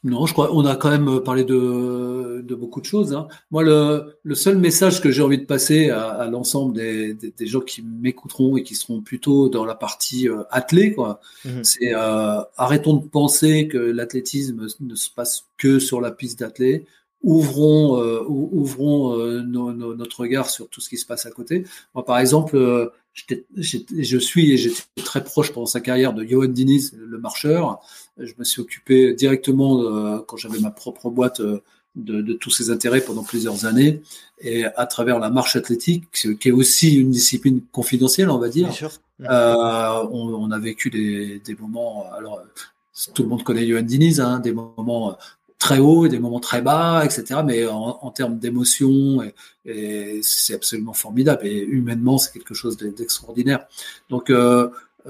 Non, 0.04 0.26
je 0.26 0.34
crois 0.34 0.50
on 0.54 0.66
a 0.66 0.76
quand 0.76 0.90
même 0.90 1.22
parlé 1.22 1.44
de, 1.44 2.42
de 2.44 2.56
beaucoup 2.56 2.82
de 2.82 2.86
choses. 2.86 3.14
Hein. 3.14 3.28
Moi, 3.52 3.64
le, 3.64 4.18
le 4.24 4.36
seul 4.36 4.58
message 4.58 5.00
que 5.00 5.12
j'ai 5.12 5.22
envie 5.22 5.38
de 5.38 5.46
passer 5.46 5.90
à, 5.92 6.08
à 6.08 6.28
l'ensemble 6.28 6.74
des, 6.74 7.14
des, 7.14 7.32
des, 7.32 7.46
gens 7.46 7.60
qui 7.60 7.84
m'écouteront 7.84 8.58
et 8.58 8.64
qui 8.64 8.74
seront 8.74 9.02
plutôt 9.02 9.48
dans 9.50 9.64
la 9.64 9.76
partie 9.76 10.28
euh, 10.28 10.44
athlée, 10.50 10.94
quoi, 10.94 11.20
mhm. 11.46 11.64
c'est 11.64 11.94
euh, 11.94 12.42
arrêtons 12.58 12.96
de 12.96 13.08
penser 13.08 13.68
que 13.68 13.78
l'athlétisme 13.78 14.66
ne 14.80 14.96
se 14.96 15.10
passe 15.10 15.46
que 15.58 15.78
sur 15.78 16.02
la 16.02 16.12
piste 16.12 16.40
d'athlée. 16.40 16.86
Ouvrons, 17.24 18.02
euh, 18.02 18.24
ouvrons 18.28 19.16
euh, 19.20 19.44
notre 19.44 20.22
regard 20.22 20.50
sur 20.50 20.68
tout 20.70 20.82
ce 20.82 20.90
qui 20.90 20.98
se 20.98 21.06
passe 21.06 21.28
à 21.28 21.32
côté. 21.32 21.66
Moi, 21.94 22.04
par 22.04 22.18
exemple, 22.18 22.56
euh, 22.58 22.88
je 23.58 24.18
suis 24.18 24.52
et 24.52 24.58
j'étais 24.58 24.82
très 25.04 25.24
proche 25.24 25.52
pendant 25.52 25.68
sa 25.68 25.82
carrière 25.82 26.14
de 26.14 26.24
Johan 26.24 26.48
Diniz, 26.48 26.98
le 26.98 27.20
marcheur. 27.20 27.80
Je 28.18 28.34
me 28.38 28.44
suis 28.44 28.62
occupé 28.62 29.14
directement, 29.14 29.82
euh, 29.84 30.20
quand 30.28 30.38
j'avais 30.38 30.60
ma 30.60 30.72
propre 30.72 31.10
boîte, 31.10 31.40
euh, 31.40 31.62
de, 31.96 32.22
de, 32.22 32.34
tous 32.34 32.52
ses 32.52 32.70
intérêts 32.70 33.02
pendant 33.02 33.24
plusieurs 33.24 33.66
années. 33.66 34.02
Et 34.40 34.64
à 34.64 34.86
travers 34.86 35.20
la 35.20 35.30
marche 35.30 35.56
athlétique, 35.58 36.06
qui 36.12 36.48
est 36.48 36.52
aussi 36.52 36.96
une 36.96 37.12
discipline 37.12 37.62
confidentielle, 37.72 38.30
on 38.30 38.38
va 38.38 38.48
dire, 38.48 38.70
euh, 39.22 40.08
on, 40.12 40.34
on, 40.34 40.52
a 40.52 40.60
vécu 40.60 40.90
des, 40.90 41.40
des, 41.40 41.56
moments. 41.56 42.10
Alors, 42.14 42.42
tout 43.14 43.24
le 43.24 43.30
monde 43.30 43.44
connaît 43.44 43.68
Johan 43.68 43.82
Diniz, 43.82 44.22
hein, 44.22 44.40
des 44.40 44.54
moments 44.54 45.18
très 45.60 45.80
hauts 45.80 46.06
et 46.06 46.10
des 46.10 46.20
moments 46.20 46.40
très 46.40 46.62
bas, 46.62 47.04
etc. 47.04 47.42
Mais 47.46 47.68
en, 47.68 48.00
en 48.02 48.12
termes 48.12 48.40
d'émotion, 48.40 49.22
et, 49.22 49.34
et 49.66 50.22
c'est 50.24 50.56
absolument 50.56 50.94
formidable. 50.94 51.46
Et 51.46 51.60
humainement, 51.60 52.18
c'est 52.18 52.32
quelque 52.32 52.54
chose 52.54 52.78
d'extraordinaire. 52.78 53.68
Donc, 54.10 54.30
il 54.30 54.36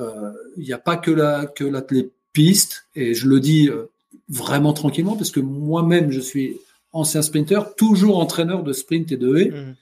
euh, 0.02 0.32
n'y 0.58 0.74
a 0.74 0.78
pas 0.78 0.98
que 0.98 1.12
la 1.12 1.46
que 1.46 1.64
l'athlète 1.64 2.12
piste, 2.34 2.88
et 2.96 3.14
je 3.14 3.28
le 3.28 3.40
dis, 3.40 3.70
euh, 3.70 3.90
vraiment 4.30 4.74
tranquillement, 4.74 5.16
parce 5.16 5.32
que 5.32 5.40
moi-même, 5.40 6.12
je 6.12 6.20
suis 6.20 6.60
ancien 6.94 7.22
sprinter, 7.22 7.76
toujours 7.76 8.20
entraîneur 8.20 8.64
de 8.64 8.74
sprint 8.74 9.12
et 9.12 9.18
de 9.18 9.38
haie 9.38 9.50
mmh. 9.50 9.76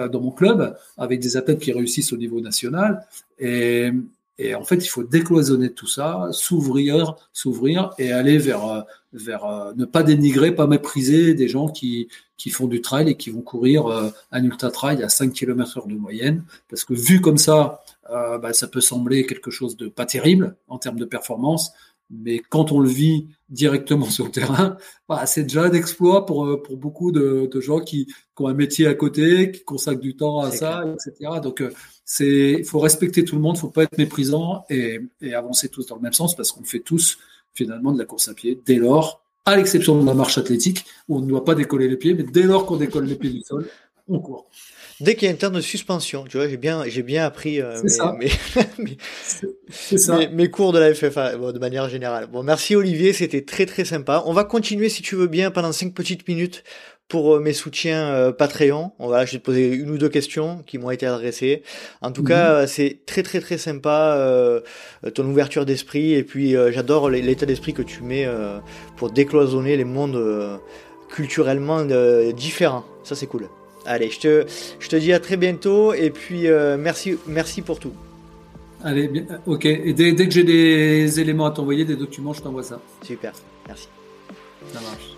euh, 0.00 0.08
dans 0.08 0.20
mon 0.20 0.30
club, 0.30 0.76
avec 0.96 1.20
des 1.20 1.36
athlètes 1.36 1.60
qui 1.60 1.72
réussissent 1.72 2.12
au 2.12 2.16
niveau 2.16 2.40
national. 2.40 3.06
Et, 3.38 3.90
et 4.38 4.54
en 4.54 4.64
fait, 4.64 4.76
il 4.76 4.88
faut 4.88 5.02
décloisonner 5.02 5.72
tout 5.72 5.86
ça, 5.86 6.28
s'ouvrir, 6.30 7.16
s'ouvrir 7.32 7.90
et 7.98 8.12
aller 8.12 8.38
vers, 8.38 8.64
euh, 8.66 8.80
euh, 9.14 9.72
ne 9.74 9.84
pas 9.84 10.02
dénigrer, 10.02 10.54
pas 10.54 10.66
mépriser 10.66 11.34
des 11.34 11.48
gens 11.48 11.68
qui, 11.68 12.08
font 12.52 12.66
du 12.66 12.80
trail 12.80 13.10
et 13.10 13.16
qui 13.16 13.30
vont 13.30 13.42
courir 13.42 13.86
un 14.30 14.44
ultra 14.44 14.70
trail 14.70 15.02
à 15.02 15.08
5 15.08 15.32
km 15.32 15.78
heure 15.78 15.86
de 15.86 15.96
moyenne. 15.96 16.44
Parce 16.68 16.84
que 16.84 16.94
vu 16.94 17.20
comme 17.20 17.36
ça, 17.36 17.82
bah, 18.08 18.52
ça 18.52 18.68
peut 18.68 18.80
sembler 18.80 19.26
quelque 19.26 19.50
chose 19.50 19.76
de 19.76 19.88
pas 19.88 20.06
terrible 20.06 20.56
en 20.68 20.78
termes 20.78 20.98
de 20.98 21.04
performance, 21.04 21.72
mais 22.10 22.38
quand 22.38 22.72
on 22.72 22.80
le 22.80 22.88
vit 22.88 23.28
directement 23.48 24.04
sur 24.10 24.26
le 24.26 24.30
terrain, 24.30 24.76
bah, 25.08 25.26
c'est 25.26 25.44
déjà 25.44 25.64
un 25.64 25.72
exploit 25.72 26.26
pour, 26.26 26.46
euh, 26.46 26.62
pour 26.62 26.76
beaucoup 26.76 27.12
de, 27.12 27.48
de 27.50 27.60
gens 27.60 27.80
qui, 27.80 28.06
qui, 28.06 28.14
ont 28.38 28.48
un 28.48 28.54
métier 28.54 28.86
à 28.86 28.94
côté, 28.94 29.50
qui 29.50 29.64
consacrent 29.64 30.00
du 30.00 30.16
temps 30.16 30.40
à 30.40 30.50
ça, 30.50 30.84
etc. 30.86 31.40
Donc, 31.42 31.60
euh, 31.60 31.70
c'est, 32.04 32.56
il 32.58 32.64
faut 32.64 32.78
respecter 32.78 33.24
tout 33.24 33.36
le 33.36 33.42
monde, 33.42 33.56
il 33.56 33.60
faut 33.60 33.70
pas 33.70 33.84
être 33.84 33.98
méprisant 33.98 34.64
et, 34.70 35.00
et 35.20 35.34
avancer 35.34 35.68
tous 35.68 35.86
dans 35.86 35.96
le 35.96 36.02
même 36.02 36.12
sens 36.12 36.34
parce 36.34 36.52
qu'on 36.52 36.64
fait 36.64 36.80
tous 36.80 37.18
finalement 37.54 37.92
de 37.92 37.98
la 37.98 38.04
course 38.04 38.28
à 38.28 38.34
pied 38.34 38.60
dès 38.64 38.76
lors, 38.76 39.22
à 39.44 39.56
l'exception 39.56 40.00
de 40.00 40.06
la 40.06 40.14
marche 40.14 40.38
athlétique 40.38 40.84
où 41.08 41.16
on 41.16 41.20
ne 41.20 41.26
doit 41.26 41.44
pas 41.44 41.54
décoller 41.54 41.88
les 41.88 41.96
pieds, 41.96 42.14
mais 42.14 42.22
dès 42.22 42.42
lors 42.42 42.66
qu'on 42.66 42.76
décolle 42.76 43.06
les 43.06 43.16
pieds 43.16 43.30
du 43.30 43.42
sol, 43.42 43.66
on 44.06 44.20
court 44.20 44.48
dès 45.00 45.14
qu'il 45.14 45.28
y 45.28 45.30
a 45.30 45.34
un 45.34 45.36
terme 45.36 45.54
de 45.54 45.60
suspension, 45.60 46.24
tu 46.24 46.36
vois, 46.36 46.48
j'ai 46.48 46.56
bien, 46.56 46.84
j'ai 46.86 47.02
bien 47.02 47.24
appris 47.24 47.60
euh, 47.60 47.80
mes, 48.18 48.30
mes, 50.18 50.28
mes, 50.28 50.50
cours 50.50 50.72
de 50.72 50.78
la 50.78 50.94
FFA 50.94 51.36
de 51.36 51.58
manière 51.58 51.88
générale. 51.88 52.26
Bon, 52.26 52.42
merci 52.42 52.76
Olivier, 52.76 53.12
c'était 53.12 53.42
très 53.42 53.66
très 53.66 53.84
sympa. 53.84 54.22
On 54.26 54.32
va 54.32 54.44
continuer 54.44 54.88
si 54.88 55.02
tu 55.02 55.16
veux 55.16 55.28
bien 55.28 55.50
pendant 55.50 55.72
cinq 55.72 55.94
petites 55.94 56.26
minutes 56.28 56.64
pour 57.08 57.36
euh, 57.36 57.40
mes 57.40 57.52
soutiens 57.52 58.12
euh, 58.12 58.32
Patreon. 58.32 58.92
On 58.98 59.08
va, 59.08 59.24
je 59.24 59.32
vais 59.32 59.38
te 59.38 59.44
poser 59.44 59.68
une 59.68 59.90
ou 59.90 59.98
deux 59.98 60.08
questions 60.08 60.62
qui 60.66 60.78
m'ont 60.78 60.90
été 60.90 61.06
adressées. 61.06 61.62
En 62.02 62.12
tout 62.12 62.22
cas, 62.22 62.62
mhm. 62.62 62.66
c'est 62.66 63.00
très 63.06 63.22
très 63.22 63.40
très 63.40 63.58
sympa 63.58 64.14
euh, 64.16 64.60
ton 65.14 65.24
ouverture 65.26 65.66
d'esprit 65.66 66.14
et 66.14 66.22
puis 66.22 66.54
j'adore 66.70 67.10
l'état 67.10 67.46
d'esprit 67.46 67.72
que 67.72 67.82
tu 67.82 68.02
mets 68.02 68.28
pour 68.96 69.10
décloisonner 69.10 69.76
les 69.76 69.84
mondes 69.84 70.60
culturellement 71.08 71.84
différents. 72.34 72.84
Ça 73.04 73.14
c'est 73.14 73.26
cool. 73.26 73.48
Allez, 73.88 74.10
je 74.10 74.20
te, 74.20 74.46
je 74.80 74.88
te 74.88 74.96
dis 74.96 75.14
à 75.14 75.18
très 75.18 75.38
bientôt 75.38 75.94
et 75.94 76.10
puis 76.10 76.46
euh, 76.46 76.76
merci, 76.78 77.16
merci 77.26 77.62
pour 77.62 77.80
tout. 77.80 77.94
Allez, 78.84 79.08
bien, 79.08 79.24
ok. 79.46 79.64
Et 79.64 79.94
dès, 79.94 80.12
dès 80.12 80.28
que 80.28 80.34
j'ai 80.34 80.44
des 80.44 81.18
éléments 81.18 81.46
à 81.46 81.50
t'envoyer, 81.50 81.86
des 81.86 81.96
documents, 81.96 82.34
je 82.34 82.42
t'envoie 82.42 82.62
ça. 82.62 82.80
Super, 83.02 83.32
merci. 83.66 83.88
Ça 84.72 84.80
marche. 84.80 85.17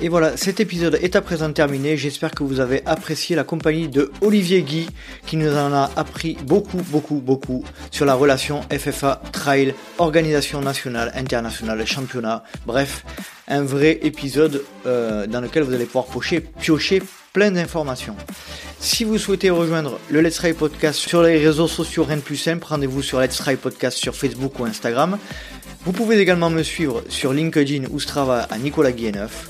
Et 0.00 0.08
voilà, 0.08 0.36
cet 0.36 0.58
épisode 0.58 0.98
est 1.00 1.14
à 1.14 1.22
présent 1.22 1.52
terminé. 1.52 1.96
J'espère 1.96 2.32
que 2.32 2.42
vous 2.42 2.58
avez 2.58 2.84
apprécié 2.84 3.36
la 3.36 3.44
compagnie 3.44 3.86
de 3.86 4.10
Olivier 4.22 4.62
Guy 4.62 4.88
qui 5.24 5.36
nous 5.36 5.54
en 5.56 5.72
a 5.72 5.88
appris 5.94 6.36
beaucoup, 6.44 6.82
beaucoup, 6.90 7.20
beaucoup 7.20 7.64
sur 7.92 8.04
la 8.04 8.14
relation 8.14 8.62
FFA 8.76 9.22
Trail, 9.30 9.72
organisation 9.98 10.60
nationale, 10.60 11.12
internationale, 11.14 11.86
championnat. 11.86 12.42
Bref, 12.66 13.04
un 13.46 13.62
vrai 13.62 14.00
épisode 14.02 14.64
euh, 14.84 15.28
dans 15.28 15.40
lequel 15.40 15.62
vous 15.62 15.72
allez 15.72 15.86
pouvoir 15.86 16.06
piocher, 16.06 16.40
piocher 16.40 17.00
plein 17.32 17.52
d'informations. 17.52 18.16
Si 18.80 19.04
vous 19.04 19.16
souhaitez 19.16 19.50
rejoindre 19.50 20.00
le 20.10 20.20
Let's 20.20 20.34
Try 20.34 20.54
Podcast 20.54 20.98
sur 20.98 21.22
les 21.22 21.38
réseaux 21.38 21.68
sociaux 21.68 22.02
rien 22.02 22.16
de 22.16 22.22
plus 22.22 22.36
simple, 22.36 22.66
rendez-vous 22.66 23.00
sur 23.00 23.20
Let's 23.20 23.36
Try 23.36 23.54
Podcast 23.54 23.96
sur 23.98 24.16
Facebook 24.16 24.58
ou 24.58 24.64
Instagram. 24.64 25.18
Vous 25.84 25.92
pouvez 25.92 26.18
également 26.18 26.50
me 26.50 26.64
suivre 26.64 27.04
sur 27.08 27.32
LinkedIn 27.32 27.84
ou 27.90 28.00
Strava 28.00 28.40
à 28.50 28.58
Nicolas 28.58 28.90
Guilleneuf. 28.90 29.48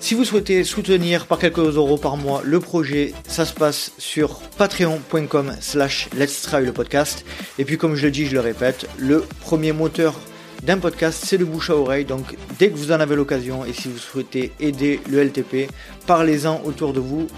Si 0.00 0.14
vous 0.14 0.24
souhaitez 0.24 0.64
soutenir 0.64 1.26
par 1.26 1.38
quelques 1.38 1.58
euros 1.58 1.98
par 1.98 2.16
mois 2.16 2.40
le 2.42 2.58
projet, 2.58 3.12
ça 3.28 3.44
se 3.44 3.52
passe 3.52 3.92
sur 3.98 4.40
patreon.com 4.56 5.52
slash 5.60 6.08
let's 6.16 6.40
try 6.40 6.64
le 6.64 6.72
podcast. 6.72 7.24
Et 7.58 7.66
puis 7.66 7.76
comme 7.76 7.94
je 7.94 8.06
le 8.06 8.10
dis, 8.10 8.24
je 8.24 8.32
le 8.32 8.40
répète, 8.40 8.88
le 8.98 9.24
premier 9.40 9.72
moteur 9.72 10.18
d'un 10.62 10.78
podcast, 10.78 11.22
c'est 11.24 11.36
le 11.36 11.44
bouche 11.44 11.68
à 11.68 11.76
oreille. 11.76 12.06
Donc 12.06 12.36
dès 12.58 12.70
que 12.70 12.76
vous 12.76 12.92
en 12.92 12.98
avez 12.98 13.14
l'occasion 13.14 13.66
et 13.66 13.74
si 13.74 13.88
vous 13.88 13.98
souhaitez 13.98 14.52
aider 14.58 15.00
le 15.08 15.22
LTP, 15.22 15.70
parlez-en 16.06 16.62
autour 16.64 16.94
de 16.94 17.00
vous. 17.00 17.28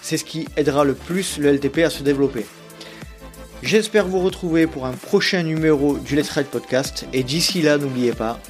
C'est 0.00 0.16
ce 0.16 0.24
qui 0.24 0.46
aidera 0.56 0.84
le 0.84 0.94
plus 0.94 1.38
le 1.38 1.52
LTP 1.52 1.78
à 1.78 1.90
se 1.90 2.04
développer. 2.04 2.46
J'espère 3.64 4.06
vous 4.06 4.20
retrouver 4.20 4.68
pour 4.68 4.86
un 4.86 4.92
prochain 4.92 5.42
numéro 5.42 5.98
du 5.98 6.14
Let's 6.14 6.30
Ride 6.30 6.46
Podcast. 6.46 7.04
Et 7.12 7.24
d'ici 7.24 7.62
là, 7.62 7.78
n'oubliez 7.78 8.12
pas, 8.12 8.40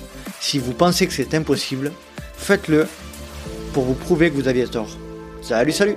si 0.41 0.59
vous 0.59 0.73
pensez 0.73 1.07
que 1.07 1.13
c'est 1.15 1.35
impossible, 1.35 1.91
faites-le 2.37 2.87
pour 3.73 3.85
vous 3.85 3.95
prouver 3.95 4.31
que 4.31 4.37
vous 4.37 4.49
aviez 4.49 4.67
tort. 4.67 4.89
Salut, 5.41 5.73
salut 5.73 5.97